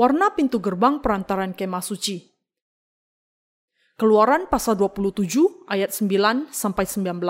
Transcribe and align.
Warna 0.00 0.32
pintu 0.32 0.64
gerbang 0.64 1.04
perantaran 1.04 1.52
kemah 1.52 1.84
suci. 1.84 2.24
Keluaran 4.00 4.48
pasal 4.48 4.72
27 4.80 5.68
ayat 5.68 5.92
9 5.92 6.48
sampai 6.48 6.88
19. 6.88 7.20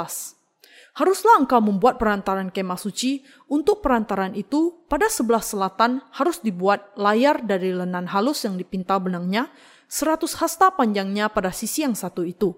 Haruslah 0.95 1.43
engkau 1.43 1.59
membuat 1.59 1.99
perantaran 1.99 2.47
kemah 2.55 2.79
suci. 2.79 3.27
Untuk 3.51 3.83
perantaran 3.83 4.39
itu, 4.39 4.87
pada 4.87 5.11
sebelah 5.11 5.43
selatan 5.43 5.99
harus 6.15 6.39
dibuat 6.47 6.95
layar 6.95 7.43
dari 7.43 7.75
lenan 7.75 8.07
halus 8.07 8.47
yang 8.47 8.55
dipintal 8.55 9.03
benangnya, 9.03 9.51
100 9.91 10.31
hasta 10.39 10.71
panjangnya 10.71 11.27
pada 11.27 11.51
sisi 11.51 11.83
yang 11.83 11.99
satu 11.99 12.23
itu. 12.23 12.55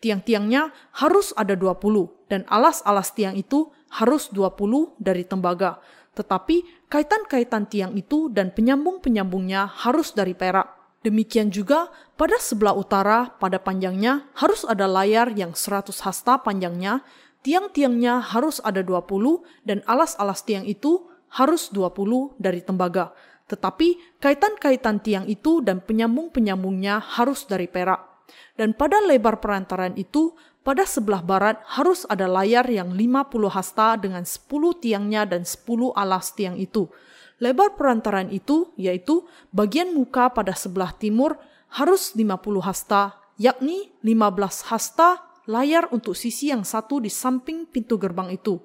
Tiang-tiangnya 0.00 0.72
harus 1.04 1.36
ada 1.36 1.52
20, 1.52 2.08
dan 2.32 2.48
alas-alas 2.48 3.12
tiang 3.12 3.36
itu 3.36 3.68
harus 3.92 4.32
20 4.32 4.96
dari 4.96 5.28
tembaga. 5.28 5.84
Tetapi 6.14 6.88
kaitan-kaitan 6.90 7.70
tiang 7.70 7.92
itu 7.94 8.28
dan 8.30 8.50
penyambung-penyambungnya 8.50 9.70
harus 9.70 10.10
dari 10.12 10.34
perak 10.34 10.80
Demikian 11.00 11.48
juga 11.48 11.88
pada 12.20 12.36
sebelah 12.36 12.76
utara 12.76 13.32
pada 13.40 13.56
panjangnya 13.56 14.28
harus 14.36 14.68
ada 14.68 14.84
layar 14.84 15.32
yang 15.32 15.56
100 15.56 15.96
hasta 16.04 16.44
panjangnya, 16.44 17.00
tiang-tiangnya 17.40 18.20
harus 18.20 18.60
ada 18.60 18.84
20 18.84 19.40
dan 19.64 19.80
alas-alas 19.88 20.44
tiang 20.44 20.68
itu 20.68 21.08
harus 21.32 21.72
20 21.72 22.36
dari 22.36 22.60
tembaga. 22.60 23.16
Tetapi 23.48 24.20
kaitan-kaitan 24.20 25.00
tiang 25.00 25.24
itu 25.24 25.64
dan 25.64 25.80
penyambung-penyambungnya 25.80 27.00
harus 27.00 27.48
dari 27.48 27.64
perak. 27.64 28.28
Dan 28.60 28.76
pada 28.76 29.00
lebar 29.00 29.40
perantaran 29.40 29.96
itu, 29.96 30.36
pada 30.60 30.84
sebelah 30.84 31.24
barat 31.24 31.56
harus 31.64 32.04
ada 32.12 32.28
layar 32.28 32.68
yang 32.68 32.92
50 32.92 33.48
hasta 33.48 33.96
dengan 33.96 34.28
10 34.28 34.44
tiangnya 34.76 35.24
dan 35.24 35.48
10 35.48 35.96
alas 35.96 36.36
tiang 36.36 36.60
itu. 36.60 36.92
Lebar 37.40 37.72
perantaran 37.80 38.28
itu, 38.28 38.68
yaitu 38.76 39.24
bagian 39.48 39.96
muka 39.96 40.28
pada 40.28 40.52
sebelah 40.52 40.92
timur, 40.92 41.40
harus 41.72 42.12
50 42.12 42.60
hasta, 42.60 43.16
yakni 43.40 43.88
15 44.04 44.68
hasta 44.68 45.24
layar 45.48 45.88
untuk 45.88 46.12
sisi 46.12 46.52
yang 46.52 46.68
satu 46.68 47.00
di 47.00 47.08
samping 47.08 47.64
pintu 47.64 47.96
gerbang 47.96 48.28
itu, 48.28 48.60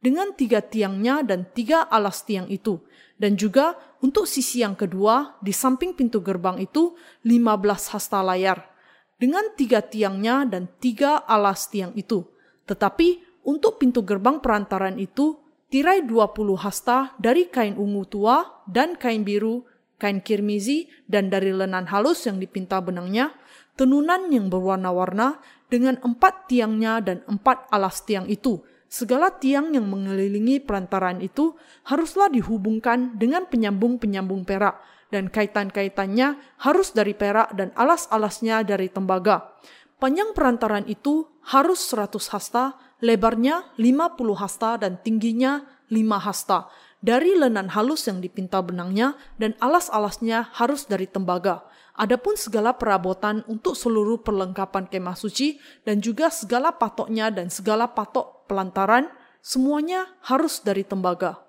dengan 0.00 0.32
tiga 0.32 0.64
tiangnya 0.64 1.20
dan 1.20 1.44
tiga 1.52 1.84
alas 1.84 2.24
tiang 2.24 2.48
itu, 2.48 2.80
dan 3.20 3.36
juga 3.36 3.76
untuk 4.00 4.24
sisi 4.24 4.64
yang 4.64 4.72
kedua 4.72 5.36
di 5.44 5.52
samping 5.52 5.92
pintu 5.92 6.24
gerbang 6.24 6.56
itu 6.60 6.96
15 7.28 7.92
hasta 7.92 8.24
layar, 8.24 8.73
dengan 9.18 9.54
tiga 9.54 9.80
tiangnya 9.84 10.44
dan 10.48 10.70
tiga 10.82 11.22
alas 11.24 11.70
tiang 11.70 11.94
itu. 11.94 12.26
Tetapi 12.66 13.40
untuk 13.44 13.76
pintu 13.76 14.02
gerbang 14.02 14.40
perantaran 14.40 14.96
itu 14.96 15.36
tirai 15.68 16.06
20 16.06 16.56
hasta 16.60 17.12
dari 17.20 17.50
kain 17.50 17.76
ungu 17.76 18.06
tua 18.08 18.64
dan 18.64 18.96
kain 18.96 19.26
biru, 19.26 19.66
kain 20.00 20.22
kirmizi, 20.24 20.88
dan 21.04 21.28
dari 21.28 21.52
lenan 21.52 21.90
halus 21.90 22.24
yang 22.24 22.40
dipinta 22.40 22.80
benangnya, 22.80 23.34
tenunan 23.74 24.30
yang 24.30 24.48
berwarna-warna 24.48 25.42
dengan 25.66 25.98
empat 26.00 26.46
tiangnya 26.46 27.02
dan 27.02 27.26
empat 27.26 27.68
alas 27.74 28.06
tiang 28.06 28.30
itu. 28.30 28.62
Segala 28.86 29.34
tiang 29.34 29.74
yang 29.74 29.90
mengelilingi 29.90 30.62
perantaran 30.62 31.18
itu 31.18 31.58
haruslah 31.82 32.30
dihubungkan 32.30 33.18
dengan 33.18 33.42
penyambung-penyambung 33.50 34.46
perak, 34.46 34.78
dan 35.14 35.30
kaitan-kaitannya 35.30 36.58
harus 36.58 36.90
dari 36.90 37.14
perak 37.14 37.54
dan 37.54 37.70
alas-alasnya 37.78 38.66
dari 38.66 38.90
tembaga. 38.90 39.54
Panjang 40.02 40.34
perantaran 40.34 40.82
itu 40.90 41.30
harus 41.46 41.78
100 41.86 42.18
hasta, 42.34 42.74
lebarnya 42.98 43.70
50 43.78 44.34
hasta 44.34 44.74
dan 44.82 44.98
tingginya 44.98 45.62
5 45.86 46.18
hasta. 46.18 46.66
Dari 46.98 47.38
lenan 47.38 47.70
halus 47.70 48.10
yang 48.10 48.18
dipintal 48.18 48.66
benangnya 48.66 49.14
dan 49.38 49.54
alas-alasnya 49.62 50.50
harus 50.56 50.90
dari 50.90 51.06
tembaga. 51.06 51.62
Adapun 51.94 52.34
segala 52.34 52.74
perabotan 52.74 53.46
untuk 53.46 53.78
seluruh 53.78 54.18
perlengkapan 54.18 54.90
kemah 54.90 55.14
suci 55.14 55.62
dan 55.86 56.02
juga 56.02 56.26
segala 56.32 56.74
patoknya 56.74 57.30
dan 57.30 57.52
segala 57.54 57.86
patok 57.86 58.50
pelantaran, 58.50 59.06
semuanya 59.38 60.10
harus 60.26 60.58
dari 60.64 60.82
tembaga. 60.82 61.43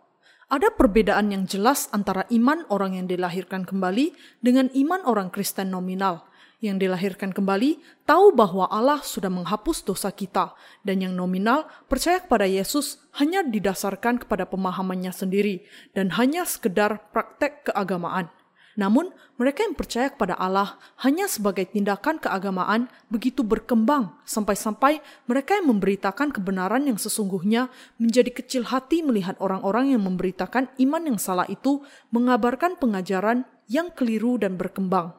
Ada 0.45 0.69
perbedaan 0.77 1.33
yang 1.33 1.49
jelas 1.49 1.89
antara 1.89 2.29
iman 2.29 2.69
orang 2.69 3.01
yang 3.01 3.09
dilahirkan 3.09 3.65
kembali 3.65 4.13
dengan 4.45 4.69
iman 4.77 5.01
orang 5.09 5.33
Kristen 5.33 5.73
nominal 5.73 6.29
yang 6.63 6.79
dilahirkan 6.79 7.35
kembali 7.35 7.77
tahu 8.07 8.33
bahwa 8.33 8.69
Allah 8.71 9.03
sudah 9.03 9.27
menghapus 9.27 9.83
dosa 9.83 10.09
kita, 10.09 10.55
dan 10.81 11.03
yang 11.03 11.13
nominal 11.13 11.67
percaya 11.85 12.21
kepada 12.23 12.47
Yesus 12.47 13.01
hanya 13.19 13.43
didasarkan 13.43 14.23
kepada 14.23 14.47
pemahamannya 14.47 15.11
sendiri 15.11 15.65
dan 15.93 16.15
hanya 16.15 16.47
sekedar 16.47 17.11
praktek 17.11 17.71
keagamaan. 17.71 18.31
Namun, 18.75 19.11
mereka 19.39 19.63
yang 19.63 19.75
percaya 19.75 20.11
kepada 20.11 20.35
Allah 20.35 20.79
hanya 21.03 21.31
sebagai 21.31 21.63
tindakan 21.67 22.19
keagamaan 22.19 22.91
begitu 23.07 23.43
berkembang 23.43 24.15
sampai-sampai 24.27 24.99
mereka 25.27 25.55
yang 25.59 25.75
memberitakan 25.75 26.31
kebenaran 26.31 26.87
yang 26.87 26.99
sesungguhnya 26.99 27.71
menjadi 27.99 28.31
kecil 28.35 28.67
hati 28.67 29.03
melihat 29.03 29.39
orang-orang 29.39 29.95
yang 29.95 30.03
memberitakan 30.03 30.71
iman 30.79 31.03
yang 31.07 31.19
salah 31.19 31.47
itu 31.47 31.83
mengabarkan 32.11 32.75
pengajaran 32.75 33.47
yang 33.71 33.91
keliru 33.95 34.35
dan 34.39 34.59
berkembang. 34.59 35.15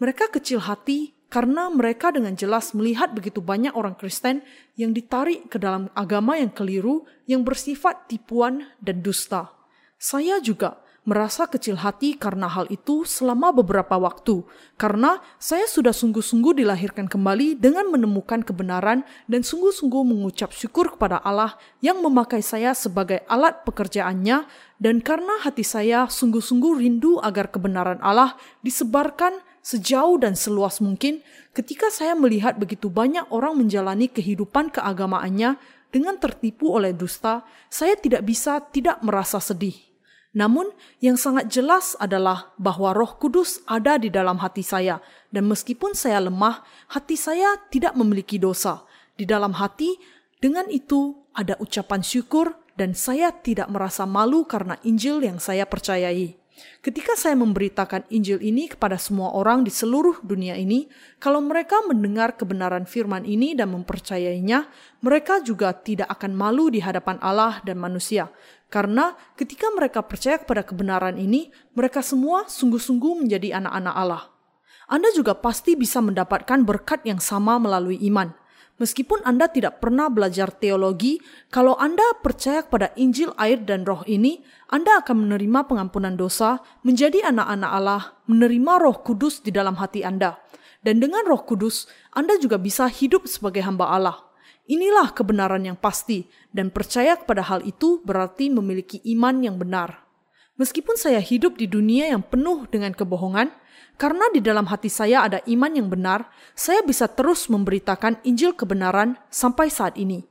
Mereka 0.00 0.32
kecil 0.32 0.64
hati 0.64 1.16
karena 1.28 1.70
mereka 1.70 2.10
dengan 2.10 2.34
jelas 2.34 2.72
melihat 2.74 3.12
begitu 3.12 3.38
banyak 3.44 3.72
orang 3.76 3.94
Kristen 3.96 4.42
yang 4.74 4.96
ditarik 4.96 5.46
ke 5.52 5.56
dalam 5.60 5.88
agama 5.92 6.36
yang 6.36 6.50
keliru 6.50 7.06
yang 7.28 7.46
bersifat 7.46 8.08
tipuan 8.10 8.66
dan 8.82 9.00
dusta. 9.04 9.52
Saya 10.00 10.40
juga 10.40 10.80
merasa 11.08 11.48
kecil 11.48 11.80
hati 11.80 12.12
karena 12.12 12.44
hal 12.44 12.68
itu 12.68 13.08
selama 13.08 13.56
beberapa 13.56 13.96
waktu, 13.96 14.44
karena 14.76 15.18
saya 15.40 15.64
sudah 15.64 15.96
sungguh-sungguh 15.96 16.60
dilahirkan 16.60 17.08
kembali 17.08 17.56
dengan 17.56 17.88
menemukan 17.88 18.44
kebenaran 18.44 19.02
dan 19.24 19.40
sungguh-sungguh 19.40 20.02
mengucap 20.04 20.52
syukur 20.52 20.92
kepada 20.92 21.18
Allah 21.24 21.56
yang 21.80 22.04
memakai 22.04 22.44
saya 22.44 22.76
sebagai 22.76 23.24
alat 23.32 23.64
pekerjaannya, 23.64 24.44
dan 24.76 25.00
karena 25.00 25.40
hati 25.40 25.64
saya 25.64 26.04
sungguh-sungguh 26.04 26.84
rindu 26.84 27.16
agar 27.24 27.48
kebenaran 27.48 28.00
Allah 28.04 28.36
disebarkan 28.60 29.40
sejauh 29.60 30.16
dan 30.20 30.36
seluas 30.36 30.80
mungkin 30.80 31.20
ketika 31.52 31.92
saya 31.92 32.16
melihat 32.16 32.56
begitu 32.56 32.88
banyak 32.88 33.28
orang 33.28 33.60
menjalani 33.60 34.08
kehidupan 34.08 34.72
keagamaannya 34.72 35.60
dengan 35.90 36.16
tertipu 36.22 36.70
oleh 36.70 36.94
dusta, 36.94 37.42
saya 37.66 37.98
tidak 37.98 38.22
bisa 38.22 38.62
tidak 38.70 39.02
merasa 39.02 39.42
sedih. 39.42 39.89
Namun, 40.30 40.70
yang 41.02 41.18
sangat 41.18 41.50
jelas 41.50 41.98
adalah 41.98 42.54
bahwa 42.54 42.94
Roh 42.94 43.18
Kudus 43.18 43.58
ada 43.66 43.98
di 43.98 44.14
dalam 44.14 44.38
hati 44.38 44.62
saya, 44.62 45.02
dan 45.34 45.50
meskipun 45.50 45.90
saya 45.98 46.22
lemah, 46.22 46.62
hati 46.94 47.18
saya 47.18 47.58
tidak 47.66 47.98
memiliki 47.98 48.38
dosa. 48.38 48.86
Di 49.18 49.26
dalam 49.26 49.58
hati, 49.58 49.98
dengan 50.38 50.70
itu 50.70 51.18
ada 51.34 51.58
ucapan 51.58 52.06
syukur, 52.06 52.54
dan 52.78 52.94
saya 52.94 53.34
tidak 53.34 53.66
merasa 53.74 54.06
malu 54.06 54.46
karena 54.46 54.78
Injil 54.86 55.18
yang 55.20 55.42
saya 55.42 55.66
percayai. 55.66 56.40
Ketika 56.80 57.16
saya 57.16 57.36
memberitakan 57.36 58.08
Injil 58.08 58.40
ini 58.40 58.68
kepada 58.68 58.96
semua 58.96 59.32
orang 59.36 59.64
di 59.64 59.72
seluruh 59.72 60.20
dunia 60.24 60.56
ini, 60.56 60.88
kalau 61.20 61.40
mereka 61.44 61.80
mendengar 61.88 62.36
kebenaran 62.36 62.84
firman 62.84 63.24
ini 63.24 63.52
dan 63.52 63.72
mempercayainya, 63.72 64.68
mereka 65.04 65.40
juga 65.44 65.72
tidak 65.76 66.08
akan 66.08 66.32
malu 66.36 66.72
di 66.72 66.80
hadapan 66.80 67.16
Allah 67.20 67.60
dan 67.64 67.80
manusia. 67.80 68.32
Karena 68.70 69.18
ketika 69.34 69.66
mereka 69.74 70.06
percaya 70.06 70.38
kepada 70.38 70.62
kebenaran 70.62 71.18
ini, 71.18 71.50
mereka 71.74 72.06
semua 72.06 72.46
sungguh-sungguh 72.46 73.26
menjadi 73.26 73.58
anak-anak 73.58 73.94
Allah. 73.98 74.22
Anda 74.86 75.10
juga 75.10 75.34
pasti 75.34 75.74
bisa 75.74 75.98
mendapatkan 75.98 76.62
berkat 76.62 77.02
yang 77.02 77.18
sama 77.18 77.58
melalui 77.58 77.98
iman. 78.06 78.30
Meskipun 78.80 79.20
Anda 79.28 79.50
tidak 79.50 79.82
pernah 79.84 80.08
belajar 80.08 80.48
teologi, 80.54 81.20
kalau 81.52 81.76
Anda 81.76 82.16
percaya 82.24 82.64
kepada 82.64 82.96
Injil, 82.96 83.34
air, 83.36 83.60
dan 83.60 83.84
Roh 83.84 84.00
ini, 84.08 84.40
Anda 84.72 85.04
akan 85.04 85.28
menerima 85.28 85.68
pengampunan 85.68 86.16
dosa, 86.16 86.64
menjadi 86.80 87.28
anak-anak 87.28 87.70
Allah, 87.76 88.02
menerima 88.24 88.72
Roh 88.80 89.04
Kudus 89.04 89.44
di 89.44 89.52
dalam 89.52 89.76
hati 89.76 90.00
Anda. 90.00 90.40
Dan 90.80 90.96
dengan 90.96 91.28
Roh 91.28 91.44
Kudus, 91.44 91.92
Anda 92.16 92.40
juga 92.40 92.56
bisa 92.56 92.88
hidup 92.88 93.28
sebagai 93.28 93.60
hamba 93.60 93.92
Allah. 93.92 94.29
Inilah 94.70 95.10
kebenaran 95.10 95.66
yang 95.66 95.74
pasti, 95.74 96.30
dan 96.54 96.70
percaya 96.70 97.18
kepada 97.18 97.42
hal 97.42 97.66
itu 97.66 97.98
berarti 98.06 98.54
memiliki 98.54 99.02
iman 99.18 99.42
yang 99.42 99.58
benar. 99.58 100.06
Meskipun 100.62 100.94
saya 100.94 101.18
hidup 101.18 101.58
di 101.58 101.66
dunia 101.66 102.06
yang 102.14 102.22
penuh 102.22 102.70
dengan 102.70 102.94
kebohongan, 102.94 103.50
karena 103.98 104.30
di 104.30 104.38
dalam 104.38 104.70
hati 104.70 104.86
saya 104.86 105.26
ada 105.26 105.42
iman 105.50 105.74
yang 105.74 105.90
benar, 105.90 106.30
saya 106.54 106.86
bisa 106.86 107.10
terus 107.10 107.50
memberitakan 107.50 108.22
Injil 108.22 108.54
kebenaran 108.54 109.18
sampai 109.26 109.74
saat 109.74 109.98
ini. 109.98 110.22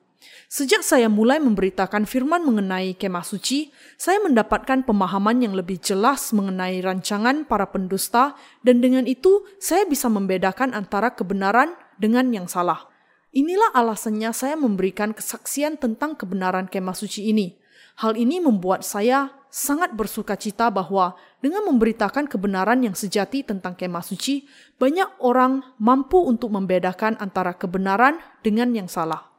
Sejak 0.48 0.88
saya 0.88 1.12
mulai 1.12 1.44
memberitakan 1.44 2.08
firman 2.08 2.40
mengenai 2.42 2.96
kemah 2.96 3.28
suci, 3.28 3.76
saya 4.00 4.24
mendapatkan 4.24 4.88
pemahaman 4.88 5.44
yang 5.44 5.52
lebih 5.52 5.84
jelas 5.84 6.32
mengenai 6.32 6.80
rancangan 6.80 7.44
para 7.44 7.68
pendusta, 7.68 8.40
dan 8.64 8.80
dengan 8.80 9.04
itu 9.04 9.44
saya 9.60 9.84
bisa 9.84 10.08
membedakan 10.08 10.72
antara 10.72 11.12
kebenaran 11.12 11.76
dengan 12.00 12.32
yang 12.32 12.48
salah. 12.48 12.88
Inilah 13.30 13.70
alasannya 13.78 14.34
saya 14.34 14.58
memberikan 14.58 15.14
kesaksian 15.14 15.78
tentang 15.78 16.18
kebenaran 16.18 16.66
kemah 16.66 16.98
suci 16.98 17.30
ini. 17.30 17.54
Hal 18.02 18.18
ini 18.18 18.42
membuat 18.42 18.82
saya 18.82 19.30
sangat 19.54 19.94
bersuka 19.94 20.34
cita 20.34 20.74
bahwa 20.74 21.14
dengan 21.38 21.62
memberitakan 21.70 22.26
kebenaran 22.26 22.82
yang 22.82 22.98
sejati 22.98 23.46
tentang 23.46 23.78
kemah 23.78 24.02
suci, 24.02 24.50
banyak 24.82 25.22
orang 25.22 25.62
mampu 25.78 26.18
untuk 26.26 26.50
membedakan 26.50 27.22
antara 27.22 27.54
kebenaran 27.54 28.18
dengan 28.42 28.74
yang 28.74 28.90
salah. 28.90 29.30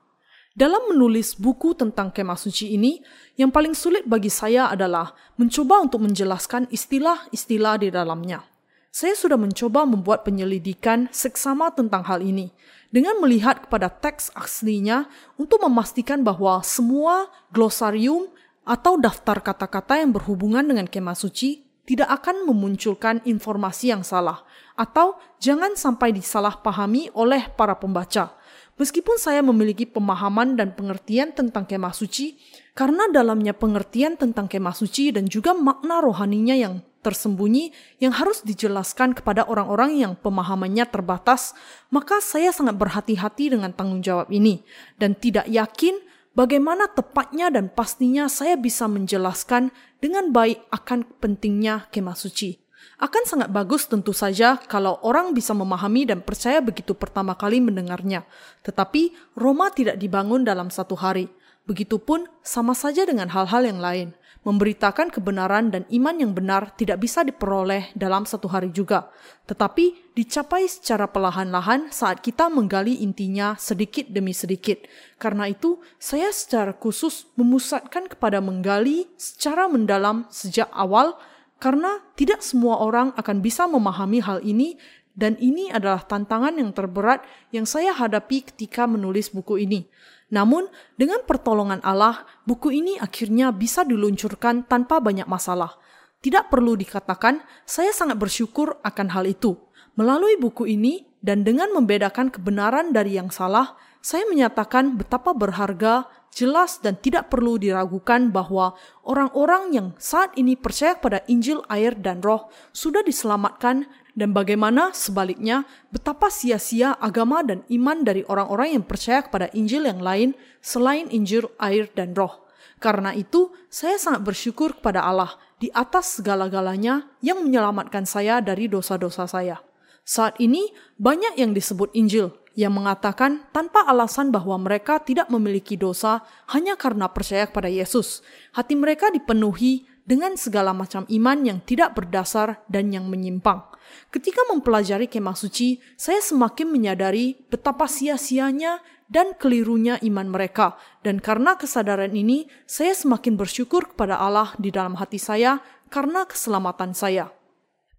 Dalam 0.55 0.95
menulis 0.95 1.35
buku 1.35 1.75
tentang 1.75 2.15
kemah 2.15 2.39
suci 2.39 2.75
ini, 2.75 3.03
yang 3.39 3.51
paling 3.51 3.75
sulit 3.75 4.07
bagi 4.07 4.31
saya 4.31 4.71
adalah 4.71 5.15
mencoba 5.35 5.83
untuk 5.83 6.07
menjelaskan 6.07 6.71
istilah-istilah 6.71 7.75
di 7.83 7.89
dalamnya. 7.91 8.47
Saya 8.91 9.15
sudah 9.15 9.39
mencoba 9.39 9.87
membuat 9.87 10.27
penyelidikan 10.27 11.07
seksama 11.15 11.71
tentang 11.71 12.03
hal 12.11 12.19
ini, 12.27 12.51
dengan 12.91 13.19
melihat 13.23 13.67
kepada 13.67 13.87
teks 13.91 14.35
aslinya 14.35 15.07
untuk 15.39 15.63
memastikan 15.63 16.27
bahwa 16.27 16.59
semua 16.67 17.31
glosarium 17.55 18.31
atau 18.67 18.99
daftar 18.99 19.41
kata-kata 19.41 20.03
yang 20.03 20.15
berhubungan 20.15 20.63
dengan 20.67 20.87
kemah 20.87 21.17
suci 21.17 21.67
tidak 21.89 22.23
akan 22.23 22.47
memunculkan 22.47 23.19
informasi 23.27 23.91
yang 23.91 24.07
salah 24.07 24.47
atau 24.79 25.19
jangan 25.43 25.75
sampai 25.75 26.15
disalahpahami 26.15 27.11
oleh 27.19 27.51
para 27.59 27.75
pembaca. 27.75 28.37
Meskipun 28.79 29.21
saya 29.21 29.45
memiliki 29.45 29.85
pemahaman 29.85 30.57
dan 30.57 30.73
pengertian 30.73 31.37
tentang 31.37 31.69
kemah 31.69 31.93
suci, 31.93 32.41
karena 32.73 33.13
dalamnya 33.13 33.53
pengertian 33.53 34.17
tentang 34.17 34.49
kemah 34.49 34.73
suci 34.73 35.13
dan 35.13 35.29
juga 35.29 35.53
makna 35.53 36.01
rohaninya 36.01 36.57
yang 36.57 36.81
tersembunyi 37.01 37.73
yang 38.01 38.13
harus 38.13 38.45
dijelaskan 38.45 39.17
kepada 39.17 39.49
orang-orang 39.49 39.97
yang 39.97 40.13
pemahamannya 40.17 40.85
terbatas, 40.89 41.57
maka 41.89 42.21
saya 42.21 42.53
sangat 42.53 42.77
berhati-hati 42.77 43.57
dengan 43.57 43.73
tanggung 43.73 44.05
jawab 44.05 44.29
ini 44.29 44.63
dan 45.01 45.17
tidak 45.17 45.49
yakin 45.49 45.97
bagaimana 46.37 46.87
tepatnya 46.93 47.51
dan 47.51 47.73
pastinya 47.73 48.29
saya 48.29 48.55
bisa 48.55 48.87
menjelaskan 48.87 49.73
dengan 49.99 50.31
baik 50.31 50.65
akan 50.71 51.09
pentingnya 51.19 51.89
kemah 51.91 52.17
suci. 52.17 52.61
Akan 53.01 53.25
sangat 53.25 53.49
bagus 53.49 53.89
tentu 53.89 54.13
saja 54.13 54.61
kalau 54.61 55.01
orang 55.01 55.33
bisa 55.33 55.57
memahami 55.57 56.05
dan 56.05 56.21
percaya 56.21 56.61
begitu 56.61 56.93
pertama 56.93 57.33
kali 57.33 57.57
mendengarnya. 57.57 58.29
Tetapi 58.61 59.33
Roma 59.41 59.73
tidak 59.73 59.97
dibangun 59.97 60.45
dalam 60.45 60.69
satu 60.69 60.97
hari. 61.01 61.33
Begitupun 61.65 62.29
sama 62.45 62.77
saja 62.77 63.05
dengan 63.05 63.29
hal-hal 63.33 63.63
yang 63.65 63.81
lain 63.81 64.09
memberitakan 64.41 65.13
kebenaran 65.13 65.69
dan 65.69 65.85
iman 65.93 66.17
yang 66.17 66.33
benar 66.33 66.73
tidak 66.73 67.05
bisa 67.05 67.21
diperoleh 67.21 67.93
dalam 67.93 68.25
satu 68.25 68.49
hari 68.49 68.73
juga, 68.73 69.13
tetapi 69.45 70.17
dicapai 70.17 70.65
secara 70.65 71.05
perlahan-lahan 71.13 71.93
saat 71.93 72.25
kita 72.25 72.49
menggali 72.49 73.05
intinya 73.05 73.53
sedikit 73.61 74.09
demi 74.09 74.33
sedikit. 74.33 74.81
Karena 75.21 75.45
itu, 75.53 75.81
saya 76.01 76.33
secara 76.33 76.73
khusus 76.73 77.29
memusatkan 77.37 78.09
kepada 78.09 78.41
menggali 78.41 79.13
secara 79.21 79.69
mendalam 79.69 80.25
sejak 80.33 80.73
awal, 80.73 81.21
karena 81.61 82.01
tidak 82.17 82.41
semua 82.41 82.81
orang 82.81 83.13
akan 83.21 83.45
bisa 83.45 83.69
memahami 83.69 84.25
hal 84.25 84.41
ini 84.41 84.81
dan 85.13 85.37
ini 85.37 85.69
adalah 85.69 86.01
tantangan 86.01 86.57
yang 86.57 86.73
terberat 86.73 87.21
yang 87.53 87.69
saya 87.69 87.93
hadapi 87.93 88.41
ketika 88.47 88.89
menulis 88.89 89.29
buku 89.29 89.61
ini. 89.69 89.85
Namun, 90.31 90.71
dengan 90.95 91.27
pertolongan 91.27 91.83
Allah, 91.83 92.27
buku 92.47 92.71
ini 92.71 92.97
akhirnya 92.97 93.51
bisa 93.51 93.83
diluncurkan 93.83 94.67
tanpa 94.67 95.03
banyak 95.03 95.27
masalah. 95.27 95.77
Tidak 96.23 96.49
perlu 96.53 96.79
dikatakan, 96.79 97.43
saya 97.67 97.91
sangat 97.91 98.17
bersyukur 98.21 98.79
akan 98.87 99.09
hal 99.11 99.27
itu. 99.27 99.59
Melalui 99.99 100.39
buku 100.39 100.71
ini 100.71 101.05
dan 101.19 101.43
dengan 101.43 101.75
membedakan 101.75 102.31
kebenaran 102.31 102.95
dari 102.95 103.19
yang 103.19 103.29
salah, 103.29 103.75
saya 104.01 104.25
menyatakan 104.31 104.97
betapa 104.97 105.37
berharga, 105.37 106.09
jelas 106.31 106.79
dan 106.79 106.97
tidak 106.97 107.29
perlu 107.29 107.59
diragukan 107.59 108.31
bahwa 108.31 108.79
orang-orang 109.03 109.75
yang 109.75 109.89
saat 109.99 110.31
ini 110.39 110.55
percaya 110.55 110.97
pada 110.97 111.21
Injil, 111.27 111.61
air, 111.69 111.93
dan 111.99 112.23
Roh 112.23 112.49
sudah 112.71 113.03
diselamatkan 113.03 113.91
dan 114.21 114.37
bagaimana 114.37 114.93
sebaliknya 114.93 115.65
betapa 115.89 116.29
sia-sia 116.29 116.93
agama 117.01 117.41
dan 117.41 117.65
iman 117.73 118.05
dari 118.05 118.21
orang-orang 118.29 118.77
yang 118.77 118.85
percaya 118.85 119.25
kepada 119.25 119.49
Injil 119.57 119.89
yang 119.89 120.05
lain 120.05 120.37
selain 120.61 121.09
Injil, 121.09 121.49
air, 121.57 121.89
dan 121.97 122.13
roh. 122.13 122.45
Karena 122.77 123.17
itu, 123.17 123.49
saya 123.73 123.97
sangat 123.97 124.21
bersyukur 124.29 124.77
kepada 124.77 125.01
Allah 125.09 125.41
di 125.57 125.73
atas 125.73 126.21
segala-galanya 126.21 127.09
yang 127.25 127.41
menyelamatkan 127.41 128.05
saya 128.05 128.45
dari 128.45 128.69
dosa-dosa 128.69 129.25
saya. 129.25 129.65
Saat 130.05 130.37
ini, 130.41 130.69
banyak 131.01 131.41
yang 131.41 131.57
disebut 131.57 131.97
Injil 131.97 132.33
yang 132.57 132.77
mengatakan 132.77 133.49
tanpa 133.57 133.89
alasan 133.89 134.29
bahwa 134.29 134.61
mereka 134.61 135.01
tidak 135.01 135.33
memiliki 135.33 135.81
dosa 135.81 136.21
hanya 136.53 136.77
karena 136.77 137.09
percaya 137.09 137.49
kepada 137.49 137.73
Yesus. 137.73 138.21
Hati 138.53 138.77
mereka 138.77 139.09
dipenuhi 139.09 139.89
dengan 140.05 140.35
segala 140.35 140.75
macam 140.75 141.07
iman 141.07 141.39
yang 141.47 141.59
tidak 141.63 141.95
berdasar 141.95 142.65
dan 142.67 142.91
yang 142.91 143.07
menyimpang. 143.07 143.63
Ketika 144.09 144.43
mempelajari 144.51 145.07
kemah 145.07 145.39
suci, 145.39 145.79
saya 145.95 146.19
semakin 146.19 146.71
menyadari 146.71 147.39
betapa 147.49 147.87
sia-sianya 147.87 148.83
dan 149.11 149.35
kelirunya 149.35 149.99
iman 150.07 150.31
mereka. 150.31 150.79
Dan 151.03 151.19
karena 151.19 151.59
kesadaran 151.59 152.15
ini, 152.15 152.47
saya 152.65 152.95
semakin 152.95 153.35
bersyukur 153.35 153.91
kepada 153.93 154.17
Allah 154.23 154.55
di 154.57 154.71
dalam 154.71 154.95
hati 154.97 155.19
saya 155.19 155.59
karena 155.91 156.25
keselamatan 156.25 156.95
saya. 156.95 157.35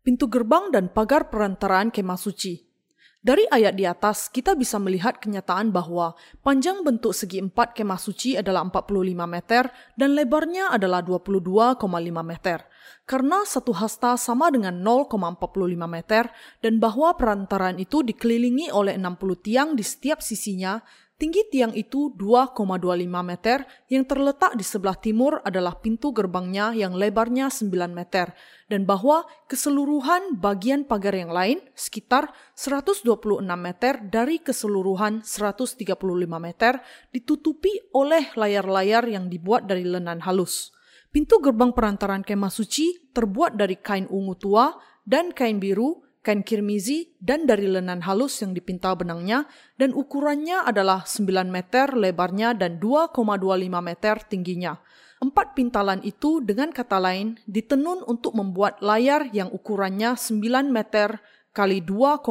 Pintu 0.01 0.31
gerbang 0.31 0.71
dan 0.73 0.89
pagar 0.89 1.29
perantaraan 1.29 1.93
kemah 1.93 2.17
suci. 2.17 2.71
Dari 3.21 3.45
ayat 3.53 3.77
di 3.77 3.85
atas, 3.85 4.33
kita 4.33 4.57
bisa 4.57 4.81
melihat 4.81 5.21
kenyataan 5.21 5.69
bahwa 5.69 6.17
panjang 6.41 6.81
bentuk 6.81 7.13
segi 7.13 7.37
empat 7.37 7.77
kemah 7.77 8.01
suci 8.01 8.33
adalah 8.33 8.65
45 8.65 9.13
meter 9.29 9.69
dan 9.93 10.17
lebarnya 10.17 10.73
adalah 10.73 11.05
22,5 11.05 11.77
meter. 12.25 12.65
Karena 13.11 13.43
satu 13.43 13.75
hasta 13.75 14.15
sama 14.15 14.47
dengan 14.47 14.79
0,45 14.79 15.75
meter 15.83 16.31
dan 16.63 16.79
bahwa 16.79 17.11
perantaraan 17.19 17.75
itu 17.75 18.07
dikelilingi 18.07 18.71
oleh 18.71 18.95
60 18.95 19.19
tiang 19.43 19.75
di 19.75 19.83
setiap 19.83 20.23
sisinya, 20.23 20.79
Tinggi 21.21 21.45
tiang 21.53 21.69
itu 21.77 22.17
2,25 22.17 22.65
meter, 23.21 23.61
yang 23.93 24.09
terletak 24.09 24.57
di 24.57 24.65
sebelah 24.65 24.97
timur 24.97 25.37
adalah 25.45 25.77
pintu 25.77 26.09
gerbangnya 26.09 26.73
yang 26.73 26.97
lebarnya 26.97 27.53
9 27.53 27.69
meter, 27.93 28.33
dan 28.65 28.89
bahwa 28.89 29.29
keseluruhan 29.45 30.41
bagian 30.41 30.81
pagar 30.81 31.13
yang 31.13 31.29
lain 31.29 31.61
sekitar 31.77 32.33
126 32.57 33.37
meter 33.53 34.01
dari 34.01 34.41
keseluruhan 34.41 35.21
135 35.21 35.93
meter 36.41 36.81
ditutupi 37.13 37.69
oleh 37.93 38.33
layar-layar 38.33 39.05
yang 39.05 39.29
dibuat 39.29 39.69
dari 39.69 39.85
lenan 39.85 40.25
halus. 40.25 40.73
Pintu 41.11 41.43
gerbang 41.43 41.75
perantaran 41.75 42.23
kemah 42.23 42.51
suci 42.51 43.11
terbuat 43.11 43.59
dari 43.59 43.75
kain 43.75 44.07
ungu 44.07 44.39
tua 44.39 44.71
dan 45.03 45.35
kain 45.35 45.59
biru 45.59 45.99
kain 46.21 46.45
kirmizi, 46.45 47.17
dan 47.17 47.49
dari 47.49 47.65
lenan 47.65 48.05
halus 48.05 48.37
yang 48.45 48.53
dipintal 48.53 48.93
benangnya, 48.93 49.49
dan 49.77 49.91
ukurannya 49.91 50.61
adalah 50.69 51.03
9 51.05 51.49
meter 51.49 51.97
lebarnya 51.97 52.53
dan 52.53 52.77
2,25 52.77 53.81
meter 53.81 54.15
tingginya. 54.29 54.77
Empat 55.21 55.53
pintalan 55.53 56.01
itu 56.01 56.41
dengan 56.41 56.73
kata 56.73 56.97
lain 56.97 57.37
ditenun 57.45 58.05
untuk 58.05 58.33
membuat 58.33 58.81
layar 58.81 59.29
yang 59.33 59.49
ukurannya 59.53 60.17
9 60.17 60.41
meter 60.69 61.21
kali 61.53 61.81
2,25 61.81 62.25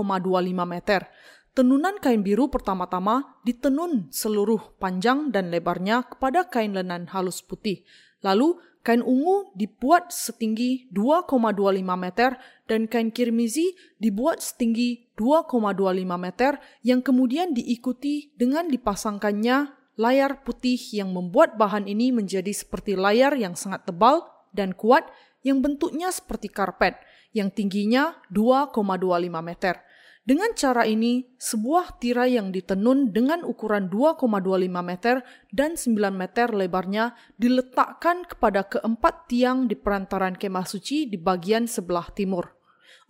meter. 0.66 1.06
Tenunan 1.50 1.98
kain 1.98 2.22
biru 2.22 2.46
pertama-tama 2.46 3.42
ditenun 3.42 4.10
seluruh 4.14 4.78
panjang 4.78 5.34
dan 5.34 5.50
lebarnya 5.50 6.06
kepada 6.06 6.46
kain 6.46 6.78
lenan 6.78 7.10
halus 7.10 7.42
putih. 7.42 7.82
Lalu 8.22 8.58
Kain 8.80 9.04
ungu 9.04 9.52
dibuat 9.52 10.08
setinggi 10.08 10.88
2,25 10.88 11.84
meter 12.00 12.40
dan 12.64 12.88
kain 12.88 13.12
kirmizi 13.12 13.76
dibuat 14.00 14.40
setinggi 14.40 15.12
2,25 15.20 16.00
meter 16.16 16.56
yang 16.80 17.04
kemudian 17.04 17.52
diikuti 17.52 18.32
dengan 18.40 18.72
dipasangkannya 18.72 19.76
layar 20.00 20.40
putih 20.40 20.80
yang 20.96 21.12
membuat 21.12 21.60
bahan 21.60 21.84
ini 21.84 22.08
menjadi 22.08 22.48
seperti 22.56 22.96
layar 22.96 23.36
yang 23.36 23.52
sangat 23.52 23.84
tebal 23.84 24.24
dan 24.56 24.72
kuat 24.72 25.04
yang 25.44 25.60
bentuknya 25.60 26.08
seperti 26.08 26.48
karpet 26.48 26.96
yang 27.36 27.52
tingginya 27.52 28.16
2,25 28.32 29.28
meter. 29.44 29.76
Dengan 30.20 30.52
cara 30.52 30.84
ini, 30.84 31.24
sebuah 31.40 31.96
tirai 31.96 32.36
yang 32.36 32.52
ditenun 32.52 33.08
dengan 33.08 33.40
ukuran 33.40 33.88
2,25 33.88 34.68
meter 34.84 35.24
dan 35.48 35.80
9 35.80 35.96
meter 36.12 36.52
lebarnya 36.52 37.16
diletakkan 37.40 38.28
kepada 38.28 38.68
keempat 38.68 39.32
tiang 39.32 39.64
di 39.64 39.80
perantaran 39.80 40.36
kemah 40.36 40.68
suci 40.68 41.08
di 41.08 41.16
bagian 41.16 41.64
sebelah 41.64 42.12
timur. 42.12 42.52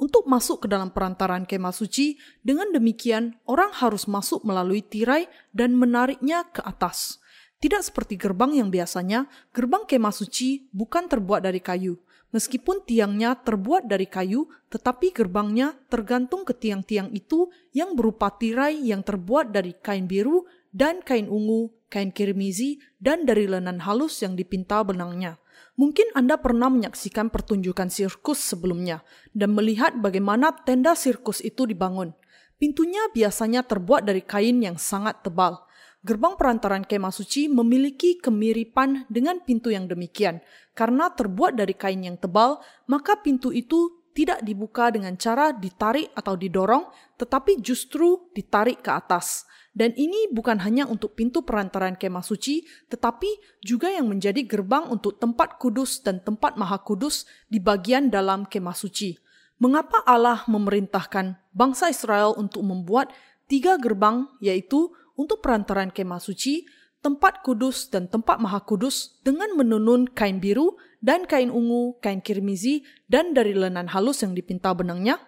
Untuk 0.01 0.25
masuk 0.31 0.65
ke 0.65 0.67
dalam 0.71 0.95
perantaran 0.95 1.45
kemah 1.45 1.75
suci, 1.75 2.17
dengan 2.41 2.71
demikian 2.73 3.37
orang 3.45 3.75
harus 3.75 4.09
masuk 4.09 4.47
melalui 4.47 4.81
tirai 4.81 5.29
dan 5.53 5.77
menariknya 5.77 6.47
ke 6.49 6.63
atas. 6.63 7.21
Tidak 7.61 7.85
seperti 7.85 8.17
gerbang 8.17 8.57
yang 8.57 8.73
biasanya, 8.73 9.29
gerbang 9.53 9.85
kemah 9.85 10.15
suci 10.15 10.73
bukan 10.73 11.05
terbuat 11.05 11.45
dari 11.45 11.61
kayu, 11.61 12.01
Meskipun 12.31 12.87
tiangnya 12.87 13.35
terbuat 13.43 13.91
dari 13.91 14.07
kayu, 14.07 14.47
tetapi 14.71 15.11
gerbangnya 15.11 15.75
tergantung 15.91 16.47
ke 16.47 16.55
tiang-tiang 16.55 17.11
itu 17.11 17.51
yang 17.75 17.99
berupa 17.99 18.31
tirai 18.31 18.79
yang 18.79 19.03
terbuat 19.03 19.51
dari 19.51 19.75
kain 19.75 20.07
biru 20.07 20.47
dan 20.71 21.03
kain 21.03 21.27
ungu, 21.27 21.75
kain 21.91 22.15
kirmizi, 22.15 22.79
dan 23.03 23.27
dari 23.27 23.51
lenan 23.51 23.83
halus 23.83 24.23
yang 24.23 24.39
dipinta 24.39 24.79
benangnya. 24.87 25.43
Mungkin 25.75 26.15
Anda 26.15 26.39
pernah 26.39 26.71
menyaksikan 26.71 27.35
pertunjukan 27.35 27.91
sirkus 27.91 28.39
sebelumnya 28.39 29.03
dan 29.35 29.51
melihat 29.51 29.99
bagaimana 29.99 30.55
tenda 30.63 30.95
sirkus 30.95 31.43
itu 31.43 31.67
dibangun. 31.67 32.15
Pintunya 32.61 33.01
biasanya 33.11 33.65
terbuat 33.65 34.05
dari 34.05 34.21
kain 34.21 34.61
yang 34.61 34.77
sangat 34.77 35.25
tebal. 35.25 35.67
Gerbang 36.01 36.33
perantaran 36.41 36.81
kemah 36.81 37.13
suci 37.13 37.45
memiliki 37.53 38.17
kemiripan 38.17 39.05
dengan 39.13 39.37
pintu 39.45 39.69
yang 39.69 39.85
demikian. 39.85 40.41
Karena 40.73 41.13
terbuat 41.13 41.61
dari 41.61 41.77
kain 41.77 42.01
yang 42.01 42.17
tebal, 42.17 42.57
maka 42.89 43.21
pintu 43.21 43.53
itu 43.53 44.01
tidak 44.17 44.41
dibuka 44.41 44.89
dengan 44.89 45.15
cara 45.21 45.53
ditarik 45.53 46.09
atau 46.17 46.41
didorong, 46.41 46.89
tetapi 47.21 47.61
justru 47.61 48.33
ditarik 48.33 48.81
ke 48.81 48.91
atas. 48.91 49.45
Dan 49.71 49.95
ini 49.95 50.27
bukan 50.33 50.59
hanya 50.65 50.89
untuk 50.89 51.15
pintu 51.15 51.45
perantaran 51.45 51.95
kemah 51.95 52.25
suci, 52.25 52.65
tetapi 52.91 53.61
juga 53.63 53.93
yang 53.93 54.09
menjadi 54.09 54.43
gerbang 54.43 54.89
untuk 54.89 55.21
tempat 55.21 55.61
kudus 55.61 56.03
dan 56.03 56.19
tempat 56.25 56.57
maha 56.57 56.81
kudus 56.81 57.29
di 57.47 57.63
bagian 57.63 58.11
dalam 58.11 58.49
kemah 58.49 58.75
suci. 58.75 59.15
Mengapa 59.61 60.01
Allah 60.09 60.43
memerintahkan 60.49 61.37
bangsa 61.53 61.93
Israel 61.93 62.35
untuk 62.41 62.65
membuat 62.65 63.13
tiga 63.47 63.77
gerbang, 63.77 64.27
yaitu 64.41 64.91
untuk 65.21 65.45
perantaran 65.45 65.93
kemah 65.93 66.17
suci, 66.17 66.65
tempat 67.05 67.45
kudus 67.45 67.93
dan 67.93 68.09
tempat 68.09 68.41
maha 68.41 68.65
kudus 68.65 69.21
dengan 69.21 69.53
menunun 69.53 70.09
kain 70.17 70.41
biru 70.41 70.81
dan 71.05 71.29
kain 71.29 71.53
ungu, 71.53 72.01
kain 72.01 72.25
kirmizi, 72.25 72.85
dan 73.05 73.37
dari 73.37 73.53
lenan 73.53 73.93
halus 73.93 74.25
yang 74.25 74.33
dipinta 74.33 74.73
benangnya? 74.73 75.21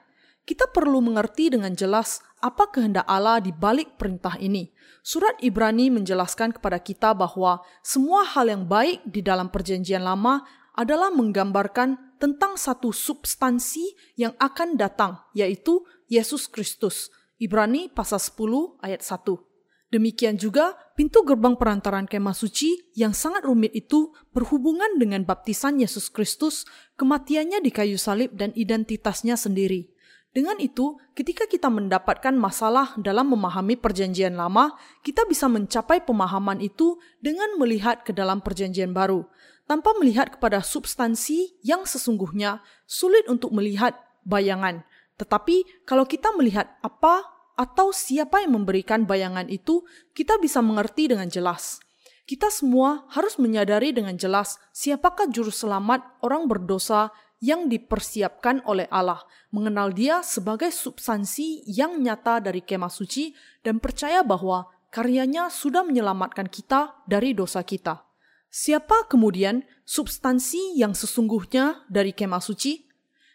Kita 0.43 0.73
perlu 0.73 1.05
mengerti 1.05 1.53
dengan 1.53 1.77
jelas 1.77 2.25
apa 2.43 2.73
kehendak 2.73 3.07
Allah 3.07 3.39
di 3.39 3.55
balik 3.55 4.01
perintah 4.01 4.35
ini. 4.41 4.73
Surat 5.05 5.39
Ibrani 5.39 5.93
menjelaskan 5.93 6.57
kepada 6.57 6.83
kita 6.83 7.15
bahwa 7.15 7.63
semua 7.85 8.27
hal 8.27 8.51
yang 8.51 8.65
baik 8.67 9.07
di 9.07 9.23
dalam 9.23 9.53
perjanjian 9.53 10.03
lama 10.03 10.43
adalah 10.75 11.15
menggambarkan 11.15 12.19
tentang 12.19 12.59
satu 12.59 12.91
substansi 12.91 14.17
yang 14.19 14.35
akan 14.39 14.75
datang, 14.75 15.23
yaitu 15.37 15.85
Yesus 16.11 16.51
Kristus. 16.51 17.11
Ibrani 17.39 17.91
pasal 17.91 18.23
10 18.23 18.79
ayat 18.83 19.03
1. 19.03 19.52
Demikian 19.93 20.41
juga 20.41 20.73
pintu 20.97 21.21
gerbang 21.21 21.53
perantaran 21.53 22.09
kemah 22.09 22.33
suci 22.33 22.81
yang 22.97 23.13
sangat 23.13 23.45
rumit 23.45 23.77
itu 23.77 24.17
berhubungan 24.33 24.97
dengan 24.97 25.29
baptisan 25.29 25.77
Yesus 25.77 26.09
Kristus, 26.09 26.65
kematiannya 26.97 27.61
di 27.61 27.69
kayu 27.69 28.01
salib 28.01 28.33
dan 28.33 28.57
identitasnya 28.57 29.37
sendiri. 29.37 29.93
Dengan 30.33 30.57
itu, 30.65 30.97
ketika 31.13 31.45
kita 31.45 31.69
mendapatkan 31.69 32.33
masalah 32.33 32.97
dalam 32.97 33.37
memahami 33.37 33.77
Perjanjian 33.77 34.33
Lama, 34.33 34.73
kita 35.05 35.29
bisa 35.29 35.45
mencapai 35.45 36.01
pemahaman 36.01 36.65
itu 36.65 36.97
dengan 37.21 37.61
melihat 37.61 38.01
ke 38.01 38.17
dalam 38.17 38.41
Perjanjian 38.41 38.97
Baru 38.97 39.29
tanpa 39.69 39.93
melihat 40.01 40.33
kepada 40.33 40.65
substansi 40.65 41.61
yang 41.61 41.85
sesungguhnya 41.85 42.65
sulit 42.89 43.29
untuk 43.29 43.53
melihat 43.53 43.93
bayangan. 44.25 44.89
Tetapi 45.21 45.85
kalau 45.85 46.09
kita 46.09 46.33
melihat 46.33 46.81
apa 46.81 47.29
atau 47.55 47.93
siapa 47.93 48.43
yang 48.43 48.59
memberikan 48.59 49.05
bayangan 49.05 49.47
itu, 49.53 49.85
kita 50.17 50.41
bisa 50.41 50.65
mengerti 50.65 51.13
dengan 51.13 51.29
jelas. 51.29 51.79
Kita 52.23 52.49
semua 52.49 53.05
harus 53.13 53.37
menyadari 53.37 53.93
dengan 53.93 54.15
jelas 54.17 54.57
siapakah 54.73 55.29
juru 55.29 55.51
selamat 55.51 56.23
orang 56.23 56.49
berdosa 56.49 57.13
yang 57.43 57.67
dipersiapkan 57.67 58.63
oleh 58.65 58.87
Allah, 58.89 59.19
mengenal 59.51 59.91
dia 59.91 60.23
sebagai 60.23 60.71
substansi 60.71 61.67
yang 61.67 61.99
nyata 61.99 62.39
dari 62.39 62.63
kemah 62.63 62.89
suci 62.89 63.35
dan 63.67 63.83
percaya 63.83 64.23
bahwa 64.23 64.71
karyanya 64.95 65.51
sudah 65.51 65.83
menyelamatkan 65.83 66.47
kita 66.47 66.95
dari 67.05 67.35
dosa 67.35 67.67
kita. 67.67 68.07
Siapa 68.47 69.11
kemudian 69.11 69.67
substansi 69.83 70.79
yang 70.79 70.95
sesungguhnya 70.95 71.83
dari 71.91 72.15
kemah 72.15 72.39
suci? 72.39 72.87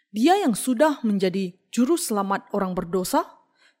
Dia 0.08 0.40
yang 0.40 0.56
sudah 0.56 1.04
menjadi 1.04 1.52
juru 1.68 2.00
selamat 2.00 2.48
orang 2.56 2.72
berdosa? 2.72 3.37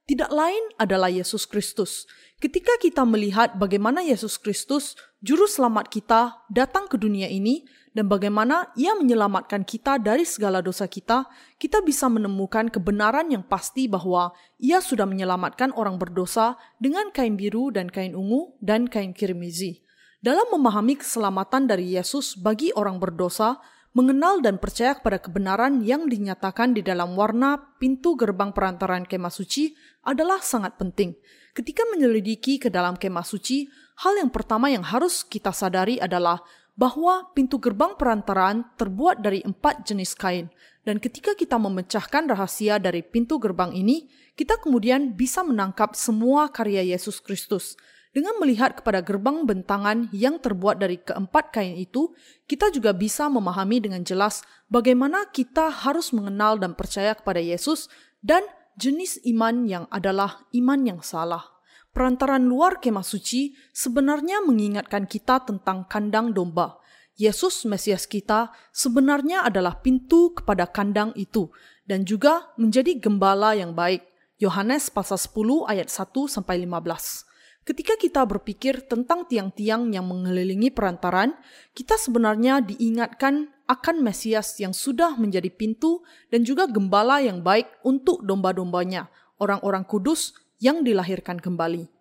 Tidak 0.08 0.32
lain 0.32 0.72
adalah 0.80 1.12
Yesus 1.12 1.44
Kristus. 1.44 2.08
Ketika 2.40 2.80
kita 2.80 3.04
melihat 3.04 3.60
bagaimana 3.60 4.00
Yesus 4.00 4.40
Kristus, 4.40 4.96
juru 5.20 5.44
selamat 5.44 5.92
kita, 5.92 6.48
datang 6.48 6.88
ke 6.88 6.96
dunia 6.96 7.28
ini, 7.28 7.68
dan 7.92 8.08
bagaimana 8.08 8.72
ia 8.72 8.96
menyelamatkan 8.96 9.68
kita 9.68 10.00
dari 10.00 10.24
segala 10.24 10.64
dosa 10.64 10.88
kita, 10.88 11.28
kita 11.60 11.84
bisa 11.84 12.08
menemukan 12.08 12.72
kebenaran 12.72 13.28
yang 13.28 13.44
pasti 13.44 13.84
bahwa 13.84 14.32
ia 14.56 14.80
sudah 14.80 15.04
menyelamatkan 15.04 15.76
orang 15.76 16.00
berdosa 16.00 16.56
dengan 16.80 17.12
kain 17.12 17.36
biru 17.36 17.68
dan 17.68 17.92
kain 17.92 18.16
ungu 18.16 18.56
dan 18.64 18.88
kain 18.88 19.12
kirmizi. 19.12 19.84
Dalam 20.24 20.48
memahami 20.48 20.96
keselamatan 20.96 21.68
dari 21.68 22.00
Yesus 22.00 22.32
bagi 22.32 22.72
orang 22.72 22.96
berdosa, 22.96 23.60
mengenal 23.98 24.38
dan 24.38 24.62
percaya 24.62 24.94
kepada 24.94 25.18
kebenaran 25.18 25.82
yang 25.82 26.06
dinyatakan 26.06 26.70
di 26.70 26.86
dalam 26.86 27.18
warna 27.18 27.58
pintu 27.82 28.14
gerbang 28.14 28.54
perantaran 28.54 29.02
kemah 29.02 29.34
suci 29.34 29.74
adalah 30.06 30.38
sangat 30.38 30.78
penting. 30.78 31.18
Ketika 31.50 31.82
menyelidiki 31.90 32.62
ke 32.62 32.70
dalam 32.70 32.94
kemah 32.94 33.26
suci, 33.26 33.66
hal 34.06 34.14
yang 34.22 34.30
pertama 34.30 34.70
yang 34.70 34.86
harus 34.86 35.26
kita 35.26 35.50
sadari 35.50 35.98
adalah 35.98 36.38
bahwa 36.78 37.26
pintu 37.34 37.58
gerbang 37.58 37.98
perantaraan 37.98 38.70
terbuat 38.78 39.18
dari 39.18 39.42
empat 39.42 39.82
jenis 39.82 40.14
kain. 40.14 40.46
Dan 40.86 41.02
ketika 41.02 41.34
kita 41.34 41.58
memecahkan 41.58 42.30
rahasia 42.30 42.78
dari 42.78 43.02
pintu 43.02 43.42
gerbang 43.42 43.74
ini, 43.74 44.06
kita 44.38 44.62
kemudian 44.62 45.18
bisa 45.18 45.42
menangkap 45.42 45.98
semua 45.98 46.46
karya 46.54 46.86
Yesus 46.86 47.18
Kristus. 47.18 47.74
Dengan 48.08 48.40
melihat 48.40 48.72
kepada 48.72 49.04
gerbang 49.04 49.44
bentangan 49.44 50.08
yang 50.16 50.40
terbuat 50.40 50.80
dari 50.80 50.96
keempat 50.96 51.52
kain 51.52 51.76
itu, 51.76 52.16
kita 52.48 52.72
juga 52.72 52.96
bisa 52.96 53.28
memahami 53.28 53.84
dengan 53.84 54.00
jelas 54.00 54.40
bagaimana 54.72 55.28
kita 55.28 55.68
harus 55.68 56.16
mengenal 56.16 56.56
dan 56.56 56.72
percaya 56.72 57.12
kepada 57.12 57.36
Yesus 57.36 57.92
dan 58.24 58.48
jenis 58.80 59.20
iman 59.28 59.68
yang 59.68 59.84
adalah 59.92 60.48
iman 60.56 60.80
yang 60.88 61.00
salah. 61.04 61.44
Perantaran 61.92 62.48
luar 62.48 62.80
kemah 62.80 63.04
suci 63.04 63.52
sebenarnya 63.76 64.40
mengingatkan 64.40 65.04
kita 65.04 65.44
tentang 65.44 65.84
kandang 65.84 66.32
domba. 66.32 66.80
Yesus 67.18 67.66
Mesias 67.66 68.06
kita 68.06 68.54
sebenarnya 68.70 69.42
adalah 69.42 69.82
pintu 69.82 70.30
kepada 70.38 70.70
kandang 70.70 71.10
itu 71.18 71.50
dan 71.82 72.06
juga 72.06 72.54
menjadi 72.54 72.96
gembala 73.02 73.58
yang 73.58 73.74
baik. 73.74 74.06
Yohanes 74.38 74.86
pasal 74.86 75.18
10 75.18 75.66
ayat 75.66 75.90
1 75.90 76.14
sampai 76.30 76.62
15. 76.62 77.26
Ketika 77.66 78.00
kita 78.00 78.24
berpikir 78.24 78.88
tentang 78.88 79.28
tiang-tiang 79.28 79.92
yang 79.92 80.08
mengelilingi 80.08 80.72
perantaran, 80.72 81.36
kita 81.76 82.00
sebenarnya 82.00 82.64
diingatkan 82.64 83.52
akan 83.68 83.96
Mesias 84.00 84.56
yang 84.56 84.72
sudah 84.72 85.14
menjadi 85.20 85.52
pintu 85.52 86.00
dan 86.32 86.42
juga 86.42 86.64
gembala 86.64 87.20
yang 87.20 87.44
baik 87.44 87.68
untuk 87.84 88.24
domba-dombanya, 88.24 89.12
orang-orang 89.36 89.84
kudus 89.84 90.32
yang 90.56 90.80
dilahirkan 90.80 91.36
kembali. 91.36 91.92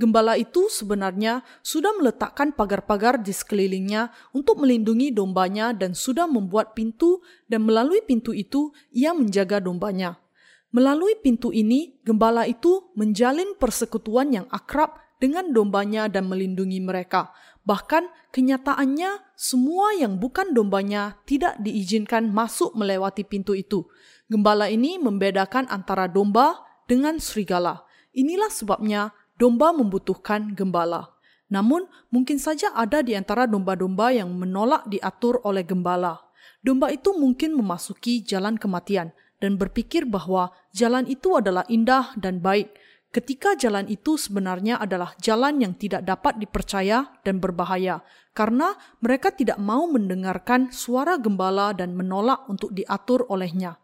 Gembala 0.00 0.40
itu 0.40 0.72
sebenarnya 0.72 1.44
sudah 1.60 1.92
meletakkan 2.00 2.56
pagar-pagar 2.56 3.20
di 3.20 3.36
sekelilingnya 3.36 4.08
untuk 4.32 4.64
melindungi 4.64 5.12
dombanya 5.12 5.76
dan 5.76 5.92
sudah 5.92 6.24
membuat 6.24 6.72
pintu 6.72 7.20
dan 7.52 7.68
melalui 7.68 8.00
pintu 8.00 8.32
itu 8.32 8.72
ia 8.96 9.12
menjaga 9.12 9.60
dombanya. 9.60 10.16
Melalui 10.70 11.18
pintu 11.18 11.50
ini, 11.50 11.98
gembala 12.06 12.46
itu 12.46 12.94
menjalin 12.94 13.58
persekutuan 13.58 14.30
yang 14.30 14.46
akrab 14.54 15.02
dengan 15.18 15.50
dombanya 15.50 16.06
dan 16.06 16.30
melindungi 16.30 16.78
mereka. 16.78 17.34
Bahkan 17.66 18.32
kenyataannya 18.32 19.34
semua 19.34 19.92
yang 19.98 20.16
bukan 20.16 20.54
dombanya 20.56 21.18
tidak 21.26 21.58
diizinkan 21.60 22.30
masuk 22.30 22.72
melewati 22.78 23.26
pintu 23.26 23.52
itu. 23.52 23.84
Gembala 24.30 24.70
ini 24.70 24.96
membedakan 24.96 25.66
antara 25.68 26.06
domba 26.06 26.62
dengan 26.86 27.18
serigala. 27.18 27.84
Inilah 28.14 28.48
sebabnya 28.48 29.10
domba 29.36 29.74
membutuhkan 29.74 30.54
gembala. 30.54 31.18
Namun, 31.50 31.90
mungkin 32.14 32.38
saja 32.38 32.70
ada 32.78 33.02
di 33.02 33.18
antara 33.18 33.44
domba-domba 33.50 34.14
yang 34.14 34.30
menolak 34.30 34.86
diatur 34.86 35.42
oleh 35.42 35.66
gembala. 35.66 36.30
Domba 36.62 36.94
itu 36.94 37.10
mungkin 37.10 37.58
memasuki 37.58 38.22
jalan 38.22 38.54
kematian 38.54 39.10
dan 39.40 39.56
berpikir 39.56 40.04
bahwa 40.06 40.52
jalan 40.70 41.08
itu 41.08 41.34
adalah 41.34 41.64
indah 41.66 42.12
dan 42.20 42.38
baik, 42.44 42.76
ketika 43.10 43.58
jalan 43.58 43.90
itu 43.90 44.14
sebenarnya 44.14 44.78
adalah 44.78 45.16
jalan 45.18 45.58
yang 45.58 45.74
tidak 45.74 46.06
dapat 46.06 46.38
dipercaya 46.38 47.10
dan 47.26 47.42
berbahaya, 47.42 48.04
karena 48.36 48.78
mereka 49.02 49.34
tidak 49.34 49.58
mau 49.58 49.88
mendengarkan 49.90 50.70
suara 50.70 51.18
gembala 51.18 51.74
dan 51.74 51.98
menolak 51.98 52.46
untuk 52.46 52.70
diatur 52.70 53.26
olehnya. 53.26 53.80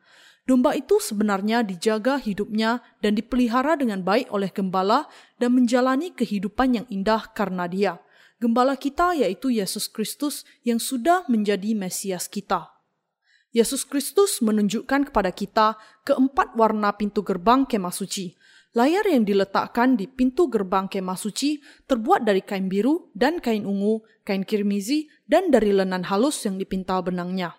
Domba 0.46 0.78
itu 0.78 1.02
sebenarnya 1.02 1.66
dijaga 1.66 2.22
hidupnya 2.22 2.78
dan 3.02 3.18
dipelihara 3.18 3.74
dengan 3.74 4.06
baik 4.06 4.30
oleh 4.30 4.46
gembala 4.54 5.10
dan 5.42 5.58
menjalani 5.58 6.14
kehidupan 6.14 6.78
yang 6.78 6.86
indah 6.86 7.34
karena 7.34 7.66
dia. 7.66 7.98
Gembala 8.38 8.78
kita 8.78 9.18
yaitu 9.18 9.50
Yesus 9.50 9.90
Kristus 9.90 10.46
yang 10.62 10.78
sudah 10.78 11.26
menjadi 11.26 11.74
Mesias 11.74 12.30
kita. 12.30 12.75
Yesus 13.56 13.88
Kristus 13.88 14.44
menunjukkan 14.44 15.08
kepada 15.08 15.32
kita 15.32 15.80
keempat 16.04 16.60
warna 16.60 16.92
pintu 16.92 17.24
gerbang 17.24 17.64
kemah 17.64 17.88
suci. 17.88 18.36
Layar 18.76 19.08
yang 19.08 19.24
diletakkan 19.24 19.96
di 19.96 20.04
pintu 20.04 20.52
gerbang 20.52 20.84
kemah 20.92 21.16
suci 21.16 21.64
terbuat 21.88 22.28
dari 22.28 22.44
kain 22.44 22.68
biru 22.68 23.08
dan 23.16 23.40
kain 23.40 23.64
ungu, 23.64 24.04
kain 24.28 24.44
kirmizi, 24.44 25.08
dan 25.24 25.48
dari 25.48 25.72
lenan 25.72 26.04
halus 26.04 26.44
yang 26.44 26.60
dipintal 26.60 27.00
benangnya. 27.00 27.56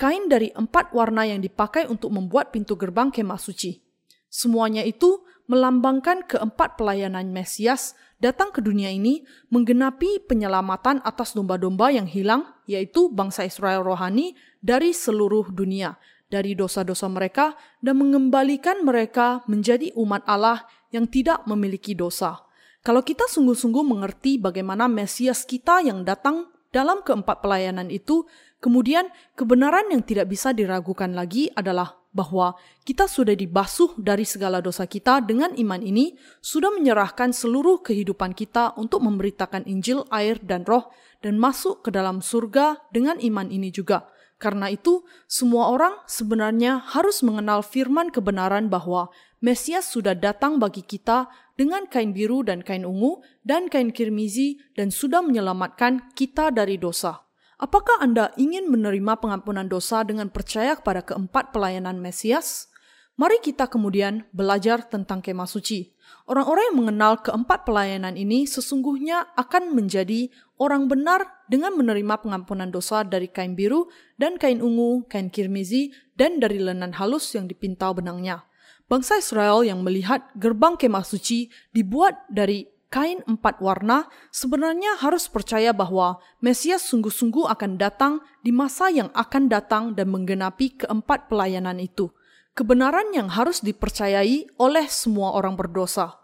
Kain 0.00 0.24
dari 0.32 0.48
empat 0.56 0.96
warna 0.96 1.28
yang 1.28 1.44
dipakai 1.44 1.84
untuk 1.84 2.16
membuat 2.16 2.48
pintu 2.48 2.80
gerbang 2.80 3.12
kemah 3.12 3.36
suci. 3.36 3.84
Semuanya 4.32 4.88
itu 4.88 5.20
melambangkan 5.52 6.24
keempat 6.24 6.80
pelayanan 6.80 7.28
Mesias 7.28 7.92
datang 8.20 8.52
ke 8.52 8.64
dunia 8.64 8.88
ini 8.92 9.24
menggenapi 9.52 10.24
penyelamatan 10.24 11.04
atas 11.04 11.36
domba-domba 11.36 11.92
yang 11.92 12.08
hilang, 12.08 12.48
yaitu 12.64 13.12
bangsa 13.12 13.44
Israel 13.44 13.84
rohani 13.84 14.36
dari 14.64 14.96
seluruh 14.96 15.52
dunia, 15.52 16.00
dari 16.32 16.56
dosa-dosa 16.56 17.06
mereka 17.06 17.54
dan 17.84 18.00
mengembalikan 18.00 18.82
mereka 18.82 19.44
menjadi 19.46 19.92
umat 19.94 20.24
Allah 20.26 20.66
yang 20.90 21.06
tidak 21.06 21.44
memiliki 21.44 21.92
dosa. 21.92 22.42
Kalau 22.86 23.02
kita 23.02 23.26
sungguh-sungguh 23.26 23.82
mengerti 23.82 24.38
bagaimana 24.38 24.86
Mesias 24.86 25.42
kita 25.42 25.82
yang 25.82 26.06
datang 26.06 26.46
dalam 26.70 27.02
keempat 27.02 27.42
pelayanan 27.42 27.90
itu, 27.90 28.26
kemudian 28.62 29.10
kebenaran 29.34 29.90
yang 29.90 30.06
tidak 30.06 30.30
bisa 30.30 30.54
diragukan 30.54 31.10
lagi 31.10 31.50
adalah 31.58 31.98
bahwa 32.16 32.56
kita 32.88 33.04
sudah 33.04 33.36
dibasuh 33.36 33.92
dari 34.00 34.24
segala 34.24 34.64
dosa 34.64 34.88
kita 34.88 35.20
dengan 35.20 35.52
iman 35.52 35.84
ini, 35.84 36.16
sudah 36.40 36.72
menyerahkan 36.72 37.36
seluruh 37.36 37.84
kehidupan 37.84 38.32
kita 38.32 38.72
untuk 38.80 39.04
memberitakan 39.04 39.68
Injil, 39.68 40.08
air, 40.08 40.40
dan 40.40 40.64
roh, 40.64 40.88
dan 41.20 41.36
masuk 41.36 41.84
ke 41.84 41.92
dalam 41.92 42.24
surga 42.24 42.80
dengan 42.88 43.20
iman 43.20 43.52
ini 43.52 43.68
juga. 43.68 44.08
Karena 44.40 44.72
itu, 44.72 45.04
semua 45.28 45.68
orang 45.72 45.96
sebenarnya 46.08 46.80
harus 46.96 47.20
mengenal 47.20 47.60
firman 47.60 48.08
kebenaran 48.08 48.72
bahwa 48.72 49.12
Mesias 49.44 49.92
sudah 49.92 50.16
datang 50.16 50.56
bagi 50.56 50.80
kita 50.80 51.28
dengan 51.60 51.84
kain 51.88 52.16
biru 52.16 52.40
dan 52.40 52.64
kain 52.64 52.88
ungu 52.88 53.20
dan 53.44 53.68
kain 53.68 53.92
kirmizi 53.92 54.60
dan 54.72 54.88
sudah 54.88 55.20
menyelamatkan 55.20 56.12
kita 56.16 56.48
dari 56.52 56.80
dosa. 56.80 57.25
Apakah 57.56 58.04
Anda 58.04 58.36
ingin 58.36 58.68
menerima 58.68 59.16
pengampunan 59.16 59.64
dosa 59.64 60.04
dengan 60.04 60.28
percaya 60.28 60.76
kepada 60.76 61.00
keempat 61.00 61.56
pelayanan 61.56 61.96
Mesias? 61.96 62.68
Mari 63.16 63.40
kita 63.40 63.64
kemudian 63.64 64.28
belajar 64.28 64.84
tentang 64.84 65.24
kemah 65.24 65.48
suci. 65.48 65.96
Orang-orang 66.28 66.68
yang 66.68 66.78
mengenal 66.84 67.12
keempat 67.24 67.64
pelayanan 67.64 68.12
ini 68.20 68.44
sesungguhnya 68.44 69.32
akan 69.40 69.72
menjadi 69.72 70.28
orang 70.60 70.84
benar 70.84 71.24
dengan 71.48 71.72
menerima 71.80 72.20
pengampunan 72.20 72.68
dosa 72.68 73.08
dari 73.08 73.32
kain 73.32 73.56
biru 73.56 73.88
dan 74.20 74.36
kain 74.36 74.60
ungu, 74.60 75.08
kain 75.08 75.32
kirmizi, 75.32 75.96
dan 76.12 76.36
dari 76.36 76.60
lenan 76.60 76.92
halus 76.92 77.32
yang 77.32 77.48
dipintal 77.48 77.96
benangnya. 77.96 78.44
Bangsa 78.84 79.16
Israel 79.16 79.64
yang 79.64 79.80
melihat 79.80 80.28
gerbang 80.36 80.76
kemah 80.76 81.08
suci 81.08 81.48
dibuat 81.72 82.20
dari 82.28 82.68
kain 82.96 83.20
empat 83.28 83.60
warna 83.60 84.08
sebenarnya 84.32 84.96
harus 85.04 85.28
percaya 85.28 85.76
bahwa 85.76 86.16
Mesias 86.40 86.88
sungguh-sungguh 86.88 87.44
akan 87.44 87.76
datang 87.76 88.24
di 88.40 88.56
masa 88.56 88.88
yang 88.88 89.12
akan 89.12 89.52
datang 89.52 89.92
dan 89.92 90.08
menggenapi 90.08 90.80
keempat 90.80 91.28
pelayanan 91.28 91.76
itu 91.76 92.08
kebenaran 92.56 93.12
yang 93.12 93.28
harus 93.28 93.60
dipercayai 93.60 94.48
oleh 94.56 94.88
semua 94.88 95.36
orang 95.36 95.60
berdosa. 95.60 96.16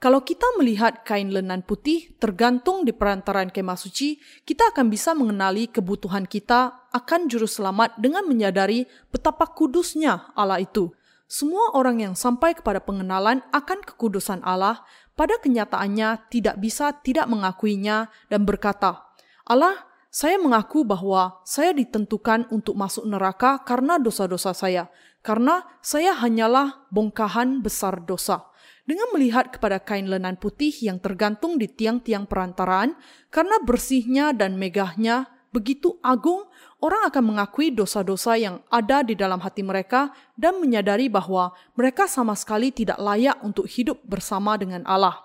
Kalau 0.00 0.24
kita 0.24 0.48
melihat 0.58 1.04
kain 1.04 1.30
lenan 1.30 1.62
putih 1.62 2.16
tergantung 2.18 2.88
di 2.88 2.90
perantaran 2.90 3.52
kemah 3.52 3.76
suci, 3.76 4.18
kita 4.48 4.72
akan 4.74 4.88
bisa 4.88 5.12
mengenali 5.14 5.68
kebutuhan 5.68 6.24
kita 6.24 6.88
akan 6.90 7.30
juru 7.30 7.46
selamat 7.46 8.00
dengan 8.00 8.26
menyadari 8.26 8.88
betapa 9.12 9.46
kudusnya 9.46 10.32
Allah 10.34 10.58
itu. 10.58 10.90
Semua 11.32 11.72
orang 11.72 12.02
yang 12.02 12.14
sampai 12.18 12.52
kepada 12.52 12.82
pengenalan 12.82 13.40
akan 13.56 13.78
kekudusan 13.88 14.44
Allah, 14.44 14.84
pada 15.12 15.36
kenyataannya 15.40 16.32
tidak 16.32 16.56
bisa 16.58 16.92
tidak 17.04 17.28
mengakuinya 17.28 18.08
dan 18.32 18.48
berkata, 18.48 19.04
Allah, 19.44 19.88
saya 20.12 20.36
mengaku 20.36 20.84
bahwa 20.84 21.40
saya 21.44 21.72
ditentukan 21.72 22.48
untuk 22.52 22.76
masuk 22.76 23.08
neraka 23.08 23.60
karena 23.64 23.96
dosa-dosa 23.96 24.52
saya 24.52 24.92
karena 25.22 25.62
saya 25.80 26.12
hanyalah 26.18 26.90
bongkahan 26.90 27.62
besar 27.62 28.02
dosa. 28.02 28.50
Dengan 28.82 29.14
melihat 29.14 29.54
kepada 29.54 29.78
kain 29.78 30.10
lenan 30.10 30.34
putih 30.34 30.74
yang 30.82 30.98
tergantung 30.98 31.54
di 31.54 31.70
tiang-tiang 31.70 32.26
perantaraan, 32.26 32.98
karena 33.30 33.62
bersihnya 33.62 34.34
dan 34.34 34.58
megahnya 34.58 35.30
begitu 35.54 36.02
agung, 36.02 36.50
orang 36.82 37.08
akan 37.08 37.24
mengakui 37.32 37.70
dosa-dosa 37.70 38.34
yang 38.34 38.58
ada 38.66 39.06
di 39.06 39.14
dalam 39.14 39.38
hati 39.38 39.62
mereka 39.62 40.10
dan 40.34 40.58
menyadari 40.58 41.06
bahwa 41.06 41.54
mereka 41.78 42.10
sama 42.10 42.34
sekali 42.34 42.74
tidak 42.74 42.98
layak 42.98 43.38
untuk 43.46 43.70
hidup 43.70 44.02
bersama 44.02 44.58
dengan 44.58 44.82
Allah. 44.84 45.22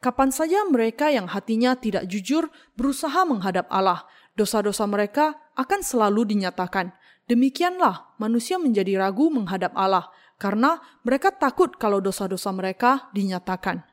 Kapan 0.00 0.32
saja 0.32 0.64
mereka 0.64 1.12
yang 1.12 1.28
hatinya 1.28 1.76
tidak 1.76 2.08
jujur 2.08 2.48
berusaha 2.78 3.26
menghadap 3.28 3.68
Allah, 3.68 4.06
dosa-dosa 4.38 4.86
mereka 4.88 5.36
akan 5.58 5.84
selalu 5.84 6.30
dinyatakan. 6.32 6.94
Demikianlah 7.28 8.16
manusia 8.16 8.56
menjadi 8.56 8.96
ragu 8.96 9.28
menghadap 9.28 9.70
Allah 9.76 10.08
karena 10.40 10.80
mereka 11.04 11.30
takut 11.30 11.76
kalau 11.76 12.00
dosa-dosa 12.00 12.48
mereka 12.50 13.12
dinyatakan. 13.12 13.89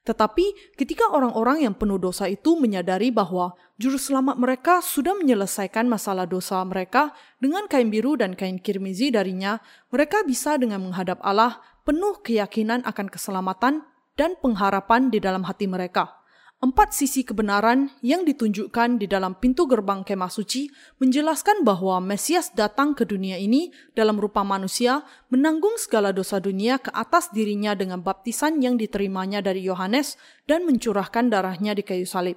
Tetapi 0.00 0.76
ketika 0.80 1.12
orang-orang 1.12 1.68
yang 1.68 1.74
penuh 1.76 2.00
dosa 2.00 2.24
itu 2.24 2.56
menyadari 2.56 3.12
bahwa 3.12 3.52
juru 3.76 4.00
selamat 4.00 4.36
mereka 4.40 4.74
sudah 4.80 5.12
menyelesaikan 5.16 5.84
masalah 5.88 6.24
dosa 6.24 6.60
mereka 6.64 7.12
dengan 7.36 7.68
kain 7.68 7.92
biru 7.92 8.16
dan 8.16 8.32
kain 8.32 8.56
kirmizi 8.56 9.12
darinya, 9.12 9.60
mereka 9.92 10.24
bisa 10.24 10.56
dengan 10.56 10.88
menghadap 10.88 11.20
Allah 11.20 11.60
penuh 11.84 12.20
keyakinan 12.24 12.84
akan 12.88 13.12
keselamatan 13.12 13.84
dan 14.16 14.36
pengharapan 14.40 15.08
di 15.08 15.20
dalam 15.20 15.44
hati 15.48 15.64
mereka. 15.64 16.19
Empat 16.60 16.92
sisi 16.92 17.24
kebenaran 17.24 17.88
yang 18.04 18.20
ditunjukkan 18.28 19.00
di 19.00 19.08
dalam 19.08 19.32
pintu 19.32 19.64
gerbang 19.64 20.04
kemah 20.04 20.28
suci 20.28 20.68
menjelaskan 21.00 21.64
bahwa 21.64 21.96
Mesias 22.04 22.52
datang 22.52 22.92
ke 22.92 23.08
dunia 23.08 23.40
ini 23.40 23.72
dalam 23.96 24.20
rupa 24.20 24.44
manusia, 24.44 25.00
menanggung 25.32 25.80
segala 25.80 26.12
dosa 26.12 26.36
dunia 26.36 26.76
ke 26.76 26.92
atas 26.92 27.32
dirinya 27.32 27.72
dengan 27.72 28.04
baptisan 28.04 28.60
yang 28.60 28.76
diterimanya 28.76 29.40
dari 29.40 29.64
Yohanes 29.64 30.20
dan 30.44 30.68
mencurahkan 30.68 31.32
darahnya 31.32 31.72
di 31.72 31.80
kayu 31.80 32.04
salib. 32.04 32.36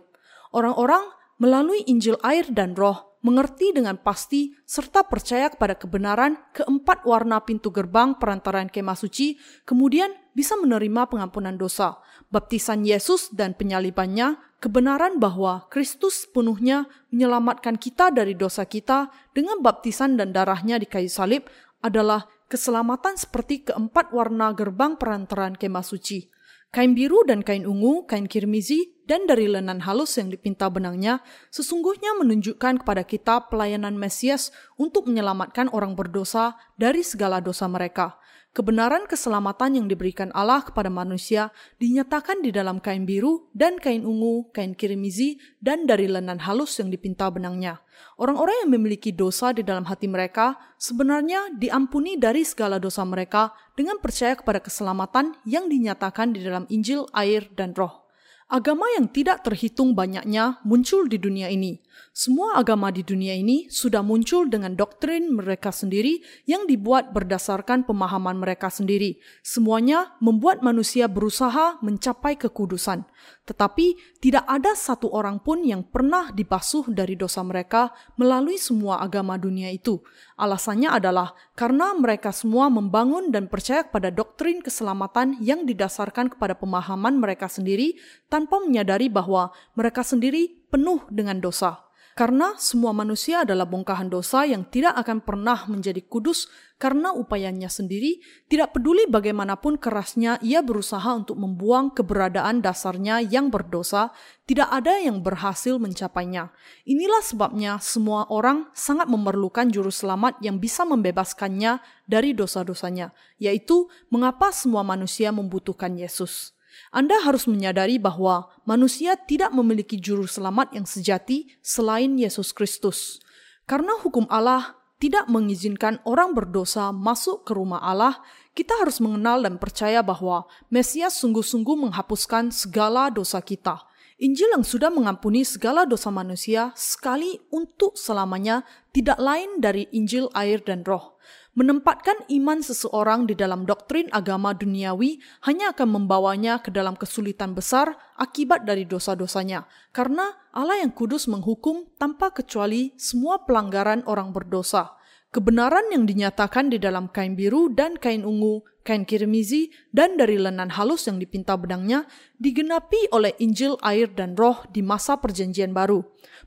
Orang-orang 0.55 1.03
melalui 1.43 1.83
Injil 1.91 2.15
air 2.23 2.47
dan 2.47 2.79
roh 2.79 3.19
mengerti 3.27 3.75
dengan 3.75 3.99
pasti 3.99 4.55
serta 4.63 5.03
percaya 5.03 5.51
kepada 5.51 5.75
kebenaran 5.75 6.39
keempat 6.55 7.03
warna 7.03 7.43
pintu 7.43 7.75
gerbang 7.75 8.15
perantaraan 8.15 8.71
kemah 8.71 8.95
suci, 8.95 9.35
kemudian 9.67 10.15
bisa 10.33 10.57
menerima 10.57 11.09
pengampunan 11.09 11.55
dosa 11.55 12.01
baptisan 12.33 12.81
Yesus 12.81 13.29
dan 13.29 13.53
penyalibannya, 13.53 14.41
kebenaran 14.57 15.21
bahwa 15.21 15.69
Kristus 15.69 16.25
sepenuhnya 16.25 16.89
menyelamatkan 17.13 17.77
kita 17.77 18.09
dari 18.09 18.33
dosa 18.33 18.65
kita 18.65 19.13
dengan 19.37 19.61
baptisan 19.61 20.17
dan 20.17 20.33
darahnya 20.33 20.81
di 20.81 20.89
kayu 20.89 21.09
salib 21.09 21.45
adalah 21.85 22.25
keselamatan 22.49 23.17
seperti 23.17 23.69
keempat 23.69 24.09
warna 24.09 24.49
gerbang 24.57 24.97
perantaran 24.97 25.53
kemah 25.53 25.85
suci. 25.85 26.29
Kain 26.73 26.97
biru 26.97 27.21
dan 27.25 27.45
kain 27.45 27.69
ungu, 27.69 28.09
kain 28.09 28.25
kirmizi, 28.25 28.92
dan 29.03 29.27
dari 29.27 29.51
lenan 29.51 29.83
halus 29.83 30.15
yang 30.15 30.31
dipinta 30.31 30.71
benangnya 30.71 31.19
sesungguhnya 31.51 32.15
menunjukkan 32.19 32.83
kepada 32.83 33.03
kita 33.03 33.51
pelayanan 33.51 33.99
Mesias 33.99 34.55
untuk 34.79 35.11
menyelamatkan 35.11 35.67
orang 35.75 35.95
berdosa 35.95 36.55
dari 36.79 37.03
segala 37.03 37.43
dosa 37.43 37.67
mereka. 37.67 38.19
Kebenaran 38.53 39.09
keselamatan 39.09 39.81
yang 39.81 39.89
diberikan 39.89 40.29
Allah 40.29 40.61
kepada 40.61 40.85
manusia 40.85 41.49
dinyatakan 41.81 42.45
di 42.45 42.53
dalam 42.53 42.77
kain 42.77 43.01
biru 43.01 43.49
dan 43.49 43.81
kain 43.81 44.05
ungu, 44.05 44.53
kain 44.53 44.77
kirimizi, 44.77 45.41
dan 45.57 45.89
dari 45.89 46.05
lenan 46.05 46.37
halus 46.37 46.77
yang 46.77 46.93
dipinta 46.93 47.33
benangnya. 47.33 47.81
Orang-orang 48.21 48.61
yang 48.61 48.77
memiliki 48.77 49.09
dosa 49.09 49.57
di 49.57 49.65
dalam 49.65 49.89
hati 49.89 50.05
mereka 50.05 50.53
sebenarnya 50.77 51.49
diampuni 51.57 52.13
dari 52.13 52.45
segala 52.45 52.77
dosa 52.77 53.01
mereka 53.01 53.57
dengan 53.73 53.97
percaya 53.97 54.37
kepada 54.37 54.61
keselamatan 54.61 55.33
yang 55.49 55.65
dinyatakan 55.65 56.37
di 56.37 56.45
dalam 56.45 56.69
Injil, 56.69 57.09
air, 57.09 57.49
dan 57.57 57.73
roh. 57.73 58.02
Agama 58.51 58.85
yang 58.99 59.07
tidak 59.09 59.41
terhitung 59.47 59.95
banyaknya 59.95 60.59
muncul 60.67 61.07
di 61.07 61.17
dunia 61.17 61.47
ini. 61.47 61.79
Semua 62.13 62.61
agama 62.61 62.93
di 62.93 63.01
dunia 63.01 63.33
ini 63.33 63.69
sudah 63.73 64.05
muncul 64.05 64.45
dengan 64.45 64.77
doktrin 64.77 65.33
mereka 65.33 65.73
sendiri 65.73 66.21
yang 66.45 66.69
dibuat 66.69 67.09
berdasarkan 67.09 67.85
pemahaman 67.89 68.37
mereka 68.37 68.69
sendiri. 68.69 69.17
Semuanya 69.41 70.13
membuat 70.21 70.61
manusia 70.61 71.09
berusaha 71.09 71.81
mencapai 71.81 72.37
kekudusan. 72.37 73.05
Tetapi 73.43 74.19
tidak 74.23 74.47
ada 74.47 74.71
satu 74.71 75.11
orang 75.11 75.43
pun 75.43 75.67
yang 75.67 75.83
pernah 75.83 76.31
dibasuh 76.31 76.87
dari 76.87 77.19
dosa 77.19 77.43
mereka 77.43 77.91
melalui 78.15 78.55
semua 78.55 79.03
agama 79.03 79.35
dunia 79.35 79.67
itu. 79.67 79.99
Alasannya 80.39 80.89
adalah 80.89 81.35
karena 81.53 81.91
mereka 81.93 82.31
semua 82.31 82.71
membangun 82.71 83.29
dan 83.29 83.51
percaya 83.51 83.83
pada 83.83 84.09
doktrin 84.09 84.63
keselamatan 84.63 85.37
yang 85.43 85.67
didasarkan 85.67 86.31
kepada 86.31 86.55
pemahaman 86.55 87.19
mereka 87.19 87.51
sendiri 87.51 87.99
tanpa 88.31 88.63
menyadari 88.63 89.11
bahwa 89.11 89.51
mereka 89.75 90.01
sendiri 90.01 90.63
penuh 90.71 91.03
dengan 91.11 91.37
dosa. 91.37 91.82
Karena 92.13 92.53
semua 92.61 92.93
manusia 92.93 93.41
adalah 93.41 93.65
bongkahan 93.65 94.05
dosa 94.05 94.45
yang 94.45 94.69
tidak 94.69 94.93
akan 95.01 95.25
pernah 95.25 95.65
menjadi 95.65 95.97
kudus 96.05 96.45
karena 96.77 97.09
upayanya 97.09 97.73
sendiri, 97.73 98.21
tidak 98.45 98.77
peduli 98.77 99.09
bagaimanapun 99.09 99.81
kerasnya 99.81 100.37
ia 100.45 100.61
berusaha 100.61 101.09
untuk 101.09 101.41
membuang 101.41 101.89
keberadaan 101.89 102.61
dasarnya 102.61 103.17
yang 103.17 103.49
berdosa, 103.49 104.13
tidak 104.45 104.69
ada 104.69 105.01
yang 105.01 105.25
berhasil 105.25 105.81
mencapainya. 105.81 106.53
Inilah 106.85 107.25
sebabnya 107.25 107.81
semua 107.81 108.29
orang 108.29 108.69
sangat 108.77 109.09
memerlukan 109.09 109.73
juru 109.73 109.89
selamat 109.89 110.37
yang 110.45 110.61
bisa 110.61 110.85
membebaskannya 110.85 111.81
dari 112.05 112.37
dosa-dosanya, 112.37 113.09
yaitu 113.41 113.89
mengapa 114.13 114.53
semua 114.53 114.85
manusia 114.85 115.33
membutuhkan 115.33 115.97
Yesus. 115.97 116.53
Anda 116.91 117.21
harus 117.23 117.47
menyadari 117.47 118.01
bahwa 118.01 118.51
manusia 118.67 119.15
tidak 119.15 119.53
memiliki 119.55 119.95
juru 120.01 120.27
selamat 120.27 120.75
yang 120.75 120.83
sejati 120.83 121.53
selain 121.63 122.17
Yesus 122.17 122.51
Kristus. 122.51 123.23
Karena 123.63 123.95
hukum 124.01 124.27
Allah 124.27 124.75
tidak 124.99 125.27
mengizinkan 125.27 125.99
orang 126.07 126.31
berdosa 126.31 126.95
masuk 126.95 127.43
ke 127.43 127.51
rumah 127.51 127.83
Allah, 127.83 128.23
kita 128.55 128.75
harus 128.79 129.03
mengenal 129.03 129.43
dan 129.43 129.59
percaya 129.59 129.99
bahwa 129.99 130.47
Mesias 130.71 131.19
sungguh-sungguh 131.19 131.87
menghapuskan 131.87 132.55
segala 132.55 133.11
dosa 133.11 133.43
kita. 133.43 133.83
Injil 134.23 134.55
yang 134.55 134.63
sudah 134.63 134.87
mengampuni 134.87 135.43
segala 135.43 135.83
dosa 135.83 136.07
manusia 136.07 136.71
sekali 136.79 137.35
untuk 137.51 137.99
selamanya 137.99 138.63
tidak 138.95 139.19
lain 139.19 139.59
dari 139.59 139.91
Injil 139.91 140.31
air 140.31 140.63
dan 140.63 140.87
roh. 140.87 141.12
Menempatkan 141.53 142.25
iman 142.33 142.65
seseorang 142.65 143.29
di 143.29 143.37
dalam 143.37 143.69
doktrin 143.69 144.09
agama 144.09 144.57
duniawi 144.57 145.21
hanya 145.45 145.69
akan 145.69 146.01
membawanya 146.01 146.57
ke 146.65 146.73
dalam 146.73 146.97
kesulitan 146.97 147.53
besar 147.53 147.93
akibat 148.17 148.65
dari 148.65 148.89
dosa-dosanya, 148.89 149.69
karena 149.93 150.33
Allah 150.49 150.81
yang 150.81 150.89
kudus 150.89 151.29
menghukum 151.29 151.93
tanpa 152.01 152.33
kecuali 152.33 152.97
semua 152.97 153.45
pelanggaran 153.45 154.01
orang 154.09 154.33
berdosa. 154.33 154.97
Kebenaran 155.29 155.93
yang 155.93 156.09
dinyatakan 156.09 156.73
di 156.73 156.81
dalam 156.81 157.13
kain 157.13 157.37
biru 157.37 157.69
dan 157.69 158.01
kain 158.01 158.25
ungu, 158.25 158.65
kain 158.81 159.05
kirmizi, 159.05 159.69
dan 159.93 160.17
dari 160.17 160.41
lenan 160.41 160.73
halus 160.73 161.05
yang 161.05 161.21
dipinta 161.21 161.53
benangnya 161.53 162.09
digenapi 162.41 163.13
oleh 163.13 163.33
Injil 163.37 163.77
air 163.85 164.09
dan 164.09 164.33
roh 164.33 164.65
di 164.73 164.81
masa 164.81 165.21
perjanjian 165.21 165.69
baru. 165.69 166.01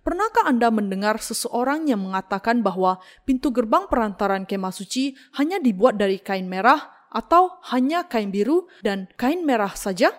Pernahkah 0.07 0.47
Anda 0.47 0.71
mendengar 0.71 1.19
seseorang 1.19 1.91
yang 1.91 2.07
mengatakan 2.07 2.63
bahwa 2.63 3.03
pintu 3.27 3.51
gerbang 3.51 3.91
perantaran 3.91 4.47
kemah 4.47 4.71
suci 4.71 5.19
hanya 5.35 5.59
dibuat 5.59 5.99
dari 5.99 6.23
kain 6.23 6.47
merah 6.47 7.11
atau 7.11 7.59
hanya 7.75 8.07
kain 8.07 8.31
biru 8.31 8.71
dan 8.87 9.11
kain 9.19 9.43
merah 9.43 9.75
saja? 9.75 10.15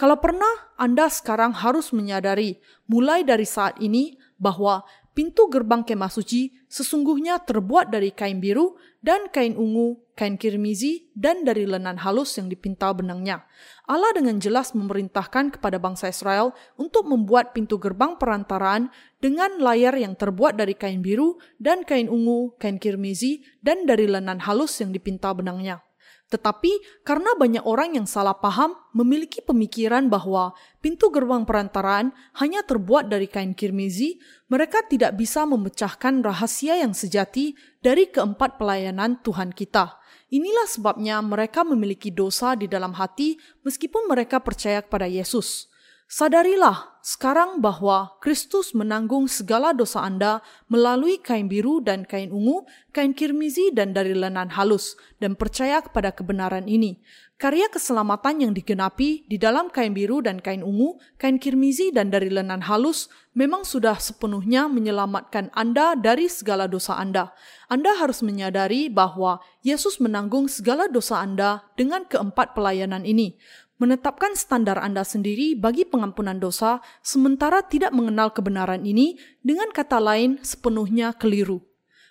Kalau 0.00 0.16
pernah, 0.24 0.72
Anda 0.80 1.12
sekarang 1.12 1.52
harus 1.52 1.92
menyadari 1.92 2.64
mulai 2.88 3.20
dari 3.20 3.44
saat 3.44 3.76
ini 3.84 4.16
bahwa 4.40 4.88
pintu 5.12 5.52
gerbang 5.52 5.84
kemah 5.84 6.08
suci 6.08 6.56
sesungguhnya 6.72 7.44
terbuat 7.44 7.92
dari 7.92 8.16
kain 8.16 8.40
biru 8.40 8.80
dan 9.04 9.28
kain 9.28 9.52
ungu, 9.52 10.00
kain 10.20 10.36
kirmizi, 10.36 11.08
dan 11.16 11.48
dari 11.48 11.64
lenan 11.64 11.96
halus 11.96 12.36
yang 12.36 12.52
dipintal 12.52 12.92
benangnya. 12.92 13.48
Allah 13.88 14.12
dengan 14.12 14.36
jelas 14.36 14.76
memerintahkan 14.76 15.56
kepada 15.56 15.80
bangsa 15.80 16.12
Israel 16.12 16.52
untuk 16.76 17.08
membuat 17.08 17.56
pintu 17.56 17.80
gerbang 17.80 18.20
perantaraan 18.20 18.92
dengan 19.16 19.56
layar 19.56 19.96
yang 19.96 20.12
terbuat 20.12 20.60
dari 20.60 20.76
kain 20.76 21.00
biru 21.00 21.40
dan 21.56 21.88
kain 21.88 22.12
ungu, 22.12 22.52
kain 22.60 22.76
kirmizi, 22.76 23.40
dan 23.64 23.88
dari 23.88 24.04
lenan 24.04 24.44
halus 24.44 24.76
yang 24.84 24.92
dipintal 24.92 25.32
benangnya. 25.40 25.80
Tetapi 26.30 27.02
karena 27.02 27.34
banyak 27.34 27.66
orang 27.66 27.98
yang 27.98 28.06
salah 28.06 28.38
paham 28.38 28.78
memiliki 28.94 29.42
pemikiran 29.42 30.06
bahwa 30.06 30.54
pintu 30.78 31.10
gerbang 31.10 31.42
perantaraan 31.42 32.14
hanya 32.38 32.62
terbuat 32.62 33.10
dari 33.10 33.26
kain 33.26 33.50
kirmizi, 33.50 34.22
mereka 34.46 34.86
tidak 34.86 35.18
bisa 35.18 35.42
memecahkan 35.42 36.22
rahasia 36.22 36.78
yang 36.78 36.94
sejati 36.94 37.58
dari 37.82 38.06
keempat 38.06 38.62
pelayanan 38.62 39.18
Tuhan 39.26 39.50
kita. 39.50 39.99
Inilah 40.30 40.70
sebabnya 40.70 41.18
mereka 41.18 41.66
memiliki 41.66 42.14
dosa 42.14 42.54
di 42.54 42.70
dalam 42.70 42.94
hati 42.94 43.34
meskipun 43.66 44.06
mereka 44.06 44.38
percaya 44.38 44.78
kepada 44.78 45.10
Yesus. 45.10 45.66
Sadarilah 46.10 46.98
sekarang 47.06 47.62
bahwa 47.62 48.18
Kristus 48.18 48.74
menanggung 48.74 49.30
segala 49.30 49.70
dosa 49.70 50.02
Anda 50.02 50.42
melalui 50.66 51.22
kain 51.22 51.46
biru 51.46 51.78
dan 51.78 52.02
kain 52.02 52.34
ungu, 52.34 52.66
kain 52.90 53.14
kirmizi 53.14 53.70
dan 53.70 53.94
dari 53.94 54.14
lenan 54.18 54.50
halus, 54.54 54.98
dan 55.22 55.38
percaya 55.38 55.78
kepada 55.78 56.10
kebenaran 56.10 56.66
ini. 56.66 56.98
Karya 57.40 57.72
keselamatan 57.72 58.44
yang 58.44 58.52
digenapi 58.52 59.24
di 59.24 59.40
dalam 59.40 59.72
kain 59.72 59.96
biru 59.96 60.20
dan 60.20 60.44
kain 60.44 60.60
ungu, 60.60 61.00
kain 61.16 61.40
kirmizi 61.40 61.88
dan 61.88 62.12
dari 62.12 62.28
lenan 62.28 62.60
halus 62.68 63.08
memang 63.32 63.64
sudah 63.64 63.96
sepenuhnya 63.96 64.68
menyelamatkan 64.68 65.48
Anda 65.56 65.96
dari 65.96 66.28
segala 66.28 66.68
dosa 66.68 67.00
Anda. 67.00 67.32
Anda 67.72 67.96
harus 67.96 68.20
menyadari 68.20 68.92
bahwa 68.92 69.40
Yesus 69.64 70.04
menanggung 70.04 70.52
segala 70.52 70.84
dosa 70.92 71.24
Anda 71.24 71.64
dengan 71.80 72.04
keempat 72.04 72.52
pelayanan 72.52 73.08
ini 73.08 73.40
menetapkan 73.80 74.36
standar 74.36 74.76
Anda 74.76 75.00
sendiri 75.00 75.56
bagi 75.56 75.88
pengampunan 75.88 76.36
dosa, 76.36 76.84
sementara 77.00 77.64
tidak 77.64 77.96
mengenal 77.96 78.36
kebenaran 78.36 78.84
ini, 78.84 79.16
dengan 79.40 79.72
kata 79.72 79.96
lain, 79.96 80.36
sepenuhnya 80.44 81.16
keliru. 81.16 81.64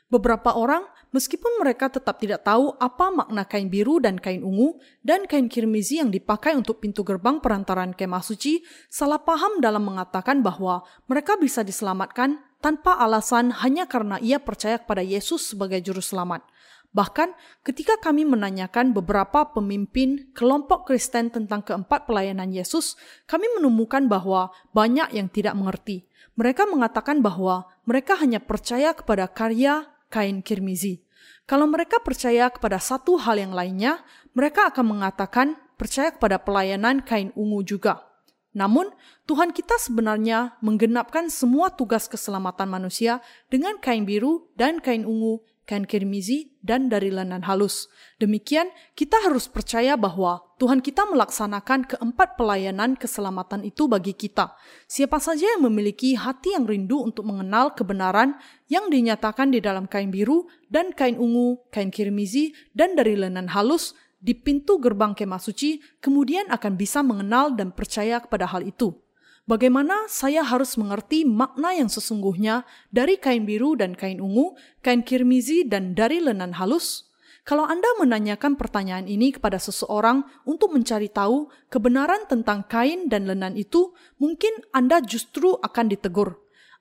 Beberapa 0.10 0.58
orang, 0.58 0.90
meskipun 1.10 1.62
mereka 1.62 1.90
tetap 1.90 2.22
tidak 2.22 2.46
tahu 2.46 2.74
apa 2.78 3.10
makna 3.10 3.46
kain 3.46 3.70
biru 3.70 3.98
dan 3.98 4.18
kain 4.18 4.42
ungu 4.46 4.78
dan 5.02 5.26
kain 5.26 5.50
kirmizi 5.50 6.02
yang 6.02 6.14
dipakai 6.14 6.54
untuk 6.54 6.82
pintu 6.82 7.02
gerbang 7.02 7.42
perantaran 7.42 7.94
kemah 7.94 8.22
suci, 8.22 8.62
salah 8.88 9.22
paham 9.22 9.62
dalam 9.62 9.86
mengatakan 9.86 10.42
bahwa 10.46 10.86
mereka 11.10 11.38
bisa 11.38 11.66
diselamatkan 11.66 12.42
tanpa 12.60 13.00
alasan 13.00 13.56
hanya 13.64 13.88
karena 13.88 14.20
ia 14.20 14.38
percaya 14.38 14.78
kepada 14.78 15.00
Yesus 15.00 15.56
sebagai 15.56 15.80
juru 15.80 16.04
selamat. 16.04 16.44
Bahkan 16.90 17.38
ketika 17.62 18.02
kami 18.02 18.26
menanyakan 18.26 18.98
beberapa 18.98 19.54
pemimpin 19.54 20.34
kelompok 20.34 20.90
Kristen 20.90 21.30
tentang 21.30 21.62
keempat 21.62 22.10
pelayanan 22.10 22.50
Yesus, 22.50 22.98
kami 23.30 23.46
menemukan 23.62 24.10
bahwa 24.10 24.50
banyak 24.74 25.14
yang 25.14 25.30
tidak 25.30 25.54
mengerti. 25.54 26.10
Mereka 26.34 26.66
mengatakan 26.66 27.22
bahwa 27.22 27.70
mereka 27.86 28.18
hanya 28.18 28.42
percaya 28.42 28.98
kepada 28.98 29.30
karya 29.30 29.86
kain 30.10 30.44
kirmizi. 30.44 31.06
Kalau 31.50 31.66
mereka 31.66 31.98
percaya 32.02 32.50
kepada 32.50 32.78
satu 32.78 33.18
hal 33.18 33.42
yang 33.42 33.54
lainnya, 33.54 34.06
mereka 34.38 34.70
akan 34.70 34.98
mengatakan 34.98 35.58
percaya 35.78 36.14
kepada 36.14 36.38
pelayanan 36.38 37.02
kain 37.02 37.34
ungu 37.34 37.66
juga. 37.66 38.06
Namun, 38.54 38.90
Tuhan 39.30 39.54
kita 39.54 39.78
sebenarnya 39.78 40.58
menggenapkan 40.62 41.30
semua 41.30 41.70
tugas 41.70 42.10
keselamatan 42.10 42.66
manusia 42.70 43.22
dengan 43.50 43.78
kain 43.78 44.06
biru 44.06 44.50
dan 44.58 44.82
kain 44.82 45.06
ungu 45.06 45.46
kain 45.70 45.86
kirmizi, 45.86 46.58
dan 46.66 46.90
dari 46.90 47.14
lenan 47.14 47.46
halus. 47.46 47.86
Demikian, 48.18 48.74
kita 48.98 49.22
harus 49.22 49.46
percaya 49.46 49.94
bahwa 49.94 50.49
Tuhan 50.60 50.84
kita 50.84 51.08
melaksanakan 51.08 51.88
keempat 51.88 52.36
pelayanan 52.36 53.00
keselamatan 53.00 53.64
itu 53.64 53.88
bagi 53.88 54.12
kita. 54.12 54.60
Siapa 54.92 55.16
saja 55.16 55.56
yang 55.56 55.64
memiliki 55.64 56.20
hati 56.20 56.52
yang 56.52 56.68
rindu 56.68 57.00
untuk 57.00 57.24
mengenal 57.32 57.72
kebenaran 57.72 58.36
yang 58.68 58.92
dinyatakan 58.92 59.56
di 59.56 59.64
dalam 59.64 59.88
kain 59.88 60.12
biru 60.12 60.52
dan 60.68 60.92
kain 60.92 61.16
ungu, 61.16 61.64
kain 61.72 61.88
kirmizi, 61.88 62.52
dan 62.76 63.00
dari 63.00 63.16
lenan 63.16 63.56
halus 63.56 63.96
di 64.20 64.36
pintu 64.36 64.84
gerbang 64.84 65.16
kemah 65.16 65.40
suci, 65.40 65.80
kemudian 66.04 66.52
akan 66.52 66.76
bisa 66.76 67.00
mengenal 67.08 67.56
dan 67.56 67.72
percaya 67.72 68.20
kepada 68.20 68.44
hal 68.52 68.68
itu. 68.68 69.00
Bagaimana 69.48 70.12
saya 70.12 70.44
harus 70.44 70.76
mengerti 70.76 71.24
makna 71.26 71.74
yang 71.74 71.88
sesungguhnya 71.88 72.68
dari 72.92 73.16
kain 73.16 73.48
biru 73.48 73.80
dan 73.80 73.96
kain 73.96 74.20
ungu, 74.20 74.60
kain 74.84 75.08
kirmizi 75.08 75.64
dan 75.66 75.96
dari 75.96 76.20
lenan 76.20 76.60
halus? 76.60 77.09
Kalau 77.48 77.66
Anda 77.66 77.88
menanyakan 77.98 78.60
pertanyaan 78.60 79.10
ini 79.10 79.34
kepada 79.34 79.58
seseorang 79.58 80.22
untuk 80.46 80.76
mencari 80.76 81.10
tahu 81.10 81.50
kebenaran 81.72 82.30
tentang 82.30 82.68
kain 82.68 83.10
dan 83.10 83.26
lenan 83.26 83.58
itu, 83.58 83.96
mungkin 84.22 84.54
Anda 84.70 85.02
justru 85.02 85.58
akan 85.60 85.90
ditegur. 85.90 86.38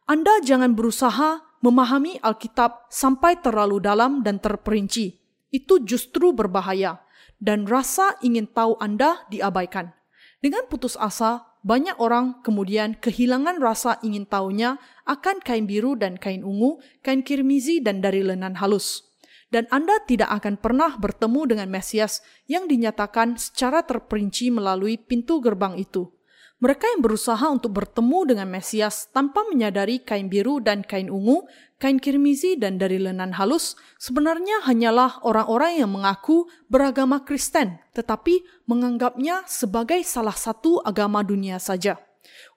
Anda 0.08 0.40
jangan 0.44 0.72
berusaha 0.72 1.40
memahami 1.64 2.20
Alkitab 2.20 2.88
sampai 2.92 3.40
terlalu 3.40 3.82
dalam 3.82 4.20
dan 4.22 4.38
terperinci. 4.38 5.18
Itu 5.48 5.80
justru 5.80 6.36
berbahaya, 6.36 7.00
dan 7.40 7.64
rasa 7.64 8.20
ingin 8.20 8.44
tahu 8.50 8.76
Anda 8.76 9.24
diabaikan. 9.32 9.96
Dengan 10.38 10.68
putus 10.70 10.94
asa, 10.94 11.48
banyak 11.66 11.98
orang 11.98 12.44
kemudian 12.46 12.94
kehilangan 12.94 13.58
rasa 13.58 13.98
ingin 14.06 14.28
tahunya 14.28 14.78
akan 15.08 15.42
kain 15.42 15.66
biru 15.66 15.98
dan 15.98 16.14
kain 16.14 16.46
ungu, 16.46 16.78
kain 17.02 17.26
kirmizi 17.26 17.82
dan 17.82 17.98
dari 17.98 18.22
lenan 18.22 18.54
halus. 18.62 19.07
Dan 19.48 19.64
Anda 19.72 19.96
tidak 20.04 20.28
akan 20.28 20.60
pernah 20.60 20.96
bertemu 21.00 21.56
dengan 21.56 21.68
Mesias 21.72 22.20
yang 22.44 22.68
dinyatakan 22.68 23.40
secara 23.40 23.80
terperinci 23.80 24.52
melalui 24.52 25.00
pintu 25.00 25.40
gerbang 25.40 25.80
itu. 25.80 26.12
Mereka 26.58 26.90
yang 26.90 27.06
berusaha 27.06 27.46
untuk 27.54 27.70
bertemu 27.70 28.34
dengan 28.34 28.50
Mesias 28.50 29.06
tanpa 29.14 29.46
menyadari 29.46 30.02
kain 30.02 30.26
biru 30.26 30.58
dan 30.58 30.82
kain 30.82 31.06
ungu, 31.06 31.46
kain 31.78 32.02
kirmizi 32.02 32.58
dan 32.58 32.82
dari 32.82 32.98
lenan 32.98 33.38
halus 33.38 33.78
sebenarnya 33.94 34.66
hanyalah 34.66 35.22
orang-orang 35.22 35.78
yang 35.78 35.94
mengaku 35.94 36.50
beragama 36.66 37.22
Kristen, 37.22 37.78
tetapi 37.94 38.42
menganggapnya 38.66 39.46
sebagai 39.46 40.02
salah 40.02 40.34
satu 40.34 40.82
agama 40.82 41.22
dunia 41.22 41.62
saja. 41.62 42.07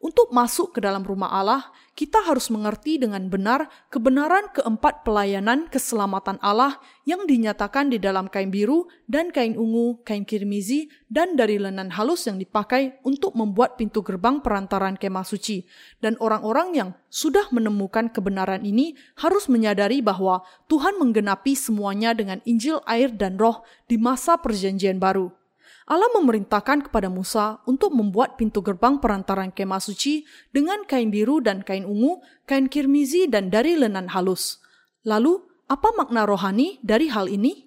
Untuk 0.01 0.33
masuk 0.33 0.73
ke 0.73 0.79
dalam 0.81 1.05
rumah 1.05 1.29
Allah, 1.29 1.69
kita 1.93 2.23
harus 2.25 2.49
mengerti 2.49 2.97
dengan 2.97 3.29
benar 3.29 3.69
kebenaran 3.93 4.49
keempat 4.49 5.05
pelayanan 5.05 5.69
keselamatan 5.69 6.41
Allah 6.41 6.81
yang 7.05 7.29
dinyatakan 7.29 7.91
di 7.93 8.01
dalam 8.01 8.25
kain 8.31 8.49
biru 8.49 8.89
dan 9.05 9.29
kain 9.29 9.53
ungu, 9.59 10.01
kain 10.01 10.25
kirmizi, 10.25 10.89
dan 11.05 11.37
dari 11.37 11.61
lenan 11.61 11.93
halus 11.93 12.25
yang 12.25 12.41
dipakai 12.41 12.97
untuk 13.05 13.37
membuat 13.37 13.77
pintu 13.77 14.01
gerbang 14.01 14.41
perantaran 14.41 14.97
kemah 14.97 15.27
suci. 15.27 15.67
Dan 16.01 16.17
orang-orang 16.17 16.73
yang 16.73 16.89
sudah 17.11 17.51
menemukan 17.53 18.09
kebenaran 18.09 18.63
ini 18.65 18.97
harus 19.19 19.51
menyadari 19.51 19.99
bahwa 19.99 20.41
Tuhan 20.71 20.97
menggenapi 20.97 21.53
semuanya 21.53 22.15
dengan 22.17 22.41
Injil, 22.47 22.81
air, 22.87 23.13
dan 23.13 23.37
roh 23.37 23.61
di 23.85 23.99
masa 23.99 24.39
perjanjian 24.39 24.97
baru. 24.97 25.40
Allah 25.89 26.09
memerintahkan 26.13 26.89
kepada 26.89 27.09
Musa 27.09 27.61
untuk 27.65 27.93
membuat 27.97 28.37
pintu 28.37 28.61
gerbang 28.61 29.01
perantaran 29.01 29.49
kemah 29.49 29.81
suci 29.81 30.25
dengan 30.53 30.85
kain 30.85 31.09
biru 31.09 31.41
dan 31.41 31.65
kain 31.65 31.85
ungu, 31.87 32.21
kain 32.45 32.69
kirmizi 32.69 33.25
dan 33.25 33.49
dari 33.49 33.73
lenan 33.73 34.13
halus. 34.13 34.61
Lalu, 35.01 35.41
apa 35.65 35.89
makna 35.97 36.27
rohani 36.29 36.77
dari 36.85 37.09
hal 37.09 37.31
ini? 37.31 37.65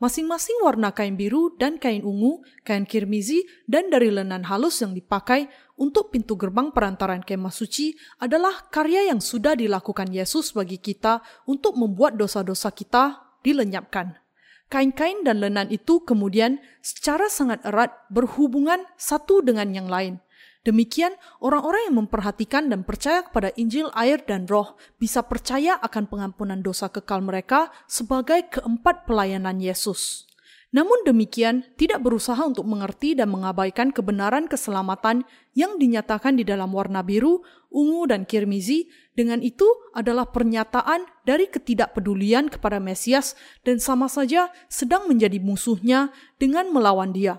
Masing-masing 0.00 0.64
warna 0.64 0.96
kain 0.96 1.12
biru 1.12 1.52
dan 1.60 1.76
kain 1.76 2.00
ungu, 2.00 2.40
kain 2.64 2.88
kirmizi, 2.88 3.44
dan 3.68 3.92
dari 3.92 4.08
lenan 4.08 4.48
halus 4.48 4.80
yang 4.80 4.96
dipakai 4.96 5.44
untuk 5.76 6.08
pintu 6.08 6.40
gerbang 6.40 6.72
perantaran 6.72 7.20
kemah 7.20 7.52
suci 7.52 7.92
adalah 8.16 8.72
karya 8.72 9.12
yang 9.12 9.20
sudah 9.20 9.52
dilakukan 9.52 10.08
Yesus 10.08 10.56
bagi 10.56 10.80
kita 10.80 11.20
untuk 11.44 11.76
membuat 11.76 12.16
dosa-dosa 12.16 12.72
kita 12.72 13.36
dilenyapkan. 13.44 14.29
Kain-kain 14.70 15.26
dan 15.26 15.42
lenan 15.42 15.66
itu 15.74 16.06
kemudian 16.06 16.62
secara 16.78 17.26
sangat 17.26 17.58
erat 17.66 17.90
berhubungan 18.06 18.86
satu 18.94 19.42
dengan 19.42 19.74
yang 19.74 19.90
lain. 19.90 20.22
Demikian, 20.62 21.16
orang-orang 21.42 21.90
yang 21.90 21.96
memperhatikan 22.04 22.70
dan 22.70 22.86
percaya 22.86 23.26
kepada 23.26 23.50
Injil, 23.58 23.90
air, 23.98 24.22
dan 24.22 24.46
Roh 24.46 24.78
bisa 25.00 25.26
percaya 25.26 25.74
akan 25.82 26.06
pengampunan 26.06 26.62
dosa 26.62 26.86
kekal 26.86 27.18
mereka 27.18 27.74
sebagai 27.90 28.46
keempat 28.46 29.10
pelayanan 29.10 29.58
Yesus. 29.58 30.30
Namun 30.70 31.02
demikian, 31.02 31.66
tidak 31.74 31.98
berusaha 32.06 32.38
untuk 32.46 32.62
mengerti 32.62 33.18
dan 33.18 33.34
mengabaikan 33.34 33.90
kebenaran 33.90 34.46
keselamatan 34.46 35.26
yang 35.58 35.82
dinyatakan 35.82 36.38
di 36.38 36.46
dalam 36.46 36.70
warna 36.70 37.02
biru, 37.02 37.42
ungu, 37.74 38.06
dan 38.06 38.22
kirmizi. 38.22 38.86
Dengan 39.20 39.44
itu 39.44 39.68
adalah 39.92 40.32
pernyataan 40.32 41.04
dari 41.28 41.44
ketidakpedulian 41.44 42.48
kepada 42.48 42.80
Mesias 42.80 43.36
dan 43.68 43.76
sama 43.76 44.08
saja 44.08 44.48
sedang 44.72 45.12
menjadi 45.12 45.36
musuhnya 45.36 46.08
dengan 46.40 46.72
melawan 46.72 47.12
dia 47.12 47.36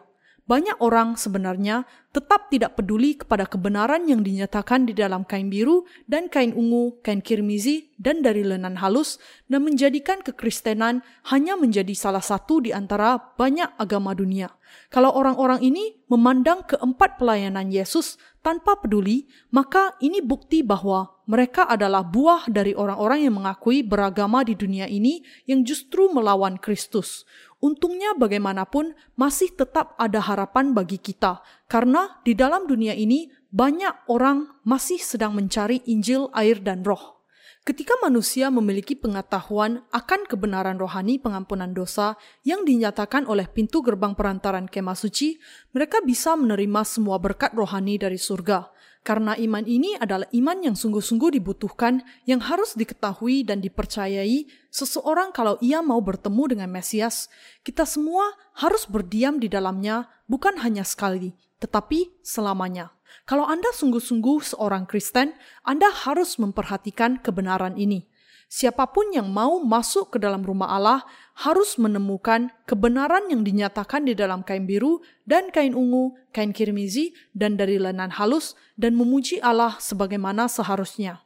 banyak 0.51 0.83
orang 0.83 1.15
sebenarnya 1.15 1.87
tetap 2.11 2.51
tidak 2.51 2.75
peduli 2.75 3.15
kepada 3.15 3.47
kebenaran 3.47 4.03
yang 4.03 4.19
dinyatakan 4.19 4.83
di 4.83 4.91
dalam 4.91 5.23
kain 5.23 5.47
biru 5.47 5.87
dan 6.11 6.27
kain 6.27 6.51
ungu, 6.51 6.99
kain 6.99 7.23
kirmizi, 7.23 7.95
dan 7.95 8.19
dari 8.19 8.43
lenan 8.43 8.75
halus, 8.83 9.15
dan 9.47 9.63
menjadikan 9.63 10.19
kekristenan 10.19 11.07
hanya 11.31 11.55
menjadi 11.55 11.95
salah 11.95 12.19
satu 12.19 12.59
di 12.59 12.75
antara 12.75 13.15
banyak 13.39 13.79
agama 13.79 14.11
dunia. 14.11 14.51
Kalau 14.91 15.15
orang-orang 15.15 15.63
ini 15.63 16.03
memandang 16.11 16.67
keempat 16.67 17.15
pelayanan 17.15 17.71
Yesus 17.71 18.19
tanpa 18.43 18.75
peduli, 18.75 19.31
maka 19.55 19.95
ini 20.03 20.19
bukti 20.19 20.67
bahwa 20.67 21.20
mereka 21.31 21.63
adalah 21.63 22.03
buah 22.03 22.51
dari 22.51 22.75
orang-orang 22.75 23.23
yang 23.23 23.39
mengakui 23.39 23.87
beragama 23.87 24.43
di 24.43 24.51
dunia 24.51 24.83
ini 24.83 25.23
yang 25.47 25.63
justru 25.63 26.11
melawan 26.11 26.59
Kristus. 26.59 27.23
Untungnya 27.63 28.11
bagaimanapun 28.19 28.91
masih 29.15 29.55
tetap 29.55 29.95
ada 29.95 30.19
harapan 30.19 30.75
bagi 30.75 30.99
kita 30.99 31.39
karena 31.71 32.19
di 32.27 32.35
dalam 32.35 32.67
dunia 32.67 32.91
ini 32.91 33.31
banyak 33.47 34.11
orang 34.11 34.59
masih 34.67 34.99
sedang 34.99 35.31
mencari 35.31 35.79
Injil, 35.87 36.27
air 36.35 36.59
dan 36.59 36.83
roh. 36.83 37.23
Ketika 37.61 37.93
manusia 38.01 38.49
memiliki 38.49 38.97
pengetahuan 38.97 39.85
akan 39.93 40.25
kebenaran 40.25 40.81
rohani 40.81 41.21
pengampunan 41.21 41.71
dosa 41.71 42.17
yang 42.41 42.65
dinyatakan 42.65 43.23
oleh 43.29 43.45
pintu 43.47 43.85
gerbang 43.85 44.17
perantaran 44.17 44.65
kemah 44.67 44.97
suci, 44.97 45.37
mereka 45.71 46.01
bisa 46.03 46.33
menerima 46.35 46.81
semua 46.83 47.21
berkat 47.21 47.53
rohani 47.53 48.01
dari 48.01 48.17
surga. 48.17 48.80
Karena 49.01 49.33
iman 49.33 49.65
ini 49.65 49.97
adalah 49.97 50.29
iman 50.29 50.61
yang 50.61 50.77
sungguh-sungguh 50.77 51.41
dibutuhkan, 51.41 52.05
yang 52.29 52.37
harus 52.37 52.77
diketahui 52.77 53.41
dan 53.41 53.57
dipercayai 53.57 54.45
seseorang 54.69 55.33
kalau 55.33 55.57
ia 55.57 55.81
mau 55.81 55.97
bertemu 56.05 56.53
dengan 56.53 56.69
Mesias. 56.69 57.25
Kita 57.65 57.89
semua 57.89 58.29
harus 58.61 58.85
berdiam 58.85 59.41
di 59.41 59.49
dalamnya, 59.49 60.05
bukan 60.29 60.61
hanya 60.61 60.85
sekali, 60.85 61.33
tetapi 61.57 62.13
selamanya. 62.21 62.93
Kalau 63.25 63.49
Anda 63.49 63.73
sungguh-sungguh 63.73 64.53
seorang 64.53 64.85
Kristen, 64.85 65.33
Anda 65.65 65.89
harus 65.89 66.37
memperhatikan 66.37 67.25
kebenaran 67.25 67.81
ini. 67.81 68.10
Siapa 68.51 68.83
pun 68.91 69.15
yang 69.15 69.31
mau 69.31 69.63
masuk 69.63 70.11
ke 70.11 70.17
dalam 70.19 70.43
rumah 70.43 70.67
Allah 70.75 71.07
harus 71.39 71.79
menemukan 71.79 72.51
kebenaran 72.67 73.31
yang 73.31 73.47
dinyatakan 73.47 74.03
di 74.03 74.11
dalam 74.11 74.43
kain 74.43 74.67
biru 74.67 74.99
dan 75.23 75.55
kain 75.55 75.71
ungu, 75.71 76.19
kain 76.35 76.51
kirmizi, 76.51 77.15
dan 77.31 77.55
dari 77.55 77.79
lenan 77.79 78.11
halus, 78.11 78.59
dan 78.75 78.99
memuji 78.99 79.39
Allah 79.39 79.79
sebagaimana 79.79 80.51
seharusnya. 80.51 81.23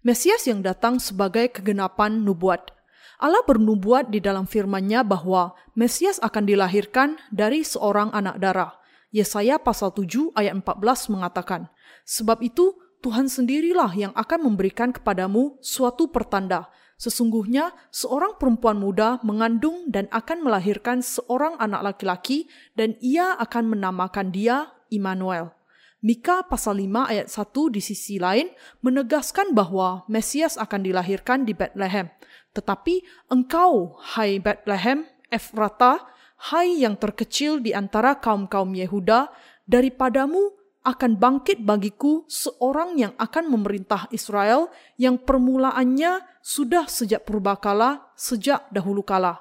Mesias 0.00 0.48
yang 0.48 0.64
datang 0.64 0.96
sebagai 1.04 1.52
kegenapan 1.52 2.24
nubuat. 2.24 2.72
Allah 3.20 3.44
bernubuat 3.44 4.08
di 4.08 4.24
dalam 4.24 4.48
firman-Nya 4.48 5.04
bahwa 5.04 5.52
Mesias 5.76 6.16
akan 6.24 6.48
dilahirkan 6.48 7.20
dari 7.28 7.60
seorang 7.60 8.08
anak 8.16 8.40
darah. 8.40 8.72
Yesaya 9.12 9.60
pasal 9.60 9.92
7 9.92 10.32
ayat 10.32 10.56
14 10.64 11.12
mengatakan, 11.12 11.68
Sebab 12.08 12.40
itu 12.40 12.72
Tuhan 13.04 13.28
sendirilah 13.28 13.92
yang 13.92 14.16
akan 14.16 14.48
memberikan 14.48 14.88
kepadamu 14.88 15.60
suatu 15.60 16.08
pertanda. 16.08 16.72
Sesungguhnya 16.96 17.76
seorang 17.92 18.40
perempuan 18.40 18.80
muda 18.80 19.20
mengandung 19.20 19.92
dan 19.92 20.08
akan 20.08 20.40
melahirkan 20.40 21.04
seorang 21.04 21.52
anak 21.60 21.84
laki-laki 21.84 22.48
dan 22.72 22.96
ia 23.04 23.36
akan 23.36 23.76
menamakan 23.76 24.32
dia 24.32 24.72
Immanuel. 24.88 25.52
Mika 26.00 26.48
pasal 26.48 26.80
5 26.80 27.12
ayat 27.12 27.28
1 27.28 27.76
di 27.76 27.80
sisi 27.84 28.16
lain 28.16 28.48
menegaskan 28.80 29.52
bahwa 29.52 30.08
Mesias 30.08 30.56
akan 30.56 30.80
dilahirkan 30.80 31.44
di 31.44 31.52
Bethlehem. 31.52 32.08
Tetapi 32.56 33.04
engkau, 33.28 34.00
hai 34.16 34.40
Bethlehem, 34.40 35.04
Efrata, 35.28 36.08
hai 36.52 36.80
yang 36.80 36.96
terkecil 36.96 37.60
di 37.60 37.76
antara 37.76 38.16
kaum-kaum 38.16 38.72
Yehuda, 38.72 39.28
daripadamu 39.68 40.63
akan 40.84 41.16
bangkit 41.16 41.64
bagiku 41.64 42.28
seorang 42.28 43.00
yang 43.00 43.12
akan 43.16 43.48
memerintah 43.48 44.04
Israel 44.12 44.68
yang 45.00 45.16
permulaannya 45.16 46.20
sudah 46.44 46.84
sejak 46.86 47.24
purbakala, 47.24 48.12
sejak 48.14 48.68
dahulu 48.68 49.00
kala. 49.00 49.40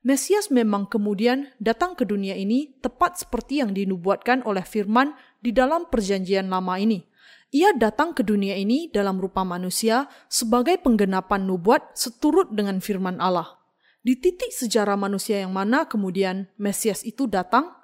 Mesias 0.00 0.48
memang 0.48 0.88
kemudian 0.88 1.52
datang 1.60 1.92
ke 1.92 2.08
dunia 2.08 2.32
ini 2.32 2.72
tepat 2.80 3.20
seperti 3.20 3.60
yang 3.60 3.76
dinubuatkan 3.76 4.40
oleh 4.48 4.64
firman 4.64 5.12
di 5.44 5.52
dalam 5.52 5.84
perjanjian 5.92 6.48
lama 6.48 6.80
ini. 6.80 7.04
Ia 7.52 7.76
datang 7.76 8.16
ke 8.16 8.24
dunia 8.24 8.56
ini 8.56 8.88
dalam 8.88 9.20
rupa 9.20 9.44
manusia 9.44 10.08
sebagai 10.28 10.80
penggenapan 10.80 11.44
nubuat 11.44 11.96
seturut 11.96 12.52
dengan 12.52 12.80
firman 12.80 13.20
Allah. 13.20 13.56
Di 14.00 14.16
titik 14.16 14.52
sejarah 14.52 14.96
manusia 14.96 15.44
yang 15.44 15.52
mana 15.52 15.84
kemudian 15.84 16.48
Mesias 16.56 17.04
itu 17.04 17.28
datang? 17.28 17.76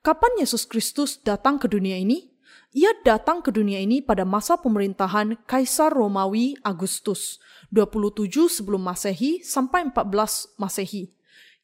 Kapan 0.00 0.40
Yesus 0.40 0.64
Kristus 0.64 1.20
datang 1.20 1.60
ke 1.60 1.68
dunia 1.68 1.96
ini? 1.96 2.29
Ia 2.70 2.94
datang 3.02 3.42
ke 3.42 3.50
dunia 3.50 3.82
ini 3.82 3.98
pada 3.98 4.22
masa 4.22 4.54
pemerintahan 4.54 5.42
Kaisar 5.42 5.90
Romawi 5.90 6.54
Agustus, 6.62 7.42
27 7.74 8.30
sebelum 8.46 8.86
Masehi 8.86 9.42
sampai 9.42 9.90
14 9.90 10.54
Masehi. 10.54 11.10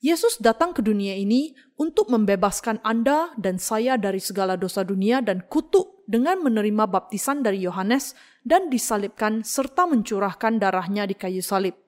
Yesus 0.03 0.43
datang 0.43 0.75
ke 0.75 0.83
dunia 0.83 1.15
ini 1.15 1.55
untuk 1.79 2.11
membebaskan 2.11 2.83
Anda 2.83 3.31
dan 3.39 3.63
saya 3.63 3.95
dari 3.95 4.19
segala 4.19 4.59
dosa 4.59 4.83
dunia 4.83 5.23
dan 5.23 5.47
kutuk 5.47 6.03
dengan 6.11 6.43
menerima 6.43 6.91
baptisan 6.91 7.39
dari 7.39 7.63
Yohanes 7.63 8.19
dan 8.43 8.67
disalibkan 8.67 9.47
serta 9.47 9.87
mencurahkan 9.87 10.59
darahnya 10.59 11.07
di 11.07 11.15
kayu 11.15 11.39
salib. 11.39 11.79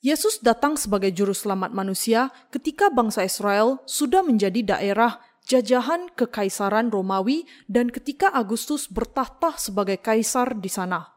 Yesus 0.00 0.40
datang 0.40 0.80
sebagai 0.80 1.12
juru 1.12 1.36
selamat 1.36 1.76
manusia 1.76 2.32
ketika 2.48 2.88
bangsa 2.88 3.28
Israel 3.28 3.84
sudah 3.84 4.24
menjadi 4.24 4.64
daerah 4.64 5.20
jajahan 5.46 6.10
kekaisaran 6.14 6.92
Romawi 6.92 7.46
dan 7.66 7.90
ketika 7.90 8.30
Agustus 8.30 8.86
bertahta 8.90 9.56
sebagai 9.58 9.98
kaisar 9.98 10.58
di 10.58 10.70
sana. 10.70 11.12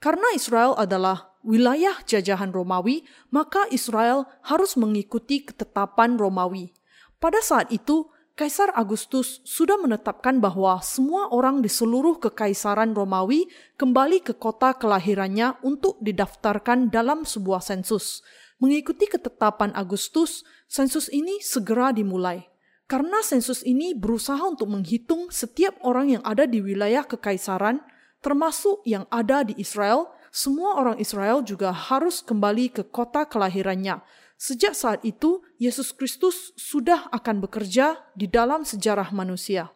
Karena 0.00 0.32
Israel 0.32 0.76
adalah 0.80 1.36
wilayah 1.44 2.00
jajahan 2.04 2.52
Romawi, 2.52 3.04
maka 3.28 3.68
Israel 3.68 4.24
harus 4.44 4.76
mengikuti 4.80 5.44
ketetapan 5.44 6.16
Romawi. 6.16 6.72
Pada 7.20 7.44
saat 7.44 7.68
itu, 7.68 8.08
Kaisar 8.40 8.72
Agustus 8.72 9.44
sudah 9.44 9.76
menetapkan 9.76 10.40
bahwa 10.40 10.80
semua 10.80 11.28
orang 11.28 11.60
di 11.60 11.68
seluruh 11.68 12.16
kekaisaran 12.24 12.96
Romawi 12.96 13.44
kembali 13.76 14.24
ke 14.24 14.32
kota 14.32 14.72
kelahirannya 14.80 15.60
untuk 15.60 16.00
didaftarkan 16.00 16.88
dalam 16.88 17.28
sebuah 17.28 17.60
sensus. 17.60 18.24
Mengikuti 18.56 19.12
ketetapan 19.12 19.76
Agustus, 19.76 20.40
sensus 20.64 21.12
ini 21.12 21.36
segera 21.44 21.92
dimulai. 21.92 22.49
Karena 22.90 23.22
sensus 23.22 23.62
ini 23.62 23.94
berusaha 23.94 24.42
untuk 24.42 24.66
menghitung 24.66 25.30
setiap 25.30 25.78
orang 25.86 26.18
yang 26.18 26.22
ada 26.26 26.42
di 26.42 26.58
wilayah 26.58 27.06
kekaisaran, 27.06 27.78
termasuk 28.18 28.82
yang 28.82 29.06
ada 29.14 29.46
di 29.46 29.54
Israel, 29.62 30.10
semua 30.34 30.74
orang 30.74 30.98
Israel 30.98 31.46
juga 31.46 31.70
harus 31.70 32.18
kembali 32.18 32.74
ke 32.74 32.82
kota 32.90 33.30
kelahirannya. 33.30 34.02
Sejak 34.34 34.74
saat 34.74 35.06
itu, 35.06 35.38
Yesus 35.62 35.94
Kristus 35.94 36.50
sudah 36.58 37.06
akan 37.14 37.38
bekerja 37.46 38.10
di 38.18 38.26
dalam 38.26 38.66
sejarah 38.66 39.14
manusia. 39.14 39.70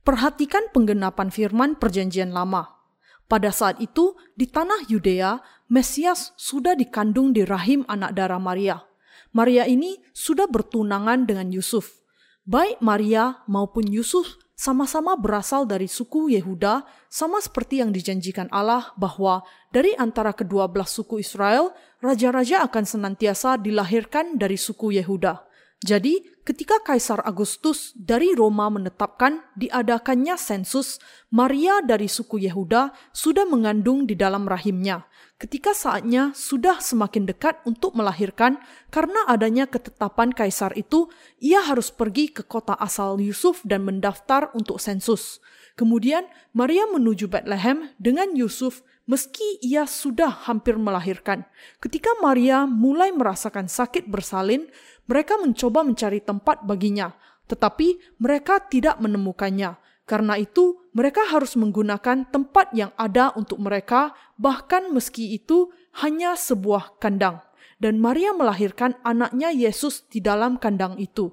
Perhatikan 0.00 0.72
penggenapan 0.72 1.28
firman 1.28 1.76
Perjanjian 1.76 2.32
Lama. 2.32 2.80
Pada 3.28 3.52
saat 3.52 3.76
itu, 3.76 4.16
di 4.40 4.48
tanah 4.48 4.88
Yudea, 4.88 5.36
Mesias 5.68 6.32
sudah 6.40 6.72
dikandung 6.72 7.36
di 7.36 7.44
rahim 7.44 7.84
anak 7.92 8.16
darah 8.16 8.40
Maria. 8.40 8.88
Maria 9.36 9.68
ini 9.68 10.00
sudah 10.16 10.48
bertunangan 10.48 11.28
dengan 11.28 11.52
Yusuf. 11.52 12.03
Baik 12.44 12.76
Maria 12.84 13.40
maupun 13.48 13.88
Yusuf 13.88 14.36
sama-sama 14.52 15.16
berasal 15.16 15.64
dari 15.64 15.88
suku 15.88 16.28
Yehuda, 16.28 16.84
sama 17.08 17.40
seperti 17.40 17.80
yang 17.80 17.88
dijanjikan 17.88 18.52
Allah 18.52 18.92
bahwa 19.00 19.48
dari 19.72 19.96
antara 19.96 20.36
kedua 20.36 20.68
belah 20.68 20.84
suku 20.84 21.24
Israel, 21.24 21.72
raja-raja 22.04 22.60
akan 22.68 22.84
senantiasa 22.84 23.56
dilahirkan 23.56 24.36
dari 24.36 24.60
suku 24.60 24.92
Yehuda. 24.92 25.40
Jadi, 25.80 26.20
ketika 26.44 26.84
Kaisar 26.84 27.24
Agustus 27.24 27.96
dari 27.96 28.36
Roma 28.36 28.68
menetapkan 28.68 29.40
diadakannya 29.56 30.36
sensus, 30.36 31.00
Maria 31.32 31.80
dari 31.80 32.12
suku 32.12 32.44
Yehuda 32.44 32.92
sudah 33.16 33.48
mengandung 33.48 34.04
di 34.04 34.12
dalam 34.20 34.44
rahimnya 34.44 35.08
ketika 35.44 35.76
saatnya 35.76 36.32
sudah 36.32 36.80
semakin 36.80 37.28
dekat 37.28 37.60
untuk 37.68 37.92
melahirkan 37.92 38.56
karena 38.88 39.28
adanya 39.28 39.68
ketetapan 39.68 40.32
kaisar 40.32 40.72
itu, 40.72 41.12
ia 41.36 41.60
harus 41.60 41.92
pergi 41.92 42.32
ke 42.32 42.48
kota 42.48 42.72
asal 42.80 43.20
Yusuf 43.20 43.60
dan 43.60 43.84
mendaftar 43.84 44.48
untuk 44.56 44.80
sensus. 44.80 45.44
Kemudian 45.76 46.24
Maria 46.56 46.88
menuju 46.88 47.28
Bethlehem 47.28 47.92
dengan 48.00 48.32
Yusuf 48.32 48.80
meski 49.04 49.60
ia 49.60 49.84
sudah 49.84 50.32
hampir 50.48 50.80
melahirkan. 50.80 51.44
Ketika 51.76 52.16
Maria 52.24 52.64
mulai 52.64 53.12
merasakan 53.12 53.68
sakit 53.68 54.08
bersalin, 54.08 54.64
mereka 55.04 55.36
mencoba 55.36 55.84
mencari 55.84 56.24
tempat 56.24 56.64
baginya, 56.64 57.12
tetapi 57.52 58.16
mereka 58.16 58.64
tidak 58.64 58.96
menemukannya. 58.96 59.76
Karena 60.04 60.36
itu, 60.36 60.84
mereka 60.92 61.24
harus 61.24 61.56
menggunakan 61.56 62.28
tempat 62.28 62.76
yang 62.76 62.92
ada 63.00 63.32
untuk 63.40 63.56
mereka, 63.60 64.12
bahkan 64.36 64.92
meski 64.92 65.32
itu 65.32 65.72
hanya 66.04 66.36
sebuah 66.36 67.00
kandang. 67.00 67.40
Dan 67.80 67.98
Maria 67.98 68.36
melahirkan 68.36 68.96
anaknya 69.00 69.50
Yesus 69.50 70.04
di 70.08 70.20
dalam 70.20 70.60
kandang 70.60 71.00
itu. 71.00 71.32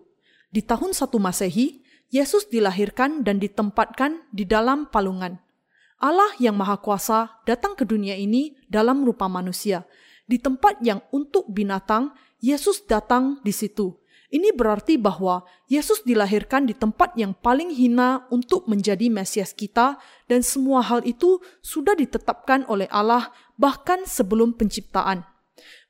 Di 0.52 0.64
tahun 0.64 0.96
1 0.96 1.08
Masehi, 1.20 1.84
Yesus 2.12 2.48
dilahirkan 2.52 3.24
dan 3.24 3.40
ditempatkan 3.40 4.28
di 4.36 4.44
dalam 4.44 4.88
palungan. 4.88 5.40
Allah 6.02 6.32
yang 6.42 6.58
Maha 6.58 6.82
Kuasa 6.82 7.40
datang 7.48 7.78
ke 7.78 7.88
dunia 7.88 8.18
ini 8.18 8.58
dalam 8.68 9.06
rupa 9.06 9.32
manusia. 9.32 9.88
Di 10.28 10.42
tempat 10.42 10.82
yang 10.84 11.00
untuk 11.14 11.48
binatang, 11.48 12.12
Yesus 12.42 12.84
datang 12.90 13.40
di 13.46 13.54
situ 13.54 14.01
ini 14.32 14.56
berarti 14.56 14.96
bahwa 14.96 15.44
Yesus 15.68 16.08
dilahirkan 16.08 16.64
di 16.64 16.72
tempat 16.72 17.20
yang 17.20 17.36
paling 17.36 17.68
hina 17.68 18.24
untuk 18.32 18.64
menjadi 18.72 19.12
Mesias 19.12 19.52
kita 19.52 20.00
dan 20.32 20.40
semua 20.40 20.80
hal 20.80 21.04
itu 21.04 21.44
sudah 21.60 21.92
ditetapkan 22.00 22.64
oleh 22.72 22.88
Allah 22.88 23.36
bahkan 23.60 24.08
sebelum 24.08 24.56
penciptaan. 24.56 25.28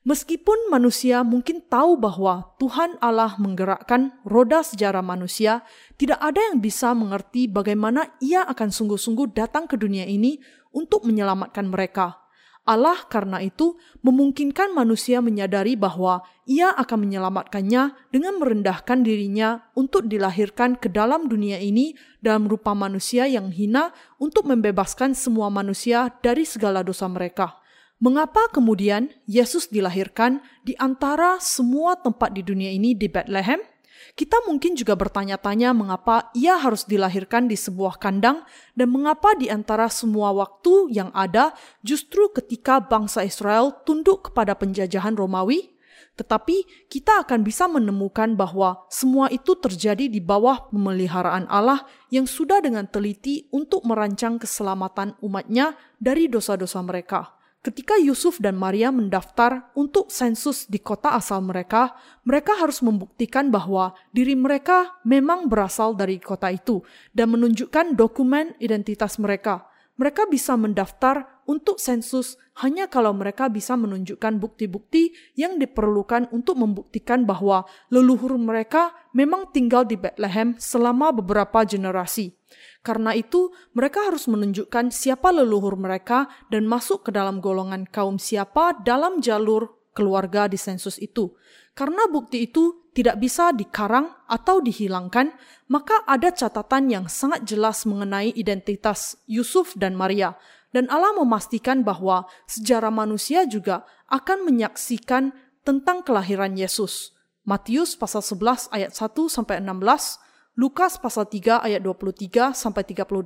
Meskipun 0.02 0.66
manusia 0.74 1.22
mungkin 1.22 1.62
tahu 1.62 1.94
bahwa 1.94 2.58
Tuhan 2.58 2.98
Allah 2.98 3.38
menggerakkan 3.38 4.10
roda 4.26 4.66
sejarah 4.66 5.06
manusia, 5.06 5.62
tidak 5.94 6.18
ada 6.18 6.42
yang 6.50 6.58
bisa 6.58 6.90
mengerti 6.98 7.46
bagaimana 7.46 8.10
Ia 8.18 8.42
akan 8.50 8.74
sungguh-sungguh 8.74 9.30
datang 9.30 9.70
ke 9.70 9.78
dunia 9.78 10.02
ini 10.02 10.42
untuk 10.74 11.06
menyelamatkan 11.06 11.70
mereka. 11.70 12.21
Allah 12.62 12.94
karena 13.10 13.42
itu 13.42 13.74
memungkinkan 14.06 14.70
manusia 14.70 15.18
menyadari 15.18 15.74
bahwa 15.74 16.22
ia 16.46 16.70
akan 16.70 17.10
menyelamatkannya 17.10 18.14
dengan 18.14 18.38
merendahkan 18.38 19.02
dirinya 19.02 19.66
untuk 19.74 20.06
dilahirkan 20.06 20.78
ke 20.78 20.86
dalam 20.86 21.26
dunia 21.26 21.58
ini 21.58 21.98
dalam 22.22 22.46
rupa 22.46 22.70
manusia 22.70 23.26
yang 23.26 23.50
hina 23.50 23.90
untuk 24.22 24.46
membebaskan 24.46 25.18
semua 25.18 25.50
manusia 25.50 26.14
dari 26.22 26.46
segala 26.46 26.86
dosa 26.86 27.10
mereka. 27.10 27.58
Mengapa 27.98 28.50
kemudian 28.50 29.10
Yesus 29.26 29.66
dilahirkan 29.66 30.42
di 30.62 30.78
antara 30.78 31.42
semua 31.42 31.98
tempat 31.98 32.30
di 32.30 32.46
dunia 32.46 32.70
ini 32.70 32.94
di 32.94 33.10
Bethlehem? 33.10 33.71
Kita 34.12 34.44
mungkin 34.44 34.76
juga 34.76 34.92
bertanya-tanya 34.92 35.72
mengapa 35.72 36.28
ia 36.36 36.60
harus 36.60 36.84
dilahirkan 36.84 37.48
di 37.48 37.56
sebuah 37.56 37.96
kandang 37.96 38.44
dan 38.76 38.88
mengapa 38.92 39.32
di 39.34 39.48
antara 39.48 39.88
semua 39.88 40.30
waktu 40.36 40.92
yang 40.92 41.08
ada 41.16 41.56
justru 41.80 42.28
ketika 42.30 42.82
bangsa 42.82 43.24
Israel 43.24 43.82
tunduk 43.88 44.30
kepada 44.30 44.52
penjajahan 44.54 45.16
Romawi. 45.16 45.72
Tetapi 46.12 46.88
kita 46.92 47.24
akan 47.24 47.40
bisa 47.40 47.64
menemukan 47.64 48.36
bahwa 48.36 48.84
semua 48.92 49.32
itu 49.32 49.56
terjadi 49.56 50.12
di 50.12 50.20
bawah 50.20 50.68
pemeliharaan 50.68 51.48
Allah 51.48 51.88
yang 52.12 52.28
sudah 52.28 52.60
dengan 52.60 52.84
teliti 52.84 53.48
untuk 53.48 53.80
merancang 53.88 54.36
keselamatan 54.36 55.16
umatnya 55.24 55.72
dari 55.96 56.28
dosa-dosa 56.28 56.84
mereka. 56.84 57.41
Ketika 57.62 57.94
Yusuf 57.94 58.42
dan 58.42 58.58
Maria 58.58 58.90
mendaftar 58.90 59.70
untuk 59.78 60.10
sensus 60.10 60.66
di 60.66 60.82
kota 60.82 61.14
asal 61.14 61.46
mereka, 61.46 61.94
mereka 62.26 62.58
harus 62.58 62.82
membuktikan 62.82 63.54
bahwa 63.54 63.94
diri 64.10 64.34
mereka 64.34 64.98
memang 65.06 65.46
berasal 65.46 65.94
dari 65.94 66.18
kota 66.18 66.50
itu 66.50 66.82
dan 67.14 67.30
menunjukkan 67.30 67.94
dokumen 67.94 68.58
identitas 68.58 69.14
mereka. 69.22 69.70
Mereka 69.94 70.26
bisa 70.26 70.58
mendaftar 70.58 71.38
untuk 71.46 71.78
sensus 71.78 72.34
hanya 72.66 72.90
kalau 72.90 73.14
mereka 73.14 73.46
bisa 73.46 73.78
menunjukkan 73.78 74.42
bukti-bukti 74.42 75.14
yang 75.38 75.62
diperlukan 75.62 76.34
untuk 76.34 76.58
membuktikan 76.58 77.22
bahwa 77.22 77.62
leluhur 77.94 78.42
mereka 78.42 78.90
memang 79.14 79.54
tinggal 79.54 79.86
di 79.86 79.94
Bethlehem 79.94 80.58
selama 80.58 81.14
beberapa 81.14 81.62
generasi. 81.62 82.34
Karena 82.82 83.14
itu, 83.14 83.54
mereka 83.78 84.10
harus 84.10 84.26
menunjukkan 84.26 84.90
siapa 84.90 85.30
leluhur 85.30 85.78
mereka 85.78 86.26
dan 86.50 86.66
masuk 86.66 87.06
ke 87.06 87.10
dalam 87.14 87.38
golongan 87.38 87.86
kaum 87.86 88.18
siapa 88.18 88.82
dalam 88.82 89.22
jalur 89.22 89.78
keluarga 89.94 90.50
di 90.50 90.58
sensus 90.58 90.98
itu. 90.98 91.30
Karena 91.72 92.10
bukti 92.10 92.44
itu 92.50 92.90
tidak 92.92 93.22
bisa 93.22 93.54
dikarang 93.56 94.10
atau 94.28 94.60
dihilangkan, 94.60 95.32
maka 95.72 96.04
ada 96.04 96.28
catatan 96.34 96.92
yang 96.92 97.04
sangat 97.08 97.48
jelas 97.48 97.88
mengenai 97.88 98.34
identitas 98.36 99.16
Yusuf 99.24 99.72
dan 99.78 99.96
Maria. 99.96 100.36
Dan 100.72 100.88
Allah 100.90 101.16
memastikan 101.16 101.84
bahwa 101.84 102.28
sejarah 102.48 102.92
manusia 102.92 103.44
juga 103.46 103.84
akan 104.08 104.48
menyaksikan 104.48 105.32
tentang 105.62 106.02
kelahiran 106.04 106.58
Yesus. 106.58 107.14
Matius 107.46 107.96
pasal 107.96 108.22
11 108.24 108.72
ayat 108.72 108.92
1 108.92 109.28
sampai 109.28 109.60
16, 109.60 110.31
Lukas 110.52 111.00
pasal 111.00 111.32
3 111.32 111.64
ayat 111.64 111.80
23 111.80 112.52
sampai 112.52 112.84
38. 112.84 113.16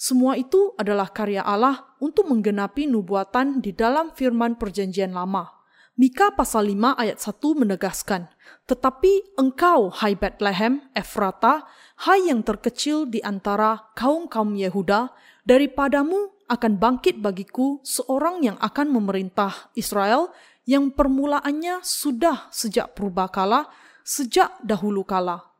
Semua 0.00 0.40
itu 0.40 0.72
adalah 0.80 1.12
karya 1.12 1.44
Allah 1.44 1.94
untuk 2.00 2.32
menggenapi 2.32 2.88
nubuatan 2.88 3.60
di 3.60 3.76
dalam 3.76 4.08
firman 4.16 4.56
perjanjian 4.56 5.12
lama. 5.12 5.52
Mika 5.94 6.34
pasal 6.34 6.74
5 6.74 6.98
ayat 6.98 7.22
1 7.22 7.60
menegaskan, 7.60 8.26
Tetapi 8.66 9.38
engkau, 9.38 9.94
hai 9.94 10.18
Bethlehem, 10.18 10.82
Efrata, 10.90 11.68
hai 12.08 12.32
yang 12.32 12.42
terkecil 12.42 13.06
di 13.06 13.22
antara 13.22 13.94
kaum-kaum 13.94 14.58
Yehuda, 14.58 15.14
daripadamu 15.46 16.34
akan 16.50 16.72
bangkit 16.82 17.22
bagiku 17.22 17.78
seorang 17.86 18.42
yang 18.42 18.56
akan 18.64 18.90
memerintah 18.90 19.70
Israel 19.78 20.34
yang 20.66 20.90
permulaannya 20.90 21.84
sudah 21.84 22.48
sejak 22.50 22.96
purbakala, 22.96 23.68
sejak 24.02 24.56
dahulu 24.64 25.06
kala. 25.06 25.53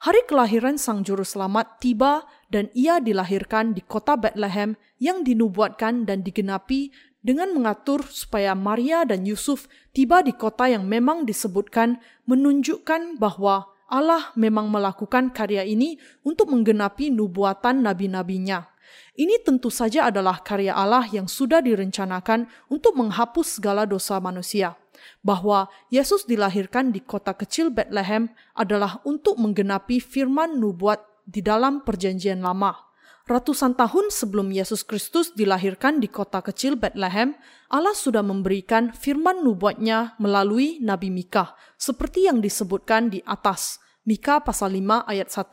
Hari 0.00 0.24
kelahiran 0.24 0.80
Sang 0.80 1.04
Juru 1.04 1.28
Selamat 1.28 1.76
tiba 1.76 2.24
dan 2.48 2.72
ia 2.72 3.04
dilahirkan 3.04 3.76
di 3.76 3.84
kota 3.84 4.16
Bethlehem 4.16 4.72
yang 4.96 5.20
dinubuatkan 5.20 6.08
dan 6.08 6.24
digenapi 6.24 6.88
dengan 7.20 7.52
mengatur 7.52 8.08
supaya 8.08 8.56
Maria 8.56 9.04
dan 9.04 9.28
Yusuf 9.28 9.68
tiba 9.92 10.24
di 10.24 10.32
kota 10.32 10.72
yang 10.72 10.88
memang 10.88 11.28
disebutkan 11.28 12.00
menunjukkan 12.24 13.20
bahwa 13.20 13.68
Allah 13.92 14.32
memang 14.40 14.72
melakukan 14.72 15.36
karya 15.36 15.68
ini 15.68 16.00
untuk 16.24 16.48
menggenapi 16.48 17.12
nubuatan 17.12 17.84
nabi-nabinya. 17.84 18.72
Ini 19.20 19.44
tentu 19.44 19.68
saja 19.68 20.08
adalah 20.08 20.40
karya 20.40 20.80
Allah 20.80 21.04
yang 21.12 21.28
sudah 21.28 21.60
direncanakan 21.60 22.48
untuk 22.72 22.96
menghapus 22.96 23.60
segala 23.60 23.84
dosa 23.84 24.16
manusia 24.16 24.80
bahwa 25.20 25.70
Yesus 25.88 26.24
dilahirkan 26.24 26.94
di 26.94 27.00
kota 27.04 27.36
kecil 27.36 27.72
Bethlehem 27.72 28.32
adalah 28.54 29.02
untuk 29.02 29.36
menggenapi 29.40 30.00
firman 30.00 30.58
nubuat 30.58 31.02
di 31.28 31.40
dalam 31.44 31.82
Perjanjian 31.86 32.42
Lama. 32.42 32.90
Ratusan 33.30 33.78
tahun 33.78 34.10
sebelum 34.10 34.50
Yesus 34.50 34.82
Kristus 34.82 35.30
dilahirkan 35.38 36.02
di 36.02 36.10
kota 36.10 36.42
kecil 36.42 36.74
Bethlehem, 36.74 37.38
Allah 37.70 37.94
sudah 37.94 38.26
memberikan 38.26 38.90
firman 38.90 39.46
nubuatnya 39.46 40.18
melalui 40.18 40.82
Nabi 40.82 41.14
Mika, 41.14 41.54
seperti 41.78 42.26
yang 42.26 42.42
disebutkan 42.42 43.06
di 43.06 43.22
atas, 43.22 43.78
Mika 44.02 44.42
pasal 44.42 44.74
5 44.74 45.06
ayat 45.06 45.30
1. 45.30 45.46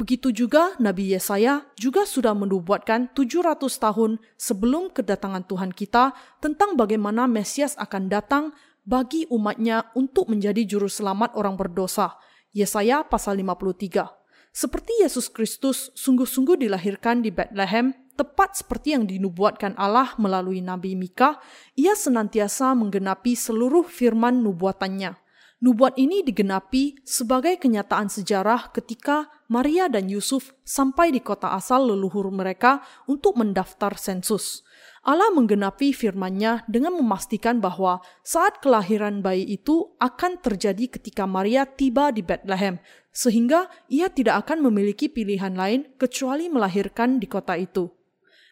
Begitu 0.00 0.32
juga 0.32 0.72
Nabi 0.80 1.12
Yesaya 1.12 1.68
juga 1.76 2.08
sudah 2.08 2.32
menubuatkan 2.32 3.12
700 3.12 3.68
tahun 3.68 4.16
sebelum 4.40 4.88
kedatangan 4.96 5.44
Tuhan 5.44 5.76
kita 5.76 6.16
tentang 6.40 6.72
bagaimana 6.72 7.28
Mesias 7.28 7.76
akan 7.76 8.08
datang 8.08 8.56
bagi 8.84 9.28
umatnya 9.28 9.92
untuk 9.94 10.30
menjadi 10.32 10.64
juru 10.64 10.88
selamat 10.88 11.36
orang 11.36 11.54
berdosa. 11.56 12.16
Yesaya 12.50 13.06
pasal 13.06 13.38
53. 13.38 14.20
Seperti 14.50 14.92
Yesus 14.98 15.30
Kristus 15.30 15.94
sungguh-sungguh 15.94 16.58
dilahirkan 16.58 17.22
di 17.22 17.30
Bethlehem, 17.30 17.94
tepat 18.18 18.58
seperti 18.58 18.98
yang 18.98 19.06
dinubuatkan 19.06 19.78
Allah 19.78 20.12
melalui 20.18 20.58
Nabi 20.58 20.98
Mika, 20.98 21.38
ia 21.78 21.94
senantiasa 21.94 22.74
menggenapi 22.74 23.38
seluruh 23.38 23.86
firman 23.86 24.42
nubuatannya. 24.42 25.14
Nubuat 25.60 26.00
ini 26.00 26.24
digenapi 26.24 27.04
sebagai 27.04 27.60
kenyataan 27.60 28.08
sejarah 28.08 28.72
ketika 28.72 29.28
Maria 29.44 29.92
dan 29.92 30.08
Yusuf 30.08 30.56
sampai 30.64 31.12
di 31.12 31.20
kota 31.20 31.52
asal 31.52 31.84
leluhur 31.84 32.32
mereka 32.32 32.80
untuk 33.04 33.36
mendaftar 33.36 33.92
sensus. 34.00 34.64
Allah 35.00 35.32
menggenapi 35.32 35.96
firman-Nya 35.96 36.68
dengan 36.68 36.92
memastikan 36.92 37.56
bahwa 37.56 38.04
saat 38.20 38.60
kelahiran 38.60 39.24
bayi 39.24 39.48
itu 39.48 39.96
akan 39.96 40.36
terjadi 40.44 40.92
ketika 40.92 41.24
Maria 41.24 41.64
tiba 41.64 42.12
di 42.12 42.20
Bethlehem, 42.20 42.76
sehingga 43.08 43.72
ia 43.88 44.12
tidak 44.12 44.44
akan 44.44 44.68
memiliki 44.68 45.08
pilihan 45.08 45.56
lain 45.56 45.88
kecuali 45.96 46.52
melahirkan 46.52 47.16
di 47.16 47.24
kota 47.24 47.56
itu. 47.56 47.88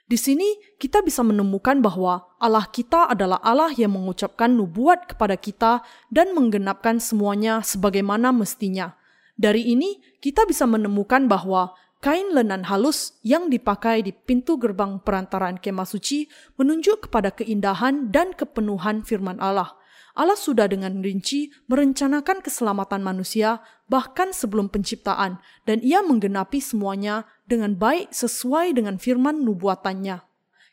Di 0.09 0.17
sini 0.17 0.57
kita 0.81 1.05
bisa 1.05 1.21
menemukan 1.21 1.85
bahwa 1.85 2.33
Allah 2.41 2.65
kita 2.65 3.13
adalah 3.13 3.45
Allah 3.45 3.69
yang 3.77 3.93
mengucapkan 3.93 4.49
nubuat 4.49 5.05
kepada 5.05 5.37
kita 5.37 5.85
dan 6.09 6.33
menggenapkan 6.33 6.97
semuanya 6.97 7.61
sebagaimana 7.61 8.33
mestinya. 8.33 8.97
Dari 9.37 9.69
ini 9.69 10.01
kita 10.25 10.49
bisa 10.49 10.65
menemukan 10.65 11.29
bahwa 11.29 11.77
kain 11.99 12.31
lenan 12.31 12.71
halus 12.71 13.19
yang 13.27 13.51
dipakai 13.51 14.07
di 14.07 14.15
pintu 14.15 14.55
gerbang 14.55 15.03
perantaraan 15.03 15.59
kemah 15.59 15.87
suci 15.87 16.31
menunjuk 16.55 17.11
kepada 17.11 17.35
keindahan 17.35 18.15
dan 18.15 18.31
kepenuhan 18.35 19.03
firman 19.03 19.43
Allah. 19.43 19.75
Allah 20.19 20.35
sudah 20.35 20.67
dengan 20.67 20.99
rinci 20.99 21.55
merencanakan 21.71 22.43
keselamatan 22.43 23.07
manusia 23.07 23.63
bahkan 23.87 24.35
sebelum 24.35 24.67
penciptaan 24.67 25.39
dan 25.63 25.79
ia 25.79 26.03
menggenapi 26.03 26.59
semuanya 26.59 27.23
dengan 27.47 27.79
baik 27.79 28.11
sesuai 28.11 28.75
dengan 28.75 28.99
firman 28.99 29.47
nubuatannya. 29.47 30.27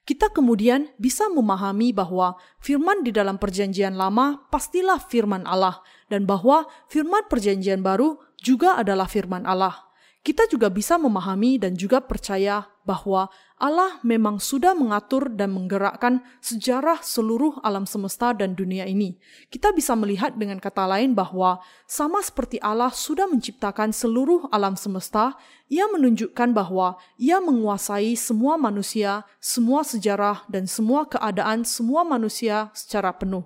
Kita 0.05 0.29
kemudian 0.29 0.93
bisa 1.01 1.29
memahami 1.29 1.89
bahwa 1.89 2.37
firman 2.61 3.01
di 3.01 3.09
dalam 3.09 3.41
perjanjian 3.41 3.97
lama 3.97 4.45
pastilah 4.53 5.01
firman 5.01 5.45
Allah 5.49 5.81
dan 6.09 6.29
bahwa 6.29 6.69
firman 6.89 7.25
perjanjian 7.25 7.81
baru 7.81 8.21
juga 8.37 8.77
adalah 8.77 9.09
firman 9.09 9.49
Allah 9.49 9.85
kita 10.25 10.49
juga 10.49 10.73
bisa 10.73 10.97
memahami 10.97 11.61
dan 11.61 11.77
juga 11.77 12.01
percaya 12.01 12.65
bahwa 12.81 13.29
Allah 13.61 14.01
memang 14.01 14.41
sudah 14.41 14.73
mengatur 14.73 15.29
dan 15.29 15.53
menggerakkan 15.53 16.25
sejarah 16.41 16.97
seluruh 17.05 17.61
alam 17.61 17.85
semesta 17.85 18.33
dan 18.33 18.57
dunia 18.57 18.89
ini. 18.89 19.21
Kita 19.53 19.69
bisa 19.69 19.93
melihat 19.93 20.33
dengan 20.33 20.57
kata 20.57 20.89
lain 20.89 21.13
bahwa 21.13 21.61
sama 21.85 22.25
seperti 22.25 22.57
Allah 22.57 22.89
sudah 22.89 23.29
menciptakan 23.29 23.93
seluruh 23.93 24.49
alam 24.49 24.73
semesta, 24.73 25.37
Ia 25.69 25.85
menunjukkan 25.93 26.57
bahwa 26.57 26.97
Ia 27.21 27.37
menguasai 27.37 28.17
semua 28.17 28.57
manusia, 28.57 29.29
semua 29.37 29.85
sejarah, 29.85 30.41
dan 30.49 30.65
semua 30.65 31.05
keadaan 31.05 31.69
semua 31.69 32.01
manusia 32.01 32.73
secara 32.73 33.13
penuh. 33.13 33.45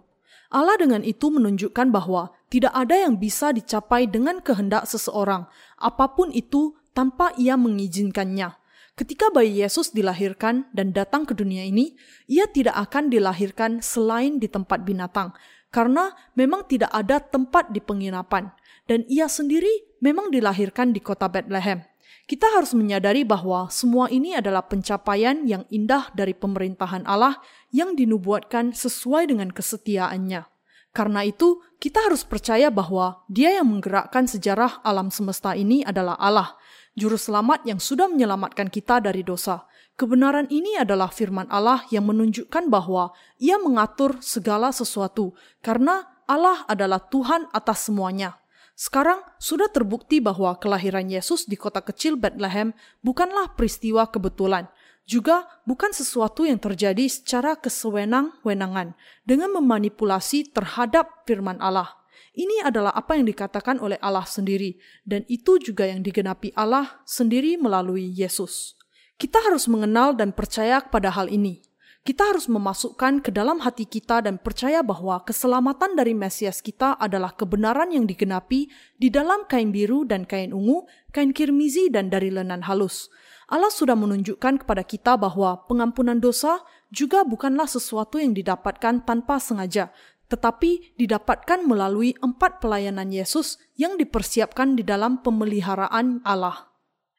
Allah 0.50 0.80
dengan 0.80 1.04
itu 1.04 1.30
menunjukkan 1.30 1.92
bahwa 1.92 2.34
tidak 2.50 2.74
ada 2.74 2.98
yang 2.98 3.22
bisa 3.22 3.54
dicapai 3.54 4.10
dengan 4.10 4.42
kehendak 4.42 4.90
seseorang, 4.90 5.46
apa 5.78 6.06
pun 6.18 6.34
itu 6.34 6.74
tanpa 6.98 7.30
ia 7.38 7.54
mengizinkannya. 7.54 8.58
Ketika 8.98 9.32
bayi 9.32 9.64
Yesus 9.64 9.96
dilahirkan 9.96 10.68
dan 10.76 10.92
datang 10.92 11.24
ke 11.24 11.32
dunia 11.32 11.64
ini, 11.64 11.96
ia 12.28 12.50
tidak 12.52 12.76
akan 12.90 13.08
dilahirkan 13.08 13.80
selain 13.80 14.44
di 14.44 14.52
tempat 14.52 14.84
binatang, 14.84 15.32
karena 15.72 16.12
memang 16.36 16.68
tidak 16.68 16.92
ada 16.92 17.24
tempat 17.24 17.72
di 17.72 17.80
penginapan, 17.80 18.52
dan 18.90 19.06
ia 19.08 19.30
sendiri 19.30 19.96
memang 20.04 20.34
dilahirkan 20.34 20.92
di 20.92 21.00
kota 21.00 21.32
Bethlehem. 21.32 21.86
Kita 22.28 22.46
harus 22.54 22.76
menyadari 22.76 23.26
bahwa 23.26 23.72
semua 23.74 24.06
ini 24.12 24.38
adalah 24.38 24.66
pencapaian 24.66 25.46
yang 25.48 25.66
indah 25.70 26.12
dari 26.14 26.34
pemerintahan 26.34 27.06
Allah 27.06 27.40
yang 27.74 27.94
dinubuatkan 27.94 28.74
sesuai 28.74 29.32
dengan 29.32 29.50
kesetiaannya. 29.50 30.59
Karena 30.90 31.22
itu, 31.22 31.62
kita 31.78 32.10
harus 32.10 32.26
percaya 32.26 32.74
bahwa 32.74 33.22
Dia 33.30 33.62
yang 33.62 33.70
menggerakkan 33.70 34.26
sejarah 34.26 34.82
alam 34.82 35.14
semesta 35.14 35.54
ini 35.54 35.86
adalah 35.86 36.18
Allah, 36.18 36.58
Juru 36.98 37.16
Selamat 37.16 37.64
yang 37.64 37.78
sudah 37.78 38.10
menyelamatkan 38.10 38.68
kita 38.68 39.00
dari 39.00 39.22
dosa. 39.22 39.70
Kebenaran 39.96 40.50
ini 40.50 40.80
adalah 40.80 41.12
firman 41.14 41.46
Allah 41.54 41.86
yang 41.94 42.10
menunjukkan 42.10 42.68
bahwa 42.68 43.14
Ia 43.38 43.62
mengatur 43.62 44.18
segala 44.20 44.74
sesuatu, 44.74 45.38
karena 45.62 46.10
Allah 46.26 46.66
adalah 46.66 47.00
Tuhan 47.06 47.48
atas 47.54 47.88
semuanya. 47.88 48.42
Sekarang 48.80 49.20
sudah 49.44 49.68
terbukti 49.68 50.24
bahwa 50.24 50.56
kelahiran 50.56 51.12
Yesus 51.12 51.44
di 51.44 51.60
kota 51.60 51.84
kecil 51.84 52.16
Bethlehem 52.16 52.72
bukanlah 53.04 53.52
peristiwa 53.60 54.08
kebetulan, 54.08 54.72
juga 55.10 55.50
bukan 55.66 55.90
sesuatu 55.90 56.46
yang 56.46 56.62
terjadi 56.62 57.10
secara 57.10 57.58
kesewenang-wenangan 57.58 58.94
dengan 59.26 59.50
memanipulasi 59.58 60.54
terhadap 60.54 61.26
firman 61.26 61.58
Allah. 61.58 61.98
Ini 62.38 62.70
adalah 62.70 62.94
apa 62.94 63.18
yang 63.18 63.26
dikatakan 63.26 63.82
oleh 63.82 63.98
Allah 64.06 64.30
sendiri, 64.30 64.78
dan 65.02 65.26
itu 65.26 65.58
juga 65.58 65.90
yang 65.90 66.06
digenapi 66.06 66.54
Allah 66.54 67.02
sendiri 67.10 67.58
melalui 67.58 68.14
Yesus. 68.14 68.78
Kita 69.18 69.42
harus 69.42 69.66
mengenal 69.66 70.14
dan 70.14 70.30
percaya 70.30 70.78
kepada 70.80 71.10
hal 71.10 71.28
ini. 71.28 71.66
Kita 72.00 72.32
harus 72.32 72.48
memasukkan 72.48 73.20
ke 73.20 73.34
dalam 73.34 73.60
hati 73.60 73.84
kita 73.84 74.24
dan 74.24 74.40
percaya 74.40 74.80
bahwa 74.80 75.20
keselamatan 75.28 76.00
dari 76.00 76.16
Mesias 76.16 76.64
kita 76.64 76.96
adalah 76.96 77.36
kebenaran 77.36 77.92
yang 77.92 78.08
digenapi 78.08 78.72
di 78.96 79.12
dalam 79.12 79.44
kain 79.52 79.76
biru 79.76 80.08
dan 80.08 80.24
kain 80.24 80.56
ungu, 80.56 80.88
kain 81.12 81.36
kirmizi 81.36 81.92
dan 81.92 82.08
dari 82.08 82.32
lenan 82.32 82.64
halus. 82.72 83.12
Allah 83.50 83.74
sudah 83.74 83.98
menunjukkan 83.98 84.62
kepada 84.64 84.86
kita 84.86 85.18
bahwa 85.18 85.66
pengampunan 85.66 86.22
dosa 86.22 86.62
juga 86.94 87.26
bukanlah 87.26 87.66
sesuatu 87.66 88.22
yang 88.22 88.38
didapatkan 88.38 89.02
tanpa 89.02 89.42
sengaja, 89.42 89.90
tetapi 90.30 90.94
didapatkan 91.02 91.66
melalui 91.66 92.14
empat 92.22 92.62
pelayanan 92.62 93.10
Yesus 93.10 93.58
yang 93.74 93.98
dipersiapkan 93.98 94.78
di 94.78 94.86
dalam 94.86 95.26
pemeliharaan 95.26 96.22
Allah. 96.22 96.70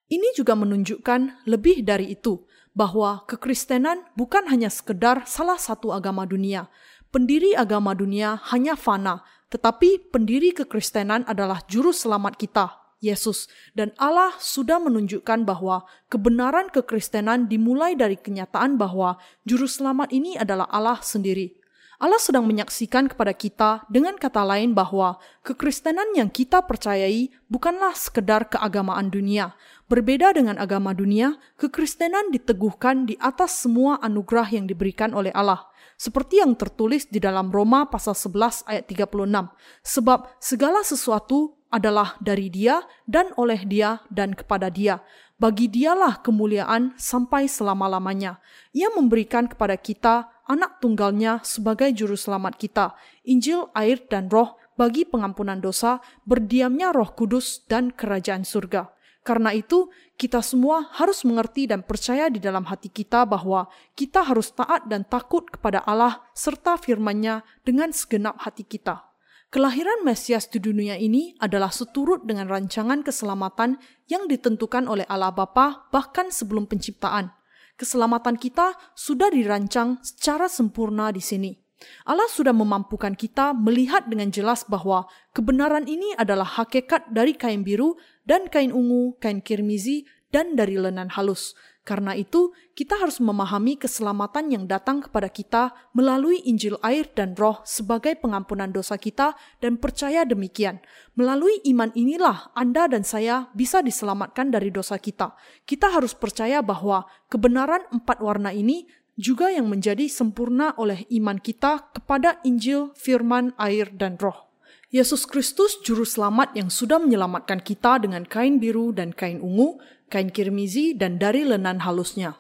Ini 0.07 0.35
juga 0.39 0.55
menunjukkan 0.55 1.47
lebih 1.51 1.83
dari 1.83 2.15
itu, 2.15 2.47
bahwa 2.75 3.27
kekristenan 3.27 4.07
bukan 4.15 4.47
hanya 4.47 4.71
sekedar 4.71 5.27
salah 5.27 5.59
satu 5.59 5.91
agama 5.91 6.23
dunia. 6.27 6.71
Pendiri 7.11 7.59
agama 7.59 7.91
dunia 7.95 8.39
hanya 8.55 8.79
fana, 8.79 9.27
tetapi 9.51 10.15
pendiri 10.15 10.55
kekristenan 10.55 11.27
adalah 11.27 11.59
juru 11.67 11.91
selamat 11.91 12.39
kita, 12.39 12.80
Yesus. 13.01 13.49
Dan 13.73 13.97
Allah 13.97 14.37
sudah 14.39 14.79
menunjukkan 14.79 15.49
bahwa 15.49 15.89
kebenaran 16.13 16.69
kekristenan 16.69 17.49
dimulai 17.49 17.97
dari 17.97 18.15
kenyataan 18.21 18.77
bahwa 18.77 19.17
juru 19.49 19.67
selamat 19.67 20.13
ini 20.13 20.37
adalah 20.37 20.69
Allah 20.69 21.01
sendiri. 21.01 21.61
Allah 22.01 22.17
sedang 22.17 22.49
menyaksikan 22.49 23.13
kepada 23.13 23.37
kita 23.37 23.85
dengan 23.93 24.17
kata 24.17 24.41
lain 24.41 24.73
bahwa 24.73 25.21
kekristenan 25.45 26.17
yang 26.17 26.33
kita 26.33 26.65
percayai 26.65 27.29
bukanlah 27.53 27.93
sekedar 27.93 28.49
keagamaan 28.49 29.13
dunia. 29.13 29.53
Berbeda 29.85 30.33
dengan 30.33 30.57
agama 30.57 30.97
dunia, 30.97 31.37
kekristenan 31.61 32.33
diteguhkan 32.33 33.05
di 33.05 33.21
atas 33.21 33.69
semua 33.69 34.01
anugerah 34.01 34.49
yang 34.49 34.65
diberikan 34.65 35.13
oleh 35.13 35.29
Allah. 35.37 35.69
Seperti 36.01 36.41
yang 36.41 36.57
tertulis 36.57 37.05
di 37.05 37.21
dalam 37.21 37.53
Roma 37.53 37.85
pasal 37.85 38.17
11 38.17 38.65
ayat 38.65 38.89
36. 38.89 39.53
Sebab 39.85 40.41
segala 40.41 40.81
sesuatu 40.81 41.60
adalah 41.71 42.19
dari 42.19 42.51
dia 42.51 42.83
dan 43.07 43.31
oleh 43.39 43.63
dia 43.65 44.03
dan 44.11 44.35
kepada 44.35 44.69
dia. 44.69 45.01
Bagi 45.41 45.73
dialah 45.73 46.21
kemuliaan 46.21 46.93
sampai 47.01 47.49
selama-lamanya. 47.49 48.43
Ia 48.77 48.93
memberikan 48.93 49.49
kepada 49.49 49.79
kita 49.81 50.29
anak 50.45 50.83
tunggalnya 50.85 51.41
sebagai 51.41 51.89
juru 51.97 52.19
selamat 52.19 52.61
kita, 52.61 52.93
Injil, 53.25 53.73
air, 53.73 54.05
dan 54.11 54.29
roh 54.29 54.61
bagi 54.77 55.09
pengampunan 55.09 55.57
dosa, 55.63 56.05
berdiamnya 56.29 56.93
roh 56.93 57.09
kudus 57.17 57.65
dan 57.71 57.95
kerajaan 57.95 58.45
surga. 58.45 58.93
Karena 59.21 59.53
itu, 59.53 59.93
kita 60.17 60.41
semua 60.41 60.89
harus 60.97 61.25
mengerti 61.29 61.69
dan 61.69 61.85
percaya 61.85 62.33
di 62.33 62.41
dalam 62.41 62.65
hati 62.65 62.89
kita 62.89 63.29
bahwa 63.29 63.69
kita 63.93 64.25
harus 64.25 64.49
taat 64.53 64.89
dan 64.89 65.05
takut 65.05 65.45
kepada 65.49 65.85
Allah 65.85 66.25
serta 66.33 66.81
firman-Nya 66.81 67.45
dengan 67.65 67.93
segenap 67.93 68.41
hati 68.41 68.65
kita. 68.65 69.10
Kelahiran 69.51 70.07
Mesias 70.07 70.47
di 70.47 70.63
dunia 70.63 70.95
ini 70.95 71.35
adalah 71.43 71.75
seturut 71.75 72.23
dengan 72.23 72.47
rancangan 72.47 73.03
keselamatan 73.03 73.83
yang 74.07 74.31
ditentukan 74.31 74.87
oleh 74.87 75.03
Allah 75.11 75.35
Bapa 75.35 75.91
bahkan 75.91 76.31
sebelum 76.31 76.71
penciptaan 76.71 77.35
keselamatan 77.81 78.37
kita 78.37 78.77
sudah 78.93 79.33
dirancang 79.33 79.97
secara 80.05 80.53
sempurna 80.53 81.09
di 81.09 81.25
sini. 81.25 81.57
Allah 82.05 82.29
sudah 82.29 82.53
memampukan 82.53 83.17
kita 83.17 83.57
melihat 83.57 84.05
dengan 84.05 84.29
jelas 84.29 84.69
bahwa 84.69 85.09
kebenaran 85.33 85.89
ini 85.89 86.13
adalah 86.21 86.45
hakikat 86.45 87.09
dari 87.09 87.33
kain 87.33 87.65
biru 87.65 87.97
dan 88.29 88.53
kain 88.53 88.69
ungu, 88.69 89.17
kain 89.17 89.41
kirmizi, 89.41 90.05
dan 90.29 90.61
dari 90.61 90.77
lenan 90.77 91.09
halus. 91.17 91.57
Karena 91.81 92.13
itu, 92.13 92.53
kita 92.77 93.01
harus 93.01 93.19
memahami 93.25 93.81
keselamatan 93.81 94.53
yang 94.53 94.65
datang 94.69 95.01
kepada 95.01 95.33
kita 95.33 95.73
melalui 95.97 96.45
Injil 96.45 96.77
air 96.85 97.09
dan 97.17 97.33
roh 97.35 97.65
sebagai 97.65 98.21
pengampunan 98.21 98.69
dosa 98.69 99.01
kita 99.01 99.33
dan 99.65 99.81
percaya 99.81 100.29
demikian. 100.29 100.85
Melalui 101.17 101.59
iman 101.73 101.89
inilah 101.97 102.53
Anda 102.53 102.85
dan 102.85 103.03
saya 103.03 103.49
bisa 103.57 103.81
diselamatkan 103.81 104.53
dari 104.53 104.69
dosa 104.69 105.01
kita. 105.01 105.33
Kita 105.65 105.89
harus 105.89 106.13
percaya 106.13 106.61
bahwa 106.61 107.09
kebenaran 107.33 107.89
empat 107.91 108.21
warna 108.21 108.53
ini 108.53 108.85
juga 109.21 109.53
yang 109.53 109.69
menjadi 109.69 110.09
sempurna 110.09 110.73
oleh 110.81 111.05
iman 111.21 111.37
kita 111.37 111.93
kepada 111.93 112.41
Injil, 112.45 112.93
firman, 112.97 113.53
air, 113.61 113.93
dan 113.93 114.17
roh. 114.17 114.51
Yesus 114.91 115.23
Kristus 115.23 115.79
juru 115.87 116.03
selamat 116.03 116.59
yang 116.59 116.67
sudah 116.67 116.99
menyelamatkan 116.99 117.63
kita 117.63 118.03
dengan 118.03 118.27
kain 118.27 118.59
biru 118.59 118.91
dan 118.91 119.15
kain 119.15 119.39
ungu, 119.39 119.79
kain 120.11 120.29
kirmizi 120.29 120.93
dan 120.99 121.17
dari 121.17 121.47
lenan 121.47 121.81
halusnya. 121.81 122.37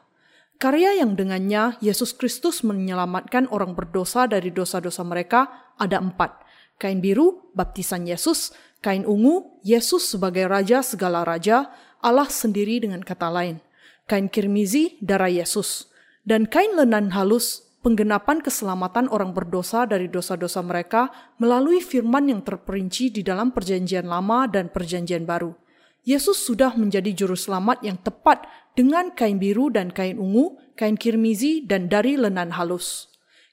Karya 0.61 1.01
yang 1.01 1.17
dengannya 1.17 1.81
Yesus 1.81 2.13
Kristus 2.13 2.61
menyelamatkan 2.61 3.49
orang 3.49 3.73
berdosa 3.73 4.29
dari 4.29 4.53
dosa-dosa 4.53 5.01
mereka 5.07 5.73
ada 5.81 5.97
empat. 6.03 6.37
Kain 6.77 7.01
biru, 7.01 7.49
baptisan 7.57 8.05
Yesus, 8.05 8.53
kain 8.85 9.09
ungu, 9.09 9.63
Yesus 9.65 10.13
sebagai 10.13 10.45
Raja 10.51 10.85
segala 10.85 11.25
Raja, 11.25 11.73
Allah 12.05 12.29
sendiri 12.29 12.83
dengan 12.83 13.01
kata 13.01 13.33
lain. 13.33 13.65
Kain 14.05 14.29
kirmizi, 14.29 15.01
darah 15.01 15.33
Yesus 15.33 15.91
dan 16.25 16.47
kain 16.47 16.77
lenan 16.77 17.13
halus 17.17 17.65
penggenapan 17.81 18.45
keselamatan 18.45 19.09
orang 19.09 19.33
berdosa 19.33 19.89
dari 19.89 20.07
dosa-dosa 20.07 20.61
mereka 20.61 21.09
melalui 21.41 21.81
firman 21.81 22.29
yang 22.29 22.45
terperinci 22.45 23.09
di 23.09 23.25
dalam 23.25 23.57
Perjanjian 23.57 24.05
Lama 24.05 24.45
dan 24.45 24.69
Perjanjian 24.69 25.25
Baru. 25.25 25.57
Yesus 26.01 26.41
sudah 26.41 26.73
menjadi 26.81 27.13
juru 27.13 27.37
selamat 27.37 27.85
yang 27.85 28.01
tepat 28.01 28.49
dengan 28.73 29.13
kain 29.13 29.37
biru 29.37 29.69
dan 29.69 29.93
kain 29.93 30.17
ungu, 30.17 30.57
kain 30.73 30.97
kirmizi, 30.97 31.61
dan 31.61 31.93
dari 31.93 32.17
lenan 32.17 32.57
halus. 32.57 33.11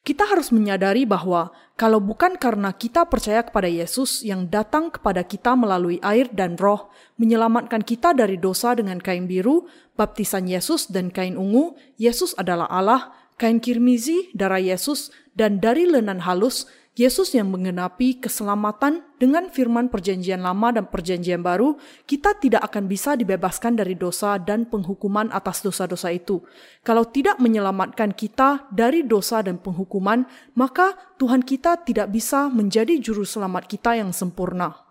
Kita 0.07 0.23
harus 0.23 0.55
menyadari 0.55 1.03
bahwa 1.03 1.51
kalau 1.75 1.99
bukan 1.99 2.39
karena 2.39 2.71
kita 2.71 3.03
percaya 3.11 3.43
kepada 3.43 3.67
Yesus 3.67 4.23
yang 4.23 4.47
datang 4.47 4.87
kepada 4.87 5.27
kita 5.27 5.51
melalui 5.59 5.99
air 5.99 6.31
dan 6.31 6.55
roh, 6.55 6.87
menyelamatkan 7.19 7.83
kita 7.83 8.15
dari 8.15 8.39
dosa 8.39 8.71
dengan 8.71 9.03
kain 9.03 9.27
biru, 9.27 9.67
baptisan 9.99 10.47
Yesus 10.47 10.87
dan 10.87 11.11
kain 11.11 11.35
ungu, 11.35 11.75
Yesus 11.99 12.31
adalah 12.39 12.71
Allah, 12.71 13.11
kain 13.35 13.59
kirmizi, 13.59 14.31
darah 14.31 14.63
Yesus, 14.63 15.11
dan 15.35 15.59
dari 15.59 15.83
lenan 15.83 16.23
halus, 16.23 16.71
Yesus 16.97 17.37
yang 17.37 17.53
menggenapi 17.53 18.17
keselamatan 18.17 19.05
dengan 19.21 19.53
firman 19.53 19.85
perjanjian 19.85 20.41
lama 20.41 20.73
dan 20.73 20.89
perjanjian 20.89 21.45
baru, 21.45 21.77
kita 22.09 22.33
tidak 22.41 22.65
akan 22.73 22.89
bisa 22.89 23.13
dibebaskan 23.13 23.77
dari 23.77 23.93
dosa 23.93 24.41
dan 24.41 24.65
penghukuman 24.65 25.29
atas 25.29 25.61
dosa-dosa 25.61 26.09
itu. 26.09 26.41
Kalau 26.81 27.05
tidak 27.05 27.37
menyelamatkan 27.37 28.17
kita 28.17 28.65
dari 28.73 29.05
dosa 29.05 29.45
dan 29.45 29.61
penghukuman, 29.61 30.25
maka 30.57 30.97
Tuhan 31.21 31.45
kita 31.45 31.85
tidak 31.85 32.09
bisa 32.09 32.49
menjadi 32.49 32.97
juru 32.97 33.29
selamat 33.29 33.69
kita 33.69 33.93
yang 33.93 34.09
sempurna. 34.09 34.86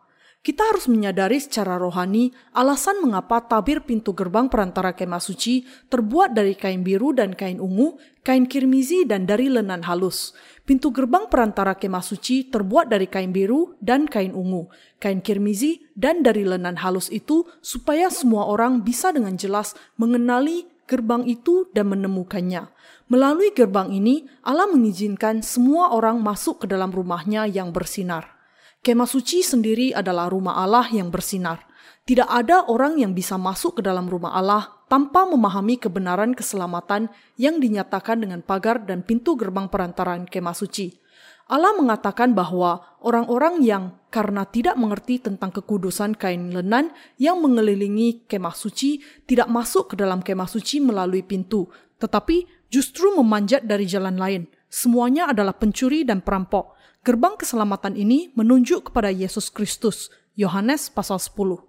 Kita 0.47 0.63
harus 0.63 0.87
menyadari 0.87 1.43
secara 1.43 1.75
rohani 1.75 2.31
alasan 2.55 3.03
mengapa 3.03 3.43
tabir 3.43 3.83
pintu 3.83 4.15
gerbang 4.15 4.47
perantara 4.47 4.95
kemah 4.95 5.19
suci 5.19 5.67
terbuat 5.91 6.39
dari 6.39 6.55
kain 6.55 6.87
biru 6.87 7.11
dan 7.11 7.35
kain 7.35 7.59
ungu, 7.59 7.99
kain 8.23 8.47
kirmizi 8.47 9.03
dan 9.03 9.27
dari 9.27 9.51
lenan 9.51 9.83
halus. 9.83 10.39
Pintu 10.63 10.95
gerbang 10.95 11.27
perantara 11.27 11.75
kemah 11.75 11.99
suci 11.99 12.47
terbuat 12.47 12.87
dari 12.87 13.11
kain 13.11 13.35
biru 13.35 13.75
dan 13.83 14.07
kain 14.07 14.39
ungu, 14.39 14.71
kain 15.03 15.19
kirmizi 15.19 15.83
dan 15.99 16.23
dari 16.23 16.47
lenan 16.47 16.79
halus 16.79 17.11
itu 17.11 17.43
supaya 17.59 18.07
semua 18.07 18.47
orang 18.47 18.87
bisa 18.87 19.11
dengan 19.11 19.35
jelas 19.35 19.75
mengenali 19.99 20.71
gerbang 20.87 21.27
itu 21.27 21.67
dan 21.75 21.91
menemukannya. 21.91 22.71
Melalui 23.11 23.51
gerbang 23.51 23.91
ini, 23.91 24.31
Allah 24.47 24.71
mengizinkan 24.71 25.43
semua 25.43 25.91
orang 25.91 26.23
masuk 26.23 26.63
ke 26.63 26.67
dalam 26.71 26.95
rumahnya 26.95 27.51
yang 27.51 27.75
bersinar. 27.75 28.36
Kemah 28.87 29.11
suci 29.11 29.43
sendiri 29.43 29.91
adalah 29.91 30.31
rumah 30.31 30.63
Allah 30.63 30.87
yang 30.95 31.11
bersinar. 31.11 31.59
Tidak 32.07 32.31
ada 32.31 32.71
orang 32.71 33.03
yang 33.03 33.19
bisa 33.19 33.35
masuk 33.35 33.83
ke 33.83 33.83
dalam 33.83 34.07
rumah 34.07 34.31
Allah 34.31 34.79
tanpa 34.87 35.27
memahami 35.27 35.75
kebenaran 35.75 36.39
keselamatan 36.39 37.11
yang 37.35 37.59
dinyatakan 37.59 38.23
dengan 38.23 38.47
pagar 38.47 38.87
dan 38.87 39.03
pintu 39.03 39.35
gerbang 39.35 39.67
perantaraan 39.67 40.31
kemah 40.31 40.55
suci. 40.55 40.95
Allah 41.51 41.75
mengatakan 41.75 42.31
bahwa 42.31 42.79
orang-orang 43.03 43.67
yang 43.67 43.99
karena 44.15 44.47
tidak 44.47 44.79
mengerti 44.79 45.19
tentang 45.19 45.51
kekudusan 45.51 46.15
kain 46.15 46.55
lenan 46.55 46.95
yang 47.19 47.43
mengelilingi 47.43 48.31
kemah 48.31 48.55
suci 48.55 49.03
tidak 49.27 49.51
masuk 49.51 49.91
ke 49.91 49.95
dalam 49.99 50.23
kemah 50.23 50.47
suci 50.47 50.79
melalui 50.79 51.27
pintu, 51.27 51.67
tetapi 51.99 52.71
justru 52.71 53.19
memanjat 53.19 53.67
dari 53.67 53.83
jalan 53.83 54.15
lain. 54.15 54.47
Semuanya 54.71 55.35
adalah 55.35 55.59
pencuri 55.59 56.07
dan 56.07 56.23
perampok. 56.23 56.76
Gerbang 57.07 57.39
keselamatan 57.39 57.95
ini 57.95 58.35
menunjuk 58.35 58.91
kepada 58.91 59.15
Yesus 59.15 59.47
Kristus. 59.47 60.11
Yohanes 60.35 60.91
pasal 60.91 61.23
10. 61.23 61.63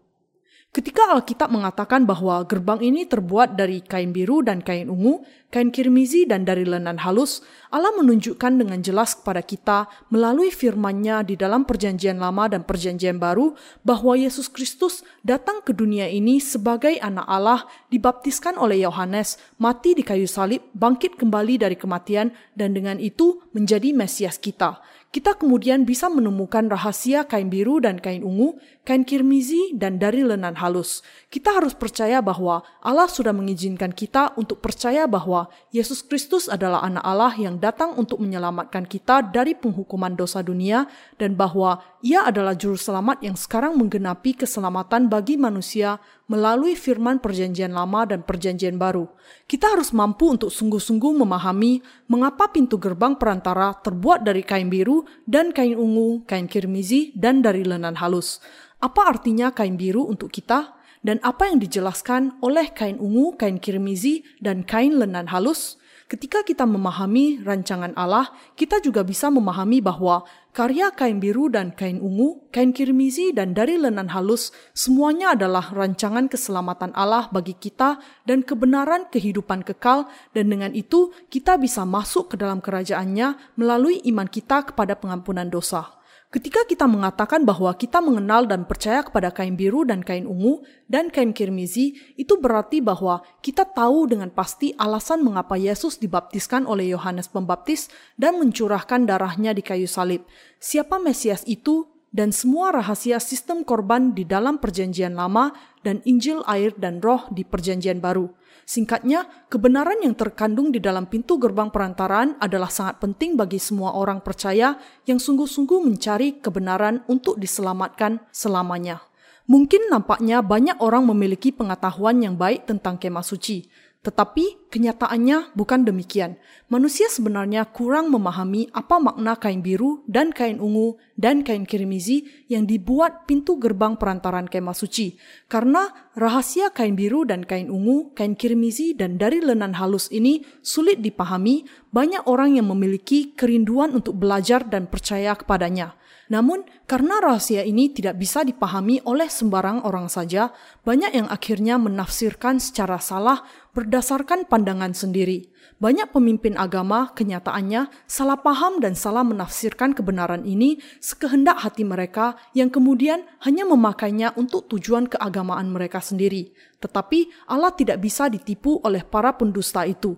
Ketika 0.73 1.13
Alkitab 1.13 1.53
mengatakan 1.53 2.09
bahwa 2.09 2.41
gerbang 2.41 2.81
ini 2.81 3.05
terbuat 3.05 3.53
dari 3.53 3.85
kain 3.85 4.09
biru 4.09 4.41
dan 4.41 4.65
kain 4.65 4.89
ungu, 4.89 5.21
kain 5.53 5.69
kirmizi 5.69 6.25
dan 6.25 6.41
dari 6.41 6.65
lenan 6.65 6.97
halus, 7.05 7.45
Allah 7.69 7.93
menunjukkan 8.01 8.65
dengan 8.65 8.81
jelas 8.81 9.13
kepada 9.13 9.45
kita 9.45 9.85
melalui 10.09 10.49
firman-Nya 10.49 11.21
di 11.21 11.37
dalam 11.37 11.69
Perjanjian 11.69 12.17
Lama 12.17 12.49
dan 12.49 12.65
Perjanjian 12.65 13.21
Baru 13.21 13.53
bahwa 13.85 14.17
Yesus 14.17 14.49
Kristus 14.49 15.05
datang 15.21 15.61
ke 15.61 15.69
dunia 15.69 16.09
ini 16.09 16.41
sebagai 16.41 16.97
anak 16.97 17.29
Allah, 17.29 17.61
dibaptiskan 17.93 18.57
oleh 18.57 18.81
Yohanes, 18.81 19.37
mati 19.61 19.93
di 19.93 20.01
kayu 20.01 20.25
salib, 20.25 20.65
bangkit 20.73 21.13
kembali 21.13 21.61
dari 21.61 21.77
kematian 21.77 22.33
dan 22.57 22.73
dengan 22.73 22.97
itu 22.97 23.45
menjadi 23.53 23.93
Mesias 23.93 24.41
kita 24.41 24.81
kita 25.07 25.39
kemudian 25.39 25.87
bisa 25.87 26.11
menemukan 26.11 26.67
rahasia 26.67 27.23
kain 27.23 27.47
biru 27.47 27.79
dan 27.79 27.95
kain 27.95 28.27
ungu, 28.27 28.59
kain 28.83 29.07
kirmizi, 29.07 29.71
dan 29.71 30.03
dari 30.03 30.19
lenan 30.19 30.59
halus. 30.59 30.99
Kita 31.31 31.55
harus 31.55 31.71
percaya 31.71 32.19
bahwa 32.19 32.59
Allah 32.83 33.07
sudah 33.07 33.31
mengizinkan 33.31 33.95
kita 33.95 34.35
untuk 34.35 34.59
percaya 34.59 35.07
bahwa 35.07 35.47
Yesus 35.71 36.03
Kristus 36.03 36.51
adalah 36.51 36.83
anak 36.83 37.07
Allah 37.07 37.33
yang 37.39 37.55
datang 37.55 37.95
untuk 37.95 38.19
menyelamatkan 38.19 38.83
kita 38.83 39.23
dari 39.31 39.55
penghukuman 39.55 40.11
dosa 40.11 40.43
dunia 40.43 40.91
dan 41.15 41.39
bahwa 41.39 41.79
ia 42.03 42.27
adalah 42.27 42.53
juru 42.53 42.75
selamat 42.75 43.23
yang 43.23 43.39
sekarang 43.39 43.79
menggenapi 43.79 44.35
keselamatan 44.35 45.07
bagi 45.07 45.39
manusia 45.39 46.03
melalui 46.27 46.75
firman 46.75 47.23
perjanjian 47.23 47.71
lama 47.71 48.03
dan 48.03 48.23
perjanjian 48.23 48.75
baru. 48.75 49.07
Kita 49.47 49.73
harus 49.73 49.95
mampu 49.95 50.35
untuk 50.35 50.51
sungguh-sungguh 50.51 51.23
memahami 51.23 51.79
mengapa 52.11 52.51
pintu 52.51 52.75
gerbang 52.77 53.15
perantara 53.15 53.73
terbuat 53.79 54.27
dari 54.27 54.43
kain 54.43 54.67
biru 54.67 55.07
dan 55.23 55.55
kain 55.55 55.75
ungu, 55.75 56.27
kain 56.27 56.45
kirmizi, 56.51 57.15
dan 57.15 57.39
dari 57.39 57.63
lenan 57.63 57.95
halus. 57.97 58.43
Apa 58.83 59.17
artinya 59.17 59.55
kain 59.55 59.79
biru 59.79 60.05
untuk 60.05 60.29
kita? 60.29 60.77
Dan 61.01 61.23
apa 61.23 61.47
yang 61.47 61.63
dijelaskan 61.63 62.43
oleh 62.43 62.75
kain 62.75 62.99
ungu, 62.99 63.39
kain 63.39 63.63
kirmizi, 63.63 64.27
dan 64.43 64.67
kain 64.67 64.99
lenan 64.99 65.31
halus? 65.31 65.79
Ketika 66.07 66.39
kita 66.39 66.63
memahami 66.63 67.43
rancangan 67.43 67.91
Allah, 67.99 68.31
kita 68.55 68.79
juga 68.79 69.03
bisa 69.03 69.27
memahami 69.27 69.83
bahwa 69.83 70.23
karya 70.57 70.89
kain 70.89 71.21
biru 71.21 71.53
dan 71.53 71.69
kain 71.69 72.01
ungu, 72.01 72.49
kain 72.49 72.73
kirmizi 72.73 73.29
dan 73.29 73.53
dari 73.53 73.77
lenan 73.77 74.09
halus, 74.09 74.49
semuanya 74.73 75.37
adalah 75.37 75.69
rancangan 75.69 76.25
keselamatan 76.25 76.97
Allah 76.97 77.29
bagi 77.29 77.53
kita 77.53 78.01
dan 78.25 78.41
kebenaran 78.41 79.05
kehidupan 79.13 79.61
kekal 79.61 80.09
dan 80.33 80.49
dengan 80.49 80.73
itu 80.73 81.13
kita 81.29 81.61
bisa 81.61 81.85
masuk 81.85 82.33
ke 82.33 82.41
dalam 82.41 82.57
kerajaannya 82.57 83.53
melalui 83.53 84.01
iman 84.09 84.25
kita 84.25 84.73
kepada 84.73 84.97
pengampunan 84.97 85.45
dosa. 85.45 85.93
Ketika 86.27 86.67
kita 86.67 86.91
mengatakan 86.91 87.47
bahwa 87.47 87.71
kita 87.71 88.03
mengenal 88.03 88.43
dan 88.51 88.67
percaya 88.67 88.99
kepada 88.99 89.31
kain 89.31 89.55
biru 89.55 89.87
dan 89.87 90.03
kain 90.03 90.27
ungu 90.27 90.59
dan 90.83 91.07
kain 91.07 91.31
kirmizi, 91.31 91.95
itu 92.19 92.35
berarti 92.35 92.83
bahwa 92.83 93.23
kita 93.39 93.63
tahu 93.63 94.11
dengan 94.11 94.27
pasti 94.35 94.75
alasan 94.75 95.23
mengapa 95.23 95.55
Yesus 95.55 95.95
dibaptiskan 95.95 96.67
oleh 96.67 96.91
Yohanes 96.91 97.31
Pembaptis 97.31 97.87
dan 98.19 98.43
mencurahkan 98.43 99.07
darahnya 99.07 99.55
di 99.55 99.63
kayu 99.63 99.87
salib. 99.87 100.27
Siapa 100.59 100.99
Mesias 100.99 101.47
itu 101.47 101.87
dan 102.11 102.35
semua 102.35 102.75
rahasia 102.75 103.23
sistem 103.23 103.63
korban 103.63 104.11
di 104.11 104.27
dalam 104.27 104.59
Perjanjian 104.59 105.15
Lama 105.15 105.55
dan 105.87 106.03
Injil 106.03 106.43
air 106.43 106.75
dan 106.75 106.99
Roh 106.99 107.23
di 107.31 107.47
Perjanjian 107.47 108.03
Baru. 108.03 108.35
Singkatnya, 108.67 109.47
kebenaran 109.47 110.03
yang 110.03 110.11
terkandung 110.11 110.75
di 110.75 110.83
dalam 110.83 111.07
pintu 111.07 111.39
gerbang 111.39 111.71
perantaraan 111.71 112.35
adalah 112.35 112.67
sangat 112.67 112.99
penting 112.99 113.39
bagi 113.39 113.63
semua 113.63 113.95
orang 113.95 114.19
percaya 114.19 114.75
yang 115.07 115.23
sungguh-sungguh 115.23 115.87
mencari 115.87 116.43
kebenaran 116.43 116.99
untuk 117.07 117.39
diselamatkan 117.39 118.19
selamanya. 118.27 118.99
Mungkin 119.47 119.87
nampaknya 119.87 120.43
banyak 120.43 120.83
orang 120.83 121.07
memiliki 121.07 121.55
pengetahuan 121.55 122.19
yang 122.19 122.35
baik 122.35 122.67
tentang 122.67 122.99
kemah 122.99 123.23
suci, 123.23 123.71
Tetapi 124.05 124.71
kenyataannya 124.71 125.57
bukan 125.57 125.83
demikian. 125.83 126.39
Manusia 126.71 127.11
sebenarnya 127.11 127.67
kurang 127.67 128.07
memahami 128.13 128.71
apa 128.71 129.01
makna 129.03 129.35
kain 129.35 129.59
biru 129.59 130.05
dan 130.07 130.31
kain 130.31 130.63
ungu 130.63 130.95
dan 131.17 131.41
kain 131.43 131.67
kirimizi 131.67 132.23
yang 132.47 132.63
dibuat 132.63 133.27
pintu 133.27 133.59
gerbang 133.59 133.99
perantaran 133.99 134.47
kemah 134.47 134.77
suci. 134.77 135.17
Karena 135.51 135.91
rahasia 136.15 136.71
kain 136.71 136.95
biru 136.95 137.27
dan 137.27 137.43
kain 137.43 137.67
ungu, 137.67 138.13
kain 138.15 138.37
kirimizi 138.37 138.93
dan 138.95 139.19
dari 139.19 139.43
lenan 139.43 139.75
halus 139.75 140.07
ini 140.13 140.45
sulit 140.61 141.03
dipahami, 141.03 141.67
banyak 141.91 142.23
orang 142.29 142.55
yang 142.55 142.69
memiliki 142.71 143.33
kerinduan 143.35 143.91
untuk 143.91 144.15
belajar 144.15 144.63
dan 144.63 144.87
percaya 144.87 145.35
kepadanya. 145.35 145.97
Namun, 146.27 146.67
karena 146.83 147.23
rahasia 147.23 147.63
ini 147.63 147.87
tidak 147.87 148.19
bisa 148.19 148.43
dipahami 148.43 148.99
oleh 149.07 149.31
sembarang 149.31 149.87
orang 149.87 150.11
saja, 150.11 150.51
banyak 150.83 151.15
yang 151.15 151.27
akhirnya 151.31 151.79
menafsirkan 151.79 152.59
secara 152.59 152.99
salah 152.99 153.47
berdasarkan 153.77 154.49
pandangan 154.49 154.97
sendiri. 154.97 155.53
Banyak 155.77 156.09
pemimpin 156.09 156.57
agama 156.57 157.13
kenyataannya 157.13 158.09
salah 158.09 158.41
paham 158.41 158.81
dan 158.81 158.97
salah 158.97 159.21
menafsirkan 159.21 159.93
kebenaran 159.93 160.41
ini 160.41 160.81
sekehendak 160.97 161.61
hati 161.61 161.85
mereka 161.85 162.33
yang 162.57 162.73
kemudian 162.73 163.21
hanya 163.45 163.69
memakainya 163.69 164.33
untuk 164.33 164.65
tujuan 164.73 165.05
keagamaan 165.05 165.69
mereka 165.69 166.01
sendiri. 166.01 166.49
Tetapi 166.81 167.45
Allah 167.45 167.69
tidak 167.77 168.01
bisa 168.01 168.25
ditipu 168.25 168.81
oleh 168.81 169.05
para 169.05 169.37
pendusta 169.37 169.85
itu. 169.85 170.17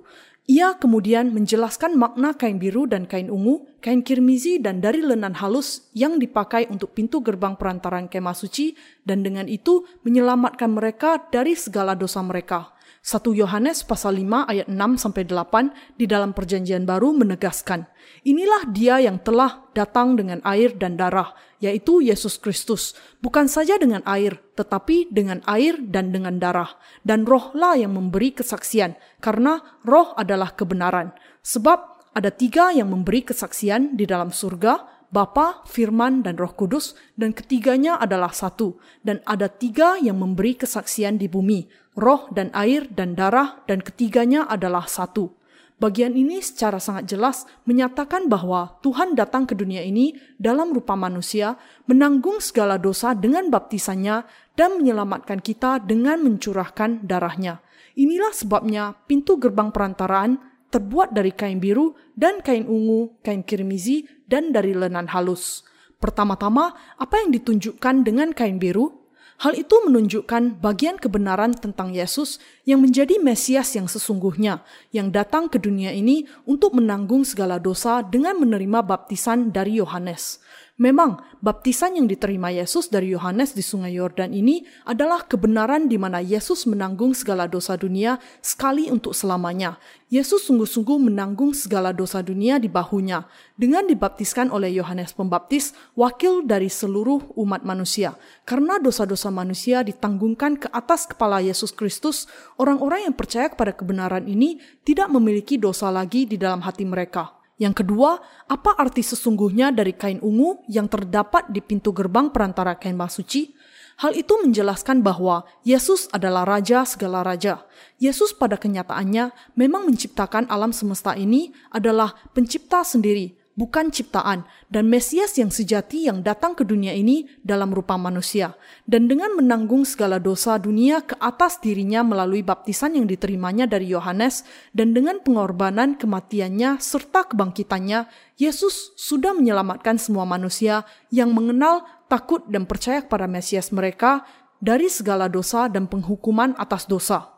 Ia 0.49 0.79
kemudian 0.79 1.29
menjelaskan 1.29 1.93
makna 1.93 2.33
kain 2.33 2.57
biru 2.57 2.89
dan 2.89 3.05
kain 3.05 3.29
ungu, 3.29 3.69
kain 3.83 4.01
kirmizi 4.01 4.57
dan 4.57 4.81
dari 4.81 5.03
lenan 5.03 5.37
halus 5.37 5.91
yang 5.93 6.17
dipakai 6.17 6.65
untuk 6.71 6.97
pintu 6.97 7.21
gerbang 7.21 7.53
perantaran 7.53 8.09
kemah 8.09 8.33
suci 8.33 8.73
dan 9.05 9.21
dengan 9.21 9.45
itu 9.45 9.85
menyelamatkan 10.07 10.71
mereka 10.73 11.21
dari 11.29 11.53
segala 11.53 11.93
dosa 11.93 12.23
mereka. 12.25 12.78
1 12.99 13.31
Yohanes 13.31 13.87
pasal 13.87 14.19
5 14.19 14.51
ayat 14.51 14.67
6 14.67 14.75
sampai 14.99 15.23
8 15.23 15.95
di 15.95 16.03
dalam 16.03 16.35
perjanjian 16.35 16.83
baru 16.83 17.15
menegaskan, 17.15 17.87
inilah 18.27 18.67
dia 18.67 18.99
yang 18.99 19.23
telah 19.23 19.71
datang 19.71 20.19
dengan 20.19 20.43
air 20.43 20.75
dan 20.75 20.99
darah, 20.99 21.31
yaitu 21.63 22.03
Yesus 22.03 22.35
Kristus, 22.35 22.99
bukan 23.23 23.47
saja 23.47 23.79
dengan 23.79 24.03
air, 24.03 24.43
tetapi 24.59 25.07
dengan 25.15 25.39
air 25.47 25.79
dan 25.79 26.11
dengan 26.11 26.43
darah. 26.43 26.75
Dan 26.99 27.23
rohlah 27.23 27.79
yang 27.79 27.95
memberi 27.95 28.35
kesaksian, 28.35 28.99
karena 29.23 29.63
roh 29.87 30.11
adalah 30.19 30.51
kebenaran. 30.51 31.15
Sebab 31.39 32.11
ada 32.11 32.35
tiga 32.35 32.75
yang 32.75 32.91
memberi 32.91 33.23
kesaksian 33.23 33.95
di 33.95 34.03
dalam 34.03 34.35
surga, 34.35 34.98
Bapa, 35.09 35.65
Firman, 35.65 36.21
dan 36.21 36.37
Roh 36.37 36.53
Kudus, 36.53 36.93
dan 37.17 37.33
ketiganya 37.33 37.97
adalah 37.97 38.29
satu. 38.29 38.77
Dan 39.01 39.25
ada 39.25 39.49
tiga 39.49 39.97
yang 39.97 40.21
memberi 40.21 40.53
kesaksian 40.53 41.17
di 41.17 41.25
bumi, 41.25 41.65
roh 41.97 42.29
dan 42.29 42.53
air 42.53 42.85
dan 42.93 43.17
darah, 43.17 43.65
dan 43.65 43.81
ketiganya 43.81 44.45
adalah 44.45 44.85
satu. 44.85 45.33
Bagian 45.79 46.11
ini 46.11 46.43
secara 46.43 46.75
sangat 46.75 47.07
jelas 47.07 47.47
menyatakan 47.63 48.27
bahwa 48.27 48.77
Tuhan 48.83 49.15
datang 49.15 49.47
ke 49.47 49.55
dunia 49.55 49.79
ini 49.79 50.11
dalam 50.35 50.75
rupa 50.75 50.99
manusia, 50.99 51.55
menanggung 51.87 52.43
segala 52.43 52.75
dosa 52.75 53.15
dengan 53.15 53.47
baptisannya, 53.47 54.27
dan 54.59 54.75
menyelamatkan 54.75 55.39
kita 55.39 55.79
dengan 55.79 56.19
mencurahkan 56.19 57.07
darahnya. 57.07 57.63
Inilah 57.95 58.35
sebabnya 58.35 58.91
pintu 59.07 59.39
gerbang 59.39 59.71
perantaraan 59.71 60.48
terbuat 60.69 61.13
dari 61.13 61.33
kain 61.33 61.57
biru 61.57 61.97
dan 62.13 62.41
kain 62.41 62.65
ungu, 62.69 63.17
kain 63.25 63.41
kirmizi, 63.45 64.05
dan 64.29 64.53
dari 64.53 64.77
lenan 64.77 65.09
halus. 65.09 65.65
Pertama-tama, 65.99 66.71
apa 66.95 67.19
yang 67.19 67.35
ditunjukkan 67.35 68.07
dengan 68.07 68.31
kain 68.31 68.61
biru? 68.61 68.99
Hal 69.39 69.55
itu 69.55 69.71
menunjukkan 69.71 70.59
bagian 70.59 70.99
kebenaran 70.99 71.55
tentang 71.55 71.95
Yesus 71.95 72.43
yang 72.67 72.83
menjadi 72.83 73.15
Mesias 73.23 73.71
yang 73.71 73.87
sesungguhnya, 73.87 74.67
yang 74.91 75.15
datang 75.15 75.47
ke 75.47 75.55
dunia 75.55 75.95
ini 75.95 76.27
untuk 76.43 76.75
menanggung 76.75 77.23
segala 77.23 77.55
dosa 77.55 78.03
dengan 78.03 78.35
menerima 78.35 78.83
baptisan 78.83 79.47
dari 79.47 79.79
Yohanes. 79.79 80.43
Memang, 80.79 81.19
baptisan 81.43 81.99
yang 81.99 82.07
diterima 82.07 82.55
Yesus 82.55 82.87
dari 82.87 83.11
Yohanes 83.11 83.51
di 83.51 83.59
Sungai 83.59 83.99
Yordan 83.99 84.31
ini 84.31 84.63
adalah 84.87 85.27
kebenaran 85.27 85.91
di 85.91 85.99
mana 85.99 86.23
Yesus 86.23 86.63
menanggung 86.71 87.11
segala 87.11 87.51
dosa 87.51 87.75
dunia 87.75 88.15
sekali 88.39 88.87
untuk 88.87 89.11
selamanya. 89.11 89.75
Yesus 90.07 90.47
sungguh-sungguh 90.47 91.11
menanggung 91.11 91.51
segala 91.51 91.91
dosa 91.91 92.23
dunia 92.23 92.63
di 92.63 92.71
bahunya 92.71 93.27
dengan 93.59 93.91
dibaptiskan 93.91 94.55
oleh 94.55 94.71
Yohanes 94.71 95.11
Pembaptis, 95.11 95.75
wakil 95.99 96.47
dari 96.47 96.71
seluruh 96.71 97.35
umat 97.35 97.67
manusia. 97.67 98.15
Karena 98.47 98.79
dosa-dosa 98.79 99.27
manusia 99.35 99.83
ditanggungkan 99.83 100.63
ke 100.63 100.71
atas 100.71 101.11
kepala 101.11 101.43
Yesus 101.43 101.75
Kristus, 101.75 102.23
orang-orang 102.55 103.11
yang 103.11 103.15
percaya 103.19 103.51
kepada 103.51 103.75
kebenaran 103.75 104.23
ini 104.31 104.63
tidak 104.87 105.11
memiliki 105.11 105.59
dosa 105.59 105.91
lagi 105.91 106.23
di 106.23 106.39
dalam 106.39 106.63
hati 106.63 106.87
mereka. 106.87 107.38
Yang 107.59 107.83
kedua, 107.83 108.23
apa 108.47 108.71
arti 108.79 109.03
sesungguhnya 109.03 109.75
dari 109.75 109.91
kain 109.91 110.23
ungu 110.23 110.63
yang 110.71 110.87
terdapat 110.87 111.51
di 111.51 111.59
pintu 111.59 111.91
gerbang 111.91 112.31
perantara 112.31 112.79
kain 112.79 112.95
suci? 113.11 113.51
Hal 113.99 114.15
itu 114.15 114.31
menjelaskan 114.39 115.03
bahwa 115.03 115.43
Yesus 115.67 116.07
adalah 116.15 116.47
Raja 116.47 116.87
segala 116.87 117.19
raja. 117.19 117.67
Yesus 117.99 118.31
pada 118.31 118.55
kenyataannya 118.55 119.35
memang 119.59 119.83
menciptakan 119.91 120.47
alam 120.47 120.71
semesta 120.71 121.19
ini 121.19 121.51
adalah 121.67 122.15
pencipta 122.31 122.79
sendiri, 122.87 123.35
bukan 123.59 123.91
ciptaan, 123.91 124.47
dan 124.71 124.87
Mesias 124.87 125.35
yang 125.35 125.51
sejati 125.51 126.07
yang 126.07 126.23
datang 126.23 126.55
ke 126.55 126.63
dunia 126.63 126.95
ini 126.95 127.27
dalam 127.43 127.75
rupa 127.75 127.99
manusia, 127.99 128.55
dan 128.87 129.11
dengan 129.11 129.35
menanggung 129.35 129.83
segala 129.83 130.15
dosa 130.15 130.55
dunia 130.55 131.03
ke 131.03 131.19
atas 131.19 131.59
dirinya 131.59 131.99
melalui 131.99 132.39
baptisan 132.39 132.95
yang 132.95 133.03
diterimanya 133.03 133.67
dari 133.67 133.91
Yohanes, 133.91 134.47
dan 134.71 134.95
dengan 134.95 135.19
pengorbanan 135.19 135.99
kematiannya 135.99 136.79
serta 136.79 137.35
kebangkitannya, 137.35 138.07
Yesus 138.39 138.95
sudah 138.95 139.35
menyelamatkan 139.35 139.99
semua 139.99 140.23
manusia 140.23 140.87
yang 141.11 141.35
mengenal, 141.35 141.83
takut, 142.07 142.47
dan 142.47 142.63
percaya 142.63 143.03
kepada 143.03 143.27
Mesias 143.27 143.75
mereka 143.75 144.23
dari 144.63 144.87
segala 144.87 145.27
dosa 145.27 145.67
dan 145.67 145.91
penghukuman 145.91 146.55
atas 146.55 146.87
dosa. 146.87 147.35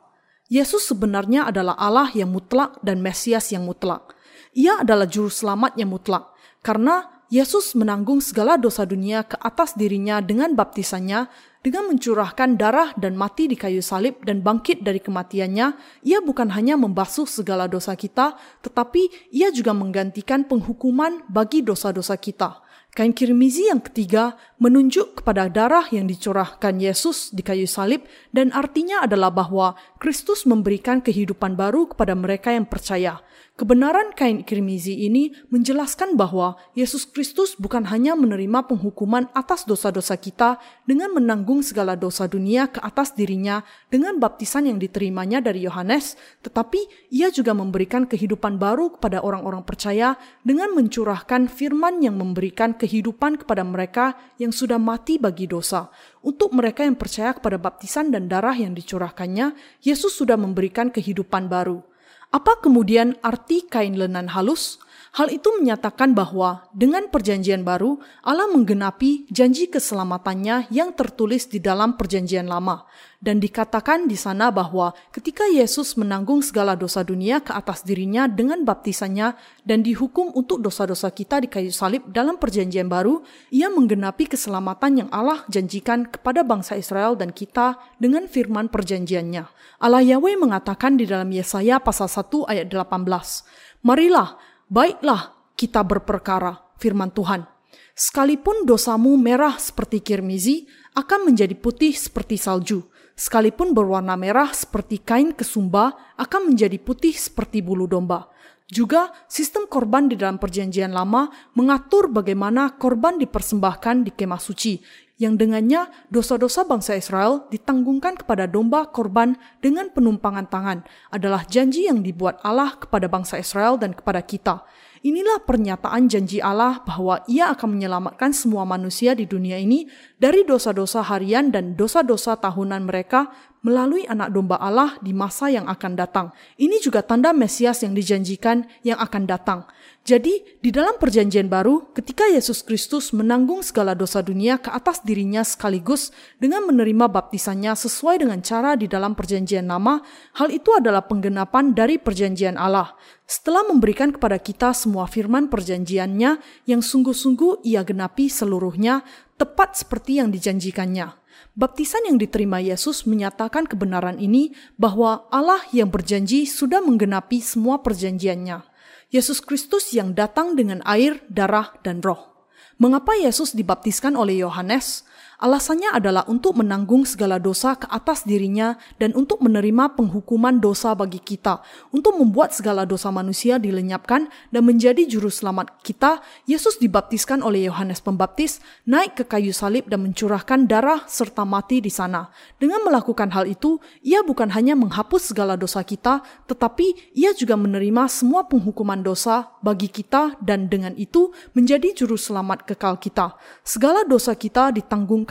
Yesus 0.51 0.85
sebenarnya 0.85 1.49
adalah 1.49 1.79
Allah 1.79 2.11
yang 2.13 2.29
mutlak 2.29 2.77
dan 2.85 3.01
Mesias 3.01 3.49
yang 3.49 3.65
mutlak. 3.65 4.20
Ia 4.51 4.83
adalah 4.83 5.07
juru 5.07 5.31
selamat 5.31 5.79
yang 5.79 5.95
mutlak, 5.95 6.35
karena 6.59 7.07
Yesus 7.31 7.71
menanggung 7.79 8.19
segala 8.19 8.59
dosa 8.59 8.83
dunia 8.83 9.23
ke 9.23 9.39
atas 9.39 9.79
dirinya 9.79 10.19
dengan 10.19 10.51
baptisannya, 10.51 11.31
dengan 11.63 11.87
mencurahkan 11.87 12.59
darah 12.59 12.91
dan 12.99 13.15
mati 13.15 13.47
di 13.47 13.55
kayu 13.55 13.79
salib 13.79 14.19
dan 14.27 14.43
bangkit 14.43 14.83
dari 14.83 14.99
kematiannya, 14.99 15.67
ia 16.03 16.19
bukan 16.19 16.51
hanya 16.51 16.75
membasuh 16.75 17.23
segala 17.23 17.71
dosa 17.71 17.95
kita, 17.95 18.35
tetapi 18.59 19.31
ia 19.31 19.47
juga 19.55 19.71
menggantikan 19.71 20.43
penghukuman 20.43 21.23
bagi 21.31 21.63
dosa-dosa 21.63 22.19
kita. 22.19 22.59
Kain 22.91 23.15
kirmizi 23.15 23.71
yang 23.71 23.79
ketiga 23.79 24.35
menunjuk 24.59 25.23
kepada 25.23 25.47
darah 25.47 25.87
yang 25.95 26.11
dicurahkan 26.11 26.75
Yesus 26.75 27.31
di 27.31 27.39
kayu 27.39 27.63
salib 27.63 28.03
dan 28.35 28.51
artinya 28.51 29.07
adalah 29.07 29.31
bahwa 29.31 29.79
Kristus 29.95 30.43
memberikan 30.43 30.99
kehidupan 30.99 31.55
baru 31.55 31.87
kepada 31.87 32.19
mereka 32.19 32.51
yang 32.51 32.67
percaya. 32.67 33.23
Kebenaran 33.51 34.15
kain 34.15 34.47
kirmizi 34.47 35.05
ini 35.05 35.35
menjelaskan 35.51 36.15
bahwa 36.15 36.55
Yesus 36.71 37.03
Kristus 37.03 37.59
bukan 37.59 37.83
hanya 37.91 38.15
menerima 38.15 38.63
penghukuman 38.63 39.27
atas 39.35 39.67
dosa-dosa 39.67 40.15
kita 40.15 40.55
dengan 40.87 41.11
menanggung 41.11 41.59
segala 41.59 41.99
dosa 41.99 42.31
dunia 42.31 42.71
ke 42.71 42.79
atas 42.79 43.11
dirinya 43.11 43.59
dengan 43.91 44.17
baptisan 44.23 44.71
yang 44.71 44.79
diterimanya 44.79 45.43
dari 45.43 45.67
Yohanes, 45.67 46.15
tetapi 46.47 47.11
ia 47.11 47.27
juga 47.27 47.51
memberikan 47.51 48.07
kehidupan 48.07 48.55
baru 48.55 48.95
kepada 48.95 49.19
orang-orang 49.19 49.67
percaya 49.67 50.15
dengan 50.47 50.71
mencurahkan 50.71 51.51
firman 51.51 51.99
yang 51.99 52.15
memberikan 52.15 52.71
kehidupan 52.71 53.35
kepada 53.35 53.67
mereka 53.67 54.15
yang 54.39 54.55
sudah 54.55 54.79
mati 54.79 55.19
bagi 55.19 55.45
dosa. 55.45 55.91
Untuk 56.23 56.55
mereka 56.55 56.87
yang 56.87 56.95
percaya 56.95 57.35
kepada 57.35 57.59
baptisan 57.59 58.15
dan 58.15 58.31
darah 58.31 58.55
yang 58.55 58.71
dicurahkannya, 58.71 59.53
Yesus 59.83 60.15
sudah 60.15 60.39
memberikan 60.39 60.87
kehidupan 60.87 61.51
baru. 61.51 61.90
Apa 62.31 62.63
kemudian 62.63 63.19
arti 63.19 63.67
kain 63.67 63.99
lenan 63.99 64.31
halus? 64.31 64.79
Hal 65.11 65.27
itu 65.27 65.51
menyatakan 65.59 66.15
bahwa 66.15 66.71
dengan 66.71 67.11
perjanjian 67.11 67.67
baru, 67.67 67.99
Allah 68.23 68.47
menggenapi 68.47 69.27
janji 69.27 69.67
keselamatannya 69.67 70.71
yang 70.71 70.95
tertulis 70.95 71.51
di 71.51 71.59
dalam 71.59 71.99
perjanjian 71.99 72.47
lama. 72.47 72.87
Dan 73.19 73.43
dikatakan 73.43 74.07
di 74.07 74.15
sana 74.15 74.55
bahwa 74.55 74.95
ketika 75.11 75.43
Yesus 75.51 75.99
menanggung 75.99 76.39
segala 76.39 76.79
dosa 76.79 77.03
dunia 77.03 77.43
ke 77.43 77.51
atas 77.51 77.83
dirinya 77.83 78.23
dengan 78.31 78.63
baptisannya 78.63 79.35
dan 79.67 79.83
dihukum 79.83 80.31
untuk 80.31 80.63
dosa-dosa 80.63 81.11
kita 81.11 81.43
di 81.43 81.51
kayu 81.51 81.75
salib 81.75 82.07
dalam 82.07 82.39
perjanjian 82.39 82.87
baru, 82.87 83.19
ia 83.51 83.67
menggenapi 83.67 84.31
keselamatan 84.31 85.05
yang 85.05 85.09
Allah 85.11 85.43
janjikan 85.51 86.07
kepada 86.07 86.47
bangsa 86.47 86.79
Israel 86.79 87.19
dan 87.19 87.35
kita 87.35 87.75
dengan 87.99 88.31
firman 88.31 88.71
perjanjiannya. 88.71 89.43
Allah 89.83 90.07
Yahweh 90.07 90.39
mengatakan 90.39 90.95
di 90.95 91.03
dalam 91.03 91.27
Yesaya 91.35 91.83
pasal 91.83 92.07
1 92.07 92.47
ayat 92.47 92.71
18, 92.71 93.83
Marilah, 93.83 94.37
baiklah 94.71 95.35
kita 95.59 95.83
berperkara, 95.83 96.55
firman 96.79 97.11
Tuhan. 97.11 97.43
Sekalipun 97.91 98.63
dosamu 98.63 99.19
merah 99.19 99.59
seperti 99.59 99.99
kirmizi, 99.99 100.63
akan 100.95 101.31
menjadi 101.31 101.53
putih 101.59 101.91
seperti 101.91 102.39
salju 102.39 102.87
sekalipun 103.21 103.77
berwarna 103.77 104.17
merah 104.17 104.49
seperti 104.49 104.97
kain 105.05 105.29
kesumba, 105.37 105.93
akan 106.17 106.53
menjadi 106.53 106.81
putih 106.81 107.13
seperti 107.13 107.61
bulu 107.61 107.85
domba. 107.85 108.33
Juga, 108.71 109.13
sistem 109.27 109.67
korban 109.67 110.07
di 110.07 110.15
dalam 110.15 110.39
Perjanjian 110.39 110.95
Lama 110.95 111.27
mengatur 111.59 112.07
bagaimana 112.07 112.79
korban 112.79 113.19
dipersembahkan 113.19 114.07
di 114.07 114.11
kemah 114.15 114.39
suci, 114.39 114.79
yang 115.21 115.37
dengannya 115.37 115.85
dosa-dosa 116.09 116.65
bangsa 116.65 116.97
Israel 116.97 117.45
ditanggungkan 117.53 118.17
kepada 118.17 118.49
domba 118.49 118.89
korban 118.89 119.37
dengan 119.61 119.93
penumpangan 119.93 120.49
tangan, 120.49 120.81
adalah 121.13 121.45
janji 121.45 121.85
yang 121.85 122.01
dibuat 122.01 122.41
Allah 122.41 122.73
kepada 122.81 123.05
bangsa 123.05 123.37
Israel 123.37 123.77
dan 123.77 123.93
kepada 123.93 124.25
kita. 124.25 124.65
Inilah 125.01 125.41
pernyataan 125.45 126.09
janji 126.09 126.37
Allah 126.41 126.85
bahwa 126.85 127.25
Ia 127.25 127.53
akan 127.57 127.73
menyelamatkan 127.73 128.37
semua 128.37 128.69
manusia 128.69 129.17
di 129.17 129.25
dunia 129.25 129.57
ini 129.57 129.89
dari 130.21 130.45
dosa-dosa 130.45 131.01
harian 131.01 131.49
dan 131.49 131.73
dosa-dosa 131.73 132.37
tahunan 132.37 132.85
mereka 132.85 133.33
melalui 133.65 134.05
anak 134.05 134.29
domba 134.29 134.61
Allah 134.61 135.01
di 135.01 135.09
masa 135.09 135.49
yang 135.49 135.65
akan 135.65 135.97
datang. 135.97 136.27
Ini 136.57 136.77
juga 136.81 137.01
tanda 137.01 137.33
Mesias 137.33 137.81
yang 137.81 137.97
dijanjikan 137.97 138.65
yang 138.85 139.01
akan 139.01 139.25
datang. 139.25 139.65
Jadi, 140.01 140.57
di 140.57 140.73
dalam 140.73 140.97
Perjanjian 140.97 141.45
Baru, 141.45 141.93
ketika 141.93 142.25
Yesus 142.25 142.65
Kristus 142.65 143.13
menanggung 143.13 143.61
segala 143.61 143.93
dosa 143.93 144.25
dunia 144.25 144.57
ke 144.57 144.73
atas 144.73 145.05
dirinya 145.05 145.45
sekaligus 145.45 146.09
dengan 146.41 146.65
menerima 146.65 147.05
baptisannya 147.05 147.77
sesuai 147.77 148.25
dengan 148.25 148.41
cara 148.41 148.73
di 148.73 148.89
dalam 148.89 149.13
Perjanjian 149.13 149.69
Lama, 149.69 150.01
hal 150.41 150.49
itu 150.49 150.73
adalah 150.73 151.05
penggenapan 151.05 151.77
dari 151.77 152.01
Perjanjian 152.01 152.57
Allah. 152.57 152.97
Setelah 153.29 153.61
memberikan 153.69 154.09
kepada 154.09 154.41
kita 154.41 154.73
semua 154.73 155.05
firman 155.05 155.53
perjanjiannya 155.53 156.41
yang 156.65 156.81
sungguh-sungguh 156.81 157.61
ia 157.61 157.85
genapi 157.85 158.25
seluruhnya, 158.25 159.05
tepat 159.37 159.85
seperti 159.85 160.17
yang 160.17 160.33
dijanjikannya. 160.33 161.13
Baptisan 161.53 162.09
yang 162.09 162.17
diterima 162.17 162.57
Yesus 162.57 163.05
menyatakan 163.05 163.69
kebenaran 163.69 164.17
ini 164.17 164.55
bahwa 164.81 165.29
Allah 165.29 165.61
yang 165.69 165.93
berjanji 165.93 166.49
sudah 166.49 166.81
menggenapi 166.81 167.37
semua 167.37 167.85
perjanjiannya. 167.85 168.70
Yesus 169.11 169.43
Kristus 169.43 169.91
yang 169.91 170.15
datang 170.15 170.55
dengan 170.55 170.79
air, 170.87 171.19
darah, 171.27 171.75
dan 171.83 171.99
roh. 171.99 172.47
Mengapa 172.79 173.11
Yesus 173.19 173.51
dibaptiskan 173.51 174.15
oleh 174.15 174.39
Yohanes? 174.39 175.03
Alasannya 175.41 175.89
adalah 175.89 176.21
untuk 176.29 176.53
menanggung 176.53 177.01
segala 177.01 177.41
dosa 177.41 177.73
ke 177.73 177.89
atas 177.89 178.29
dirinya 178.29 178.77
dan 179.01 179.09
untuk 179.17 179.41
menerima 179.41 179.97
penghukuman 179.97 180.61
dosa 180.61 180.93
bagi 180.93 181.17
kita. 181.17 181.65
Untuk 181.89 182.13
membuat 182.21 182.53
segala 182.53 182.85
dosa 182.85 183.09
manusia 183.09 183.57
dilenyapkan 183.57 184.29
dan 184.53 184.61
menjadi 184.61 185.01
juru 185.09 185.33
selamat 185.33 185.81
kita, 185.81 186.21
Yesus 186.45 186.77
dibaptiskan 186.77 187.41
oleh 187.41 187.65
Yohanes 187.65 188.05
Pembaptis, 188.05 188.61
naik 188.85 189.17
ke 189.17 189.23
kayu 189.25 189.49
salib 189.49 189.89
dan 189.89 190.05
mencurahkan 190.05 190.69
darah 190.69 191.09
serta 191.09 191.41
mati 191.41 191.81
di 191.81 191.89
sana. 191.89 192.29
Dengan 192.61 192.85
melakukan 192.85 193.33
hal 193.33 193.49
itu, 193.49 193.81
ia 194.05 194.21
bukan 194.21 194.53
hanya 194.53 194.77
menghapus 194.77 195.33
segala 195.33 195.57
dosa 195.57 195.81
kita, 195.81 196.21
tetapi 196.45 197.17
ia 197.17 197.33
juga 197.33 197.57
menerima 197.57 198.05
semua 198.13 198.45
penghukuman 198.45 199.01
dosa 199.01 199.57
bagi 199.65 199.89
kita 199.89 200.37
dan 200.37 200.69
dengan 200.69 200.93
itu 201.01 201.33
menjadi 201.57 201.97
juru 201.97 202.13
selamat 202.13 202.69
kekal 202.69 203.01
kita. 203.01 203.33
Segala 203.65 204.05
dosa 204.05 204.37
kita 204.37 204.69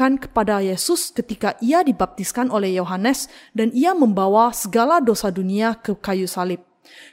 kepada 0.01 0.65
Yesus 0.65 1.13
ketika 1.13 1.61
ia 1.61 1.85
dibaptiskan 1.85 2.49
oleh 2.49 2.73
Yohanes 2.73 3.29
dan 3.53 3.69
ia 3.77 3.93
membawa 3.93 4.49
segala 4.57 4.97
dosa 5.05 5.29
dunia 5.29 5.77
ke 5.77 5.93
kayu 5.93 6.25
salib. 6.25 6.65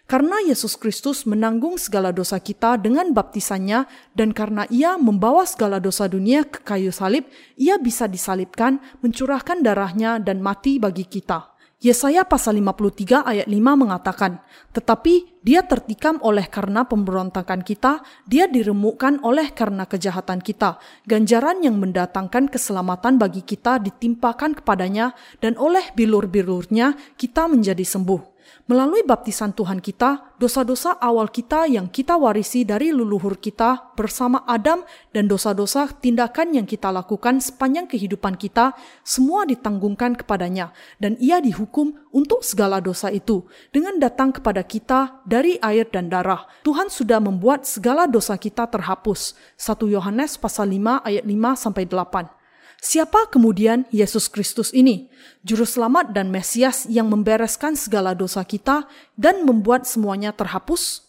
Karena 0.07 0.39
Yesus 0.39 0.79
Kristus 0.79 1.27
menanggung 1.27 1.75
segala 1.75 2.15
dosa 2.15 2.39
kita 2.39 2.79
dengan 2.79 3.11
baptisannya 3.11 3.83
dan 4.15 4.31
karena 4.31 4.63
ia 4.71 4.95
membawa 4.95 5.43
segala 5.43 5.83
dosa 5.83 6.07
dunia 6.07 6.47
ke 6.47 6.63
kayu 6.63 6.95
salib, 6.95 7.27
ia 7.59 7.75
bisa 7.75 8.07
disalibkan, 8.07 8.79
mencurahkan 9.03 9.59
darahnya 9.59 10.23
dan 10.23 10.39
mati 10.39 10.79
bagi 10.79 11.03
kita. 11.03 11.56
Yesaya 11.77 12.25
pasal 12.25 12.57
53 12.57 13.21
ayat 13.21 13.45
5 13.45 13.53
mengatakan, 13.53 14.41
Tetapi 14.73 15.45
dia 15.45 15.61
tertikam 15.61 16.17
oleh 16.25 16.49
karena 16.49 16.89
pemberontakan 16.89 17.61
kita, 17.61 18.01
dia 18.25 18.49
diremukkan 18.49 19.21
oleh 19.21 19.53
karena 19.53 19.85
kejahatan 19.85 20.41
kita. 20.41 20.81
Ganjaran 21.05 21.61
yang 21.61 21.77
mendatangkan 21.77 22.49
keselamatan 22.49 23.21
bagi 23.21 23.45
kita 23.45 23.77
ditimpakan 23.77 24.57
kepadanya, 24.57 25.13
dan 25.37 25.53
oleh 25.61 25.85
bilur-bilurnya 25.93 26.97
kita 27.13 27.45
menjadi 27.45 27.85
sembuh. 27.85 28.36
Melalui 28.67 28.99
baptisan 29.07 29.55
Tuhan 29.55 29.79
kita, 29.79 30.35
dosa-dosa 30.35 30.99
awal 30.99 31.31
kita 31.31 31.71
yang 31.71 31.87
kita 31.87 32.19
warisi 32.19 32.67
dari 32.67 32.91
leluhur 32.91 33.39
kita 33.39 33.95
bersama 33.95 34.43
Adam 34.43 34.83
dan 35.15 35.23
dosa-dosa 35.23 35.87
tindakan 35.87 36.51
yang 36.51 36.67
kita 36.67 36.91
lakukan 36.91 37.39
sepanjang 37.39 37.87
kehidupan 37.87 38.35
kita 38.35 38.75
semua 39.07 39.47
ditanggungkan 39.47 40.19
kepadanya 40.19 40.75
dan 40.99 41.15
ia 41.23 41.39
dihukum 41.39 41.95
untuk 42.11 42.43
segala 42.43 42.83
dosa 42.83 43.07
itu 43.07 43.47
dengan 43.71 44.03
datang 44.03 44.35
kepada 44.35 44.67
kita 44.67 45.23
dari 45.23 45.55
air 45.63 45.87
dan 45.87 46.11
darah. 46.11 46.43
Tuhan 46.67 46.91
sudah 46.91 47.23
membuat 47.23 47.63
segala 47.63 48.03
dosa 48.03 48.35
kita 48.35 48.67
terhapus. 48.67 49.31
1 49.55 49.95
Yohanes 49.95 50.35
pasal 50.35 50.75
5 50.75 51.07
ayat 51.07 51.23
5 51.23 51.55
sampai 51.55 51.87
8. 51.87 52.36
Siapa 52.77 53.25
kemudian 53.33 53.89
Yesus 53.89 54.29
Kristus 54.29 54.69
ini, 54.69 55.09
juru 55.41 55.65
selamat 55.65 56.13
dan 56.13 56.29
Mesias 56.29 56.85
yang 56.85 57.09
membereskan 57.09 57.73
segala 57.73 58.13
dosa 58.13 58.45
kita 58.45 58.85
dan 59.17 59.41
membuat 59.49 59.89
semuanya 59.89 60.29
terhapus? 60.29 61.01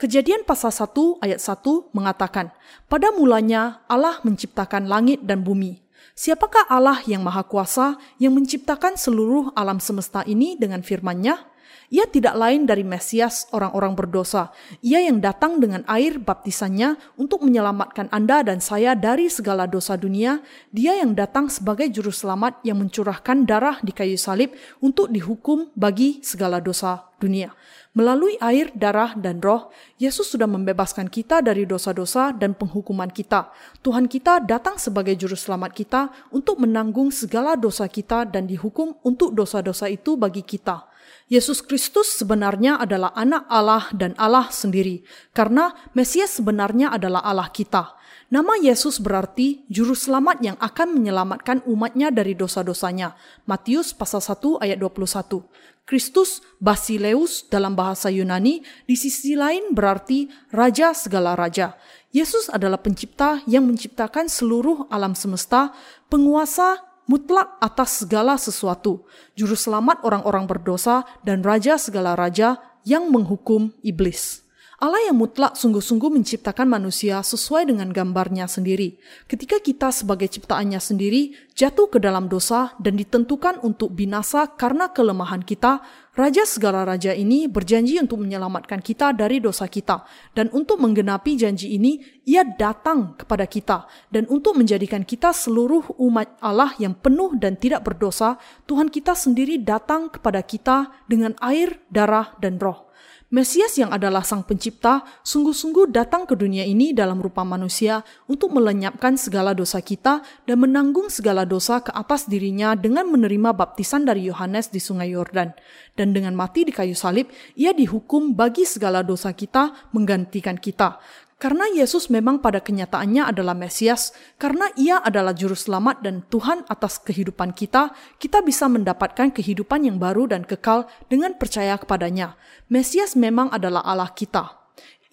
Kejadian 0.00 0.48
pasal 0.48 0.72
1 0.72 1.20
ayat 1.20 1.36
1 1.44 1.92
mengatakan, 1.92 2.48
Pada 2.88 3.12
mulanya 3.12 3.84
Allah 3.84 4.16
menciptakan 4.24 4.88
langit 4.88 5.20
dan 5.20 5.44
bumi. 5.44 5.84
Siapakah 6.16 6.64
Allah 6.72 7.04
yang 7.04 7.20
Maha 7.20 7.44
Kuasa 7.44 8.00
yang 8.16 8.32
menciptakan 8.32 8.96
seluruh 8.96 9.52
alam 9.52 9.76
semesta 9.76 10.24
ini 10.24 10.56
dengan 10.56 10.80
firman-Nya? 10.80 11.49
Ia 11.90 12.06
tidak 12.06 12.38
lain 12.38 12.70
dari 12.70 12.86
Mesias 12.86 13.50
orang-orang 13.50 13.98
berdosa. 13.98 14.54
Ia 14.78 15.02
yang 15.02 15.18
datang 15.18 15.58
dengan 15.58 15.82
air 15.90 16.22
baptisannya 16.22 16.94
untuk 17.18 17.42
menyelamatkan 17.42 18.06
Anda 18.14 18.46
dan 18.46 18.62
saya 18.62 18.94
dari 18.94 19.26
segala 19.26 19.66
dosa 19.66 19.98
dunia. 19.98 20.38
Dia 20.70 21.02
yang 21.02 21.18
datang 21.18 21.50
sebagai 21.50 21.90
juru 21.90 22.14
selamat 22.14 22.62
yang 22.62 22.78
mencurahkan 22.78 23.42
darah 23.42 23.82
di 23.82 23.90
kayu 23.90 24.14
salib 24.14 24.54
untuk 24.78 25.10
dihukum 25.10 25.74
bagi 25.74 26.22
segala 26.22 26.62
dosa 26.62 27.10
dunia. 27.18 27.50
Melalui 27.90 28.38
air, 28.38 28.70
darah, 28.70 29.18
dan 29.18 29.42
roh, 29.42 29.74
Yesus 29.98 30.30
sudah 30.30 30.46
membebaskan 30.46 31.10
kita 31.10 31.42
dari 31.42 31.66
dosa-dosa 31.66 32.30
dan 32.30 32.54
penghukuman 32.54 33.10
kita. 33.10 33.50
Tuhan 33.82 34.06
kita 34.06 34.46
datang 34.46 34.78
sebagai 34.78 35.18
juru 35.18 35.34
selamat 35.34 35.74
kita 35.74 36.00
untuk 36.30 36.62
menanggung 36.62 37.10
segala 37.10 37.58
dosa 37.58 37.90
kita 37.90 38.30
dan 38.30 38.46
dihukum 38.46 38.94
untuk 39.02 39.34
dosa-dosa 39.34 39.90
itu 39.90 40.14
bagi 40.14 40.46
kita. 40.46 40.89
Yesus 41.30 41.62
Kristus 41.62 42.10
sebenarnya 42.18 42.74
adalah 42.82 43.14
anak 43.14 43.46
Allah 43.46 43.86
dan 43.94 44.18
Allah 44.18 44.50
sendiri, 44.50 45.06
karena 45.30 45.70
Mesias 45.94 46.34
sebenarnya 46.42 46.90
adalah 46.90 47.22
Allah 47.22 47.46
kita. 47.54 47.94
Nama 48.34 48.58
Yesus 48.58 48.98
berarti 48.98 49.62
juru 49.70 49.94
selamat 49.94 50.42
yang 50.42 50.58
akan 50.58 50.90
menyelamatkan 50.90 51.62
umatnya 51.70 52.10
dari 52.10 52.34
dosa-dosanya. 52.34 53.14
Matius 53.46 53.94
pasal 53.94 54.18
1 54.18 54.58
ayat 54.58 54.82
21. 54.82 55.46
Kristus 55.86 56.42
Basileus 56.58 57.46
dalam 57.46 57.78
bahasa 57.78 58.10
Yunani 58.10 58.66
di 58.86 58.98
sisi 58.98 59.38
lain 59.38 59.70
berarti 59.70 60.26
raja 60.50 60.90
segala 60.98 61.38
raja. 61.38 61.78
Yesus 62.10 62.50
adalah 62.50 62.82
pencipta 62.82 63.38
yang 63.46 63.70
menciptakan 63.70 64.26
seluruh 64.26 64.90
alam 64.90 65.14
semesta, 65.14 65.70
penguasa 66.10 66.89
mutlak 67.10 67.58
atas 67.58 68.06
segala 68.06 68.38
sesuatu, 68.38 69.02
juru 69.34 69.58
selamat 69.58 70.06
orang-orang 70.06 70.46
berdosa, 70.46 71.02
dan 71.26 71.42
raja 71.42 71.74
segala 71.74 72.14
raja 72.14 72.62
yang 72.86 73.10
menghukum 73.10 73.74
iblis. 73.82 74.46
Allah 74.80 75.12
yang 75.12 75.20
mutlak 75.20 75.60
sungguh-sungguh 75.60 76.08
menciptakan 76.08 76.64
manusia 76.64 77.20
sesuai 77.20 77.68
dengan 77.68 77.92
gambarnya 77.92 78.48
sendiri. 78.48 78.96
Ketika 79.28 79.60
kita 79.60 79.92
sebagai 79.92 80.24
ciptaannya 80.32 80.80
sendiri 80.80 81.36
jatuh 81.52 81.92
ke 81.92 82.00
dalam 82.00 82.32
dosa 82.32 82.72
dan 82.80 82.96
ditentukan 82.96 83.60
untuk 83.60 83.92
binasa 83.92 84.48
karena 84.56 84.88
kelemahan 84.88 85.44
kita, 85.44 85.84
Raja 86.10 86.42
segala 86.42 86.82
raja 86.82 87.14
ini 87.14 87.46
berjanji 87.46 87.94
untuk 88.02 88.18
menyelamatkan 88.18 88.82
kita 88.82 89.14
dari 89.14 89.38
dosa 89.38 89.70
kita. 89.70 90.02
Dan 90.34 90.50
untuk 90.50 90.82
menggenapi 90.82 91.38
janji 91.38 91.78
ini, 91.78 92.02
ia 92.26 92.42
datang 92.42 93.14
kepada 93.14 93.46
kita. 93.46 93.86
Dan 94.10 94.26
untuk 94.26 94.58
menjadikan 94.58 95.06
kita 95.06 95.30
seluruh 95.30 95.86
umat 96.02 96.34
Allah 96.42 96.74
yang 96.82 96.98
penuh 96.98 97.38
dan 97.38 97.54
tidak 97.54 97.86
berdosa, 97.86 98.42
Tuhan 98.66 98.90
kita 98.90 99.14
sendiri 99.14 99.62
datang 99.62 100.10
kepada 100.10 100.42
kita 100.42 100.90
dengan 101.06 101.38
air, 101.38 101.78
darah, 101.94 102.34
dan 102.42 102.58
roh. 102.58 102.89
Mesias 103.30 103.78
yang 103.78 103.94
adalah 103.94 104.26
sang 104.26 104.42
pencipta 104.42 105.06
sungguh-sungguh 105.22 105.94
datang 105.94 106.26
ke 106.26 106.34
dunia 106.34 106.66
ini 106.66 106.90
dalam 106.90 107.22
rupa 107.22 107.46
manusia 107.46 108.02
untuk 108.26 108.50
melenyapkan 108.50 109.14
segala 109.14 109.54
dosa 109.54 109.78
kita 109.78 110.18
dan 110.50 110.58
menanggung 110.58 111.06
segala 111.06 111.46
dosa 111.46 111.78
ke 111.78 111.94
atas 111.94 112.26
dirinya 112.26 112.74
dengan 112.74 113.06
menerima 113.06 113.54
baptisan 113.54 114.02
dari 114.02 114.26
Yohanes 114.26 114.74
di 114.74 114.82
sungai 114.82 115.14
Yordan. 115.14 115.54
Dan 115.94 116.10
dengan 116.10 116.34
mati 116.34 116.66
di 116.66 116.74
kayu 116.74 116.98
salib, 116.98 117.30
ia 117.54 117.70
dihukum 117.70 118.34
bagi 118.34 118.66
segala 118.66 119.06
dosa 119.06 119.30
kita 119.30 119.78
menggantikan 119.94 120.58
kita. 120.58 120.98
Karena 121.40 121.64
Yesus 121.72 122.12
memang 122.12 122.44
pada 122.44 122.60
kenyataannya 122.60 123.24
adalah 123.24 123.56
Mesias, 123.56 124.12
karena 124.36 124.68
ia 124.76 125.00
adalah 125.00 125.32
juru 125.32 125.56
selamat 125.56 126.04
dan 126.04 126.20
Tuhan 126.28 126.68
atas 126.68 127.00
kehidupan 127.00 127.56
kita, 127.56 127.96
kita 128.20 128.44
bisa 128.44 128.68
mendapatkan 128.68 129.32
kehidupan 129.32 129.88
yang 129.88 129.96
baru 129.96 130.28
dan 130.28 130.44
kekal 130.44 130.84
dengan 131.08 131.32
percaya 131.40 131.80
kepadanya. 131.80 132.36
Mesias 132.68 133.16
memang 133.16 133.48
adalah 133.56 133.80
Allah 133.88 134.12
kita. 134.12 134.60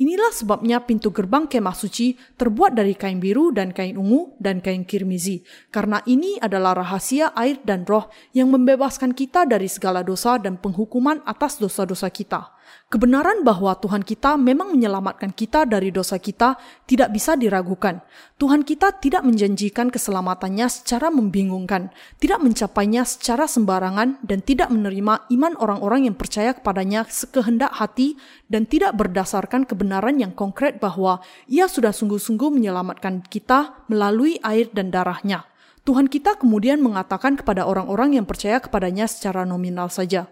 Inilah 0.03 0.35
sebabnya 0.35 0.83
pintu 0.83 1.15
gerbang 1.15 1.47
kemah 1.47 1.73
suci 1.73 2.19
terbuat 2.35 2.75
dari 2.75 2.93
kain 2.99 3.23
biru 3.23 3.55
dan 3.55 3.71
kain 3.71 3.95
ungu 3.95 4.35
dan 4.35 4.59
kain 4.59 4.83
kirmizi, 4.83 5.47
karena 5.71 6.03
ini 6.11 6.35
adalah 6.43 6.75
rahasia 6.75 7.31
air 7.39 7.63
dan 7.63 7.87
roh 7.87 8.11
yang 8.35 8.51
membebaskan 8.51 9.15
kita 9.15 9.47
dari 9.47 9.71
segala 9.71 10.03
dosa 10.03 10.35
dan 10.43 10.59
penghukuman 10.59 11.23
atas 11.23 11.55
dosa-dosa 11.55 12.11
kita. 12.11 12.56
Kebenaran 12.87 13.43
bahwa 13.43 13.75
Tuhan 13.83 13.99
kita 13.99 14.39
memang 14.39 14.71
menyelamatkan 14.71 15.35
kita 15.35 15.67
dari 15.67 15.91
dosa 15.91 16.15
kita 16.23 16.55
tidak 16.87 17.11
bisa 17.11 17.35
diragukan. 17.35 17.99
Tuhan 18.39 18.63
kita 18.63 18.95
tidak 19.03 19.27
menjanjikan 19.27 19.91
keselamatannya 19.91 20.71
secara 20.71 21.11
membingungkan, 21.11 21.91
tidak 22.15 22.39
mencapainya 22.39 23.03
secara 23.03 23.43
sembarangan, 23.43 24.23
dan 24.23 24.39
tidak 24.39 24.71
menerima 24.71 25.27
iman 25.35 25.53
orang-orang 25.59 26.07
yang 26.07 26.15
percaya 26.15 26.55
kepadanya 26.55 27.03
sekehendak 27.11 27.75
hati 27.75 28.15
dan 28.47 28.63
tidak 28.63 28.95
berdasarkan 28.95 29.67
kebenaran 29.67 30.23
yang 30.23 30.31
konkret 30.31 30.79
bahwa 30.79 31.19
ia 31.51 31.67
sudah 31.67 31.91
sungguh-sungguh 31.91 32.55
menyelamatkan 32.55 33.19
kita 33.27 33.83
melalui 33.91 34.39
air 34.47 34.71
dan 34.71 34.95
darahnya. 34.95 35.43
Tuhan 35.87 36.11
kita 36.11 36.35
kemudian 36.35 36.83
mengatakan 36.83 37.39
kepada 37.39 37.63
orang-orang 37.63 38.19
yang 38.19 38.27
percaya 38.27 38.59
kepadanya 38.59 39.07
secara 39.07 39.47
nominal 39.47 39.87
saja, 39.87 40.27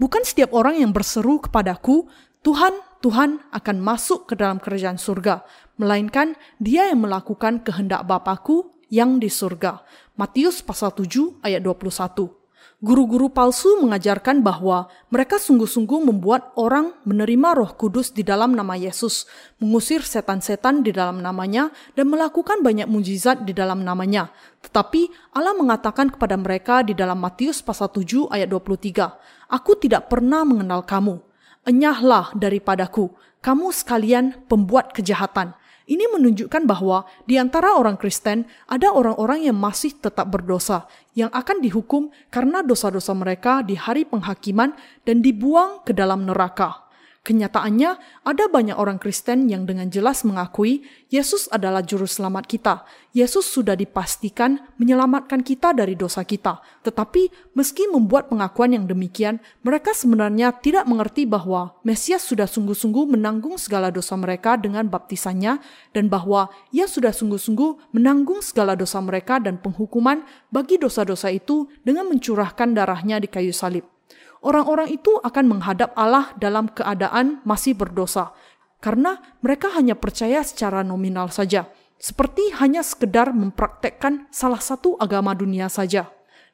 Bukan 0.00 0.24
setiap 0.24 0.56
orang 0.56 0.80
yang 0.80 0.96
berseru 0.96 1.44
kepadaku, 1.44 2.08
Tuhan, 2.40 2.72
Tuhan 3.04 3.44
akan 3.52 3.76
masuk 3.84 4.32
ke 4.32 4.34
dalam 4.40 4.56
kerajaan 4.56 4.96
surga, 4.96 5.44
melainkan 5.76 6.40
dia 6.56 6.88
yang 6.88 7.04
melakukan 7.04 7.60
kehendak 7.60 8.08
Bapakku 8.08 8.72
yang 8.88 9.20
di 9.20 9.28
surga. 9.28 9.84
Matius 10.16 10.64
pasal 10.64 10.96
7 10.96 11.44
ayat 11.44 11.60
21. 11.60 12.39
Guru-guru 12.80 13.28
palsu 13.28 13.76
mengajarkan 13.84 14.40
bahwa 14.40 14.88
mereka 15.12 15.36
sungguh-sungguh 15.36 16.00
membuat 16.00 16.48
orang 16.56 16.96
menerima 17.04 17.52
roh 17.52 17.76
kudus 17.76 18.08
di 18.08 18.24
dalam 18.24 18.56
nama 18.56 18.72
Yesus, 18.72 19.28
mengusir 19.60 20.00
setan-setan 20.00 20.80
di 20.80 20.88
dalam 20.88 21.20
namanya, 21.20 21.68
dan 21.92 22.08
melakukan 22.08 22.64
banyak 22.64 22.88
mujizat 22.88 23.44
di 23.44 23.52
dalam 23.52 23.84
namanya. 23.84 24.32
Tetapi 24.64 25.12
Allah 25.36 25.52
mengatakan 25.60 26.08
kepada 26.08 26.40
mereka 26.40 26.80
di 26.80 26.96
dalam 26.96 27.20
Matius 27.20 27.60
pasal 27.60 27.92
7 27.92 28.32
ayat 28.32 28.48
23, 28.48 29.52
Aku 29.52 29.76
tidak 29.76 30.08
pernah 30.08 30.40
mengenal 30.48 30.80
kamu. 30.80 31.20
Enyahlah 31.68 32.32
daripadaku, 32.32 33.12
kamu 33.44 33.76
sekalian 33.76 34.40
pembuat 34.48 34.96
kejahatan. 34.96 35.52
Ini 35.90 36.06
menunjukkan 36.06 36.70
bahwa 36.70 37.02
di 37.26 37.34
antara 37.34 37.74
orang 37.74 37.98
Kristen 37.98 38.46
ada 38.70 38.94
orang-orang 38.94 39.50
yang 39.50 39.58
masih 39.58 39.98
tetap 39.98 40.30
berdosa, 40.30 40.86
yang 41.18 41.34
akan 41.34 41.58
dihukum 41.58 42.14
karena 42.30 42.62
dosa-dosa 42.62 43.10
mereka 43.10 43.66
di 43.66 43.74
hari 43.74 44.06
penghakiman 44.06 44.78
dan 45.02 45.18
dibuang 45.18 45.82
ke 45.82 45.90
dalam 45.90 46.30
neraka. 46.30 46.89
Kenyataannya, 47.20 48.00
ada 48.24 48.48
banyak 48.48 48.80
orang 48.80 48.96
Kristen 48.96 49.44
yang 49.52 49.68
dengan 49.68 49.92
jelas 49.92 50.24
mengakui 50.24 50.88
Yesus 51.12 51.52
adalah 51.52 51.84
juru 51.84 52.08
selamat 52.08 52.48
kita. 52.48 52.88
Yesus 53.12 53.44
sudah 53.44 53.76
dipastikan 53.76 54.56
menyelamatkan 54.80 55.44
kita 55.44 55.76
dari 55.76 56.00
dosa 56.00 56.24
kita. 56.24 56.64
Tetapi, 56.80 57.52
meski 57.52 57.92
membuat 57.92 58.32
pengakuan 58.32 58.72
yang 58.72 58.88
demikian, 58.88 59.36
mereka 59.60 59.92
sebenarnya 59.92 60.56
tidak 60.64 60.88
mengerti 60.88 61.28
bahwa 61.28 61.76
Mesias 61.84 62.24
sudah 62.24 62.48
sungguh-sungguh 62.48 63.12
menanggung 63.12 63.60
segala 63.60 63.92
dosa 63.92 64.16
mereka 64.16 64.56
dengan 64.56 64.88
baptisannya 64.88 65.60
dan 65.92 66.08
bahwa 66.08 66.48
ia 66.72 66.88
sudah 66.88 67.12
sungguh-sungguh 67.12 67.92
menanggung 67.92 68.40
segala 68.40 68.72
dosa 68.72 68.96
mereka 69.04 69.36
dan 69.36 69.60
penghukuman 69.60 70.24
bagi 70.48 70.80
dosa-dosa 70.80 71.28
itu 71.28 71.68
dengan 71.84 72.08
mencurahkan 72.08 72.72
darahnya 72.72 73.20
di 73.20 73.28
kayu 73.28 73.52
salib 73.52 73.84
orang-orang 74.40 74.92
itu 74.92 75.16
akan 75.20 75.56
menghadap 75.56 75.92
Allah 75.96 76.32
dalam 76.36 76.68
keadaan 76.68 77.44
masih 77.44 77.76
berdosa, 77.76 78.32
karena 78.80 79.20
mereka 79.44 79.72
hanya 79.76 79.96
percaya 79.96 80.40
secara 80.44 80.80
nominal 80.80 81.28
saja, 81.28 81.68
seperti 82.00 82.48
hanya 82.56 82.80
sekedar 82.80 83.30
mempraktekkan 83.36 84.28
salah 84.32 84.60
satu 84.60 84.96
agama 84.96 85.36
dunia 85.36 85.68
saja. 85.68 86.08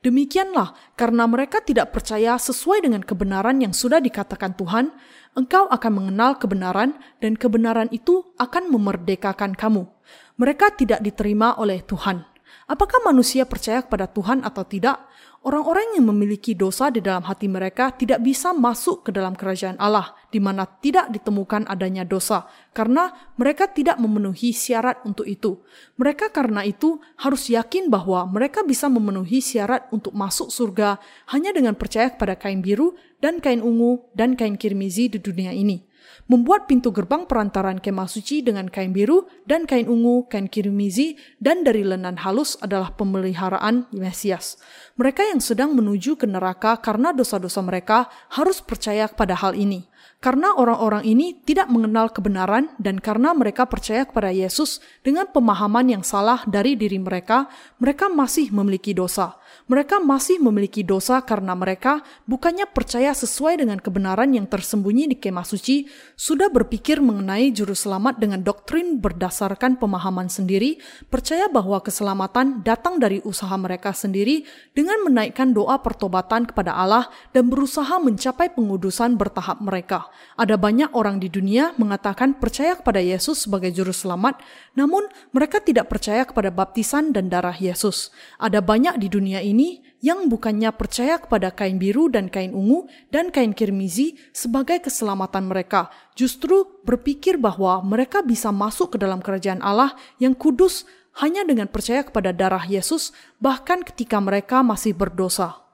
Demikianlah, 0.05 0.77
karena 0.95 1.25
mereka 1.27 1.59
tidak 1.65 1.91
percaya 1.91 2.37
sesuai 2.37 2.85
dengan 2.85 3.03
kebenaran 3.03 3.59
yang 3.59 3.73
sudah 3.73 3.99
dikatakan 3.99 4.55
Tuhan, 4.55 4.93
engkau 5.35 5.67
akan 5.67 5.93
mengenal 5.95 6.37
kebenaran, 6.37 6.95
dan 7.19 7.35
kebenaran 7.35 7.91
itu 7.91 8.23
akan 8.37 8.71
memerdekakan 8.71 9.57
kamu. 9.57 9.89
Mereka 10.37 10.77
tidak 10.79 11.01
diterima 11.01 11.57
oleh 11.57 11.81
Tuhan. 11.83 12.23
Apakah 12.67 13.03
manusia 13.07 13.47
percaya 13.47 13.83
kepada 13.83 14.11
Tuhan 14.11 14.43
atau 14.43 14.67
tidak? 14.67 15.01
Orang-orang 15.47 15.95
yang 15.95 16.11
memiliki 16.11 16.59
dosa 16.59 16.91
di 16.91 16.99
dalam 16.99 17.23
hati 17.23 17.47
mereka 17.47 17.95
tidak 17.95 18.19
bisa 18.19 18.51
masuk 18.51 19.07
ke 19.07 19.15
dalam 19.15 19.39
kerajaan 19.39 19.79
Allah, 19.79 20.11
di 20.27 20.43
mana 20.43 20.67
tidak 20.67 21.07
ditemukan 21.15 21.71
adanya 21.71 22.03
dosa, 22.03 22.51
karena 22.75 23.15
mereka 23.39 23.71
tidak 23.71 23.95
memenuhi 24.03 24.51
syarat 24.51 25.07
untuk 25.07 25.23
itu. 25.23 25.63
Mereka 26.03 26.35
karena 26.35 26.67
itu 26.67 26.99
harus 27.23 27.47
yakin 27.47 27.87
bahwa 27.87 28.27
mereka 28.27 28.67
bisa 28.67 28.91
memenuhi 28.91 29.39
syarat 29.39 29.87
untuk 29.95 30.19
masuk 30.19 30.51
surga 30.51 30.99
hanya 31.31 31.55
dengan 31.55 31.79
percaya 31.79 32.11
kepada 32.11 32.35
kain 32.35 32.59
biru 32.59 32.99
dan 33.23 33.39
kain 33.39 33.63
ungu 33.63 34.03
dan 34.19 34.35
kain 34.35 34.59
kirmizi 34.59 35.07
di 35.07 35.23
dunia 35.23 35.55
ini 35.55 35.79
membuat 36.27 36.67
pintu 36.67 36.91
gerbang 36.91 37.27
perantaran 37.27 37.79
kemah 37.79 38.11
suci 38.11 38.43
dengan 38.43 38.67
kain 38.67 38.91
biru 38.91 39.27
dan 39.47 39.67
kain 39.67 39.87
ungu, 39.87 40.27
kain 40.27 40.51
kirmizi, 40.51 41.19
dan 41.39 41.63
dari 41.63 41.87
lenan 41.87 42.19
halus 42.23 42.59
adalah 42.59 42.95
pemeliharaan 42.95 43.91
Mesias. 43.95 44.59
Mereka 44.99 45.23
yang 45.27 45.39
sedang 45.43 45.75
menuju 45.75 46.19
ke 46.19 46.27
neraka 46.27 46.79
karena 46.83 47.15
dosa-dosa 47.15 47.63
mereka 47.63 48.11
harus 48.35 48.59
percaya 48.59 49.07
pada 49.11 49.39
hal 49.39 49.55
ini. 49.55 49.87
Karena 50.17 50.57
orang-orang 50.57 51.05
ini 51.05 51.45
tidak 51.45 51.69
mengenal 51.69 52.09
kebenaran 52.09 52.73
dan 52.81 52.97
karena 52.99 53.37
mereka 53.37 53.69
percaya 53.69 54.09
kepada 54.09 54.33
Yesus 54.33 54.81
dengan 55.05 55.29
pemahaman 55.29 55.93
yang 55.93 56.03
salah 56.03 56.41
dari 56.49 56.73
diri 56.73 56.97
mereka, 56.97 57.53
mereka 57.77 58.09
masih 58.09 58.49
memiliki 58.49 58.97
dosa. 58.97 59.37
Mereka 59.67 59.99
masih 59.99 60.39
memiliki 60.39 60.87
dosa 60.87 61.19
karena 61.27 61.51
mereka 61.59 61.99
bukannya 62.23 62.71
percaya 62.71 63.11
sesuai 63.11 63.59
dengan 63.67 63.83
kebenaran 63.83 64.31
yang 64.31 64.47
tersembunyi 64.47 65.11
di 65.11 65.17
kemah 65.19 65.43
suci, 65.43 65.91
sudah 66.15 66.47
berpikir 66.47 67.03
mengenai 67.03 67.51
juru 67.51 67.75
selamat 67.75 68.23
dengan 68.23 68.47
doktrin 68.47 69.03
berdasarkan 69.03 69.75
pemahaman 69.75 70.31
sendiri, 70.31 70.79
percaya 71.11 71.51
bahwa 71.51 71.83
keselamatan 71.83 72.63
datang 72.63 73.03
dari 73.03 73.19
usaha 73.27 73.51
mereka 73.59 73.91
sendiri 73.91 74.47
dengan 74.71 75.03
menaikkan 75.03 75.51
doa 75.51 75.83
pertobatan 75.83 76.47
kepada 76.47 76.71
Allah 76.71 77.11
dan 77.35 77.51
berusaha 77.51 77.99
mencapai 77.99 78.55
pengudusan 78.55 79.19
bertahap 79.19 79.59
mereka. 79.59 80.07
Ada 80.39 80.55
banyak 80.55 80.95
orang 80.95 81.19
di 81.19 81.27
dunia 81.27 81.75
mengatakan 81.75 82.39
percaya 82.39 82.79
kepada 82.79 83.03
Yesus 83.03 83.51
sebagai 83.51 83.75
juru 83.75 83.91
selamat, 83.91 84.39
namun 84.79 85.11
mereka 85.35 85.59
tidak 85.59 85.91
percaya 85.91 86.23
kepada 86.23 86.55
baptisan 86.55 87.11
dan 87.11 87.27
darah 87.27 87.59
Yesus. 87.59 88.15
Ada 88.39 88.63
banyak 88.63 89.03
di 89.03 89.11
dunia 89.11 89.43
ini 89.43 89.56
ini 89.57 89.81
yang 90.05 90.29
bukannya 90.29 90.69
percaya 90.77 91.17
kepada 91.17 91.49
kain 91.49 91.81
biru 91.81 92.13
dan 92.13 92.29
kain 92.29 92.53
ungu 92.53 92.85
dan 93.09 93.33
kain 93.33 93.57
kirmizi 93.57 94.21
sebagai 94.37 94.85
keselamatan 94.85 95.49
mereka, 95.49 95.89
justru 96.13 96.69
berpikir 96.85 97.41
bahwa 97.41 97.81
mereka 97.81 98.21
bisa 98.21 98.53
masuk 98.53 98.95
ke 98.95 98.97
dalam 99.01 99.25
kerajaan 99.25 99.65
Allah 99.65 99.97
yang 100.21 100.37
kudus 100.37 100.85
hanya 101.25 101.49
dengan 101.49 101.73
percaya 101.73 102.05
kepada 102.05 102.37
darah 102.37 102.69
Yesus, 102.69 103.17
bahkan 103.41 103.81
ketika 103.81 104.21
mereka 104.21 104.61
masih 104.61 104.93
berdosa. 104.93 105.65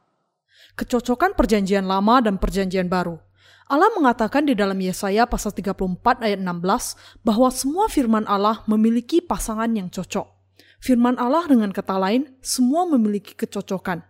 Kecocokan 0.78 1.34
perjanjian 1.34 1.84
lama 1.84 2.22
dan 2.22 2.38
perjanjian 2.38 2.86
baru. 2.86 3.18
Allah 3.68 3.90
mengatakan 3.92 4.46
di 4.48 4.56
dalam 4.56 4.78
Yesaya 4.78 5.28
pasal 5.28 5.52
34 5.52 6.24
ayat 6.24 6.40
16 6.40 7.26
bahwa 7.26 7.48
semua 7.50 7.86
firman 7.90 8.24
Allah 8.30 8.64
memiliki 8.64 9.20
pasangan 9.20 9.68
yang 9.68 9.92
cocok. 9.92 10.31
Firman 10.82 11.14
Allah 11.14 11.46
dengan 11.46 11.70
kata 11.70 11.94
lain, 11.94 12.26
semua 12.42 12.82
memiliki 12.90 13.38
kecocokan. 13.38 14.02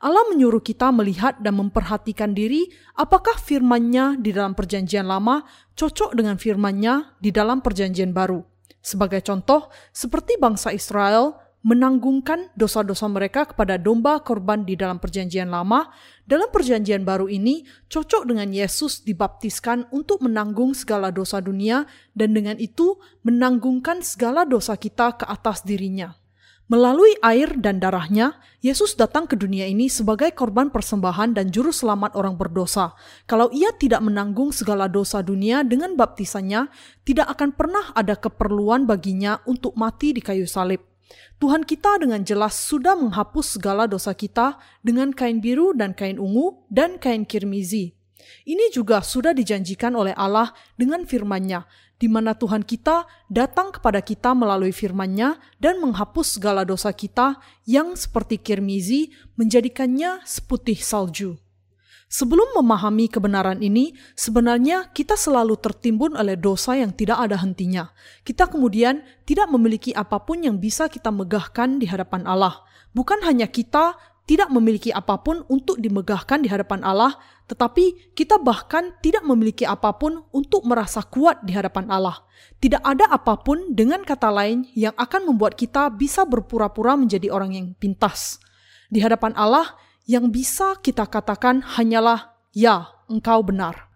Allah 0.00 0.24
menyuruh 0.32 0.64
kita 0.64 0.88
melihat 0.88 1.36
dan 1.44 1.60
memperhatikan 1.60 2.32
diri 2.32 2.64
apakah 2.96 3.36
firman-Nya 3.36 4.16
di 4.16 4.32
dalam 4.32 4.56
perjanjian 4.56 5.04
lama 5.04 5.44
cocok 5.76 6.16
dengan 6.16 6.40
firman-Nya 6.40 7.20
di 7.20 7.28
dalam 7.28 7.60
perjanjian 7.60 8.16
baru. 8.16 8.40
Sebagai 8.80 9.20
contoh, 9.20 9.68
seperti 9.92 10.40
bangsa 10.40 10.72
Israel 10.72 11.36
menanggungkan 11.60 12.52
dosa-dosa 12.56 13.04
mereka 13.08 13.44
kepada 13.44 13.76
domba 13.76 14.20
korban 14.24 14.64
di 14.64 14.80
dalam 14.80 14.96
perjanjian 14.96 15.52
lama, 15.52 15.92
dalam 16.24 16.48
perjanjian 16.48 17.04
baru 17.04 17.28
ini 17.28 17.68
cocok 17.92 18.24
dengan 18.24 18.48
Yesus 18.48 19.04
dibaptiskan 19.04 19.92
untuk 19.92 20.24
menanggung 20.24 20.72
segala 20.72 21.12
dosa 21.12 21.44
dunia 21.44 21.84
dan 22.16 22.32
dengan 22.32 22.56
itu 22.56 22.96
menanggungkan 23.28 24.00
segala 24.00 24.48
dosa 24.48 24.80
kita 24.80 25.20
ke 25.20 25.24
atas 25.28 25.60
dirinya. 25.68 26.16
Melalui 26.64 27.12
air 27.20 27.60
dan 27.60 27.76
darahnya, 27.76 28.40
Yesus 28.64 28.96
datang 28.96 29.28
ke 29.28 29.36
dunia 29.36 29.68
ini 29.68 29.92
sebagai 29.92 30.32
korban 30.32 30.72
persembahan 30.72 31.36
dan 31.36 31.52
juru 31.52 31.68
selamat 31.68 32.16
orang 32.16 32.40
berdosa. 32.40 32.96
Kalau 33.28 33.52
ia 33.52 33.68
tidak 33.76 34.00
menanggung 34.00 34.48
segala 34.48 34.88
dosa 34.88 35.20
dunia 35.20 35.60
dengan 35.60 35.92
baptisannya, 35.92 36.72
tidak 37.04 37.36
akan 37.36 37.52
pernah 37.52 37.92
ada 37.92 38.16
keperluan 38.16 38.88
baginya 38.88 39.44
untuk 39.44 39.76
mati 39.76 40.16
di 40.16 40.24
kayu 40.24 40.48
salib. 40.48 40.93
Tuhan 41.38 41.68
kita 41.68 42.00
dengan 42.00 42.24
jelas 42.24 42.56
sudah 42.56 42.96
menghapus 42.96 43.58
segala 43.60 43.84
dosa 43.84 44.16
kita 44.16 44.56
dengan 44.80 45.12
kain 45.12 45.42
biru 45.44 45.76
dan 45.76 45.92
kain 45.92 46.16
ungu 46.16 46.64
dan 46.72 46.96
kain 46.96 47.28
kirmizi. 47.28 47.92
Ini 48.48 48.72
juga 48.72 49.04
sudah 49.04 49.36
dijanjikan 49.36 49.92
oleh 49.92 50.16
Allah 50.16 50.56
dengan 50.80 51.04
firman-Nya, 51.04 51.68
di 52.00 52.08
mana 52.08 52.32
Tuhan 52.32 52.64
kita 52.64 53.04
datang 53.28 53.72
kepada 53.76 54.00
kita 54.00 54.32
melalui 54.32 54.72
firman-Nya 54.72 55.36
dan 55.60 55.80
menghapus 55.84 56.40
segala 56.40 56.64
dosa 56.64 56.90
kita 56.96 57.36
yang 57.68 57.92
seperti 57.92 58.40
kirmizi 58.40 59.12
menjadikannya 59.36 60.24
seputih 60.24 60.80
salju. 60.80 61.43
Sebelum 62.14 62.54
memahami 62.54 63.10
kebenaran 63.10 63.58
ini, 63.58 63.90
sebenarnya 64.14 64.94
kita 64.94 65.18
selalu 65.18 65.58
tertimbun 65.58 66.14
oleh 66.14 66.38
dosa 66.38 66.78
yang 66.78 66.94
tidak 66.94 67.18
ada 67.18 67.42
hentinya. 67.42 67.90
Kita 68.22 68.46
kemudian 68.46 69.02
tidak 69.26 69.50
memiliki 69.50 69.90
apa 69.90 70.22
pun 70.22 70.46
yang 70.46 70.62
bisa 70.62 70.86
kita 70.86 71.10
megahkan 71.10 71.82
di 71.82 71.90
hadapan 71.90 72.22
Allah. 72.22 72.62
Bukan 72.94 73.18
hanya 73.26 73.50
kita 73.50 73.98
tidak 74.30 74.46
memiliki 74.54 74.94
apa 74.94 75.26
pun 75.26 75.42
untuk 75.50 75.82
dimegahkan 75.82 76.38
di 76.38 76.46
hadapan 76.46 76.86
Allah, 76.86 77.18
tetapi 77.50 78.14
kita 78.14 78.38
bahkan 78.38 78.94
tidak 79.02 79.26
memiliki 79.26 79.66
apa 79.66 79.98
pun 79.98 80.22
untuk 80.30 80.62
merasa 80.70 81.02
kuat 81.02 81.42
di 81.42 81.50
hadapan 81.50 81.90
Allah. 81.90 82.22
Tidak 82.62 82.78
ada 82.86 83.10
apa 83.10 83.42
pun 83.42 83.74
dengan 83.74 84.06
kata 84.06 84.30
lain 84.30 84.70
yang 84.78 84.94
akan 84.94 85.34
membuat 85.34 85.58
kita 85.58 85.90
bisa 85.90 86.22
berpura-pura 86.22 86.94
menjadi 86.94 87.26
orang 87.34 87.58
yang 87.58 87.66
pintas. 87.74 88.38
Di 88.86 89.02
hadapan 89.02 89.34
Allah, 89.34 89.74
yang 90.04 90.28
bisa 90.32 90.76
kita 90.80 91.08
katakan 91.08 91.64
hanyalah, 91.64 92.36
"Ya, 92.52 92.92
engkau 93.08 93.40
benar." 93.44 93.88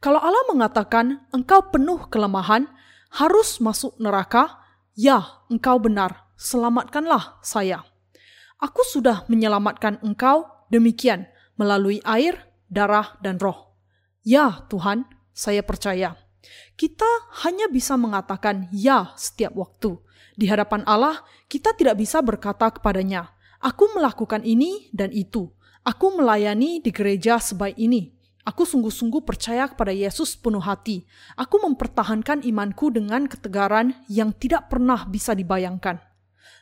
Kalau 0.00 0.20
Allah 0.20 0.44
mengatakan 0.52 1.24
engkau 1.32 1.72
penuh 1.72 2.06
kelemahan, 2.12 2.68
harus 3.16 3.58
masuk 3.64 3.96
neraka, 3.96 4.60
"Ya, 4.92 5.24
engkau 5.48 5.80
benar, 5.80 6.28
selamatkanlah 6.36 7.40
saya." 7.40 7.84
Aku 8.60 8.84
sudah 8.84 9.28
menyelamatkan 9.28 10.00
engkau 10.00 10.48
demikian 10.72 11.28
melalui 11.60 12.00
air, 12.04 12.48
darah, 12.72 13.16
dan 13.20 13.36
roh. 13.36 13.76
Ya, 14.24 14.64
Tuhan, 14.72 15.04
saya 15.36 15.60
percaya. 15.60 16.16
Kita 16.76 17.08
hanya 17.44 17.68
bisa 17.68 17.96
mengatakan 18.00 18.68
ya 18.72 19.12
setiap 19.16 19.52
waktu. 19.56 20.00
Di 20.36 20.48
hadapan 20.48 20.84
Allah, 20.84 21.24
kita 21.48 21.72
tidak 21.76 22.00
bisa 22.00 22.20
berkata 22.20 22.68
kepadanya, 22.72 23.35
"Aku 23.66 23.90
melakukan 23.98 24.46
ini 24.46 24.86
dan 24.94 25.10
itu. 25.10 25.50
Aku 25.82 26.14
melayani 26.14 26.78
di 26.78 26.94
gereja 26.94 27.42
sebaik 27.42 27.74
ini." 27.74 28.14
Aku 28.46 28.62
sungguh-sungguh 28.62 29.26
percaya 29.26 29.66
kepada 29.66 29.90
Yesus 29.90 30.38
penuh 30.38 30.62
hati. 30.62 31.02
Aku 31.34 31.58
mempertahankan 31.58 32.46
imanku 32.46 32.94
dengan 32.94 33.26
ketegaran 33.26 33.98
yang 34.06 34.30
tidak 34.30 34.70
pernah 34.70 35.02
bisa 35.02 35.34
dibayangkan. 35.34 35.98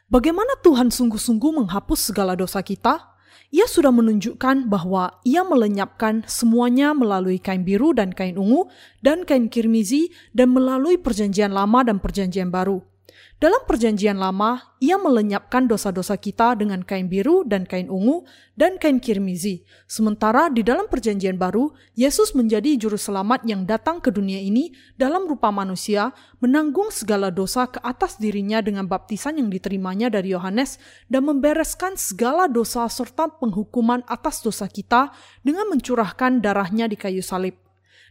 Bagaimana 0.08 0.56
Tuhan 0.64 0.88
sungguh-sungguh 0.88 1.60
menghapus 1.60 2.08
segala 2.08 2.40
dosa 2.40 2.64
kita? 2.64 3.14
ia 3.54 3.70
sudah 3.70 3.94
menunjukkan 3.94 4.66
bahwa 4.66 5.22
ia 5.22 5.46
melenyapkan 5.46 6.26
semuanya 6.26 6.90
melalui 6.90 7.38
kain 7.38 7.62
biru 7.62 7.94
dan 7.94 8.10
kain 8.10 8.34
ungu 8.34 8.66
dan 8.98 9.22
kain 9.22 9.46
kirmizi 9.46 10.10
dan 10.34 10.50
melalui 10.50 10.98
perjanjian 10.98 11.54
lama 11.54 11.86
dan 11.86 12.02
perjanjian 12.02 12.50
baru. 12.50 12.82
Dalam 13.44 13.60
perjanjian 13.68 14.16
lama, 14.16 14.72
ia 14.80 14.96
melenyapkan 14.96 15.68
dosa-dosa 15.68 16.16
kita 16.16 16.56
dengan 16.56 16.80
kain 16.80 17.12
biru 17.12 17.44
dan 17.44 17.68
kain 17.68 17.92
ungu 17.92 18.24
dan 18.56 18.80
kain 18.80 18.96
kirmizi. 18.96 19.68
Sementara 19.84 20.48
di 20.48 20.64
dalam 20.64 20.88
perjanjian 20.88 21.36
baru, 21.36 21.68
Yesus 21.92 22.32
menjadi 22.32 22.72
juru 22.80 22.96
selamat 22.96 23.44
yang 23.44 23.68
datang 23.68 24.00
ke 24.00 24.08
dunia 24.08 24.40
ini 24.40 24.72
dalam 24.96 25.28
rupa 25.28 25.52
manusia, 25.52 26.16
menanggung 26.40 26.88
segala 26.88 27.28
dosa 27.28 27.68
ke 27.68 27.84
atas 27.84 28.16
dirinya 28.16 28.64
dengan 28.64 28.88
baptisan 28.88 29.36
yang 29.36 29.52
diterimanya 29.52 30.08
dari 30.08 30.32
Yohanes 30.32 30.80
dan 31.12 31.28
membereskan 31.28 32.00
segala 32.00 32.48
dosa 32.48 32.88
serta 32.88 33.28
penghukuman 33.28 34.08
atas 34.08 34.40
dosa 34.40 34.64
kita 34.72 35.12
dengan 35.44 35.68
mencurahkan 35.68 36.40
darahnya 36.40 36.88
di 36.88 36.96
kayu 36.96 37.20
salib. 37.20 37.63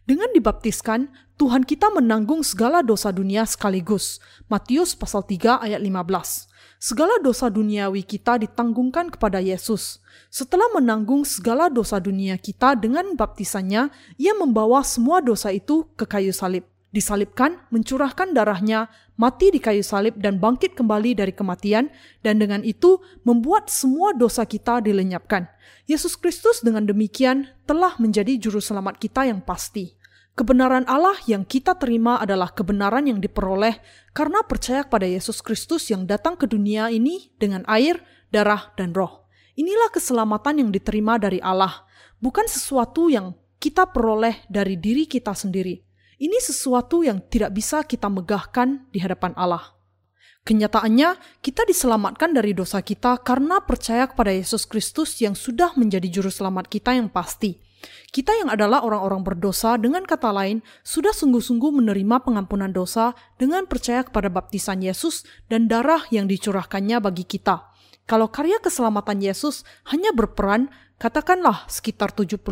Dengan 0.03 0.27
dibaptiskan, 0.35 1.07
Tuhan 1.39 1.63
kita 1.63 1.87
menanggung 1.87 2.43
segala 2.43 2.83
dosa 2.83 3.07
dunia 3.07 3.47
sekaligus. 3.47 4.19
Matius 4.51 4.99
pasal 4.99 5.23
3 5.23 5.63
ayat 5.63 5.79
15. 5.79 6.51
Segala 6.75 7.15
dosa 7.23 7.47
duniawi 7.47 8.03
kita 8.03 8.35
ditanggungkan 8.35 9.07
kepada 9.07 9.39
Yesus. 9.39 10.03
Setelah 10.27 10.67
menanggung 10.75 11.23
segala 11.23 11.71
dosa 11.71 12.03
dunia 12.03 12.35
kita 12.35 12.75
dengan 12.75 13.15
baptisannya, 13.15 13.87
ia 14.19 14.33
membawa 14.35 14.83
semua 14.83 15.23
dosa 15.23 15.55
itu 15.55 15.87
ke 15.95 16.03
kayu 16.03 16.35
salib. 16.35 16.72
Disalibkan, 16.93 17.57
mencurahkan 17.73 18.37
darahnya, 18.37 18.85
mati 19.17 19.49
di 19.49 19.57
kayu 19.57 19.81
salib 19.81 20.13
dan 20.21 20.37
bangkit 20.37 20.77
kembali 20.77 21.17
dari 21.17 21.33
kematian, 21.33 21.89
dan 22.21 22.37
dengan 22.37 22.61
itu 22.61 23.01
membuat 23.25 23.73
semua 23.73 24.13
dosa 24.13 24.45
kita 24.45 24.77
dilenyapkan. 24.77 25.49
Yesus 25.89 26.13
Kristus 26.13 26.61
dengan 26.61 26.85
demikian 26.85 27.49
telah 27.65 27.97
menjadi 27.97 28.37
juru 28.37 28.61
selamat 28.61 29.01
kita 29.01 29.25
yang 29.25 29.41
pasti. 29.41 29.97
Kebenaran 30.37 30.85
Allah 30.85 31.17
yang 31.25 31.45
kita 31.45 31.77
terima 31.81 32.21
adalah 32.21 32.53
kebenaran 32.53 33.09
yang 33.09 33.17
diperoleh 33.17 33.77
karena 34.13 34.45
percaya 34.45 34.85
kepada 34.85 35.09
Yesus 35.09 35.41
Kristus 35.41 35.89
yang 35.89 36.05
datang 36.05 36.37
ke 36.37 36.45
dunia 36.45 36.93
ini 36.93 37.33
dengan 37.41 37.65
air, 37.69 38.05
darah, 38.29 38.69
dan 38.77 38.93
roh. 38.93 39.25
Inilah 39.57 39.89
keselamatan 39.89 40.61
yang 40.61 40.69
diterima 40.69 41.17
dari 41.17 41.37
Allah, 41.41 41.85
bukan 42.17 42.49
sesuatu 42.49 43.09
yang 43.09 43.37
kita 43.61 43.89
peroleh 43.89 44.45
dari 44.49 44.77
diri 44.77 45.05
kita 45.05 45.37
sendiri. 45.37 45.92
Ini 46.23 46.39
sesuatu 46.39 47.03
yang 47.03 47.19
tidak 47.27 47.51
bisa 47.51 47.83
kita 47.83 48.07
megahkan 48.07 48.87
di 48.95 49.03
hadapan 49.03 49.35
Allah. 49.35 49.75
Kenyataannya, 50.47 51.19
kita 51.43 51.67
diselamatkan 51.67 52.31
dari 52.31 52.55
dosa 52.55 52.79
kita 52.79 53.19
karena 53.19 53.59
percaya 53.59 54.07
kepada 54.07 54.31
Yesus 54.31 54.63
Kristus 54.63 55.19
yang 55.19 55.35
sudah 55.35 55.75
menjadi 55.75 56.07
juru 56.07 56.31
selamat 56.31 56.71
kita 56.71 56.95
yang 56.95 57.11
pasti. 57.11 57.59
Kita 58.07 58.31
yang 58.39 58.47
adalah 58.47 58.87
orang-orang 58.87 59.19
berdosa 59.19 59.75
dengan 59.75 60.07
kata 60.07 60.31
lain 60.31 60.63
sudah 60.87 61.11
sungguh-sungguh 61.11 61.83
menerima 61.83 62.23
pengampunan 62.23 62.71
dosa 62.71 63.11
dengan 63.35 63.67
percaya 63.67 64.07
kepada 64.07 64.31
baptisan 64.31 64.79
Yesus 64.79 65.27
dan 65.51 65.67
darah 65.67 66.07
yang 66.07 66.31
dicurahkannya 66.31 67.03
bagi 67.03 67.27
kita. 67.27 67.72
Kalau 68.03 68.27
karya 68.27 68.59
keselamatan 68.59 69.23
Yesus 69.23 69.63
hanya 69.87 70.11
berperan 70.11 70.67
Katakanlah 71.03 71.67
sekitar 71.67 72.15
70% 72.15 72.47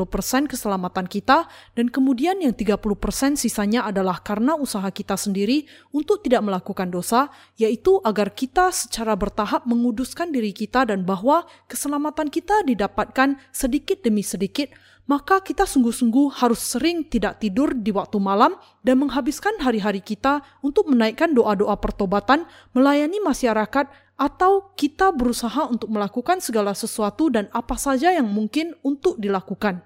keselamatan 0.51 1.07
kita 1.07 1.47
dan 1.71 1.87
kemudian 1.87 2.35
yang 2.43 2.51
30% 2.51 3.39
sisanya 3.39 3.87
adalah 3.87 4.19
karena 4.19 4.59
usaha 4.59 4.83
kita 4.91 5.15
sendiri 5.15 5.63
untuk 5.95 6.19
tidak 6.19 6.43
melakukan 6.43 6.91
dosa, 6.91 7.31
yaitu 7.55 8.03
agar 8.03 8.35
kita 8.35 8.75
secara 8.75 9.15
bertahap 9.15 9.63
menguduskan 9.63 10.35
diri 10.35 10.51
kita 10.51 10.83
dan 10.83 11.07
bahwa 11.07 11.47
keselamatan 11.71 12.27
kita 12.27 12.67
didapatkan 12.67 13.39
sedikit 13.55 14.03
demi 14.03 14.19
sedikit, 14.19 14.67
maka 15.07 15.39
kita 15.39 15.63
sungguh-sungguh 15.63 16.43
harus 16.43 16.59
sering 16.59 17.07
tidak 17.07 17.39
tidur 17.39 17.71
di 17.71 17.95
waktu 17.95 18.19
malam 18.19 18.59
dan 18.83 18.99
menghabiskan 18.99 19.63
hari-hari 19.63 20.03
kita 20.03 20.43
untuk 20.59 20.91
menaikkan 20.91 21.31
doa-doa 21.31 21.79
pertobatan, 21.79 22.43
melayani 22.75 23.23
masyarakat, 23.23 23.87
atau 24.21 24.77
kita 24.77 25.09
berusaha 25.09 25.65
untuk 25.65 25.89
melakukan 25.89 26.37
segala 26.37 26.77
sesuatu 26.77 27.33
dan 27.33 27.49
apa 27.49 27.73
saja 27.73 28.13
yang 28.13 28.29
mungkin 28.29 28.77
untuk 28.85 29.17
dilakukan. 29.17 29.81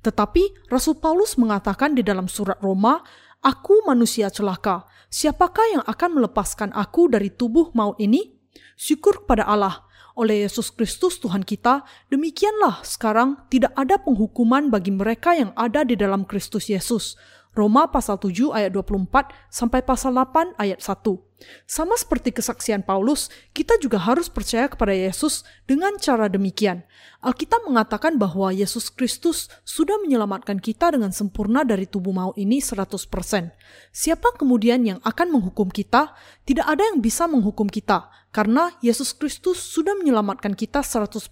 Tetapi 0.00 0.72
Rasul 0.72 0.96
Paulus 0.96 1.36
mengatakan 1.36 1.92
di 1.92 2.00
dalam 2.00 2.32
surat 2.32 2.56
Roma, 2.64 3.04
"Aku 3.44 3.84
manusia 3.84 4.32
celaka. 4.32 4.88
Siapakah 5.12 5.66
yang 5.76 5.84
akan 5.84 6.16
melepaskan 6.16 6.72
aku 6.72 7.12
dari 7.12 7.28
tubuh 7.28 7.68
maut 7.76 8.00
ini? 8.00 8.40
Syukur 8.72 9.28
kepada 9.28 9.44
Allah 9.44 9.84
oleh 10.16 10.48
Yesus 10.48 10.72
Kristus 10.72 11.20
Tuhan 11.20 11.44
kita, 11.44 11.84
demikianlah 12.08 12.80
sekarang 12.88 13.36
tidak 13.52 13.76
ada 13.76 14.00
penghukuman 14.00 14.72
bagi 14.72 14.96
mereka 14.96 15.36
yang 15.36 15.52
ada 15.60 15.84
di 15.84 15.92
dalam 15.92 16.24
Kristus 16.24 16.72
Yesus." 16.72 17.20
Roma 17.52 17.90
pasal 17.90 18.16
7 18.16 18.54
ayat 18.54 18.72
24 18.72 19.28
sampai 19.52 19.82
pasal 19.82 20.14
8 20.14 20.56
ayat 20.56 20.80
1. 20.80 21.27
Sama 21.70 21.94
seperti 21.94 22.34
kesaksian 22.34 22.82
Paulus, 22.82 23.30
kita 23.54 23.78
juga 23.78 24.02
harus 24.02 24.26
percaya 24.26 24.66
kepada 24.66 24.90
Yesus 24.90 25.46
dengan 25.70 25.94
cara 25.94 26.26
demikian. 26.26 26.82
Alkitab 27.22 27.62
mengatakan 27.62 28.18
bahwa 28.18 28.50
Yesus 28.50 28.90
Kristus 28.90 29.46
sudah 29.62 30.02
menyelamatkan 30.02 30.58
kita 30.58 30.98
dengan 30.98 31.14
sempurna 31.14 31.62
dari 31.62 31.86
tubuh 31.86 32.10
maut 32.10 32.34
ini 32.34 32.58
100%. 32.58 33.54
Siapa 33.94 34.28
kemudian 34.34 34.82
yang 34.82 34.98
akan 35.06 35.30
menghukum 35.30 35.70
kita? 35.70 36.10
Tidak 36.42 36.66
ada 36.66 36.82
yang 36.90 36.98
bisa 36.98 37.30
menghukum 37.30 37.70
kita, 37.70 38.10
karena 38.34 38.74
Yesus 38.82 39.14
Kristus 39.14 39.62
sudah 39.62 39.94
menyelamatkan 39.94 40.58
kita 40.58 40.82
100%, 40.82 41.30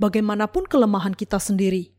bagaimanapun 0.00 0.64
kelemahan 0.64 1.12
kita 1.12 1.36
sendiri. 1.36 1.92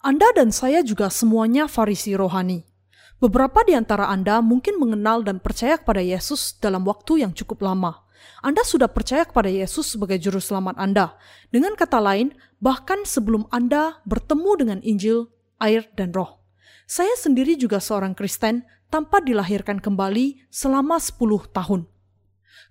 Anda 0.00 0.32
dan 0.32 0.56
saya 0.56 0.80
juga 0.80 1.12
semuanya 1.12 1.68
Farisi 1.68 2.16
rohani. 2.16 2.75
Beberapa 3.16 3.64
di 3.64 3.72
antara 3.72 4.12
Anda 4.12 4.44
mungkin 4.44 4.76
mengenal 4.76 5.24
dan 5.24 5.40
percaya 5.40 5.80
kepada 5.80 6.04
Yesus 6.04 6.52
dalam 6.60 6.84
waktu 6.84 7.24
yang 7.24 7.32
cukup 7.32 7.64
lama. 7.64 8.04
Anda 8.44 8.60
sudah 8.60 8.92
percaya 8.92 9.24
kepada 9.24 9.48
Yesus 9.48 9.96
sebagai 9.96 10.20
juru 10.20 10.36
selamat 10.36 10.76
Anda. 10.76 11.16
Dengan 11.48 11.72
kata 11.80 11.96
lain, 11.96 12.36
bahkan 12.60 13.08
sebelum 13.08 13.48
Anda 13.48 14.04
bertemu 14.04 14.50
dengan 14.60 14.78
Injil, 14.84 15.32
air, 15.56 15.88
dan 15.96 16.12
roh. 16.12 16.44
Saya 16.84 17.16
sendiri 17.16 17.56
juga 17.56 17.80
seorang 17.80 18.12
Kristen 18.12 18.68
tanpa 18.92 19.24
dilahirkan 19.24 19.80
kembali 19.80 20.52
selama 20.52 21.00
10 21.00 21.16
tahun. 21.56 21.88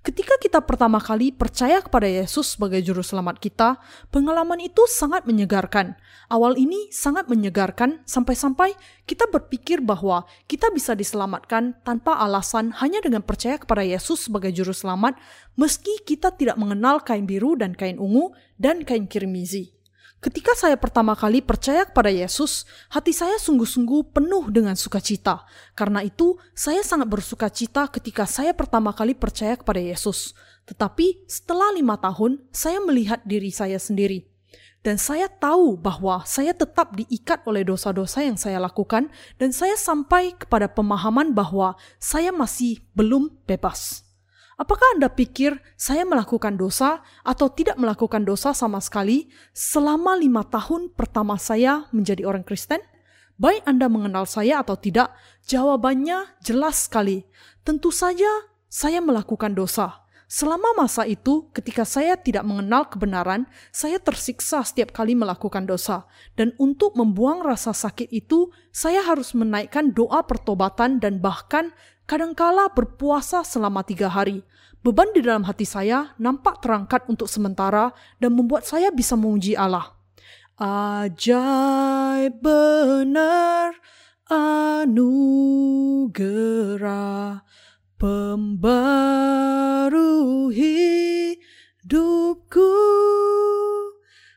Ketika 0.06 0.38
kita 0.38 0.62
pertama 0.62 1.02
kali 1.02 1.34
percaya 1.34 1.82
kepada 1.82 2.06
Yesus 2.06 2.54
sebagai 2.54 2.78
juru 2.86 3.02
selamat 3.02 3.42
kita, 3.42 3.82
pengalaman 4.14 4.62
itu 4.62 4.86
sangat 4.86 5.26
menyegarkan. 5.26 5.98
Awal 6.30 6.62
ini 6.62 6.94
sangat 6.94 7.26
menyegarkan 7.26 8.06
sampai-sampai 8.06 8.78
kita 9.10 9.26
berpikir 9.34 9.82
bahwa 9.82 10.30
kita 10.46 10.70
bisa 10.70 10.94
diselamatkan 10.94 11.82
tanpa 11.82 12.22
alasan 12.22 12.70
hanya 12.78 13.02
dengan 13.02 13.26
percaya 13.26 13.58
kepada 13.58 13.82
Yesus 13.82 14.30
sebagai 14.30 14.54
juru 14.54 14.78
selamat, 14.78 15.18
meski 15.58 15.98
kita 16.06 16.30
tidak 16.38 16.62
mengenal 16.62 17.02
kain 17.02 17.26
biru 17.26 17.58
dan 17.58 17.74
kain 17.74 17.98
ungu 17.98 18.30
dan 18.62 18.86
kain 18.86 19.10
kirmizi. 19.10 19.75
Ketika 20.24 20.58
saya 20.58 20.74
pertama 20.80 21.14
kali 21.14 21.44
percaya 21.44 21.86
kepada 21.86 22.10
Yesus, 22.10 22.66
hati 22.90 23.14
saya 23.14 23.38
sungguh-sungguh 23.38 24.16
penuh 24.16 24.50
dengan 24.50 24.74
sukacita. 24.74 25.46
Karena 25.78 26.02
itu, 26.02 26.40
saya 26.58 26.82
sangat 26.82 27.12
bersukacita 27.12 27.86
ketika 27.94 28.26
saya 28.26 28.56
pertama 28.56 28.90
kali 28.96 29.14
percaya 29.14 29.54
kepada 29.54 29.78
Yesus. 29.78 30.34
Tetapi 30.66 31.30
setelah 31.30 31.70
lima 31.78 32.00
tahun, 32.02 32.42
saya 32.50 32.82
melihat 32.82 33.22
diri 33.28 33.54
saya 33.54 33.78
sendiri. 33.78 34.26
Dan 34.86 35.02
saya 35.02 35.26
tahu 35.26 35.82
bahwa 35.82 36.22
saya 36.30 36.54
tetap 36.54 36.94
diikat 36.94 37.42
oleh 37.50 37.66
dosa-dosa 37.66 38.22
yang 38.22 38.38
saya 38.38 38.62
lakukan, 38.62 39.10
dan 39.42 39.50
saya 39.50 39.74
sampai 39.74 40.38
kepada 40.38 40.70
pemahaman 40.70 41.34
bahwa 41.34 41.74
saya 41.98 42.30
masih 42.30 42.86
belum 42.94 43.34
bebas. 43.50 44.05
Apakah 44.56 44.96
Anda 44.96 45.12
pikir 45.12 45.60
saya 45.76 46.08
melakukan 46.08 46.56
dosa 46.56 47.04
atau 47.28 47.52
tidak 47.52 47.76
melakukan 47.76 48.24
dosa 48.24 48.56
sama 48.56 48.80
sekali 48.80 49.28
selama 49.52 50.16
lima 50.16 50.48
tahun 50.48 50.96
pertama 50.96 51.36
saya 51.36 51.92
menjadi 51.92 52.24
orang 52.24 52.48
Kristen? 52.48 52.80
Baik 53.36 53.68
Anda 53.68 53.92
mengenal 53.92 54.24
saya 54.24 54.64
atau 54.64 54.80
tidak, 54.80 55.12
jawabannya 55.44 56.40
jelas 56.40 56.88
sekali. 56.88 57.28
Tentu 57.68 57.92
saja 57.92 58.48
saya 58.72 59.04
melakukan 59.04 59.52
dosa. 59.52 60.08
Selama 60.26 60.74
masa 60.74 61.06
itu, 61.06 61.52
ketika 61.54 61.86
saya 61.86 62.18
tidak 62.18 62.48
mengenal 62.48 62.90
kebenaran, 62.90 63.46
saya 63.70 64.02
tersiksa 64.02 64.66
setiap 64.66 64.90
kali 64.90 65.14
melakukan 65.14 65.70
dosa. 65.70 66.10
Dan 66.34 66.56
untuk 66.58 66.98
membuang 66.98 67.46
rasa 67.46 67.78
sakit 67.78 68.10
itu, 68.10 68.50
saya 68.74 69.06
harus 69.06 69.38
menaikkan 69.38 69.94
doa 69.94 70.26
pertobatan 70.26 70.98
dan 70.98 71.22
bahkan 71.22 71.76
kadangkala 72.06 72.70
berpuasa 72.74 73.44
selama 73.44 73.84
tiga 73.86 74.10
hari. 74.10 74.44
Beban 74.86 75.10
di 75.18 75.26
dalam 75.26 75.42
hati 75.50 75.66
saya 75.66 76.14
nampak 76.22 76.62
terangkat 76.62 77.10
untuk 77.10 77.26
sementara 77.26 77.90
dan 78.22 78.38
membuat 78.38 78.70
saya 78.70 78.94
bisa 78.94 79.18
memuji 79.18 79.58
Allah. 79.58 79.98
Ajaib 80.62 82.38
benar 82.40 83.74
anugerah 84.30 86.22
pembaru 87.98 90.14
hidupku. 90.54 92.70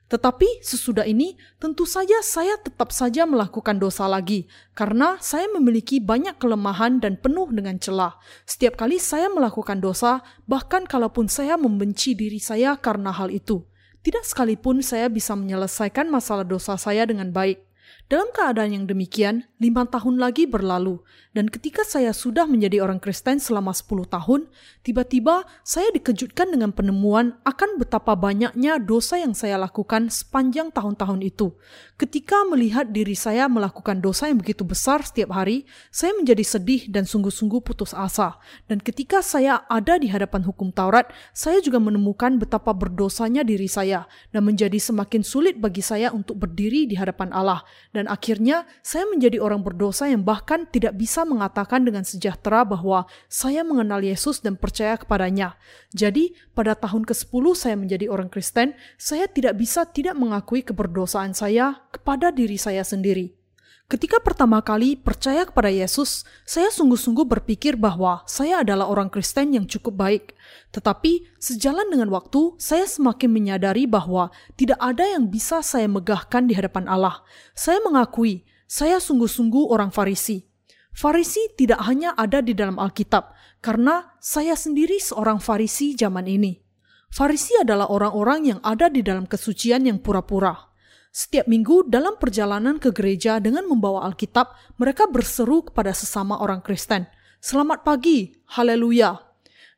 Tetapi 0.09 0.65
sesudah 0.65 1.05
ini, 1.05 1.37
tentu 1.61 1.85
saja 1.85 2.25
saya 2.25 2.57
tetap 2.57 2.97
saja 2.97 3.29
melakukan 3.29 3.77
dosa 3.77 4.09
lagi, 4.09 4.49
karena 4.73 5.21
saya 5.21 5.53
memiliki 5.53 6.01
banyak 6.01 6.41
kelemahan 6.41 6.97
dan 6.97 7.21
penuh 7.21 7.53
dengan 7.53 7.77
celah. 7.77 8.17
Setiap 8.49 8.81
kali 8.81 8.97
saya 8.97 9.29
melakukan 9.29 9.85
dosa, 9.85 10.25
bahkan 10.49 10.89
kalaupun 10.89 11.29
saya 11.29 11.61
membenci 11.61 12.17
diri 12.17 12.41
saya 12.41 12.81
karena 12.81 13.13
hal 13.13 13.29
itu, 13.29 13.69
tidak 14.01 14.25
sekalipun 14.25 14.81
saya 14.81 15.13
bisa 15.13 15.37
menyelesaikan 15.37 16.09
masalah 16.09 16.49
dosa 16.49 16.81
saya 16.81 17.05
dengan 17.05 17.29
baik. 17.29 17.68
Dalam 18.09 18.33
keadaan 18.33 18.73
yang 18.73 18.85
demikian, 18.89 19.45
lima 19.61 19.85
tahun 19.85 20.17
lagi 20.17 20.49
berlalu, 20.49 21.05
dan 21.37 21.45
ketika 21.53 21.85
saya 21.85 22.17
sudah 22.17 22.49
menjadi 22.49 22.81
orang 22.81 22.97
Kristen 23.05 23.37
selama 23.37 23.77
10 23.77 24.09
tahun, 24.09 24.49
tiba-tiba 24.81 25.45
saya 25.61 25.93
dikejutkan 25.93 26.49
dengan 26.49 26.73
penemuan 26.73 27.37
akan 27.45 27.77
betapa 27.77 28.17
banyaknya 28.17 28.81
dosa 28.81 29.21
yang 29.21 29.37
saya 29.37 29.61
lakukan 29.61 30.09
sepanjang 30.09 30.73
tahun-tahun 30.73 31.21
itu. 31.21 31.53
Ketika 32.01 32.49
melihat 32.49 32.89
diri 32.97 33.13
saya 33.13 33.45
melakukan 33.45 34.01
dosa 34.01 34.33
yang 34.33 34.41
begitu 34.41 34.65
besar 34.65 35.05
setiap 35.05 35.37
hari, 35.37 35.69
saya 35.93 36.17
menjadi 36.17 36.41
sedih 36.49 36.89
dan 36.89 37.05
sungguh-sungguh 37.05 37.61
putus 37.61 37.93
asa. 37.93 38.41
Dan 38.73 38.81
ketika 38.81 39.21
saya 39.21 39.69
ada 39.69 40.01
di 40.01 40.09
hadapan 40.09 40.49
hukum 40.49 40.73
Taurat, 40.73 41.13
saya 41.37 41.61
juga 41.61 41.77
menemukan 41.77 42.41
betapa 42.41 42.73
berdosanya 42.73 43.45
diri 43.45 43.69
saya, 43.69 44.09
dan 44.33 44.49
menjadi 44.49 44.81
semakin 44.81 45.21
sulit 45.21 45.61
bagi 45.61 45.85
saya 45.85 46.09
untuk 46.09 46.41
berdiri 46.41 46.89
di 46.89 46.97
hadapan 46.97 47.37
Allah 47.37 47.61
akhirnya 48.07 48.69
saya 48.85 49.09
menjadi 49.09 49.41
orang 49.41 49.65
berdosa 49.65 50.07
yang 50.13 50.21
bahkan 50.23 50.69
tidak 50.69 50.95
bisa 50.95 51.25
mengatakan 51.25 51.83
dengan 51.83 52.05
sejahtera 52.05 52.69
bahwa 52.69 53.09
saya 53.33 53.65
mengenal 53.65 54.05
Yesus 54.05 54.45
dan 54.45 54.61
percaya 54.61 55.01
kepadanya. 55.01 55.57
Jadi, 55.97 56.37
pada 56.53 56.77
tahun 56.77 57.09
ke-10 57.09 57.45
saya 57.57 57.77
menjadi 57.81 58.13
orang 58.13 58.29
Kristen, 58.29 58.77
saya 59.01 59.25
tidak 59.25 59.57
bisa 59.57 59.89
tidak 59.89 60.21
mengakui 60.21 60.61
keberdosaan 60.61 61.33
saya 61.33 61.81
kepada 61.89 62.29
diri 62.29 62.61
saya 62.61 62.85
sendiri. 62.85 63.38
Ketika 63.89 64.21
pertama 64.21 64.61
kali 64.61 65.01
percaya 65.01 65.49
kepada 65.49 65.73
Yesus, 65.73 66.21
saya 66.45 66.69
sungguh-sungguh 66.69 67.25
berpikir 67.25 67.73
bahwa 67.81 68.21
saya 68.29 68.61
adalah 68.61 68.85
orang 68.85 69.09
Kristen 69.09 69.57
yang 69.57 69.65
cukup 69.65 69.97
baik. 69.97 70.37
Tetapi, 70.77 71.25
sejalan 71.41 71.89
dengan 71.89 72.13
waktu, 72.13 72.53
saya 72.61 72.85
semakin 72.85 73.33
menyadari 73.33 73.89
bahwa 73.89 74.29
tidak 74.61 74.77
ada 74.77 75.09
yang 75.09 75.33
bisa 75.33 75.65
saya 75.65 75.89
megahkan 75.89 76.45
di 76.45 76.53
hadapan 76.53 76.85
Allah. 76.85 77.25
Saya 77.57 77.81
mengakui, 77.81 78.45
saya 78.69 79.01
sungguh-sungguh 79.01 79.73
orang 79.73 79.89
Farisi. 79.89 80.45
Farisi 80.93 81.41
tidak 81.57 81.81
hanya 81.89 82.13
ada 82.13 82.45
di 82.45 82.53
dalam 82.53 82.77
Alkitab, 82.77 83.33
karena 83.65 84.13
saya 84.21 84.53
sendiri 84.53 85.01
seorang 85.01 85.41
Farisi 85.41 85.97
zaman 85.97 86.29
ini. 86.29 86.61
Farisi 87.09 87.57
adalah 87.57 87.89
orang-orang 87.89 88.53
yang 88.53 88.61
ada 88.61 88.93
di 88.93 89.01
dalam 89.01 89.25
kesucian 89.25 89.89
yang 89.89 89.97
pura-pura. 90.05 90.68
Setiap 91.19 91.51
minggu 91.51 91.91
dalam 91.91 92.15
perjalanan 92.15 92.79
ke 92.79 92.95
gereja 92.95 93.43
dengan 93.43 93.67
membawa 93.67 94.07
Alkitab, 94.07 94.55
mereka 94.79 95.11
berseru 95.11 95.67
kepada 95.67 95.91
sesama 95.91 96.39
orang 96.39 96.63
Kristen, 96.63 97.11
"Selamat 97.43 97.83
pagi, 97.83 98.39
haleluya!" 98.55 99.19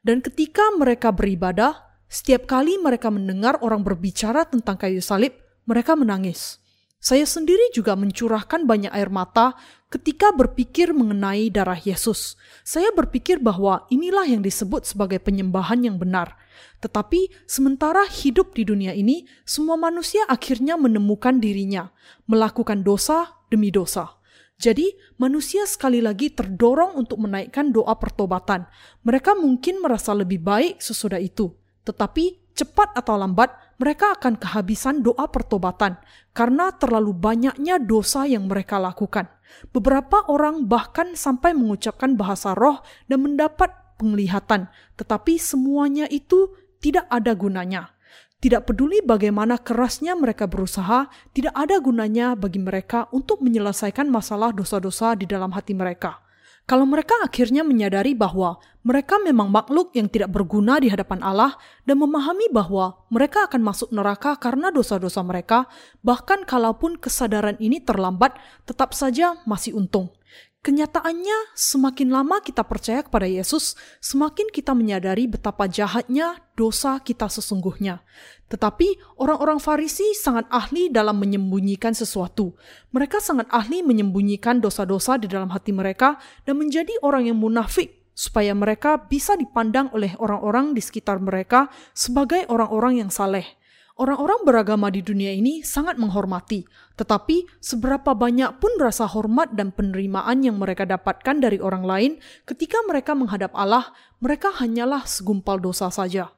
Dan 0.05 0.21
ketika 0.21 0.69
mereka 0.77 1.17
beribadah, 1.17 1.97
setiap 2.13 2.45
kali 2.45 2.77
mereka 2.77 3.09
mendengar 3.09 3.57
orang 3.65 3.81
berbicara 3.81 4.45
tentang 4.53 4.77
kayu 4.77 5.01
salib, 5.01 5.33
mereka 5.65 5.97
menangis. 5.97 6.61
Saya 7.01 7.25
sendiri 7.25 7.73
juga 7.73 7.97
mencurahkan 7.97 8.69
banyak 8.69 8.93
air 8.93 9.09
mata 9.09 9.57
ketika 9.89 10.37
berpikir 10.37 10.93
mengenai 10.93 11.49
darah 11.49 11.81
Yesus. 11.81 12.37
Saya 12.61 12.93
berpikir 12.93 13.41
bahwa 13.41 13.89
inilah 13.89 14.29
yang 14.29 14.45
disebut 14.45 14.85
sebagai 14.85 15.17
penyembahan 15.25 15.81
yang 15.89 15.97
benar. 15.97 16.37
Tetapi 16.81 17.45
sementara 17.45 18.05
hidup 18.09 18.57
di 18.57 18.65
dunia 18.65 18.97
ini, 18.97 19.29
semua 19.45 19.77
manusia 19.77 20.25
akhirnya 20.27 20.81
menemukan 20.81 21.39
dirinya, 21.39 21.93
melakukan 22.27 22.81
dosa 22.81 23.41
demi 23.49 23.69
dosa. 23.69 24.21
Jadi, 24.61 24.93
manusia 25.17 25.65
sekali 25.65 26.05
lagi 26.05 26.29
terdorong 26.29 26.93
untuk 26.93 27.17
menaikkan 27.25 27.73
doa 27.73 27.97
pertobatan. 27.97 28.69
Mereka 29.09 29.33
mungkin 29.41 29.81
merasa 29.81 30.13
lebih 30.13 30.45
baik 30.45 30.85
sesudah 30.85 31.17
itu, 31.17 31.49
tetapi 31.89 32.53
cepat 32.53 32.93
atau 32.93 33.17
lambat 33.17 33.49
mereka 33.81 34.13
akan 34.13 34.37
kehabisan 34.37 35.01
doa 35.01 35.25
pertobatan 35.33 35.97
karena 36.37 36.69
terlalu 36.77 37.17
banyaknya 37.17 37.81
dosa 37.81 38.29
yang 38.29 38.45
mereka 38.45 38.77
lakukan. 38.77 39.33
Beberapa 39.73 40.29
orang 40.29 40.69
bahkan 40.69 41.17
sampai 41.17 41.57
mengucapkan 41.57 42.21
bahasa 42.21 42.53
roh 42.53 42.85
dan 43.09 43.25
mendapat 43.25 43.73
penglihatan, 44.01 44.73
tetapi 44.97 45.37
semuanya 45.37 46.09
itu 46.09 46.57
tidak 46.81 47.05
ada 47.13 47.37
gunanya. 47.37 47.93
Tidak 48.41 48.65
peduli 48.65 49.05
bagaimana 49.05 49.61
kerasnya 49.61 50.17
mereka 50.17 50.49
berusaha, 50.49 51.13
tidak 51.37 51.53
ada 51.53 51.77
gunanya 51.77 52.33
bagi 52.33 52.57
mereka 52.57 53.05
untuk 53.13 53.45
menyelesaikan 53.45 54.09
masalah 54.09 54.57
dosa-dosa 54.57 55.13
di 55.13 55.29
dalam 55.29 55.53
hati 55.53 55.77
mereka. 55.77 56.25
Kalau 56.65 56.87
mereka 56.87 57.19
akhirnya 57.21 57.67
menyadari 57.67 58.17
bahwa 58.17 58.57
mereka 58.87 59.21
memang 59.21 59.53
makhluk 59.53 59.93
yang 59.93 60.09
tidak 60.09 60.33
berguna 60.33 60.81
di 60.81 60.89
hadapan 60.89 61.21
Allah 61.21 61.59
dan 61.85 62.01
memahami 62.01 62.49
bahwa 62.49 62.97
mereka 63.13 63.45
akan 63.51 63.61
masuk 63.61 63.93
neraka 63.93 64.39
karena 64.41 64.73
dosa-dosa 64.73 65.21
mereka, 65.21 65.69
bahkan 66.01 66.47
kalaupun 66.49 66.97
kesadaran 66.97 67.59
ini 67.61 67.83
terlambat, 67.83 68.39
tetap 68.65 68.97
saja 68.97 69.37
masih 69.45 69.77
untung. 69.77 70.15
Kenyataannya, 70.61 71.57
semakin 71.57 72.13
lama 72.13 72.37
kita 72.45 72.61
percaya 72.69 73.01
kepada 73.01 73.25
Yesus, 73.25 73.81
semakin 73.97 74.53
kita 74.53 74.77
menyadari 74.77 75.25
betapa 75.25 75.65
jahatnya 75.65 76.37
dosa 76.53 77.01
kita 77.01 77.33
sesungguhnya. 77.33 78.05
Tetapi 78.53 79.17
orang-orang 79.17 79.57
Farisi 79.57 80.13
sangat 80.13 80.45
ahli 80.53 80.93
dalam 80.93 81.17
menyembunyikan 81.17 81.97
sesuatu. 81.97 82.61
Mereka 82.93 83.25
sangat 83.25 83.49
ahli 83.49 83.81
menyembunyikan 83.81 84.61
dosa-dosa 84.61 85.17
di 85.17 85.33
dalam 85.33 85.49
hati 85.49 85.73
mereka 85.73 86.21
dan 86.45 86.61
menjadi 86.61 86.93
orang 87.01 87.33
yang 87.33 87.41
munafik 87.41 88.13
supaya 88.13 88.53
mereka 88.53 89.01
bisa 89.09 89.41
dipandang 89.41 89.89
oleh 89.97 90.13
orang-orang 90.21 90.77
di 90.77 90.85
sekitar 90.85 91.25
mereka 91.25 91.73
sebagai 91.97 92.45
orang-orang 92.53 93.01
yang 93.01 93.09
saleh. 93.09 93.60
Orang-orang 93.99 94.47
beragama 94.47 94.89
di 94.89 95.03
dunia 95.03 95.35
ini 95.35 95.67
sangat 95.67 95.99
menghormati, 95.99 96.65
tetapi 96.95 97.49
seberapa 97.59 98.15
banyak 98.15 98.63
pun 98.63 98.73
rasa 98.79 99.09
hormat 99.11 99.53
dan 99.59 99.75
penerimaan 99.75 100.47
yang 100.47 100.57
mereka 100.57 100.87
dapatkan 100.87 101.43
dari 101.43 101.59
orang 101.59 101.85
lain 101.85 102.13
ketika 102.47 102.79
mereka 102.87 103.19
menghadap 103.19 103.51
Allah, 103.53 103.91
mereka 104.23 104.55
hanyalah 104.57 105.05
segumpal 105.05 105.59
dosa 105.59 105.91
saja. 105.91 106.31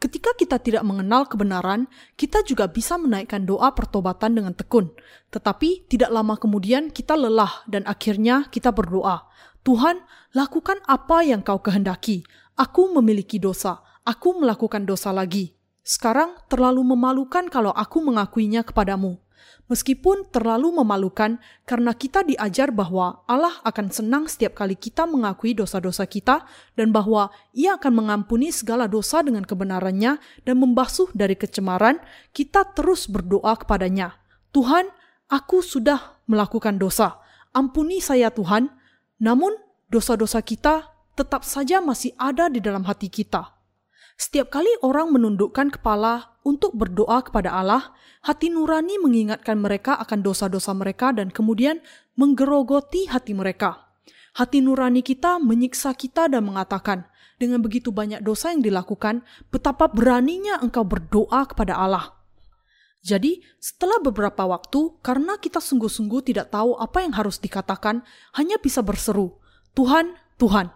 Ketika 0.00 0.32
kita 0.32 0.56
tidak 0.56 0.80
mengenal 0.80 1.28
kebenaran, 1.28 1.84
kita 2.16 2.40
juga 2.48 2.64
bisa 2.72 2.96
menaikkan 2.96 3.44
doa 3.44 3.68
pertobatan 3.76 4.32
dengan 4.32 4.56
tekun. 4.56 4.88
Tetapi 5.28 5.92
tidak 5.92 6.08
lama 6.08 6.40
kemudian 6.40 6.88
kita 6.88 7.20
lelah 7.20 7.68
dan 7.68 7.84
akhirnya 7.84 8.48
kita 8.48 8.72
berdoa, 8.72 9.28
Tuhan, 9.60 10.00
lakukan 10.32 10.80
apa 10.88 11.20
yang 11.20 11.44
kau 11.44 11.60
kehendaki. 11.60 12.24
Aku 12.56 12.88
memiliki 12.96 13.36
dosa. 13.36 13.84
Aku 14.08 14.40
melakukan 14.40 14.88
dosa 14.88 15.12
lagi. 15.12 15.52
Sekarang 15.90 16.38
terlalu 16.46 16.86
memalukan 16.86 17.50
kalau 17.50 17.74
aku 17.74 17.98
mengakuinya 17.98 18.62
kepadamu 18.62 19.18
meskipun 19.70 20.26
terlalu 20.34 20.74
memalukan 20.82 21.38
karena 21.62 21.94
kita 21.94 22.26
diajar 22.26 22.74
bahwa 22.74 23.22
Allah 23.30 23.54
akan 23.62 23.86
senang 23.94 24.26
setiap 24.26 24.58
kali 24.58 24.74
kita 24.74 25.06
mengakui 25.06 25.54
dosa-dosa 25.54 26.10
kita 26.10 26.42
dan 26.74 26.90
bahwa 26.90 27.30
Ia 27.54 27.78
akan 27.78 27.92
mengampuni 27.94 28.50
segala 28.50 28.90
dosa 28.90 29.22
dengan 29.22 29.46
kebenarannya 29.46 30.18
dan 30.42 30.54
membasuh 30.58 31.06
dari 31.14 31.38
kecemaran, 31.38 32.02
kita 32.34 32.74
terus 32.74 33.06
berdoa 33.06 33.54
kepadanya. 33.54 34.18
Tuhan, 34.50 34.90
aku 35.30 35.62
sudah 35.62 36.18
melakukan 36.26 36.74
dosa. 36.74 37.22
Ampuni 37.54 38.02
saya 38.02 38.34
Tuhan. 38.34 38.66
Namun 39.22 39.54
dosa-dosa 39.86 40.42
kita 40.42 40.90
tetap 41.14 41.46
saja 41.46 41.78
masih 41.78 42.10
ada 42.18 42.50
di 42.50 42.58
dalam 42.58 42.82
hati 42.82 43.06
kita. 43.06 43.59
Setiap 44.20 44.52
kali 44.52 44.68
orang 44.84 45.16
menundukkan 45.16 45.80
kepala 45.80 46.36
untuk 46.44 46.76
berdoa 46.76 47.24
kepada 47.24 47.56
Allah, 47.56 47.96
hati 48.20 48.52
nurani 48.52 49.00
mengingatkan 49.00 49.56
mereka 49.56 49.96
akan 49.96 50.20
dosa-dosa 50.20 50.76
mereka 50.76 51.08
dan 51.16 51.32
kemudian 51.32 51.80
menggerogoti 52.20 53.08
hati 53.08 53.32
mereka. 53.32 53.88
Hati 54.36 54.60
nurani 54.60 55.00
kita 55.00 55.40
menyiksa 55.40 55.96
kita 55.96 56.28
dan 56.28 56.44
mengatakan, 56.44 57.08
dengan 57.40 57.64
begitu 57.64 57.96
banyak 57.96 58.20
dosa 58.20 58.52
yang 58.52 58.60
dilakukan, 58.60 59.24
betapa 59.48 59.88
beraninya 59.88 60.60
engkau 60.60 60.84
berdoa 60.84 61.48
kepada 61.48 61.80
Allah. 61.80 62.12
Jadi, 63.00 63.40
setelah 63.56 64.04
beberapa 64.04 64.44
waktu, 64.44 65.00
karena 65.00 65.40
kita 65.40 65.64
sungguh-sungguh 65.64 66.28
tidak 66.28 66.52
tahu 66.52 66.76
apa 66.76 67.00
yang 67.00 67.16
harus 67.16 67.40
dikatakan, 67.40 68.04
hanya 68.36 68.60
bisa 68.60 68.84
berseru, 68.84 69.40
Tuhan, 69.72 70.12
Tuhan, 70.36 70.68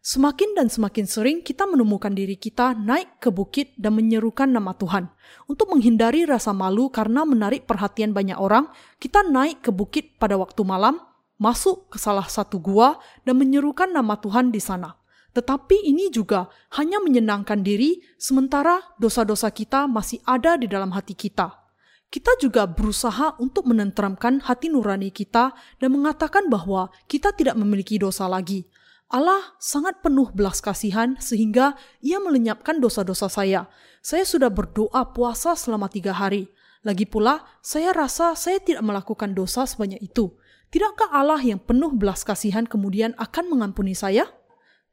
Semakin 0.00 0.56
dan 0.56 0.72
semakin 0.72 1.04
sering 1.04 1.38
kita 1.44 1.68
menemukan 1.68 2.08
diri 2.16 2.32
kita 2.32 2.72
naik 2.72 3.20
ke 3.20 3.28
bukit 3.28 3.76
dan 3.76 4.00
menyerukan 4.00 4.48
nama 4.48 4.72
Tuhan. 4.72 5.12
Untuk 5.44 5.68
menghindari 5.76 6.24
rasa 6.24 6.56
malu 6.56 6.88
karena 6.88 7.28
menarik 7.28 7.68
perhatian 7.68 8.16
banyak 8.16 8.40
orang, 8.40 8.72
kita 8.96 9.20
naik 9.28 9.60
ke 9.60 9.68
bukit 9.68 10.16
pada 10.16 10.40
waktu 10.40 10.64
malam, 10.64 10.96
masuk 11.36 11.92
ke 11.92 12.00
salah 12.00 12.24
satu 12.24 12.56
gua, 12.64 12.96
dan 13.28 13.36
menyerukan 13.44 13.92
nama 13.92 14.16
Tuhan 14.16 14.48
di 14.48 14.56
sana. 14.56 14.96
Tetapi 15.36 15.84
ini 15.84 16.08
juga 16.08 16.48
hanya 16.80 16.96
menyenangkan 17.04 17.60
diri, 17.60 18.00
sementara 18.16 18.80
dosa-dosa 18.96 19.52
kita 19.52 19.84
masih 19.84 20.24
ada 20.24 20.56
di 20.56 20.64
dalam 20.64 20.96
hati 20.96 21.12
kita. 21.12 21.60
Kita 22.08 22.40
juga 22.40 22.64
berusaha 22.64 23.36
untuk 23.36 23.68
menenteramkan 23.68 24.40
hati 24.48 24.72
nurani 24.72 25.12
kita 25.12 25.52
dan 25.76 25.88
mengatakan 25.92 26.48
bahwa 26.48 26.88
kita 27.04 27.36
tidak 27.36 27.60
memiliki 27.60 28.00
dosa 28.00 28.24
lagi 28.24 28.64
Allah 29.10 29.42
sangat 29.58 30.06
penuh 30.06 30.30
belas 30.30 30.62
kasihan 30.62 31.18
sehingga 31.18 31.74
ia 31.98 32.22
melenyapkan 32.22 32.78
dosa-dosa 32.78 33.26
saya. 33.26 33.66
Saya 33.98 34.22
sudah 34.22 34.54
berdoa 34.54 35.10
puasa 35.10 35.58
selama 35.58 35.90
tiga 35.90 36.14
hari. 36.14 36.46
Lagi 36.86 37.10
pula, 37.10 37.42
saya 37.58 37.90
rasa 37.90 38.38
saya 38.38 38.62
tidak 38.62 38.86
melakukan 38.86 39.34
dosa 39.34 39.66
sebanyak 39.66 39.98
itu. 39.98 40.38
Tidakkah 40.70 41.10
Allah 41.10 41.42
yang 41.42 41.58
penuh 41.58 41.90
belas 41.90 42.22
kasihan 42.22 42.62
kemudian 42.62 43.12
akan 43.18 43.50
mengampuni 43.50 43.98
saya? 43.98 44.30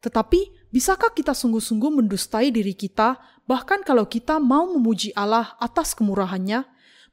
Tetapi, 0.02 0.74
bisakah 0.74 1.14
kita 1.14 1.38
sungguh-sungguh 1.38 2.02
mendustai 2.02 2.50
diri 2.50 2.74
kita, 2.74 3.22
bahkan 3.46 3.86
kalau 3.86 4.10
kita 4.10 4.42
mau 4.42 4.66
memuji 4.66 5.14
Allah 5.14 5.54
atas 5.62 5.94
kemurahannya? 5.94 6.66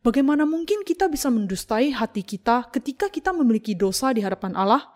Bagaimana 0.05 0.45
mungkin 0.45 0.85
kita 0.85 1.09
bisa 1.09 1.33
mendustai 1.33 1.93
hati 1.93 2.21
kita 2.21 2.69
ketika 2.69 3.09
kita 3.09 3.33
memiliki 3.33 3.73
dosa 3.73 4.13
di 4.13 4.21
hadapan 4.21 4.53
Allah? 4.53 4.93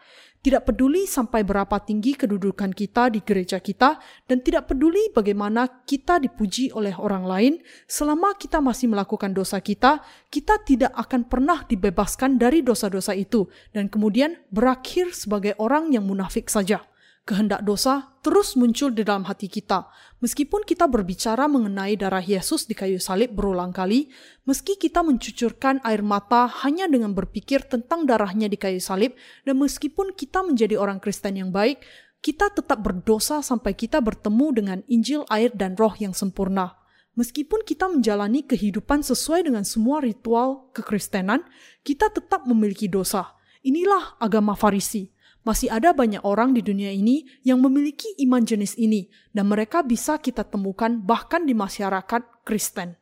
Tidak 0.49 0.65
peduli 0.65 1.05
sampai 1.05 1.45
berapa 1.45 1.77
tinggi 1.85 2.17
kedudukan 2.17 2.73
kita 2.73 3.13
di 3.13 3.21
gereja 3.21 3.61
kita, 3.61 4.01
dan 4.25 4.41
tidak 4.41 4.73
peduli 4.73 5.13
bagaimana 5.13 5.85
kita 5.85 6.17
dipuji 6.17 6.73
oleh 6.73 6.97
orang 6.97 7.29
lain, 7.29 7.53
selama 7.85 8.33
kita 8.33 8.65
masih 8.65 8.89
melakukan 8.89 9.37
dosa 9.37 9.61
kita, 9.61 10.01
kita 10.33 10.57
tidak 10.65 10.97
akan 10.97 11.29
pernah 11.29 11.69
dibebaskan 11.69 12.41
dari 12.41 12.65
dosa-dosa 12.65 13.13
itu, 13.13 13.45
dan 13.77 13.93
kemudian 13.93 14.41
berakhir 14.49 15.13
sebagai 15.13 15.53
orang 15.61 15.93
yang 15.93 16.09
munafik 16.09 16.49
saja 16.49 16.81
kehendak 17.29 17.61
dosa 17.61 18.17
terus 18.25 18.57
muncul 18.57 18.89
di 18.89 19.05
dalam 19.05 19.29
hati 19.29 19.53
kita. 19.53 19.85
Meskipun 20.25 20.65
kita 20.65 20.89
berbicara 20.89 21.45
mengenai 21.45 22.01
darah 22.01 22.25
Yesus 22.25 22.65
di 22.65 22.73
kayu 22.73 22.97
salib 22.97 23.37
berulang 23.37 23.77
kali, 23.77 24.09
meski 24.49 24.81
kita 24.81 25.05
mencucurkan 25.05 25.85
air 25.85 26.01
mata 26.01 26.49
hanya 26.65 26.89
dengan 26.89 27.13
berpikir 27.13 27.69
tentang 27.69 28.09
darahnya 28.09 28.49
di 28.49 28.57
kayu 28.57 28.81
salib, 28.81 29.13
dan 29.45 29.61
meskipun 29.61 30.17
kita 30.17 30.41
menjadi 30.41 30.81
orang 30.81 31.05
Kristen 31.05 31.37
yang 31.37 31.53
baik, 31.53 31.85
kita 32.25 32.49
tetap 32.51 32.81
berdosa 32.81 33.45
sampai 33.45 33.77
kita 33.77 34.01
bertemu 34.01 34.47
dengan 34.51 34.79
Injil, 34.89 35.29
air, 35.29 35.53
dan 35.53 35.77
roh 35.77 35.93
yang 36.01 36.17
sempurna. 36.17 36.75
Meskipun 37.15 37.63
kita 37.63 37.87
menjalani 37.87 38.43
kehidupan 38.47 39.05
sesuai 39.05 39.47
dengan 39.47 39.63
semua 39.63 40.03
ritual 40.03 40.71
kekristenan, 40.75 41.45
kita 41.85 42.11
tetap 42.11 42.47
memiliki 42.49 42.89
dosa. 42.91 43.37
Inilah 43.63 44.19
agama 44.23 44.55
Farisi 44.55 45.18
masih 45.47 45.71
ada 45.71 45.95
banyak 45.95 46.23
orang 46.27 46.55
di 46.55 46.63
dunia 46.63 46.91
ini 46.91 47.27
yang 47.45 47.63
memiliki 47.63 48.07
iman 48.27 48.43
jenis 48.43 48.75
ini, 48.79 49.11
dan 49.31 49.51
mereka 49.51 49.87
bisa 49.87 50.19
kita 50.19 50.43
temukan 50.47 50.99
bahkan 51.03 51.47
di 51.47 51.55
masyarakat 51.55 52.47
Kristen. 52.47 52.99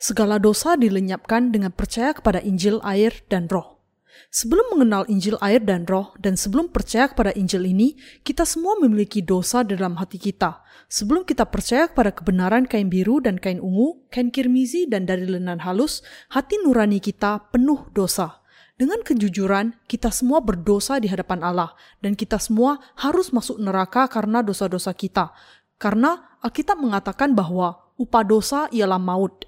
Segala 0.00 0.40
dosa 0.40 0.80
dilenyapkan 0.80 1.52
dengan 1.52 1.72
percaya 1.72 2.16
kepada 2.16 2.40
Injil, 2.40 2.80
air, 2.80 3.12
dan 3.28 3.48
Roh. 3.52 3.80
Sebelum 4.28 4.76
mengenal 4.76 5.08
Injil, 5.08 5.36
air, 5.40 5.60
dan 5.60 5.88
Roh, 5.88 6.12
dan 6.20 6.36
sebelum 6.36 6.68
percaya 6.72 7.08
kepada 7.08 7.32
Injil 7.36 7.68
ini, 7.68 7.96
kita 8.24 8.44
semua 8.44 8.76
memiliki 8.80 9.24
dosa 9.24 9.64
dalam 9.64 9.96
hati 9.96 10.20
kita. 10.20 10.60
Sebelum 10.90 11.24
kita 11.28 11.46
percaya 11.48 11.88
kepada 11.88 12.10
kebenaran 12.16 12.66
kain 12.66 12.88
biru 12.90 13.22
dan 13.22 13.38
kain 13.38 13.62
ungu, 13.62 14.04
kain 14.08 14.28
kirmizi, 14.32 14.88
dan 14.88 15.04
dari 15.04 15.24
lenan 15.24 15.62
halus, 15.62 16.04
hati 16.32 16.60
nurani 16.60 17.00
kita 17.00 17.52
penuh 17.52 17.88
dosa. 17.92 18.39
Dengan 18.80 19.04
kejujuran, 19.04 19.76
kita 19.84 20.08
semua 20.08 20.40
berdosa 20.40 20.96
di 20.96 21.04
hadapan 21.04 21.44
Allah, 21.44 21.76
dan 22.00 22.16
kita 22.16 22.40
semua 22.40 22.80
harus 22.96 23.28
masuk 23.28 23.60
neraka 23.60 24.08
karena 24.08 24.40
dosa-dosa 24.40 24.96
kita. 24.96 25.36
Karena 25.76 26.40
Alkitab 26.40 26.80
mengatakan 26.80 27.36
bahwa 27.36 27.92
upah 28.00 28.24
dosa 28.24 28.72
ialah 28.72 28.96
maut. 28.96 29.44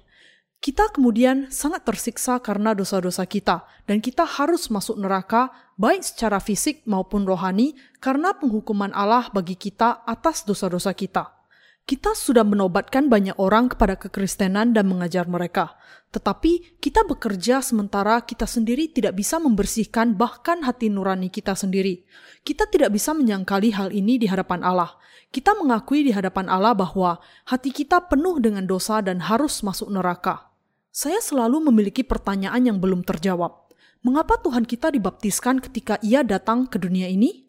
Kita 0.61 0.93
kemudian 0.93 1.49
sangat 1.49 1.81
tersiksa 1.81 2.45
karena 2.45 2.77
dosa-dosa 2.77 3.25
kita, 3.25 3.65
dan 3.89 4.05
kita 4.05 4.21
harus 4.21 4.69
masuk 4.69 5.01
neraka, 5.01 5.49
baik 5.81 6.05
secara 6.05 6.37
fisik 6.37 6.85
maupun 6.85 7.25
rohani, 7.25 7.73
karena 7.97 8.37
penghukuman 8.37 8.93
Allah 8.93 9.33
bagi 9.33 9.57
kita 9.57 10.05
atas 10.05 10.45
dosa-dosa 10.45 10.93
kita. 10.93 11.42
Kita 11.83 12.15
sudah 12.15 12.47
menobatkan 12.47 13.11
banyak 13.11 13.35
orang 13.35 13.67
kepada 13.67 13.99
kekristenan 13.99 14.71
dan 14.71 14.87
mengajar 14.87 15.27
mereka, 15.27 15.75
tetapi 16.15 16.79
kita 16.79 17.03
bekerja 17.03 17.59
sementara 17.59 18.23
kita 18.23 18.47
sendiri 18.47 18.87
tidak 18.87 19.19
bisa 19.19 19.35
membersihkan 19.35 20.15
bahkan 20.15 20.63
hati 20.63 20.87
nurani 20.87 21.27
kita 21.27 21.51
sendiri. 21.59 22.07
Kita 22.47 22.71
tidak 22.71 22.95
bisa 22.95 23.11
menyangkali 23.11 23.75
hal 23.75 23.91
ini 23.91 24.15
di 24.15 24.31
hadapan 24.31 24.63
Allah. 24.63 24.95
Kita 25.27 25.59
mengakui 25.59 26.07
di 26.07 26.15
hadapan 26.15 26.47
Allah 26.47 26.71
bahwa 26.71 27.19
hati 27.51 27.75
kita 27.75 28.07
penuh 28.07 28.39
dengan 28.39 28.63
dosa 28.63 29.03
dan 29.03 29.19
harus 29.19 29.59
masuk 29.59 29.91
neraka. 29.91 30.55
Saya 30.87 31.19
selalu 31.19 31.67
memiliki 31.67 32.05
pertanyaan 32.07 32.63
yang 32.63 32.77
belum 32.79 33.03
terjawab. 33.03 33.67
Mengapa 34.07 34.39
Tuhan 34.39 34.63
kita 34.63 34.87
dibaptiskan 34.87 35.59
ketika 35.59 35.99
Ia 35.99 36.23
datang 36.23 36.63
ke 36.63 36.79
dunia 36.79 37.11
ini? 37.11 37.43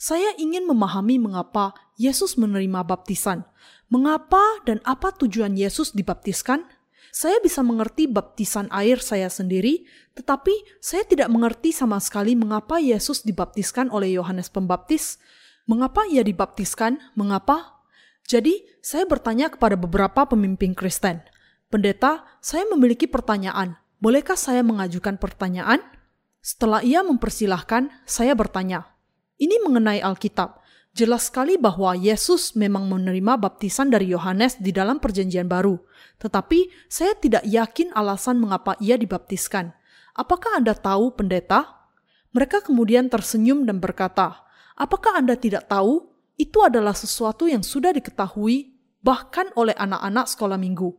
Saya 0.00 0.32
ingin 0.40 0.64
memahami 0.68 1.16
mengapa 1.20 1.72
Yesus 1.96 2.36
menerima 2.36 2.84
baptisan 2.84 3.48
Mengapa 3.86 4.42
dan 4.66 4.82
apa 4.82 5.14
tujuan 5.14 5.54
Yesus 5.54 5.94
dibaptiskan? 5.94 6.66
Saya 7.14 7.38
bisa 7.38 7.62
mengerti 7.62 8.10
baptisan 8.10 8.66
air 8.74 8.98
saya 8.98 9.30
sendiri, 9.30 9.86
tetapi 10.18 10.52
saya 10.82 11.06
tidak 11.06 11.30
mengerti 11.30 11.70
sama 11.70 12.02
sekali 12.02 12.34
mengapa 12.34 12.82
Yesus 12.82 13.22
dibaptiskan 13.22 13.88
oleh 13.94 14.18
Yohanes 14.18 14.50
Pembaptis. 14.50 15.22
Mengapa 15.70 16.02
ia 16.10 16.26
dibaptiskan? 16.26 16.98
Mengapa? 17.14 17.78
Jadi, 18.26 18.66
saya 18.82 19.06
bertanya 19.06 19.54
kepada 19.54 19.78
beberapa 19.78 20.26
pemimpin 20.26 20.74
Kristen. 20.74 21.22
Pendeta, 21.70 22.26
saya 22.42 22.66
memiliki 22.66 23.06
pertanyaan. 23.06 23.78
Bolehkah 24.02 24.36
saya 24.36 24.66
mengajukan 24.66 25.14
pertanyaan? 25.14 25.78
Setelah 26.42 26.82
ia 26.82 27.06
mempersilahkan, 27.06 27.86
saya 28.02 28.34
bertanya, 28.34 28.92
"Ini 29.38 29.62
mengenai 29.62 30.02
Alkitab. 30.02 30.65
Jelas 30.96 31.28
sekali 31.28 31.60
bahwa 31.60 31.92
Yesus 31.92 32.56
memang 32.56 32.88
menerima 32.88 33.36
baptisan 33.36 33.92
dari 33.92 34.16
Yohanes 34.16 34.56
di 34.56 34.72
dalam 34.72 34.96
Perjanjian 34.96 35.44
Baru, 35.44 35.84
tetapi 36.16 36.72
saya 36.88 37.12
tidak 37.12 37.44
yakin 37.44 37.92
alasan 37.92 38.40
mengapa 38.40 38.80
ia 38.80 38.96
dibaptiskan. 38.96 39.76
Apakah 40.16 40.56
Anda 40.56 40.72
tahu, 40.72 41.12
pendeta? 41.12 41.84
Mereka 42.32 42.64
kemudian 42.64 43.12
tersenyum 43.12 43.68
dan 43.68 43.76
berkata, 43.76 44.40
"Apakah 44.72 45.20
Anda 45.20 45.36
tidak 45.36 45.68
tahu? 45.68 46.08
Itu 46.40 46.64
adalah 46.64 46.96
sesuatu 46.96 47.44
yang 47.44 47.60
sudah 47.60 47.92
diketahui 47.92 48.72
bahkan 49.04 49.52
oleh 49.52 49.76
anak-anak 49.76 50.32
sekolah 50.32 50.56
minggu." 50.56 50.96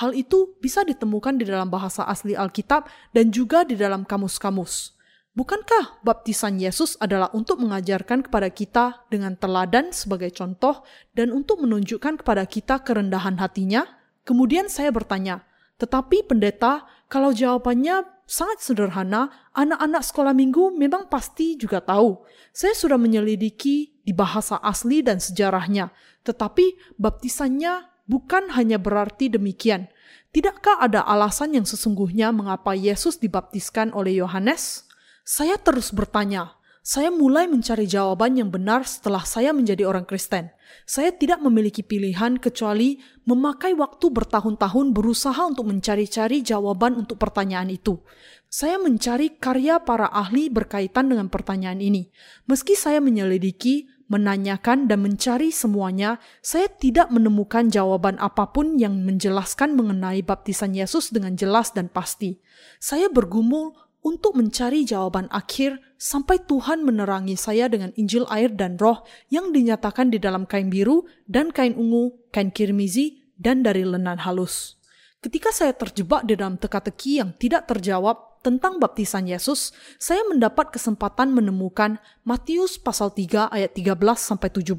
Hal 0.00 0.16
itu 0.16 0.56
bisa 0.56 0.88
ditemukan 0.88 1.36
di 1.36 1.44
dalam 1.44 1.68
bahasa 1.68 2.08
asli 2.08 2.32
Alkitab 2.32 2.88
dan 3.12 3.28
juga 3.28 3.60
di 3.68 3.76
dalam 3.76 4.08
kamus-kamus. 4.08 4.93
Bukankah 5.34 5.98
baptisan 6.06 6.62
Yesus 6.62 6.94
adalah 7.02 7.26
untuk 7.34 7.58
mengajarkan 7.58 8.22
kepada 8.22 8.54
kita 8.54 9.02
dengan 9.10 9.34
teladan 9.34 9.90
sebagai 9.90 10.30
contoh 10.30 10.86
dan 11.10 11.34
untuk 11.34 11.58
menunjukkan 11.58 12.22
kepada 12.22 12.46
kita 12.46 12.86
kerendahan 12.86 13.34
hatinya? 13.42 13.82
Kemudian 14.22 14.70
saya 14.70 14.94
bertanya, 14.94 15.42
tetapi 15.82 16.30
pendeta, 16.30 16.86
kalau 17.10 17.34
jawabannya 17.34 18.06
sangat 18.30 18.62
sederhana, 18.62 19.50
anak-anak 19.58 20.06
sekolah 20.06 20.30
minggu 20.38 20.70
memang 20.70 21.10
pasti 21.10 21.58
juga 21.58 21.82
tahu. 21.82 22.22
Saya 22.54 22.78
sudah 22.78 22.94
menyelidiki 22.94 24.06
di 24.06 24.14
bahasa 24.14 24.62
asli 24.62 25.02
dan 25.02 25.18
sejarahnya, 25.18 25.90
tetapi 26.22 26.94
baptisannya 26.94 27.90
bukan 28.06 28.54
hanya 28.54 28.78
berarti 28.78 29.34
demikian. 29.34 29.90
Tidakkah 30.30 30.78
ada 30.78 31.02
alasan 31.02 31.58
yang 31.58 31.66
sesungguhnya 31.66 32.30
mengapa 32.30 32.78
Yesus 32.78 33.18
dibaptiskan 33.18 33.90
oleh 33.90 34.22
Yohanes? 34.22 34.93
Saya 35.24 35.56
terus 35.56 35.88
bertanya. 35.88 36.60
Saya 36.84 37.08
mulai 37.08 37.48
mencari 37.48 37.88
jawaban 37.88 38.36
yang 38.36 38.52
benar 38.52 38.84
setelah 38.84 39.24
saya 39.24 39.56
menjadi 39.56 39.88
orang 39.88 40.04
Kristen. 40.04 40.52
Saya 40.84 41.16
tidak 41.16 41.40
memiliki 41.40 41.80
pilihan 41.80 42.36
kecuali 42.36 43.00
memakai 43.24 43.72
waktu 43.72 44.12
bertahun-tahun 44.12 44.92
berusaha 44.92 45.48
untuk 45.48 45.64
mencari-cari 45.64 46.44
jawaban 46.44 47.00
untuk 47.00 47.16
pertanyaan 47.16 47.72
itu. 47.72 48.04
Saya 48.52 48.76
mencari 48.76 49.40
karya 49.40 49.80
para 49.80 50.12
ahli 50.12 50.52
berkaitan 50.52 51.08
dengan 51.08 51.32
pertanyaan 51.32 51.80
ini. 51.80 52.12
Meski 52.44 52.76
saya 52.76 53.00
menyelidiki, 53.00 53.88
menanyakan, 54.12 54.84
dan 54.84 55.00
mencari 55.00 55.48
semuanya, 55.48 56.20
saya 56.44 56.68
tidak 56.68 57.08
menemukan 57.08 57.72
jawaban 57.72 58.20
apa 58.20 58.52
pun 58.52 58.76
yang 58.76 59.00
menjelaskan 59.08 59.72
mengenai 59.72 60.20
baptisan 60.20 60.76
Yesus 60.76 61.08
dengan 61.16 61.32
jelas 61.32 61.72
dan 61.72 61.88
pasti. 61.88 62.44
Saya 62.76 63.08
bergumul 63.08 63.72
untuk 64.04 64.36
mencari 64.36 64.84
jawaban 64.84 65.32
akhir 65.32 65.80
sampai 65.96 66.44
Tuhan 66.44 66.84
menerangi 66.84 67.40
saya 67.40 67.72
dengan 67.72 67.90
Injil 67.96 68.28
air 68.28 68.52
dan 68.52 68.76
roh 68.76 69.00
yang 69.32 69.50
dinyatakan 69.50 70.12
di 70.12 70.20
dalam 70.20 70.44
kain 70.44 70.68
biru 70.68 71.08
dan 71.24 71.48
kain 71.48 71.72
ungu, 71.72 72.12
kain 72.28 72.52
kirmizi, 72.52 73.24
dan 73.40 73.64
dari 73.64 73.82
lenan 73.82 74.20
halus. 74.22 74.76
Ketika 75.24 75.48
saya 75.56 75.72
terjebak 75.72 76.28
di 76.28 76.36
dalam 76.36 76.60
teka-teki 76.60 77.24
yang 77.24 77.32
tidak 77.40 77.64
terjawab 77.64 78.44
tentang 78.44 78.76
baptisan 78.76 79.24
Yesus, 79.24 79.72
saya 79.96 80.20
mendapat 80.28 80.68
kesempatan 80.68 81.32
menemukan 81.32 81.96
Matius 82.28 82.76
pasal 82.76 83.08
3 83.08 83.48
ayat 83.48 83.72
13 83.72 83.96
sampai 84.20 84.52
17. 84.52 84.76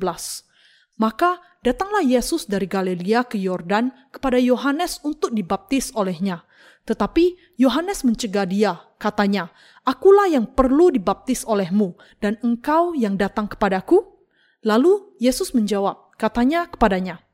Maka 1.02 1.42
datanglah 1.66 2.06
Yesus 2.06 2.46
dari 2.46 2.70
Galilea 2.70 3.26
ke 3.26 3.42
Yordan 3.42 3.90
kepada 4.14 4.38
Yohanes 4.38 5.02
untuk 5.02 5.34
dibaptis 5.34 5.90
olehnya. 5.98 6.46
Tetapi 6.86 7.57
Yohanes 7.57 8.06
mencegah 8.06 8.45
dia, 8.45 8.78
katanya, 9.02 9.49
Akulah 9.82 10.30
yang 10.30 10.45
perlu 10.45 10.94
dibaptis 10.94 11.41
olehmu, 11.41 11.98
dan 12.22 12.38
engkau 12.45 12.94
yang 12.94 13.18
datang 13.18 13.49
kepadaku? 13.49 14.06
Lalu 14.62 15.18
Yesus 15.18 15.53
menjawab, 15.57 16.14
katanya 16.18 16.70
kepadanya, 16.70 17.26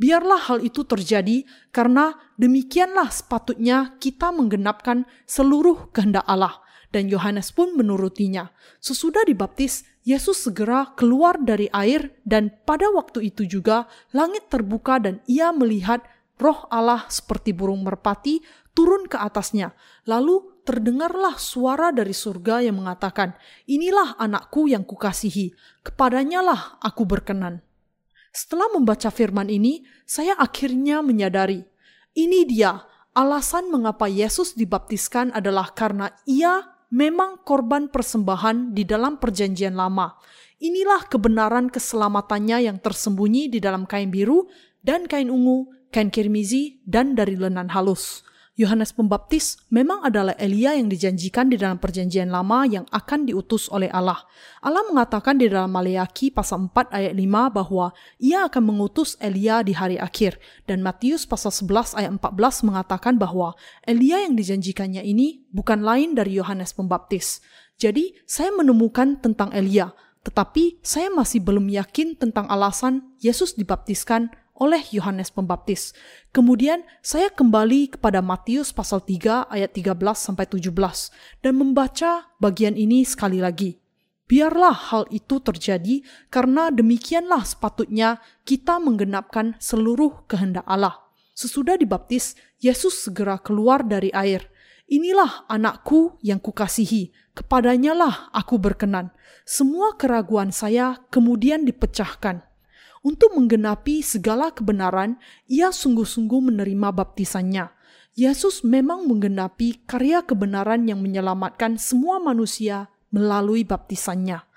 Biarlah 0.00 0.40
hal 0.48 0.64
itu 0.64 0.80
terjadi, 0.88 1.44
karena 1.76 2.16
demikianlah 2.40 3.12
sepatutnya 3.12 4.00
kita 4.00 4.32
menggenapkan 4.32 5.04
seluruh 5.28 5.92
kehendak 5.92 6.24
Allah. 6.24 6.56
Dan 6.88 7.06
Yohanes 7.06 7.52
pun 7.54 7.76
menurutinya. 7.76 8.50
Sesudah 8.80 9.22
dibaptis, 9.28 9.84
Yesus 10.02 10.40
segera 10.42 10.96
keluar 10.96 11.36
dari 11.38 11.68
air, 11.70 12.16
dan 12.24 12.48
pada 12.64 12.88
waktu 12.90 13.28
itu 13.28 13.44
juga 13.44 13.86
langit 14.16 14.48
terbuka, 14.48 14.96
dan 14.98 15.20
ia 15.28 15.52
melihat 15.52 16.00
roh 16.40 16.64
Allah 16.72 17.04
seperti 17.12 17.52
burung 17.52 17.84
merpati 17.84 18.40
turun 18.72 19.04
ke 19.04 19.20
atasnya. 19.20 19.76
Lalu 20.08 20.64
terdengarlah 20.64 21.36
suara 21.36 21.92
dari 21.92 22.16
surga 22.16 22.64
yang 22.64 22.80
mengatakan, 22.80 23.36
Inilah 23.68 24.16
anakku 24.16 24.66
yang 24.72 24.88
kukasihi, 24.88 25.52
kepadanya 25.84 26.40
lah 26.40 26.60
aku 26.80 27.04
berkenan. 27.04 27.60
Setelah 28.30 28.70
membaca 28.72 29.10
firman 29.10 29.50
ini, 29.50 29.82
saya 30.06 30.38
akhirnya 30.38 31.02
menyadari, 31.02 31.66
ini 32.14 32.46
dia 32.46 32.86
alasan 33.10 33.70
mengapa 33.74 34.06
Yesus 34.06 34.54
dibaptiskan 34.54 35.34
adalah 35.34 35.74
karena 35.74 36.14
ia 36.30 36.62
memang 36.94 37.42
korban 37.42 37.90
persembahan 37.90 38.74
di 38.74 38.86
dalam 38.86 39.18
perjanjian 39.18 39.74
lama. 39.74 40.14
Inilah 40.60 41.08
kebenaran 41.08 41.72
keselamatannya 41.72 42.70
yang 42.70 42.78
tersembunyi 42.78 43.48
di 43.48 43.58
dalam 43.58 43.88
kain 43.88 44.12
biru 44.12 44.46
dan 44.84 45.08
kain 45.08 45.32
ungu, 45.32 45.70
kain 45.90 46.10
kirmizi, 46.10 46.80
dan 46.86 47.14
dari 47.18 47.34
lenan 47.34 47.70
halus. 47.70 48.22
Yohanes 48.60 48.92
Pembaptis 48.92 49.56
memang 49.72 50.04
adalah 50.04 50.36
Elia 50.36 50.76
yang 50.76 50.92
dijanjikan 50.92 51.48
di 51.48 51.56
dalam 51.56 51.80
perjanjian 51.80 52.28
lama 52.28 52.68
yang 52.68 52.84
akan 52.92 53.24
diutus 53.24 53.72
oleh 53.72 53.88
Allah. 53.88 54.20
Allah 54.60 54.84
mengatakan 54.84 55.40
di 55.40 55.48
dalam 55.48 55.72
Maleaki 55.72 56.28
pasal 56.28 56.68
4 56.68 56.92
ayat 56.92 57.16
5 57.16 57.56
bahwa 57.56 57.96
ia 58.20 58.44
akan 58.44 58.62
mengutus 58.68 59.16
Elia 59.16 59.64
di 59.64 59.72
hari 59.72 59.96
akhir. 59.96 60.36
Dan 60.68 60.84
Matius 60.84 61.24
pasal 61.24 61.56
11 61.56 61.96
ayat 62.04 62.12
14 62.20 62.68
mengatakan 62.68 63.16
bahwa 63.16 63.56
Elia 63.88 64.28
yang 64.28 64.36
dijanjikannya 64.36 65.08
ini 65.08 65.40
bukan 65.56 65.80
lain 65.80 66.12
dari 66.12 66.36
Yohanes 66.36 66.76
Pembaptis. 66.76 67.40
Jadi 67.80 68.12
saya 68.28 68.52
menemukan 68.52 69.24
tentang 69.24 69.56
Elia, 69.56 69.96
tetapi 70.20 70.84
saya 70.84 71.08
masih 71.08 71.40
belum 71.40 71.64
yakin 71.72 72.20
tentang 72.20 72.44
alasan 72.52 73.16
Yesus 73.24 73.56
dibaptiskan 73.56 74.28
oleh 74.60 74.84
Yohanes 74.92 75.32
Pembaptis. 75.32 75.96
Kemudian 76.30 76.84
saya 77.00 77.32
kembali 77.32 77.96
kepada 77.96 78.20
Matius 78.20 78.70
pasal 78.76 79.00
3 79.00 79.48
ayat 79.48 79.72
13 79.72 79.96
sampai 80.14 80.44
17 80.44 80.70
dan 81.40 81.56
membaca 81.56 82.28
bagian 82.36 82.76
ini 82.76 83.02
sekali 83.08 83.40
lagi. 83.40 83.80
Biarlah 84.30 84.94
hal 84.94 85.10
itu 85.10 85.42
terjadi 85.42 86.06
karena 86.30 86.70
demikianlah 86.70 87.42
sepatutnya 87.42 88.22
kita 88.46 88.78
menggenapkan 88.78 89.58
seluruh 89.58 90.22
kehendak 90.30 90.62
Allah. 90.70 91.02
Sesudah 91.34 91.74
dibaptis, 91.74 92.38
Yesus 92.62 93.00
segera 93.00 93.40
keluar 93.42 93.82
dari 93.82 94.12
air. 94.14 94.46
Inilah 94.86 95.48
anakku 95.50 96.20
yang 96.22 96.38
kukasihi, 96.38 97.10
kepadanya 97.34 97.96
lah 97.96 98.14
aku 98.30 98.60
berkenan. 98.60 99.10
Semua 99.42 99.98
keraguan 99.98 100.54
saya 100.54 101.02
kemudian 101.10 101.66
dipecahkan 101.66 102.49
untuk 103.00 103.32
menggenapi 103.32 104.04
segala 104.04 104.52
kebenaran, 104.52 105.16
ia 105.48 105.72
sungguh-sungguh 105.72 106.52
menerima 106.52 106.88
baptisannya. 106.92 107.72
Yesus 108.12 108.60
memang 108.66 109.08
menggenapi 109.08 109.86
karya 109.88 110.20
kebenaran 110.26 110.84
yang 110.84 111.00
menyelamatkan 111.00 111.80
semua 111.80 112.20
manusia 112.20 112.92
melalui 113.08 113.64
baptisannya. 113.64 114.49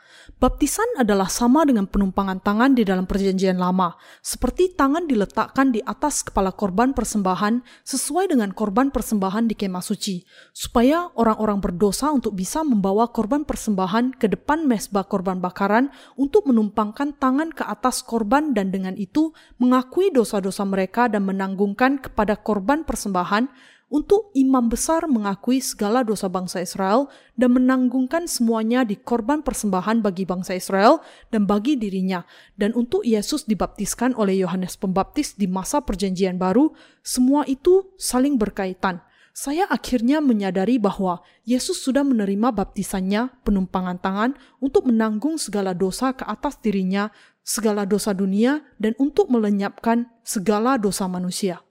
Baptisan 0.43 0.99
adalah 0.99 1.31
sama 1.31 1.63
dengan 1.63 1.87
penumpangan 1.87 2.43
tangan 2.43 2.75
di 2.75 2.83
dalam 2.83 3.07
perjanjian 3.07 3.55
lama, 3.55 3.95
seperti 4.19 4.75
tangan 4.75 5.07
diletakkan 5.07 5.71
di 5.71 5.79
atas 5.87 6.19
kepala 6.19 6.51
korban 6.51 6.91
persembahan 6.91 7.63
sesuai 7.87 8.27
dengan 8.27 8.51
korban 8.51 8.91
persembahan 8.91 9.47
di 9.47 9.55
kemah 9.55 9.79
suci, 9.79 10.19
supaya 10.51 11.07
orang-orang 11.15 11.63
berdosa 11.63 12.11
untuk 12.11 12.35
bisa 12.35 12.59
membawa 12.59 13.07
korban 13.15 13.47
persembahan 13.47 14.19
ke 14.19 14.27
depan 14.27 14.67
mesbah 14.67 15.07
korban 15.07 15.39
bakaran 15.39 15.87
untuk 16.19 16.43
menumpangkan 16.43 17.15
tangan 17.15 17.55
ke 17.55 17.63
atas 17.63 18.03
korban 18.03 18.51
dan 18.51 18.67
dengan 18.67 18.99
itu 18.99 19.31
mengakui 19.63 20.11
dosa-dosa 20.11 20.67
mereka 20.67 21.07
dan 21.07 21.23
menanggungkan 21.23 22.03
kepada 22.03 22.35
korban 22.35 22.83
persembahan 22.83 23.47
untuk 23.93 24.33
imam 24.33 24.73
besar 24.73 25.05
mengakui 25.05 25.61
segala 25.61 26.01
dosa 26.01 26.25
bangsa 26.25 26.65
Israel 26.65 27.13
dan 27.37 27.53
menanggungkan 27.53 28.25
semuanya 28.25 28.81
di 28.81 28.97
korban 28.97 29.45
persembahan 29.45 30.01
bagi 30.01 30.25
bangsa 30.25 30.57
Israel 30.57 31.05
dan 31.29 31.45
bagi 31.45 31.77
dirinya, 31.77 32.25
dan 32.57 32.73
untuk 32.73 33.05
Yesus 33.05 33.45
dibaptiskan 33.45 34.17
oleh 34.17 34.41
Yohanes 34.41 34.81
Pembaptis 34.81 35.37
di 35.37 35.45
masa 35.45 35.85
Perjanjian 35.85 36.41
Baru, 36.41 36.73
semua 37.05 37.45
itu 37.45 37.93
saling 38.01 38.41
berkaitan. 38.41 38.97
Saya 39.33 39.69
akhirnya 39.69 40.21
menyadari 40.21 40.81
bahwa 40.81 41.21
Yesus 41.45 41.81
sudah 41.81 42.01
menerima 42.01 42.49
baptisannya, 42.53 43.29
penumpangan 43.45 43.97
tangan, 44.01 44.31
untuk 44.57 44.89
menanggung 44.89 45.37
segala 45.37 45.77
dosa 45.77 46.17
ke 46.17 46.25
atas 46.25 46.57
dirinya, 46.61 47.13
segala 47.45 47.85
dosa 47.85 48.13
dunia, 48.13 48.65
dan 48.81 48.97
untuk 48.97 49.29
melenyapkan 49.29 50.09
segala 50.25 50.81
dosa 50.81 51.05
manusia. 51.05 51.61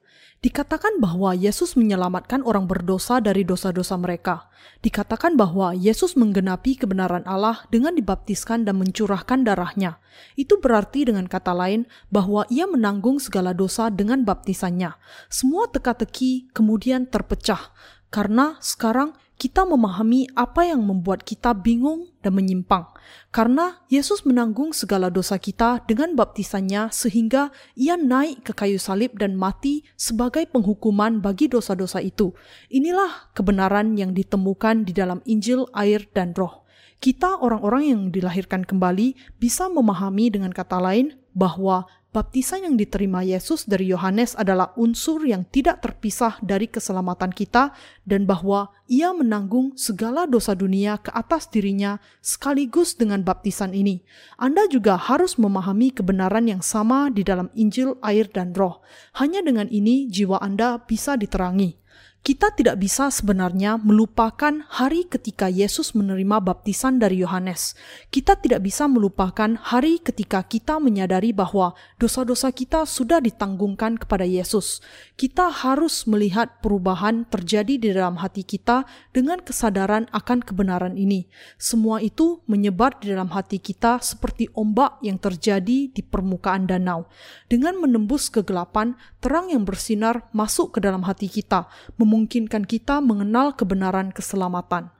Dikatakan 0.43 0.99
bahwa 0.99 1.39
Yesus 1.39 1.79
menyelamatkan 1.79 2.43
orang 2.43 2.67
berdosa 2.67 3.23
dari 3.23 3.47
dosa-dosa 3.47 3.95
mereka. 3.95 4.51
Dikatakan 4.83 5.39
bahwa 5.39 5.71
Yesus 5.71 6.19
menggenapi 6.19 6.83
kebenaran 6.83 7.23
Allah 7.31 7.63
dengan 7.71 7.95
dibaptiskan 7.95 8.67
dan 8.67 8.83
mencurahkan 8.83 9.47
darahnya. 9.47 10.03
Itu 10.35 10.59
berarti 10.59 11.07
dengan 11.07 11.31
kata 11.31 11.55
lain 11.55 11.87
bahwa 12.11 12.43
ia 12.51 12.67
menanggung 12.67 13.23
segala 13.23 13.55
dosa 13.55 13.87
dengan 13.87 14.27
baptisannya. 14.27 14.99
Semua 15.31 15.71
teka-teki 15.71 16.51
kemudian 16.51 17.07
terpecah 17.07 17.71
karena 18.11 18.59
sekarang 18.59 19.15
kita 19.41 19.67
memahami 19.67 20.31
apa 20.39 20.69
yang 20.69 20.87
membuat 20.87 21.27
kita 21.27 21.51
bingung 21.57 22.13
dan 22.23 22.39
menyimpang. 22.39 22.87
Karena 23.35 23.83
Yesus 23.91 24.23
menanggung 24.23 24.71
segala 24.71 25.11
dosa 25.11 25.41
kita 25.41 25.83
dengan 25.89 26.15
baptisannya 26.15 26.95
sehingga 26.95 27.51
ia 27.75 27.99
naik 27.99 28.47
ke 28.47 28.53
kayu 28.55 28.79
salib 28.79 29.19
dan 29.19 29.35
mati 29.35 29.83
sebagai 29.99 30.47
penghukuman 30.47 31.19
bagi 31.19 31.51
dosa-dosa 31.51 31.99
itu. 31.99 32.31
Inilah 32.71 33.35
kebenaran 33.35 33.99
yang 33.99 34.15
ditemukan 34.15 34.87
di 34.87 34.93
dalam 34.95 35.19
Injil, 35.27 35.67
air, 35.75 36.07
dan 36.15 36.37
roh. 36.39 36.63
Kita 37.03 37.43
orang-orang 37.43 37.91
yang 37.91 38.03
dilahirkan 38.15 38.63
kembali 38.63 39.19
bisa 39.43 39.67
memahami 39.67 40.31
dengan 40.31 40.55
kata 40.55 40.79
lain 40.79 41.19
bahwa 41.35 41.91
baptisan 42.13 42.69
yang 42.69 42.77
diterima 42.77 43.25
Yesus 43.25 43.65
dari 43.65 43.89
Yohanes 43.89 44.37
adalah 44.37 44.77
unsur 44.77 45.25
yang 45.25 45.49
tidak 45.49 45.81
terpisah 45.81 46.37
dari 46.45 46.69
keselamatan 46.69 47.33
kita 47.33 47.73
dan 48.05 48.29
bahwa 48.29 48.71
ia 48.87 49.11
menanggung 49.17 49.75
segala 49.75 50.29
dosa 50.29 50.53
dunia 50.53 51.01
ke 51.01 51.09
atas 51.11 51.49
dirinya 51.49 51.99
sekaligus 52.21 52.95
dengan 52.95 53.25
baptisan 53.25 53.73
ini. 53.73 54.05
Anda 54.37 54.69
juga 54.69 55.01
harus 55.01 55.41
memahami 55.41 55.91
kebenaran 55.97 56.47
yang 56.47 56.63
sama 56.63 57.09
di 57.09 57.25
dalam 57.25 57.49
Injil, 57.57 57.97
air, 58.05 58.29
dan 58.29 58.53
roh. 58.53 58.85
Hanya 59.17 59.41
dengan 59.43 59.67
ini 59.73 60.07
jiwa 60.07 60.39
Anda 60.39 60.79
bisa 60.85 61.17
diterangi. 61.17 61.82
Kita 62.23 62.55
tidak 62.55 62.79
bisa 62.79 63.11
sebenarnya 63.11 63.83
melupakan 63.83 64.63
hari 64.71 65.11
ketika 65.11 65.51
Yesus 65.51 65.91
menerima 65.91 66.39
baptisan 66.39 67.03
dari 67.03 67.19
Yohanes. 67.19 67.75
Kita 68.15 68.39
tidak 68.39 68.63
bisa 68.63 68.87
melupakan 68.87 69.59
hari 69.59 69.99
ketika 69.99 70.47
kita 70.47 70.79
menyadari 70.79 71.35
bahwa 71.35 71.75
dosa-dosa 71.99 72.55
kita 72.55 72.87
sudah 72.87 73.19
ditanggungkan 73.19 73.99
kepada 73.99 74.23
Yesus. 74.23 74.79
Kita 75.19 75.51
harus 75.51 76.07
melihat 76.07 76.63
perubahan 76.63 77.27
terjadi 77.27 77.75
di 77.75 77.91
dalam 77.91 78.15
hati 78.23 78.47
kita 78.47 78.87
dengan 79.11 79.43
kesadaran 79.43 80.07
akan 80.15 80.47
kebenaran 80.47 80.95
ini. 80.95 81.27
Semua 81.59 81.99
itu 81.99 82.39
menyebar 82.47 83.03
di 83.03 83.11
dalam 83.11 83.35
hati 83.35 83.59
kita 83.59 83.99
seperti 83.99 84.47
ombak 84.55 85.03
yang 85.03 85.19
terjadi 85.19 85.91
di 85.91 86.03
permukaan 86.07 86.71
danau. 86.71 87.11
Dengan 87.51 87.83
menembus 87.83 88.31
kegelapan, 88.31 88.95
terang 89.19 89.51
yang 89.51 89.67
bersinar 89.67 90.31
masuk 90.31 90.79
ke 90.79 90.87
dalam 90.87 91.03
hati 91.03 91.27
kita, 91.27 91.67
memungkinkan 92.13 92.69
kita 92.69 93.01
mengenal 93.01 93.57
kebenaran 93.57 94.13
keselamatan. 94.13 94.93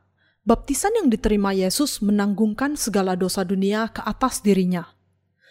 Baptisan 0.49 0.97
yang 0.97 1.13
diterima 1.13 1.53
Yesus 1.53 2.01
menanggungkan 2.01 2.81
segala 2.81 3.13
dosa 3.21 3.45
dunia 3.45 3.93
ke 3.93 4.01
atas 4.01 4.41
dirinya. 4.41 4.89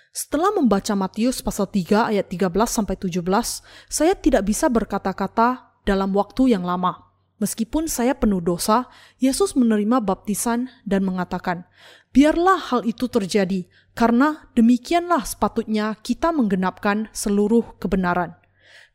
Setelah 0.10 0.52
membaca 0.58 0.98
Matius 0.98 1.46
pasal 1.46 1.70
3 1.70 2.10
ayat 2.12 2.26
13 2.28 2.50
sampai 2.66 2.98
17, 2.98 3.62
saya 3.88 4.18
tidak 4.18 4.44
bisa 4.50 4.74
berkata-kata 4.74 5.78
dalam 5.86 6.12
waktu 6.18 6.58
yang 6.58 6.66
lama. 6.66 7.14
Meskipun 7.38 7.86
saya 7.86 8.18
penuh 8.18 8.42
dosa, 8.42 8.90
Yesus 9.22 9.54
menerima 9.54 10.02
baptisan 10.02 10.68
dan 10.84 11.06
mengatakan, 11.06 11.70
"Biarlah 12.10 12.74
hal 12.74 12.82
itu 12.90 13.06
terjadi, 13.06 13.70
karena 13.94 14.50
demikianlah 14.58 15.24
sepatutnya 15.24 15.94
kita 16.02 16.34
menggenapkan 16.34 17.08
seluruh 17.14 17.78
kebenaran." 17.78 18.41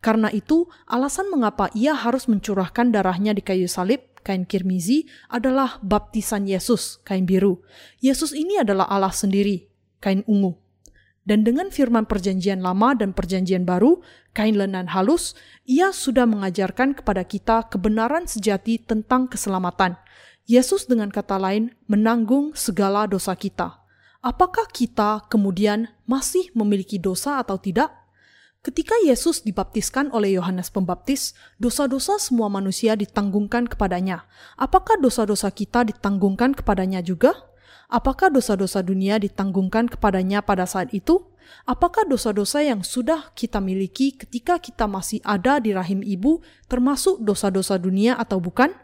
Karena 0.04 0.30
itu, 0.30 0.68
alasan 0.86 1.32
mengapa 1.32 1.72
ia 1.72 1.96
harus 1.96 2.30
mencurahkan 2.30 2.92
darahnya 2.94 3.34
di 3.34 3.42
kayu 3.42 3.66
salib, 3.66 4.04
kain 4.22 4.46
kirmizi, 4.46 5.06
adalah 5.30 5.78
baptisan 5.82 6.46
Yesus, 6.46 6.98
kain 7.02 7.26
biru. 7.26 7.62
Yesus 8.02 8.34
ini 8.34 8.60
adalah 8.60 8.86
Allah 8.86 9.14
sendiri, 9.14 9.66
kain 10.02 10.22
ungu. 10.26 10.58
Dan 11.26 11.42
dengan 11.42 11.74
firman 11.74 12.06
perjanjian 12.06 12.62
lama 12.62 12.94
dan 12.94 13.10
perjanjian 13.10 13.66
baru, 13.66 13.98
kain 14.30 14.54
lenan 14.54 14.94
halus, 14.94 15.34
ia 15.66 15.90
sudah 15.90 16.22
mengajarkan 16.22 16.94
kepada 16.94 17.26
kita 17.26 17.66
kebenaran 17.66 18.30
sejati 18.30 18.78
tentang 18.78 19.26
keselamatan. 19.26 19.98
Yesus 20.46 20.86
dengan 20.86 21.10
kata 21.10 21.42
lain 21.42 21.74
menanggung 21.90 22.54
segala 22.54 23.10
dosa 23.10 23.34
kita. 23.34 23.82
Apakah 24.22 24.70
kita 24.70 25.26
kemudian 25.26 25.90
masih 26.06 26.54
memiliki 26.54 27.02
dosa 27.02 27.42
atau 27.42 27.58
tidak? 27.58 28.05
Ketika 28.66 28.98
Yesus 28.98 29.46
dibaptiskan 29.46 30.10
oleh 30.10 30.34
Yohanes 30.34 30.74
Pembaptis, 30.74 31.38
dosa-dosa 31.54 32.18
semua 32.18 32.50
manusia 32.50 32.98
ditanggungkan 32.98 33.70
kepadanya. 33.70 34.26
Apakah 34.58 34.98
dosa-dosa 34.98 35.54
kita 35.54 35.86
ditanggungkan 35.86 36.50
kepadanya 36.50 36.98
juga? 36.98 37.30
Apakah 37.86 38.26
dosa-dosa 38.26 38.82
dunia 38.82 39.22
ditanggungkan 39.22 39.86
kepadanya 39.86 40.42
pada 40.42 40.66
saat 40.66 40.90
itu? 40.90 41.30
Apakah 41.62 42.10
dosa-dosa 42.10 42.58
yang 42.58 42.82
sudah 42.82 43.30
kita 43.38 43.62
miliki 43.62 44.18
ketika 44.18 44.58
kita 44.58 44.90
masih 44.90 45.22
ada 45.22 45.62
di 45.62 45.70
rahim 45.70 46.02
ibu 46.02 46.42
termasuk 46.66 47.22
dosa-dosa 47.22 47.78
dunia 47.78 48.18
atau 48.18 48.42
bukan? 48.42 48.74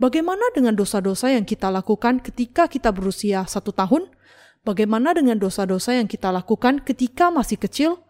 Bagaimana 0.00 0.56
dengan 0.56 0.72
dosa-dosa 0.72 1.28
yang 1.28 1.44
kita 1.44 1.68
lakukan 1.68 2.24
ketika 2.24 2.64
kita 2.64 2.88
berusia 2.88 3.44
satu 3.44 3.76
tahun? 3.76 4.08
Bagaimana 4.64 5.12
dengan 5.12 5.36
dosa-dosa 5.36 6.00
yang 6.00 6.08
kita 6.08 6.32
lakukan 6.32 6.80
ketika 6.80 7.28
masih 7.28 7.60
kecil? 7.60 8.00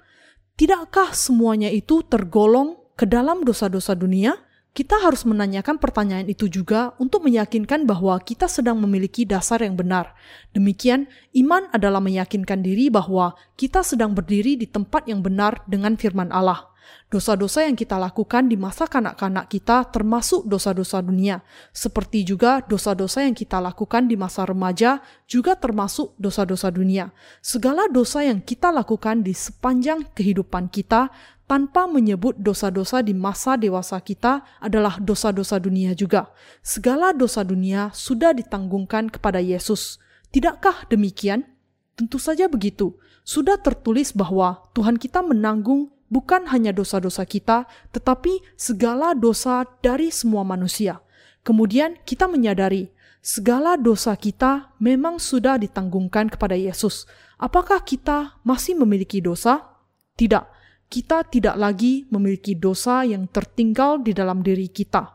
Tidakkah 0.53 1.16
semuanya 1.16 1.73
itu 1.73 2.05
tergolong 2.05 2.77
ke 2.93 3.09
dalam 3.09 3.41
dosa-dosa 3.41 3.97
dunia? 3.97 4.37
Kita 4.73 5.05
harus 5.05 5.29
menanyakan 5.29 5.77
pertanyaan 5.77 6.33
itu 6.33 6.49
juga 6.49 6.97
untuk 6.97 7.29
meyakinkan 7.29 7.85
bahwa 7.85 8.16
kita 8.24 8.49
sedang 8.49 8.81
memiliki 8.81 9.29
dasar 9.29 9.61
yang 9.61 9.77
benar. 9.77 10.16
Demikian, 10.57 11.12
iman 11.37 11.69
adalah 11.77 12.01
meyakinkan 12.01 12.65
diri 12.65 12.89
bahwa 12.89 13.37
kita 13.61 13.85
sedang 13.85 14.16
berdiri 14.16 14.57
di 14.57 14.65
tempat 14.65 15.05
yang 15.05 15.20
benar 15.20 15.61
dengan 15.69 16.01
firman 16.01 16.33
Allah. 16.33 16.72
Dosa-dosa 17.13 17.69
yang 17.69 17.77
kita 17.77 18.01
lakukan 18.01 18.49
di 18.49 18.57
masa 18.57 18.89
kanak-kanak 18.89 19.53
kita 19.53 19.89
termasuk 19.93 20.49
dosa-dosa 20.49 21.05
dunia, 21.05 21.45
seperti 21.71 22.25
juga 22.25 22.65
dosa-dosa 22.65 23.29
yang 23.29 23.37
kita 23.37 23.61
lakukan 23.61 24.09
di 24.09 24.17
masa 24.17 24.49
remaja 24.49 25.05
juga 25.29 25.53
termasuk 25.55 26.17
dosa-dosa 26.17 26.73
dunia. 26.73 27.13
Segala 27.45 27.87
dosa 27.93 28.25
yang 28.25 28.41
kita 28.41 28.73
lakukan 28.73 29.21
di 29.21 29.37
sepanjang 29.37 30.09
kehidupan 30.17 30.73
kita 30.73 31.13
tanpa 31.45 31.85
menyebut 31.85 32.33
dosa-dosa 32.41 33.05
di 33.05 33.13
masa 33.13 33.61
dewasa 33.61 34.01
kita 34.01 34.41
adalah 34.57 34.97
dosa-dosa 34.97 35.61
dunia 35.61 35.93
juga. 35.93 36.33
Segala 36.65 37.13
dosa 37.13 37.45
dunia 37.45 37.93
sudah 37.93 38.33
ditanggungkan 38.33 39.13
kepada 39.13 39.37
Yesus. 39.37 40.01
Tidakkah 40.33 40.89
demikian? 40.89 41.45
Tentu 41.93 42.17
saja 42.17 42.49
begitu. 42.49 42.97
Sudah 43.21 43.61
tertulis 43.61 44.17
bahwa 44.17 44.65
Tuhan 44.73 44.97
kita 44.97 45.21
menanggung 45.21 45.91
bukan 46.13 46.53
hanya 46.53 46.77
dosa-dosa 46.77 47.25
kita, 47.25 47.65
tetapi 47.97 48.45
segala 48.53 49.17
dosa 49.17 49.65
dari 49.81 50.13
semua 50.13 50.45
manusia. 50.45 51.01
Kemudian 51.41 51.97
kita 52.05 52.29
menyadari 52.29 52.93
segala 53.25 53.81
dosa 53.81 54.13
kita 54.13 54.77
memang 54.77 55.17
sudah 55.17 55.57
ditanggungkan 55.57 56.29
kepada 56.29 56.53
Yesus. 56.53 57.09
Apakah 57.41 57.81
kita 57.81 58.37
masih 58.45 58.77
memiliki 58.77 59.25
dosa? 59.25 59.73
Tidak, 60.21 60.45
kita 60.93 61.25
tidak 61.33 61.57
lagi 61.57 62.05
memiliki 62.13 62.53
dosa 62.53 63.09
yang 63.09 63.25
tertinggal 63.33 64.05
di 64.05 64.13
dalam 64.13 64.45
diri 64.45 64.69
kita. 64.69 65.09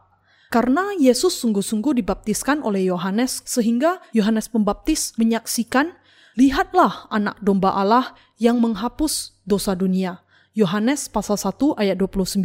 Karena 0.50 0.96
Yesus 0.98 1.38
sungguh-sungguh 1.44 2.02
dibaptiskan 2.02 2.64
oleh 2.64 2.90
Yohanes, 2.90 3.44
sehingga 3.46 4.00
Yohanes 4.16 4.48
Pembaptis 4.48 5.14
menyaksikan, 5.20 5.92
"Lihatlah 6.40 7.12
Anak 7.12 7.38
Domba 7.44 7.76
Allah 7.76 8.16
yang 8.40 8.64
menghapus 8.64 9.44
dosa 9.44 9.76
dunia." 9.76 10.24
Yohanes 10.58 11.06
pasal 11.06 11.38
1 11.38 11.78
ayat 11.78 12.02
29. 12.02 12.42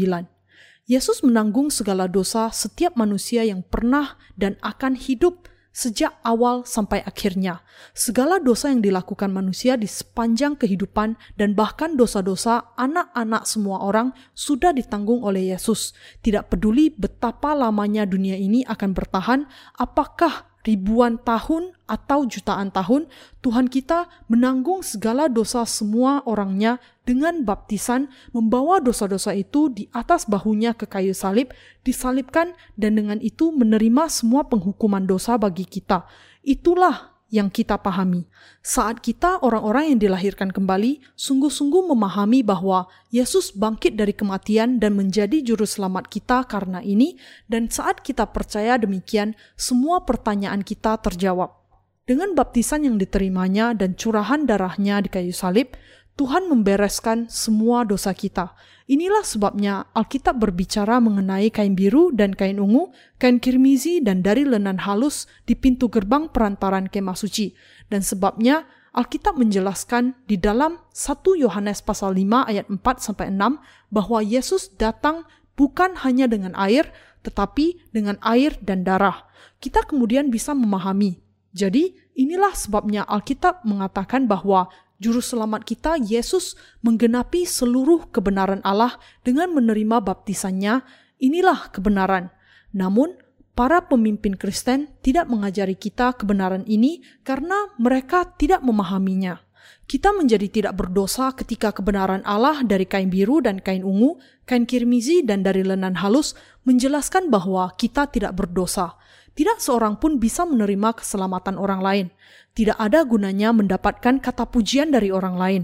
Yesus 0.84 1.24
menanggung 1.24 1.72
segala 1.72 2.04
dosa 2.04 2.52
setiap 2.52 2.92
manusia 2.92 3.40
yang 3.40 3.64
pernah 3.64 4.20
dan 4.36 4.60
akan 4.60 5.00
hidup 5.00 5.48
sejak 5.72 6.12
awal 6.20 6.68
sampai 6.68 7.00
akhirnya. 7.08 7.64
Segala 7.96 8.36
dosa 8.36 8.68
yang 8.68 8.84
dilakukan 8.84 9.32
manusia 9.32 9.80
di 9.80 9.88
sepanjang 9.88 10.60
kehidupan 10.60 11.16
dan 11.40 11.56
bahkan 11.56 11.96
dosa-dosa 11.96 12.76
anak-anak 12.76 13.48
semua 13.48 13.80
orang 13.80 14.12
sudah 14.36 14.76
ditanggung 14.76 15.24
oleh 15.24 15.56
Yesus. 15.56 15.96
Tidak 16.20 16.52
peduli 16.52 16.92
betapa 16.92 17.56
lamanya 17.56 18.04
dunia 18.04 18.36
ini 18.36 18.60
akan 18.68 18.92
bertahan, 18.92 19.48
apakah 19.80 20.52
ribuan 20.62 21.18
tahun 21.18 21.74
atau 21.90 22.28
jutaan 22.28 22.70
tahun, 22.70 23.10
Tuhan 23.42 23.66
kita 23.66 24.06
menanggung 24.30 24.86
segala 24.86 25.26
dosa 25.26 25.66
semua 25.66 26.22
orangnya 26.28 26.78
dengan 27.02 27.42
baptisan, 27.42 28.10
membawa 28.30 28.78
dosa-dosa 28.78 29.34
itu 29.34 29.66
di 29.74 29.90
atas 29.90 30.30
bahunya 30.30 30.78
ke 30.78 30.86
kayu 30.86 31.10
salib, 31.14 31.50
disalibkan, 31.82 32.54
dan 32.78 32.94
dengan 32.94 33.18
itu 33.18 33.50
menerima 33.50 34.06
semua 34.06 34.46
penghukuman 34.46 35.02
dosa 35.02 35.34
bagi 35.34 35.66
kita. 35.66 36.06
Itulah 36.46 37.12
yang 37.32 37.48
kita 37.48 37.80
pahami. 37.80 38.28
Saat 38.60 39.00
kita 39.00 39.40
orang-orang 39.40 39.96
yang 39.96 39.98
dilahirkan 40.04 40.52
kembali 40.52 41.00
sungguh-sungguh 41.16 41.88
memahami 41.90 42.44
bahwa 42.44 42.86
Yesus 43.08 43.56
bangkit 43.56 43.96
dari 43.96 44.12
kematian 44.12 44.76
dan 44.76 44.92
menjadi 44.94 45.40
juru 45.40 45.64
selamat 45.64 46.12
kita 46.12 46.44
karena 46.44 46.84
ini 46.84 47.16
dan 47.48 47.72
saat 47.72 48.04
kita 48.04 48.28
percaya 48.28 48.76
demikian 48.76 49.32
semua 49.56 50.04
pertanyaan 50.04 50.60
kita 50.60 51.00
terjawab. 51.00 51.56
Dengan 52.02 52.36
baptisan 52.36 52.84
yang 52.84 53.00
diterimanya 53.00 53.72
dan 53.72 53.96
curahan 53.96 54.44
darahnya 54.44 55.00
di 55.00 55.08
kayu 55.08 55.32
salib, 55.32 55.72
Tuhan 56.12 56.44
membereskan 56.48 57.26
semua 57.32 57.88
dosa 57.88 58.12
kita. 58.12 58.52
Inilah 58.84 59.24
sebabnya 59.24 59.88
Alkitab 59.96 60.36
berbicara 60.36 61.00
mengenai 61.00 61.48
kain 61.48 61.72
biru 61.72 62.12
dan 62.12 62.36
kain 62.36 62.60
ungu, 62.60 62.92
kain 63.16 63.40
kirmizi 63.40 64.04
dan 64.04 64.20
dari 64.20 64.44
lenan 64.44 64.84
halus 64.84 65.24
di 65.48 65.56
pintu 65.56 65.88
gerbang 65.88 66.28
perantaran 66.28 66.92
kemah 66.92 67.16
suci. 67.16 67.56
Dan 67.88 68.04
sebabnya 68.04 68.68
Alkitab 68.92 69.40
menjelaskan 69.40 70.12
di 70.28 70.36
dalam 70.36 70.76
1 70.92 71.40
Yohanes 71.40 71.80
pasal 71.80 72.12
5 72.12 72.44
ayat 72.44 72.68
4 72.68 72.76
sampai 73.00 73.32
6 73.32 73.56
bahwa 73.88 74.20
Yesus 74.20 74.68
datang 74.76 75.24
bukan 75.56 75.96
hanya 76.04 76.28
dengan 76.28 76.52
air 76.60 76.92
tetapi 77.24 77.88
dengan 77.94 78.20
air 78.20 78.58
dan 78.60 78.84
darah. 78.84 79.24
Kita 79.62 79.86
kemudian 79.86 80.28
bisa 80.28 80.52
memahami. 80.52 81.22
Jadi, 81.54 81.94
inilah 82.18 82.52
sebabnya 82.52 83.06
Alkitab 83.06 83.62
mengatakan 83.62 84.26
bahwa 84.26 84.68
Juru 85.02 85.18
selamat 85.18 85.66
kita, 85.66 85.98
Yesus, 85.98 86.54
menggenapi 86.86 87.42
seluruh 87.42 88.06
kebenaran 88.14 88.62
Allah 88.62 89.02
dengan 89.26 89.50
menerima 89.50 89.98
baptisannya. 89.98 90.78
Inilah 91.18 91.74
kebenaran. 91.74 92.30
Namun, 92.70 93.18
para 93.58 93.82
pemimpin 93.90 94.38
Kristen 94.38 94.94
tidak 95.02 95.26
mengajari 95.26 95.74
kita 95.74 96.14
kebenaran 96.14 96.62
ini 96.70 97.02
karena 97.26 97.74
mereka 97.82 98.30
tidak 98.38 98.62
memahaminya. 98.62 99.42
Kita 99.90 100.14
menjadi 100.14 100.46
tidak 100.46 100.78
berdosa 100.78 101.34
ketika 101.34 101.74
kebenaran 101.74 102.22
Allah 102.22 102.62
dari 102.62 102.86
kain 102.86 103.10
biru 103.10 103.42
dan 103.42 103.58
kain 103.58 103.82
ungu, 103.82 104.22
kain 104.46 104.70
kirmizi 104.70 105.26
dan 105.26 105.42
dari 105.42 105.66
lenan 105.66 105.98
halus 105.98 106.38
menjelaskan 106.62 107.26
bahwa 107.26 107.74
kita 107.74 108.06
tidak 108.06 108.38
berdosa. 108.38 108.94
Tidak 109.32 109.58
seorang 109.58 109.96
pun 109.96 110.20
bisa 110.20 110.44
menerima 110.44 110.92
keselamatan 110.92 111.56
orang 111.56 111.80
lain. 111.80 112.06
Tidak 112.52 112.76
ada 112.76 113.00
gunanya 113.08 113.48
mendapatkan 113.56 114.20
kata 114.20 114.44
pujian 114.52 114.92
dari 114.92 115.08
orang 115.08 115.36
lain. 115.40 115.62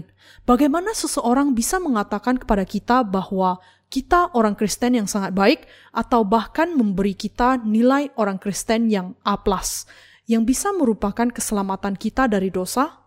Bagaimana 0.49 0.97
seseorang 0.97 1.53
bisa 1.53 1.77
mengatakan 1.77 2.41
kepada 2.41 2.65
kita 2.65 3.05
bahwa 3.05 3.61
kita 3.89 4.33
orang 4.33 4.57
Kristen 4.57 4.97
yang 4.97 5.05
sangat 5.05 5.33
baik 5.33 5.69
atau 5.93 6.25
bahkan 6.25 6.73
memberi 6.73 7.13
kita 7.13 7.61
nilai 7.61 8.09
orang 8.17 8.41
Kristen 8.41 8.89
yang 8.89 9.17
A+, 9.21 9.37
yang 10.29 10.45
bisa 10.45 10.73
merupakan 10.73 11.29
keselamatan 11.29 11.93
kita 11.97 12.25
dari 12.25 12.49
dosa? 12.49 13.05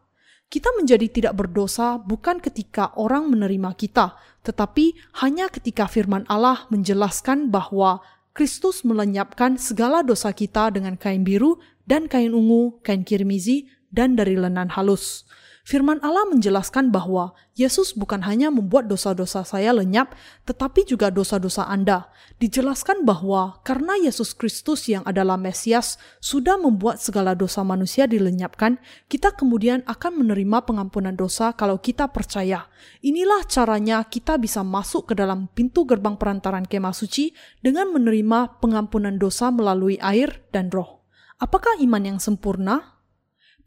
Kita 0.52 0.68
menjadi 0.76 1.09
tidak 1.09 1.34
berdosa 1.39 1.97
bukan 1.97 2.39
ketika 2.39 2.93
orang 3.01 3.30
menerima 3.30 3.72
kita, 3.72 4.14
tetapi 4.44 4.94
hanya 5.24 5.48
ketika 5.48 5.89
firman 5.89 6.28
Allah 6.28 6.68
menjelaskan 6.68 7.48
bahwa 7.48 8.05
Kristus 8.33 8.81
melenyapkan 8.81 9.61
segala 9.61 10.01
dosa 10.01 10.33
kita 10.33 10.73
dengan 10.73 10.97
kain 10.97 11.21
biru 11.21 11.61
dan 11.85 12.09
kain 12.09 12.33
ungu, 12.33 12.81
kain 12.81 13.05
kirmizi, 13.05 13.69
dan 13.93 14.17
dari 14.17 14.41
lenan 14.41 14.73
halus. 14.73 15.29
Firman 15.62 16.02
Allah 16.02 16.26
menjelaskan 16.26 16.90
bahwa 16.90 17.39
Yesus 17.55 17.94
bukan 17.94 18.26
hanya 18.26 18.51
membuat 18.51 18.90
dosa-dosa 18.90 19.47
saya 19.47 19.70
lenyap, 19.70 20.10
tetapi 20.43 20.82
juga 20.82 21.06
dosa-dosa 21.14 21.70
Anda. 21.70 22.10
Dijelaskan 22.43 23.06
bahwa 23.06 23.62
karena 23.62 23.94
Yesus 23.94 24.34
Kristus 24.34 24.90
yang 24.90 25.06
adalah 25.06 25.39
Mesias 25.39 26.02
sudah 26.18 26.59
membuat 26.59 26.98
segala 26.98 27.39
dosa 27.39 27.62
manusia 27.62 28.10
dilenyapkan, 28.10 28.82
kita 29.06 29.39
kemudian 29.39 29.86
akan 29.86 30.26
menerima 30.26 30.66
pengampunan 30.66 31.14
dosa 31.14 31.55
kalau 31.55 31.78
kita 31.78 32.10
percaya. 32.10 32.66
Inilah 33.06 33.47
caranya 33.47 34.02
kita 34.02 34.43
bisa 34.43 34.66
masuk 34.66 35.10
ke 35.10 35.14
dalam 35.14 35.47
pintu 35.47 35.86
gerbang 35.86 36.18
perantaran 36.18 36.66
kemah 36.66 36.90
suci 36.90 37.39
dengan 37.62 37.94
menerima 37.94 38.59
pengampunan 38.59 39.14
dosa 39.14 39.55
melalui 39.55 39.94
air 40.02 40.43
dan 40.51 40.74
roh. 40.74 41.06
Apakah 41.39 41.78
iman 41.78 42.02
yang 42.02 42.18
sempurna? 42.18 42.91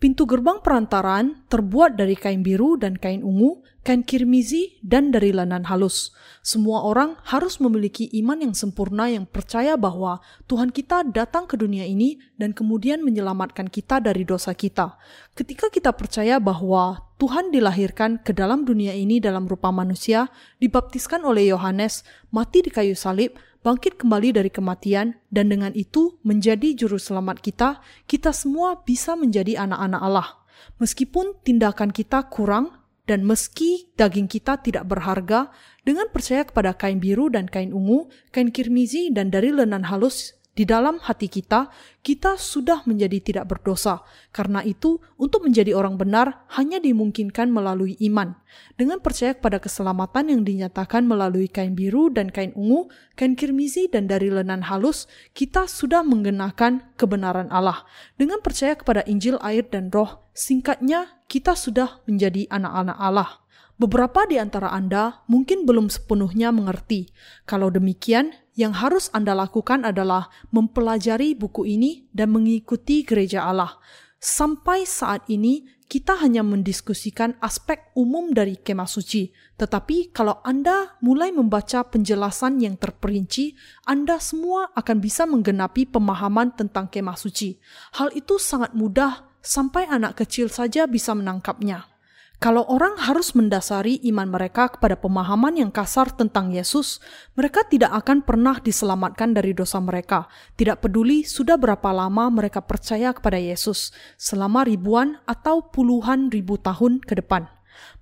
Pintu 0.05 0.29
gerbang 0.29 0.61
perantaran 0.61 1.33
terbuat 1.49 1.97
dari 1.97 2.13
kain 2.13 2.45
biru 2.45 2.77
dan 2.77 2.93
kain 2.93 3.25
ungu, 3.25 3.65
kain 3.81 4.05
kirmizi, 4.05 4.77
dan 4.85 5.09
dari 5.09 5.33
lenan 5.33 5.65
halus. 5.65 6.13
Semua 6.45 6.85
orang 6.85 7.17
harus 7.25 7.57
memiliki 7.57 8.05
iman 8.21 8.37
yang 8.37 8.53
sempurna 8.53 9.09
yang 9.09 9.25
percaya 9.25 9.73
bahwa 9.73 10.21
Tuhan 10.45 10.69
kita 10.69 11.09
datang 11.09 11.49
ke 11.49 11.57
dunia 11.57 11.89
ini 11.89 12.21
dan 12.37 12.53
kemudian 12.53 13.01
menyelamatkan 13.01 13.65
kita 13.65 13.97
dari 13.97 14.21
dosa 14.21 14.53
kita. 14.53 14.93
Ketika 15.33 15.73
kita 15.73 15.89
percaya 15.97 16.37
bahwa 16.37 17.01
Tuhan 17.17 17.49
dilahirkan 17.49 18.21
ke 18.21 18.29
dalam 18.29 18.61
dunia 18.61 18.93
ini 18.93 19.17
dalam 19.17 19.49
rupa 19.49 19.73
manusia, 19.73 20.29
dibaptiskan 20.61 21.25
oleh 21.25 21.49
Yohanes, 21.49 22.05
mati 22.29 22.61
di 22.61 22.69
kayu 22.69 22.93
salib, 22.93 23.41
bangkit 23.65 23.97
kembali 23.97 24.37
dari 24.37 24.53
kematian, 24.53 25.17
dan 25.33 25.49
dengan 25.49 25.73
itu 25.73 26.21
menjadi 26.21 26.77
juru 26.77 27.01
selamat 27.01 27.41
kita, 27.41 27.81
kita 28.05 28.29
semua 28.29 28.85
bisa 28.85 29.17
menjadi 29.17 29.65
anak-anak 29.65 30.01
Allah. 30.05 30.29
Meskipun 30.77 31.41
tindakan 31.41 31.89
kita 31.89 32.29
kurang, 32.29 32.77
dan 33.09 33.25
meski 33.25 33.89
daging 33.97 34.29
kita 34.29 34.61
tidak 34.61 34.85
berharga, 34.85 35.49
dengan 35.81 36.05
percaya 36.13 36.45
kepada 36.45 36.77
kain 36.77 37.01
biru 37.01 37.33
dan 37.33 37.49
kain 37.49 37.73
ungu, 37.73 38.05
kain 38.29 38.53
kirmizi, 38.53 39.09
dan 39.09 39.33
dari 39.33 39.49
lenan 39.49 39.89
halus 39.89 40.37
di 40.55 40.63
dalam 40.63 41.03
hati 41.03 41.27
kita, 41.27 41.67
kita 41.99 42.39
sudah 42.39 42.87
menjadi 42.87 43.19
tidak 43.19 43.51
berdosa. 43.51 44.07
Karena 44.31 44.63
itu, 44.63 45.03
untuk 45.19 45.43
menjadi 45.43 45.75
orang 45.75 45.99
benar 45.99 46.47
hanya 46.55 46.79
dimungkinkan 46.79 47.51
melalui 47.51 47.99
iman. 48.07 48.39
Dengan 48.79 49.03
percaya 49.03 49.35
kepada 49.35 49.59
keselamatan 49.59 50.31
yang 50.31 50.41
dinyatakan 50.47 51.03
melalui 51.03 51.51
kain 51.51 51.75
biru 51.75 52.07
dan 52.07 52.31
kain 52.31 52.55
ungu, 52.55 52.87
kain 53.19 53.35
kirmizi 53.35 53.91
dan 53.91 54.07
dari 54.07 54.31
lenan 54.31 54.63
halus, 54.71 55.11
kita 55.35 55.67
sudah 55.67 56.07
menggenakan 56.07 56.87
kebenaran 56.95 57.51
Allah. 57.51 57.83
Dengan 58.15 58.39
percaya 58.39 58.79
kepada 58.79 59.03
Injil, 59.11 59.35
air, 59.43 59.67
dan 59.67 59.91
roh, 59.91 60.23
singkatnya 60.31 61.19
kita 61.27 61.51
sudah 61.51 61.99
menjadi 62.07 62.47
anak-anak 62.47 62.95
Allah. 62.95 63.43
Beberapa 63.75 64.23
di 64.23 64.39
antara 64.39 64.71
Anda 64.71 65.19
mungkin 65.27 65.67
belum 65.67 65.91
sepenuhnya 65.91 66.55
mengerti. 66.55 67.11
Kalau 67.43 67.67
demikian, 67.67 68.31
yang 68.55 68.71
harus 68.75 69.11
Anda 69.11 69.35
lakukan 69.35 69.83
adalah 69.83 70.31
mempelajari 70.49 71.35
buku 71.35 71.67
ini 71.67 72.07
dan 72.15 72.31
mengikuti 72.31 73.03
gereja 73.03 73.45
Allah. 73.45 73.77
Sampai 74.15 74.87
saat 74.87 75.27
ini, 75.29 75.67
kita 75.85 76.17
hanya 76.17 76.41
mendiskusikan 76.41 77.37
aspek 77.43 77.93
umum 77.93 78.33
dari 78.33 78.57
kemah 78.57 78.89
suci. 78.89 79.29
Tetapi 79.59 80.09
kalau 80.09 80.41
Anda 80.41 80.97
mulai 81.05 81.29
membaca 81.29 81.85
penjelasan 81.85 82.57
yang 82.57 82.73
terperinci, 82.79 83.53
Anda 83.85 84.17
semua 84.17 84.73
akan 84.73 84.97
bisa 84.97 85.29
menggenapi 85.29 85.85
pemahaman 85.93 86.57
tentang 86.57 86.89
kemah 86.89 87.19
suci. 87.19 87.61
Hal 88.01 88.09
itu 88.17 88.41
sangat 88.41 88.73
mudah 88.73 89.29
sampai 89.45 89.85
anak 89.85 90.17
kecil 90.25 90.49
saja 90.49 90.89
bisa 90.89 91.13
menangkapnya. 91.13 91.94
Kalau 92.43 92.67
orang 92.67 92.99
harus 92.99 93.31
mendasari 93.31 94.03
iman 94.11 94.27
mereka 94.27 94.67
kepada 94.67 94.99
pemahaman 94.99 95.55
yang 95.55 95.71
kasar 95.71 96.11
tentang 96.11 96.51
Yesus, 96.51 96.99
mereka 97.33 97.63
tidak 97.63 97.95
akan 98.03 98.27
pernah 98.27 98.59
diselamatkan 98.59 99.31
dari 99.31 99.55
dosa 99.55 99.79
mereka. 99.79 100.27
Tidak 100.59 100.83
peduli 100.83 101.23
sudah 101.23 101.55
berapa 101.55 101.89
lama 101.95 102.27
mereka 102.27 102.59
percaya 102.59 103.15
kepada 103.15 103.39
Yesus, 103.39 103.95
selama 104.19 104.67
ribuan 104.67 105.17
atau 105.23 105.63
puluhan 105.71 106.27
ribu 106.27 106.59
tahun 106.59 106.99
ke 107.01 107.23
depan 107.23 107.54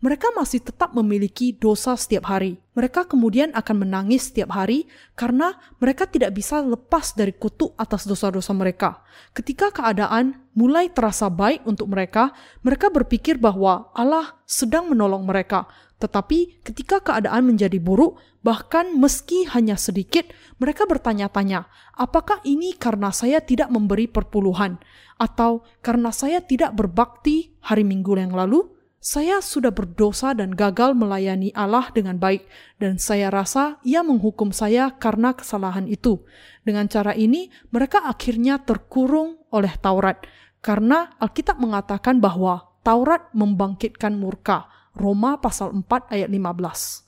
mereka 0.03 0.29
masih 0.35 0.59
tetap 0.59 0.91
memiliki 0.91 1.55
dosa 1.55 1.95
setiap 1.95 2.27
hari. 2.27 2.59
Mereka 2.73 3.05
kemudian 3.05 3.53
akan 3.53 3.85
menangis 3.85 4.33
setiap 4.33 4.53
hari 4.53 4.89
karena 5.13 5.53
mereka 5.77 6.09
tidak 6.09 6.33
bisa 6.33 6.59
lepas 6.59 7.13
dari 7.13 7.31
kutuk 7.35 7.77
atas 7.77 8.03
dosa-dosa 8.09 8.51
mereka. 8.51 9.05
Ketika 9.31 9.69
keadaan 9.69 10.49
mulai 10.57 10.89
terasa 10.89 11.29
baik 11.29 11.63
untuk 11.69 11.89
mereka, 11.89 12.33
mereka 12.65 12.89
berpikir 12.89 13.37
bahwa 13.37 13.93
Allah 13.93 14.37
sedang 14.43 14.89
menolong 14.89 15.25
mereka. 15.25 15.69
Tetapi 16.03 16.67
ketika 16.67 16.99
keadaan 16.99 17.47
menjadi 17.47 17.79
buruk, 17.79 18.19
bahkan 18.43 18.91
meski 18.99 19.47
hanya 19.47 19.79
sedikit, 19.79 20.27
mereka 20.59 20.83
bertanya-tanya, 20.83 21.63
apakah 21.95 22.43
ini 22.43 22.75
karena 22.75 23.07
saya 23.15 23.39
tidak 23.39 23.71
memberi 23.71 24.11
perpuluhan? 24.11 24.83
Atau 25.15 25.63
karena 25.79 26.11
saya 26.11 26.43
tidak 26.43 26.75
berbakti 26.75 27.55
hari 27.63 27.87
minggu 27.87 28.19
yang 28.19 28.35
lalu? 28.35 28.67
Saya 29.03 29.43
sudah 29.43 29.75
berdosa 29.75 30.31
dan 30.31 30.55
gagal 30.55 30.95
melayani 30.95 31.51
Allah 31.51 31.91
dengan 31.91 32.15
baik, 32.23 32.47
dan 32.79 32.95
saya 32.95 33.27
rasa 33.27 33.83
Ia 33.83 33.99
menghukum 33.99 34.55
saya 34.55 34.95
karena 34.95 35.35
kesalahan 35.35 35.91
itu. 35.91 36.23
Dengan 36.63 36.87
cara 36.87 37.11
ini, 37.11 37.51
mereka 37.75 38.07
akhirnya 38.07 38.63
terkurung 38.63 39.43
oleh 39.51 39.75
Taurat, 39.75 40.23
karena 40.63 41.11
Alkitab 41.19 41.59
mengatakan 41.59 42.23
bahwa 42.23 42.79
Taurat 42.79 43.27
membangkitkan 43.35 44.15
murka. 44.15 44.71
Roma 44.95 45.35
pasal 45.35 45.75
4 45.75 45.83
ayat 46.07 46.31
15. 46.31 47.03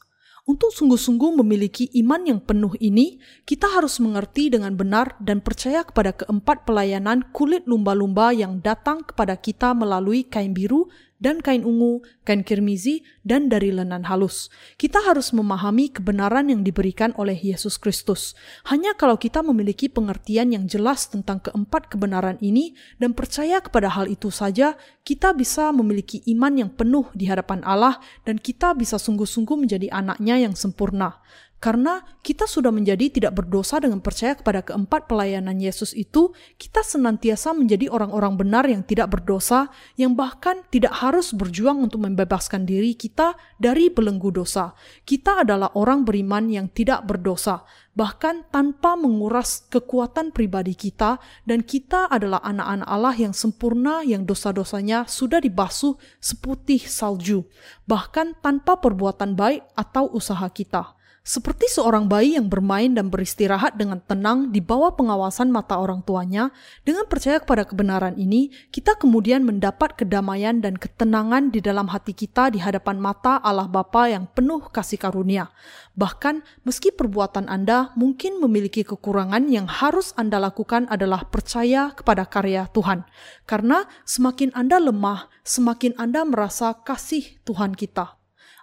Untuk 0.45 0.69
sungguh-sungguh 0.69 1.41
memiliki 1.41 1.89
iman 2.05 2.22
yang 2.22 2.38
penuh 2.38 2.77
ini, 2.77 3.17
kita 3.49 3.65
harus 3.65 3.97
mengerti 3.97 4.53
dengan 4.53 4.77
benar 4.77 5.17
dan 5.17 5.41
percaya 5.41 5.81
kepada 5.81 6.13
keempat 6.13 6.69
pelayanan 6.69 7.26
kulit 7.34 7.65
lumba-lumba 7.65 8.30
yang 8.30 8.61
datang 8.61 9.01
kepada 9.01 9.41
kita 9.41 9.73
melalui 9.73 10.22
kain 10.27 10.53
biru 10.53 10.85
dan 11.26 11.41
kain 11.41 11.65
ungu, 11.65 12.06
kain 12.22 12.45
kirmizi, 12.45 13.02
dan 13.26 13.49
dari 13.49 13.73
lenan 13.73 14.06
halus. 14.06 14.53
Kita 14.77 15.02
harus 15.02 15.34
memahami 15.34 15.89
kebenaran 15.89 16.53
yang 16.53 16.61
diberikan 16.61 17.18
oleh 17.18 17.34
Yesus 17.34 17.81
Kristus. 17.81 18.38
Hanya 18.69 18.93
kalau 18.93 19.18
kita 19.18 19.41
memiliki 19.41 19.89
pengertian 19.89 20.53
yang 20.53 20.69
jelas 20.69 21.10
tentang 21.10 21.41
keempat 21.41 21.89
kebenaran 21.89 22.38
ini 22.45 22.77
dan 23.02 23.18
percaya 23.18 23.57
kepada 23.57 23.89
hal 23.89 24.06
itu 24.06 24.30
saja, 24.30 24.77
kita 25.02 25.34
bisa 25.34 25.73
memiliki 25.73 26.22
iman 26.30 26.53
yang 26.53 26.69
penuh 26.69 27.10
di 27.18 27.26
hadapan 27.26 27.65
Allah 27.65 27.97
dan 28.22 28.38
kita 28.38 28.77
bisa 28.77 29.02
sungguh-sungguh 29.02 29.65
menjadi 29.65 29.89
anaknya 29.89 30.45
yang 30.45 30.53
sempurna. 30.53 31.26
Karena 31.64 32.03
kita 32.22 32.45
sudah 32.45 32.69
menjadi 32.69 33.10
tidak 33.10 33.41
berdosa 33.41 33.82
dengan 33.82 33.98
percaya 34.03 34.38
kepada 34.38 34.61
keempat 34.61 35.10
pelayanan 35.10 35.57
Yesus 35.57 35.95
itu, 35.98 36.36
kita 36.61 36.84
senantiasa 36.84 37.56
menjadi 37.56 37.90
orang-orang 37.90 38.38
benar 38.38 38.69
yang 38.69 38.84
tidak 38.84 39.10
berdosa, 39.18 39.72
yang 39.95 40.14
bahkan 40.14 40.61
tidak 40.69 40.94
harus 40.99 41.32
berjuang 41.34 41.82
untuk 41.82 42.03
membebaskan 42.06 42.68
diri 42.68 42.94
kita 42.94 43.34
dari 43.57 43.88
belenggu 43.90 44.36
dosa. 44.36 44.76
Kita 45.07 45.41
adalah 45.41 45.73
orang 45.73 46.03
beriman 46.03 46.52
yang 46.52 46.68
tidak 46.69 47.07
berdosa, 47.07 47.64
bahkan 47.95 48.44
tanpa 48.52 48.99
menguras 48.99 49.65
kekuatan 49.72 50.36
pribadi 50.36 50.76
kita, 50.76 51.18
dan 51.48 51.64
kita 51.64 52.11
adalah 52.11 52.44
anak-anak 52.44 52.88
Allah 52.91 53.15
yang 53.15 53.34
sempurna 53.34 54.03
yang 54.03 54.27
dosa-dosanya 54.27 55.07
sudah 55.07 55.40
dibasuh 55.40 55.95
seputih 56.19 56.84
salju, 56.84 57.48
bahkan 57.88 58.36
tanpa 58.44 58.77
perbuatan 58.84 59.40
baik 59.40 59.64
atau 59.80 60.11
usaha 60.11 60.45
kita. 60.52 60.94
Seperti 61.26 61.65
seorang 61.65 62.06
bayi 62.06 62.38
yang 62.38 62.53
bermain 62.53 62.93
dan 62.93 63.10
beristirahat 63.10 63.81
dengan 63.81 63.97
tenang 63.97 64.53
di 64.53 64.61
bawah 64.61 64.93
pengawasan 64.93 65.49
mata 65.49 65.73
orang 65.81 66.06
tuanya, 66.06 66.53
dengan 66.85 67.10
percaya 67.10 67.41
kepada 67.41 67.65
kebenaran 67.65 68.14
ini, 68.14 68.53
kita 68.69 68.93
kemudian 68.93 69.41
mendapat 69.41 69.97
kedamaian 69.97 70.61
dan 70.61 70.77
ketenangan 70.77 71.49
di 71.49 71.65
dalam 71.65 71.89
hati 71.89 72.14
kita 72.14 72.53
di 72.53 72.61
hadapan 72.61 73.02
mata 73.02 73.41
Allah 73.41 73.65
Bapa 73.65 74.06
yang 74.06 74.30
penuh 74.30 74.69
kasih 74.69 75.02
karunia. 75.02 75.49
Bahkan, 75.97 76.45
meski 76.61 76.93
perbuatan 76.93 77.49
Anda 77.49 77.89
mungkin 77.97 78.38
memiliki 78.38 78.85
kekurangan 78.85 79.49
yang 79.49 79.65
harus 79.65 80.14
Anda 80.22 80.38
lakukan 80.38 80.85
adalah 80.93 81.26
percaya 81.26 81.89
kepada 81.97 82.30
karya 82.30 82.69
Tuhan. 82.69 83.02
Karena 83.49 83.89
semakin 84.06 84.53
Anda 84.53 84.77
lemah, 84.77 85.34
semakin 85.41 85.97
Anda 85.97 86.22
merasa 86.22 86.77
kasih 86.85 87.41
Tuhan 87.49 87.73
kita. 87.73 88.14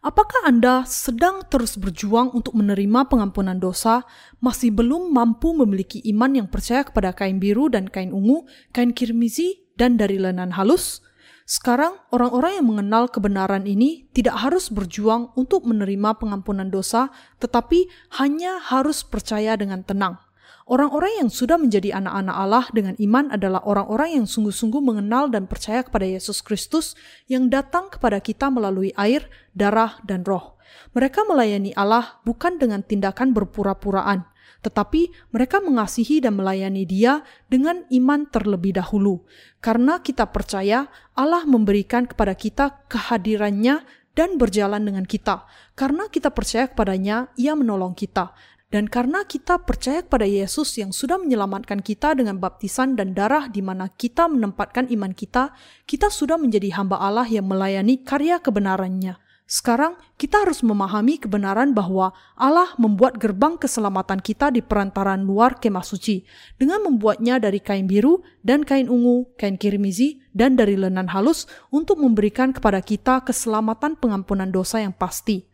Apakah 0.02 0.50
Anda 0.50 0.82
sedang 0.82 1.46
terus 1.46 1.78
berjuang 1.78 2.34
untuk 2.34 2.58
menerima 2.58 3.06
pengampunan 3.06 3.54
dosa, 3.62 4.02
masih 4.42 4.74
belum 4.74 5.14
mampu 5.14 5.54
memiliki 5.54 6.02
iman 6.10 6.42
yang 6.42 6.50
percaya 6.50 6.82
kepada 6.82 7.14
kain 7.14 7.38
biru 7.38 7.70
dan 7.70 7.86
kain 7.86 8.10
ungu, 8.10 8.42
kain 8.74 8.90
kirmizi, 8.90 9.62
dan 9.78 9.94
dari 9.94 10.18
lenan 10.18 10.58
halus? 10.58 11.06
Sekarang, 11.46 11.98
orang-orang 12.14 12.58
yang 12.58 12.66
mengenal 12.66 13.14
kebenaran 13.14 13.62
ini 13.62 14.10
tidak 14.10 14.42
harus 14.42 14.70
berjuang 14.74 15.30
untuk 15.38 15.66
menerima 15.66 16.18
pengampunan 16.18 16.66
dosa, 16.66 17.14
tetapi 17.38 17.86
hanya 18.18 18.58
harus 18.58 19.06
percaya 19.06 19.54
dengan 19.54 19.86
tenang. 19.86 20.21
Orang-orang 20.62 21.26
yang 21.26 21.30
sudah 21.30 21.58
menjadi 21.58 21.98
anak-anak 21.98 22.36
Allah 22.38 22.64
dengan 22.70 22.94
iman 23.02 23.34
adalah 23.34 23.66
orang-orang 23.66 24.22
yang 24.22 24.26
sungguh-sungguh 24.30 24.78
mengenal 24.78 25.26
dan 25.26 25.50
percaya 25.50 25.82
kepada 25.82 26.06
Yesus 26.06 26.38
Kristus 26.38 26.94
yang 27.26 27.50
datang 27.50 27.90
kepada 27.90 28.22
kita 28.22 28.46
melalui 28.46 28.94
air, 28.94 29.26
darah, 29.58 29.98
dan 30.06 30.22
roh. 30.22 30.54
Mereka 30.94 31.26
melayani 31.26 31.74
Allah 31.74 32.22
bukan 32.22 32.62
dengan 32.62 32.86
tindakan 32.86 33.34
berpura-puraan, 33.34 34.22
tetapi 34.62 35.10
mereka 35.34 35.58
mengasihi 35.58 36.22
dan 36.22 36.38
melayani 36.38 36.86
Dia 36.86 37.26
dengan 37.50 37.82
iman 37.90 38.30
terlebih 38.30 38.78
dahulu. 38.78 39.26
Karena 39.58 39.98
kita 39.98 40.30
percaya 40.30 40.86
Allah 41.18 41.42
memberikan 41.42 42.06
kepada 42.06 42.38
kita 42.38 42.86
kehadirannya 42.86 43.82
dan 44.12 44.36
berjalan 44.36 44.84
dengan 44.84 45.04
kita. 45.08 45.48
Karena 45.72 46.06
kita 46.06 46.30
percaya 46.30 46.68
kepadanya, 46.68 47.32
Ia 47.40 47.56
menolong 47.56 47.96
kita. 47.96 48.36
Dan 48.72 48.88
karena 48.88 49.28
kita 49.28 49.60
percaya 49.68 50.00
kepada 50.00 50.24
Yesus 50.24 50.80
yang 50.80 50.96
sudah 50.96 51.20
menyelamatkan 51.20 51.84
kita 51.84 52.16
dengan 52.16 52.40
baptisan 52.40 52.96
dan 52.96 53.12
darah 53.12 53.52
di 53.52 53.60
mana 53.60 53.92
kita 53.92 54.32
menempatkan 54.32 54.88
iman 54.88 55.12
kita, 55.12 55.52
kita 55.84 56.08
sudah 56.08 56.40
menjadi 56.40 56.72
hamba 56.80 56.96
Allah 56.96 57.28
yang 57.28 57.44
melayani 57.44 58.00
karya 58.00 58.40
kebenarannya. 58.40 59.20
Sekarang 59.44 60.00
kita 60.16 60.48
harus 60.48 60.64
memahami 60.64 61.20
kebenaran 61.20 61.76
bahwa 61.76 62.16
Allah 62.32 62.72
membuat 62.80 63.20
gerbang 63.20 63.60
keselamatan 63.60 64.24
kita 64.24 64.48
di 64.48 64.64
perantaran 64.64 65.20
luar 65.20 65.60
kemah 65.60 65.84
suci 65.84 66.24
dengan 66.56 66.80
membuatnya 66.80 67.36
dari 67.36 67.60
kain 67.60 67.84
biru 67.84 68.24
dan 68.40 68.64
kain 68.64 68.88
ungu, 68.88 69.28
kain 69.36 69.60
kirmizi, 69.60 70.24
dan 70.32 70.56
dari 70.56 70.80
lenan 70.80 71.12
halus 71.12 71.44
untuk 71.68 72.00
memberikan 72.00 72.56
kepada 72.56 72.80
kita 72.80 73.20
keselamatan 73.20 74.00
pengampunan 74.00 74.48
dosa 74.48 74.80
yang 74.80 74.96
pasti. 74.96 75.51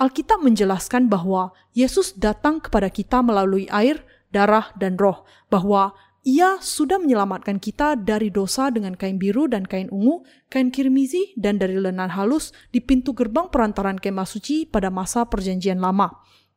Alkitab 0.00 0.40
menjelaskan 0.40 1.12
bahwa 1.12 1.52
Yesus 1.76 2.16
datang 2.16 2.56
kepada 2.56 2.88
kita 2.88 3.20
melalui 3.20 3.68
air, 3.68 4.00
darah, 4.32 4.72
dan 4.80 4.96
roh, 4.96 5.28
bahwa 5.52 5.92
ia 6.24 6.56
sudah 6.56 6.96
menyelamatkan 6.96 7.60
kita 7.60 8.00
dari 8.00 8.32
dosa 8.32 8.72
dengan 8.72 8.96
kain 8.96 9.20
biru 9.20 9.44
dan 9.44 9.68
kain 9.68 9.92
ungu, 9.92 10.24
kain 10.48 10.72
kirmizi, 10.72 11.36
dan 11.36 11.60
dari 11.60 11.76
lenan 11.76 12.16
halus 12.16 12.56
di 12.72 12.80
pintu 12.80 13.12
gerbang 13.12 13.52
perantaran 13.52 14.00
kemah 14.00 14.24
suci 14.24 14.64
pada 14.64 14.88
masa 14.88 15.28
perjanjian 15.28 15.76
lama. 15.84 16.08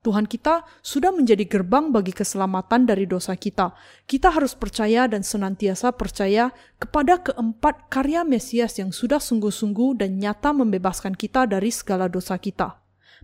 Tuhan 0.07 0.23
kita 0.23 0.63
sudah 0.79 1.11
menjadi 1.11 1.43
gerbang 1.43 1.91
bagi 1.91 2.15
keselamatan 2.15 2.87
dari 2.87 3.07
dosa 3.07 3.35
kita. 3.35 3.75
Kita 4.07 4.31
harus 4.31 4.55
percaya 4.55 5.07
dan 5.07 5.23
senantiasa 5.23 5.95
percaya 5.95 6.51
kepada 6.79 7.19
keempat 7.23 7.91
karya 7.91 8.27
Mesias 8.27 8.79
yang 8.79 8.95
sudah 8.95 9.19
sungguh-sungguh 9.19 9.99
dan 9.99 10.19
nyata 10.19 10.55
membebaskan 10.55 11.15
kita 11.15 11.47
dari 11.47 11.71
segala 11.71 12.11
dosa 12.11 12.35
kita. 12.35 12.82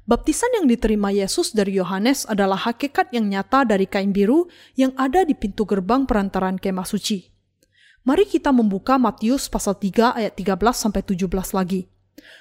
Baptisan 0.10 0.49
yang 0.57 0.65
diterima 0.65 1.14
Yesus 1.14 1.53
dari 1.53 1.77
Yohanes 1.77 2.26
adalah 2.26 2.57
hakikat 2.57 3.14
yang 3.14 3.30
nyata 3.30 3.61
dari 3.61 3.86
kain 3.86 4.10
biru 4.10 4.49
yang 4.73 4.90
ada 4.98 5.22
di 5.22 5.38
pintu 5.38 5.69
gerbang 5.69 6.10
perantaran 6.10 6.57
kemah 6.57 6.81
suci. 6.81 7.30
Mari 8.10 8.26
kita 8.26 8.49
membuka 8.49 8.98
Matius 8.98 9.53
pasal 9.53 9.77
3 9.77 10.18
ayat 10.18 10.34
13 10.34 10.57
sampai 10.73 11.06
17 11.06 11.30
lagi. 11.53 11.94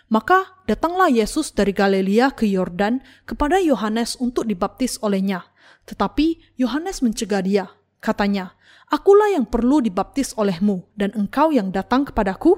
Maka 0.09 0.65
datanglah 0.65 1.13
Yesus 1.13 1.53
dari 1.53 1.77
Galilea 1.77 2.33
ke 2.33 2.49
Yordan 2.49 3.05
kepada 3.29 3.61
Yohanes 3.61 4.17
untuk 4.17 4.49
dibaptis 4.49 4.97
olehnya. 5.05 5.45
Tetapi 5.85 6.57
Yohanes 6.57 7.05
mencegah 7.05 7.45
dia. 7.45 7.69
Katanya, 8.01 8.57
Akulah 8.89 9.29
yang 9.29 9.45
perlu 9.45 9.85
dibaptis 9.85 10.33
olehmu 10.41 10.89
dan 10.97 11.13
engkau 11.13 11.53
yang 11.53 11.69
datang 11.69 12.09
kepadaku? 12.09 12.57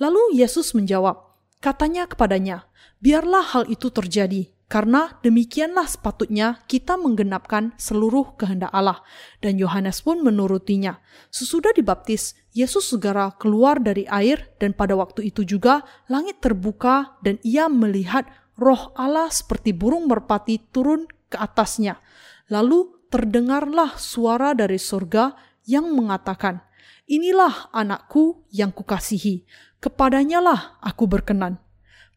Lalu 0.00 0.40
Yesus 0.40 0.72
menjawab, 0.72 1.25
Katanya 1.66 2.06
kepadanya, 2.06 2.70
biarlah 3.02 3.42
hal 3.42 3.66
itu 3.66 3.90
terjadi, 3.90 4.54
karena 4.70 5.18
demikianlah 5.26 5.90
sepatutnya 5.90 6.62
kita 6.70 6.94
menggenapkan 6.94 7.74
seluruh 7.74 8.38
kehendak 8.38 8.70
Allah. 8.70 9.02
Dan 9.42 9.58
Yohanes 9.58 9.98
pun 9.98 10.22
menurutinya. 10.22 11.02
Sesudah 11.26 11.74
dibaptis, 11.74 12.38
Yesus 12.54 12.86
segera 12.94 13.34
keluar 13.34 13.82
dari 13.82 14.06
air 14.06 14.54
dan 14.62 14.78
pada 14.78 14.94
waktu 14.94 15.34
itu 15.34 15.42
juga 15.42 15.82
langit 16.06 16.38
terbuka 16.38 17.18
dan 17.26 17.42
ia 17.42 17.66
melihat 17.66 18.30
roh 18.54 18.94
Allah 18.94 19.26
seperti 19.34 19.74
burung 19.74 20.06
merpati 20.06 20.70
turun 20.70 21.10
ke 21.26 21.34
atasnya. 21.34 21.98
Lalu 22.46 23.10
terdengarlah 23.10 23.98
suara 23.98 24.54
dari 24.54 24.78
surga 24.78 25.34
yang 25.66 25.90
mengatakan, 25.90 26.62
Inilah 27.10 27.70
anakku 27.74 28.46
yang 28.50 28.70
kukasihi, 28.70 29.46
kepadanya 29.86 30.42
lah 30.42 30.60
aku 30.82 31.06
berkenan. 31.06 31.62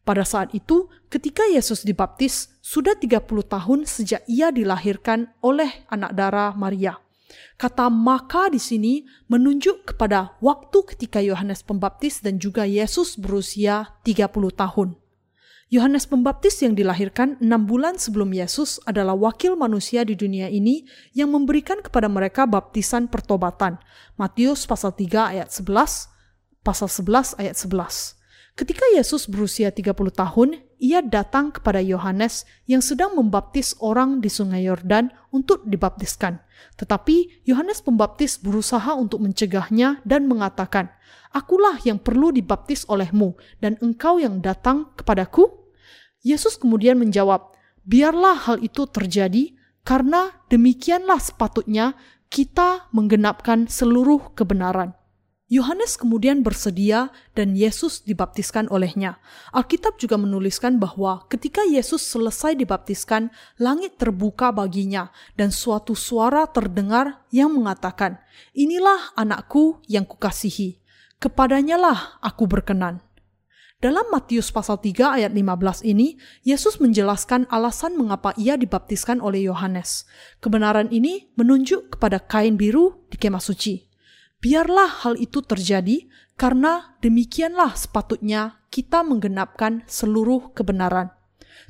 Pada 0.02 0.26
saat 0.26 0.50
itu, 0.50 0.90
ketika 1.06 1.46
Yesus 1.46 1.86
dibaptis, 1.86 2.50
sudah 2.58 2.98
30 2.98 3.22
tahun 3.46 3.86
sejak 3.86 4.26
ia 4.26 4.50
dilahirkan 4.50 5.30
oleh 5.38 5.86
anak 5.86 6.18
darah 6.18 6.50
Maria. 6.58 6.98
Kata 7.54 7.86
maka 7.86 8.50
di 8.50 8.58
sini 8.58 9.06
menunjuk 9.30 9.94
kepada 9.94 10.34
waktu 10.42 10.82
ketika 10.90 11.22
Yohanes 11.22 11.62
Pembaptis 11.62 12.18
dan 12.18 12.42
juga 12.42 12.66
Yesus 12.66 13.14
berusia 13.14 13.94
30 14.02 14.26
tahun. 14.50 14.98
Yohanes 15.70 16.10
Pembaptis 16.10 16.58
yang 16.66 16.74
dilahirkan 16.74 17.38
enam 17.38 17.70
bulan 17.70 17.94
sebelum 17.94 18.34
Yesus 18.34 18.82
adalah 18.90 19.14
wakil 19.14 19.54
manusia 19.54 20.02
di 20.02 20.18
dunia 20.18 20.50
ini 20.50 20.82
yang 21.14 21.30
memberikan 21.30 21.78
kepada 21.78 22.10
mereka 22.10 22.42
baptisan 22.42 23.06
pertobatan. 23.06 23.78
Matius 24.18 24.66
pasal 24.66 24.90
3 24.98 25.38
ayat 25.38 25.54
11, 25.54 26.10
pasal 26.60 26.88
11 26.88 27.40
ayat 27.40 27.56
11. 27.56 28.20
Ketika 28.58 28.84
Yesus 28.92 29.24
berusia 29.24 29.72
30 29.72 29.96
tahun, 30.12 30.60
ia 30.76 31.00
datang 31.00 31.48
kepada 31.48 31.80
Yohanes 31.80 32.44
yang 32.68 32.84
sedang 32.84 33.16
membaptis 33.16 33.72
orang 33.80 34.20
di 34.20 34.28
sungai 34.28 34.68
Yordan 34.68 35.08
untuk 35.32 35.64
dibaptiskan. 35.64 36.40
Tetapi 36.76 37.46
Yohanes 37.48 37.80
Pembaptis 37.80 38.36
berusaha 38.36 38.92
untuk 38.92 39.24
mencegahnya 39.24 40.04
dan 40.04 40.28
mengatakan, 40.28 40.92
Akulah 41.32 41.80
yang 41.86 42.02
perlu 42.02 42.34
dibaptis 42.34 42.84
olehmu 42.90 43.38
dan 43.62 43.80
engkau 43.80 44.20
yang 44.20 44.42
datang 44.44 44.92
kepadaku? 44.98 45.48
Yesus 46.20 46.60
kemudian 46.60 47.00
menjawab, 47.00 47.54
biarlah 47.88 48.36
hal 48.44 48.60
itu 48.60 48.84
terjadi 48.84 49.56
karena 49.88 50.36
demikianlah 50.52 51.16
sepatutnya 51.16 51.96
kita 52.28 52.92
menggenapkan 52.92 53.72
seluruh 53.72 54.36
kebenaran. 54.36 54.99
Yohanes 55.50 55.98
kemudian 55.98 56.46
bersedia 56.46 57.10
dan 57.34 57.58
Yesus 57.58 58.06
dibaptiskan 58.06 58.70
olehnya. 58.70 59.18
Alkitab 59.50 59.98
juga 59.98 60.14
menuliskan 60.14 60.78
bahwa 60.78 61.26
ketika 61.26 61.66
Yesus 61.66 62.06
selesai 62.06 62.54
dibaptiskan, 62.54 63.34
langit 63.58 63.98
terbuka 63.98 64.54
baginya 64.54 65.10
dan 65.34 65.50
suatu 65.50 65.98
suara 65.98 66.46
terdengar 66.46 67.26
yang 67.34 67.50
mengatakan, 67.50 68.22
"Inilah 68.54 69.10
anakku 69.18 69.82
yang 69.90 70.06
kukasihi, 70.06 70.78
kepadanyalah 71.18 72.22
aku 72.22 72.46
berkenan." 72.46 73.02
Dalam 73.82 74.06
Matius 74.14 74.54
pasal 74.54 74.78
3 74.78 75.18
ayat 75.18 75.34
15 75.34 75.82
ini, 75.82 76.14
Yesus 76.46 76.78
menjelaskan 76.78 77.50
alasan 77.50 77.98
mengapa 77.98 78.30
ia 78.38 78.54
dibaptiskan 78.54 79.18
oleh 79.18 79.50
Yohanes. 79.50 80.06
Kebenaran 80.38 80.94
ini 80.94 81.26
menunjuk 81.34 81.98
kepada 81.98 82.22
kain 82.22 82.54
biru 82.54 83.02
di 83.10 83.18
kemah 83.18 83.42
suci. 83.42 83.89
Biarlah 84.40 85.04
hal 85.04 85.20
itu 85.20 85.44
terjadi, 85.44 86.08
karena 86.40 86.96
demikianlah 87.04 87.76
sepatutnya 87.76 88.64
kita 88.72 89.04
menggenapkan 89.04 89.84
seluruh 89.84 90.56
kebenaran. 90.56 91.12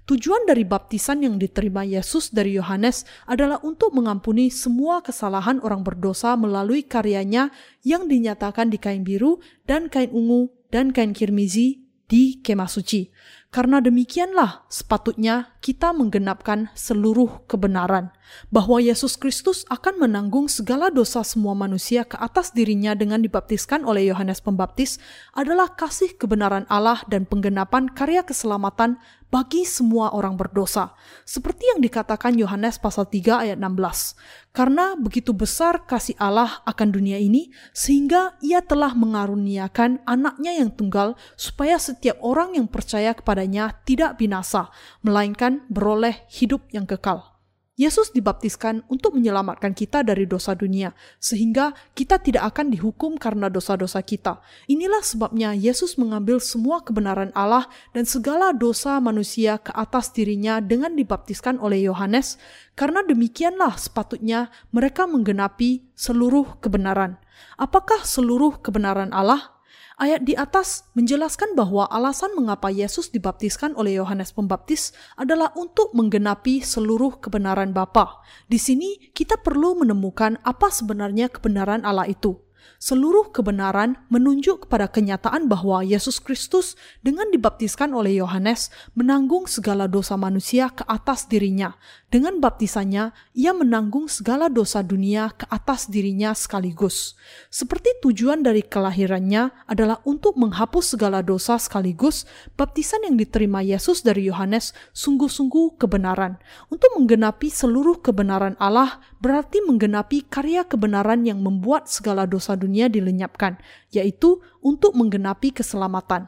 Tujuan 0.07 0.47
dari 0.47 0.63
baptisan 0.63 1.27
yang 1.27 1.35
diterima 1.35 1.83
Yesus 1.83 2.31
dari 2.31 2.55
Yohanes 2.55 3.03
adalah 3.27 3.59
untuk 3.67 3.91
mengampuni 3.91 4.55
semua 4.55 5.03
kesalahan 5.03 5.59
orang 5.67 5.83
berdosa 5.83 6.39
melalui 6.39 6.87
karyanya 6.87 7.51
yang 7.83 8.07
dinyatakan 8.07 8.71
di 8.71 8.79
kain 8.79 9.03
biru 9.03 9.43
dan 9.67 9.91
kain 9.91 10.15
ungu 10.15 10.51
dan 10.71 10.95
kain 10.95 11.11
kirmizi 11.11 11.90
di 12.11 12.43
kemah 12.43 12.66
suci. 12.66 13.07
Karena 13.51 13.78
demikianlah 13.82 14.66
sepatutnya 14.70 15.59
kita 15.59 15.91
menggenapkan 15.95 16.70
seluruh 16.74 17.47
kebenaran 17.51 18.15
bahwa 18.51 18.78
Yesus 18.78 19.19
Kristus 19.19 19.66
akan 19.66 20.07
menanggung 20.07 20.47
segala 20.47 20.91
dosa 20.91 21.27
semua 21.27 21.55
manusia 21.59 22.07
ke 22.07 22.15
atas 22.19 22.55
dirinya 22.55 22.95
dengan 22.95 23.23
dibaptiskan 23.23 23.82
oleh 23.82 24.07
Yohanes 24.07 24.39
Pembaptis 24.39 25.03
adalah 25.35 25.74
kasih 25.74 26.15
kebenaran 26.15 26.62
Allah 26.70 27.03
dan 27.11 27.27
penggenapan 27.27 27.91
karya 27.91 28.23
keselamatan 28.23 29.03
bagi 29.31 29.62
semua 29.62 30.12
orang 30.12 30.35
berdosa. 30.35 30.93
Seperti 31.23 31.70
yang 31.70 31.81
dikatakan 31.81 32.36
Yohanes 32.36 32.77
pasal 32.77 33.07
3 33.07 33.47
ayat 33.47 33.59
16. 33.59 34.19
Karena 34.51 34.98
begitu 34.98 35.31
besar 35.31 35.86
kasih 35.86 36.19
Allah 36.19 36.61
akan 36.66 36.90
dunia 36.90 37.16
ini, 37.16 37.55
sehingga 37.70 38.35
ia 38.43 38.61
telah 38.61 38.93
mengaruniakan 38.93 40.02
anaknya 40.05 40.59
yang 40.59 40.74
tunggal, 40.74 41.15
supaya 41.39 41.78
setiap 41.78 42.19
orang 42.20 42.59
yang 42.59 42.66
percaya 42.66 43.15
kepadanya 43.15 43.78
tidak 43.86 44.19
binasa, 44.19 44.69
melainkan 45.07 45.62
beroleh 45.70 46.27
hidup 46.28 46.66
yang 46.74 46.85
kekal. 46.85 47.40
Yesus 47.81 48.12
dibaptiskan 48.12 48.85
untuk 48.93 49.16
menyelamatkan 49.16 49.73
kita 49.73 50.05
dari 50.05 50.28
dosa 50.28 50.52
dunia, 50.52 50.93
sehingga 51.16 51.73
kita 51.97 52.20
tidak 52.20 52.52
akan 52.52 52.69
dihukum 52.69 53.16
karena 53.16 53.48
dosa-dosa 53.48 54.05
kita. 54.05 54.44
Inilah 54.69 55.01
sebabnya 55.01 55.57
Yesus 55.57 55.97
mengambil 55.97 56.44
semua 56.44 56.85
kebenaran 56.85 57.32
Allah 57.32 57.73
dan 57.97 58.05
segala 58.05 58.52
dosa 58.52 59.01
manusia 59.01 59.57
ke 59.57 59.73
atas 59.73 60.12
dirinya 60.12 60.61
dengan 60.61 60.93
dibaptiskan 60.93 61.57
oleh 61.57 61.81
Yohanes, 61.89 62.36
karena 62.77 63.01
demikianlah 63.01 63.81
sepatutnya 63.81 64.52
mereka 64.77 65.09
menggenapi 65.09 65.81
seluruh 65.97 66.61
kebenaran. 66.61 67.16
Apakah 67.57 68.05
seluruh 68.05 68.61
kebenaran 68.61 69.16
Allah? 69.16 69.57
Ayat 70.01 70.24
di 70.24 70.32
atas 70.32 70.89
menjelaskan 70.97 71.52
bahwa 71.52 71.85
alasan 71.93 72.32
mengapa 72.32 72.72
Yesus 72.72 73.12
dibaptiskan 73.12 73.77
oleh 73.77 74.01
Yohanes 74.01 74.32
Pembaptis 74.32 74.97
adalah 75.12 75.52
untuk 75.60 75.93
menggenapi 75.93 76.64
seluruh 76.64 77.20
kebenaran 77.20 77.77
Bapa. 77.77 78.24
Di 78.48 78.56
sini 78.56 79.12
kita 79.12 79.36
perlu 79.44 79.77
menemukan 79.77 80.40
apa 80.40 80.72
sebenarnya 80.72 81.28
kebenaran 81.28 81.85
Allah 81.85 82.09
itu 82.09 82.40
seluruh 82.81 83.28
kebenaran 83.28 84.01
menunjuk 84.09 84.65
kepada 84.65 84.89
kenyataan 84.89 85.52
bahwa 85.52 85.85
Yesus 85.85 86.16
Kristus 86.16 86.81
dengan 87.05 87.28
dibaptiskan 87.28 87.93
oleh 87.93 88.24
Yohanes 88.24 88.73
menanggung 88.97 89.44
segala 89.44 89.85
dosa 89.85 90.16
manusia 90.16 90.73
ke 90.73 90.81
atas 90.89 91.28
dirinya. 91.28 91.77
Dengan 92.09 92.40
baptisannya, 92.40 93.12
ia 93.36 93.52
menanggung 93.52 94.09
segala 94.09 94.48
dosa 94.48 94.81
dunia 94.81 95.31
ke 95.36 95.44
atas 95.52 95.93
dirinya 95.93 96.32
sekaligus. 96.32 97.15
Seperti 97.52 98.01
tujuan 98.01 98.43
dari 98.43 98.65
kelahirannya 98.65 99.52
adalah 99.69 100.01
untuk 100.09 100.35
menghapus 100.40 100.97
segala 100.97 101.20
dosa 101.20 101.61
sekaligus, 101.61 102.24
baptisan 102.57 103.05
yang 103.07 103.20
diterima 103.20 103.61
Yesus 103.61 104.02
dari 104.02 104.27
Yohanes 104.27 104.73
sungguh-sungguh 104.97 105.77
kebenaran. 105.77 106.40
Untuk 106.73 106.97
menggenapi 106.97 107.52
seluruh 107.52 108.01
kebenaran 108.01 108.57
Allah 108.57 108.98
berarti 109.21 109.61
menggenapi 109.63 110.27
karya 110.27 110.65
kebenaran 110.65 111.23
yang 111.29 111.45
membuat 111.45 111.87
segala 111.87 112.25
dosa 112.25 112.57
dunia 112.57 112.89
dilenyapkan, 112.89 113.61
yaitu 113.93 114.41
untuk 114.65 114.97
menggenapi 114.97 115.53
keselamatan. 115.53 116.27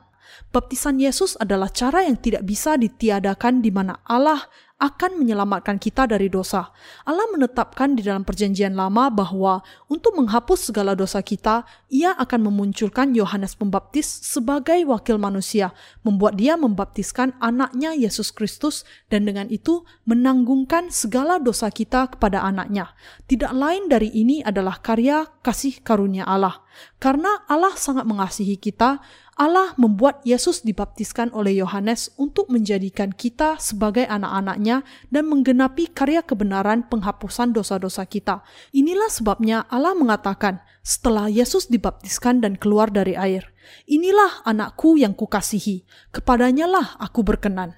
Baptisan 0.53 0.97
Yesus 0.97 1.37
adalah 1.37 1.69
cara 1.69 2.05
yang 2.05 2.17
tidak 2.17 2.45
bisa 2.45 2.77
ditiadakan 2.77 3.61
di 3.61 3.69
mana 3.69 4.01
Allah 4.05 4.41
akan 4.83 5.23
menyelamatkan 5.23 5.79
kita 5.79 6.11
dari 6.11 6.27
dosa. 6.27 6.75
Allah 7.07 7.23
menetapkan 7.31 7.95
di 7.95 8.03
dalam 8.03 8.27
perjanjian 8.27 8.75
lama 8.75 9.07
bahwa 9.15 9.63
untuk 9.87 10.19
menghapus 10.19 10.75
segala 10.75 10.99
dosa 10.99 11.23
kita, 11.23 11.63
ia 11.87 12.11
akan 12.19 12.51
memunculkan 12.51 13.15
Yohanes 13.15 13.55
Pembaptis 13.55 14.11
sebagai 14.27 14.83
wakil 14.91 15.23
manusia, 15.23 15.71
membuat 16.03 16.35
dia 16.35 16.59
membaptiskan 16.59 17.39
anaknya 17.39 17.95
Yesus 17.95 18.35
Kristus 18.35 18.83
dan 19.07 19.23
dengan 19.23 19.47
itu 19.55 19.87
menanggungkan 20.03 20.91
segala 20.91 21.39
dosa 21.39 21.71
kita 21.71 22.19
kepada 22.19 22.43
anaknya. 22.43 22.91
Tidak 23.31 23.55
lain 23.55 23.87
dari 23.87 24.11
ini 24.11 24.43
adalah 24.43 24.83
karya 24.83 25.31
kasih 25.47 25.79
karunia 25.87 26.27
Allah. 26.27 26.59
Karena 27.01 27.45
Allah 27.49 27.75
sangat 27.75 28.05
mengasihi 28.05 28.61
kita, 28.61 29.03
Allah 29.33 29.73
membuat 29.81 30.21
Yesus 30.29 30.61
dibaptiskan 30.61 31.33
oleh 31.33 31.57
Yohanes 31.57 32.13
untuk 32.21 32.53
menjadikan 32.53 33.11
kita 33.17 33.57
sebagai 33.57 34.05
anak-anaknya 34.05 34.85
dan 35.09 35.25
menggenapi 35.27 35.89
karya 35.91 36.21
kebenaran 36.21 36.85
penghapusan 36.87 37.57
dosa-dosa 37.57 38.05
kita. 38.05 38.45
Inilah 38.77 39.09
sebabnya 39.09 39.65
Allah 39.73 39.97
mengatakan, 39.97 40.61
setelah 40.85 41.33
Yesus 41.33 41.73
dibaptiskan 41.73 42.45
dan 42.45 42.61
keluar 42.61 42.93
dari 42.93 43.17
air, 43.17 43.53
Inilah 43.87 44.43
anakku 44.47 44.99
yang 44.99 45.15
kukasihi, 45.15 45.87
kepadanyalah 46.15 46.99
aku 46.99 47.23
berkenan. 47.23 47.75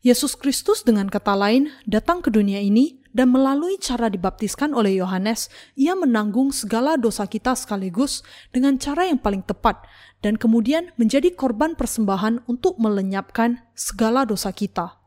Yesus 0.00 0.32
Kristus 0.32 0.80
dengan 0.80 1.12
kata 1.12 1.36
lain 1.36 1.68
datang 1.84 2.24
ke 2.24 2.32
dunia 2.32 2.56
ini 2.56 2.99
dan 3.10 3.34
melalui 3.34 3.78
cara 3.82 4.06
dibaptiskan 4.06 4.70
oleh 4.70 4.98
Yohanes, 5.02 5.50
ia 5.74 5.98
menanggung 5.98 6.54
segala 6.54 6.94
dosa 6.94 7.26
kita 7.26 7.58
sekaligus 7.58 8.22
dengan 8.54 8.78
cara 8.78 9.06
yang 9.06 9.18
paling 9.18 9.42
tepat 9.42 9.82
dan 10.20 10.36
kemudian 10.36 10.92
menjadi 11.00 11.32
korban 11.32 11.74
persembahan 11.74 12.44
untuk 12.46 12.76
melenyapkan 12.78 13.64
segala 13.72 14.22
dosa 14.28 14.52
kita. 14.52 15.00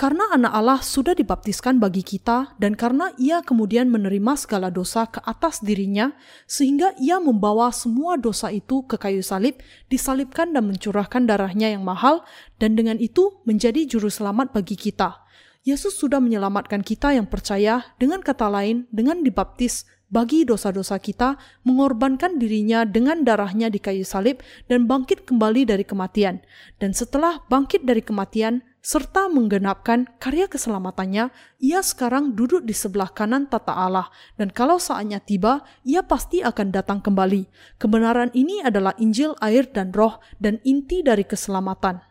Karena 0.00 0.32
anak 0.32 0.52
Allah 0.56 0.80
sudah 0.80 1.12
dibaptiskan 1.12 1.76
bagi 1.76 2.00
kita 2.00 2.56
dan 2.56 2.72
karena 2.72 3.12
ia 3.20 3.44
kemudian 3.44 3.92
menerima 3.92 4.32
segala 4.32 4.72
dosa 4.72 5.04
ke 5.04 5.20
atas 5.20 5.60
dirinya 5.60 6.16
sehingga 6.48 6.96
ia 6.96 7.20
membawa 7.20 7.68
semua 7.68 8.16
dosa 8.16 8.48
itu 8.48 8.80
ke 8.88 8.96
kayu 8.96 9.20
salib, 9.20 9.60
disalibkan 9.92 10.56
dan 10.56 10.72
mencurahkan 10.72 11.28
darahnya 11.28 11.76
yang 11.76 11.84
mahal 11.84 12.24
dan 12.56 12.80
dengan 12.80 12.96
itu 12.96 13.44
menjadi 13.44 13.84
juru 13.84 14.08
selamat 14.08 14.56
bagi 14.56 14.72
kita. 14.72 15.20
Yesus 15.60 16.00
sudah 16.00 16.24
menyelamatkan 16.24 16.80
kita 16.80 17.12
yang 17.12 17.28
percaya, 17.28 17.84
dengan 18.00 18.24
kata 18.24 18.48
lain, 18.48 18.88
dengan 18.88 19.20
dibaptis 19.20 19.84
bagi 20.10 20.42
dosa-dosa 20.42 20.98
kita, 20.98 21.38
mengorbankan 21.62 22.40
dirinya 22.40 22.82
dengan 22.82 23.22
darahnya 23.22 23.70
di 23.70 23.78
kayu 23.78 24.02
salib, 24.02 24.42
dan 24.66 24.90
bangkit 24.90 25.28
kembali 25.28 25.68
dari 25.68 25.86
kematian. 25.86 26.42
Dan 26.82 26.96
setelah 26.96 27.44
bangkit 27.46 27.86
dari 27.86 28.02
kematian, 28.02 28.64
serta 28.80 29.28
menggenapkan 29.28 30.08
karya 30.18 30.48
keselamatannya, 30.48 31.30
ia 31.60 31.80
sekarang 31.84 32.34
duduk 32.34 32.64
di 32.64 32.72
sebelah 32.72 33.12
kanan 33.12 33.46
tata 33.46 33.76
Allah, 33.76 34.10
dan 34.34 34.50
kalau 34.50 34.80
saatnya 34.80 35.22
tiba, 35.22 35.62
ia 35.86 36.02
pasti 36.02 36.42
akan 36.42 36.74
datang 36.74 36.98
kembali. 36.98 37.46
Kebenaran 37.78 38.34
ini 38.34 38.64
adalah 38.66 38.96
Injil, 38.98 39.36
air, 39.38 39.68
dan 39.70 39.94
roh, 39.94 40.18
dan 40.42 40.58
inti 40.66 41.06
dari 41.06 41.22
keselamatan. 41.22 42.09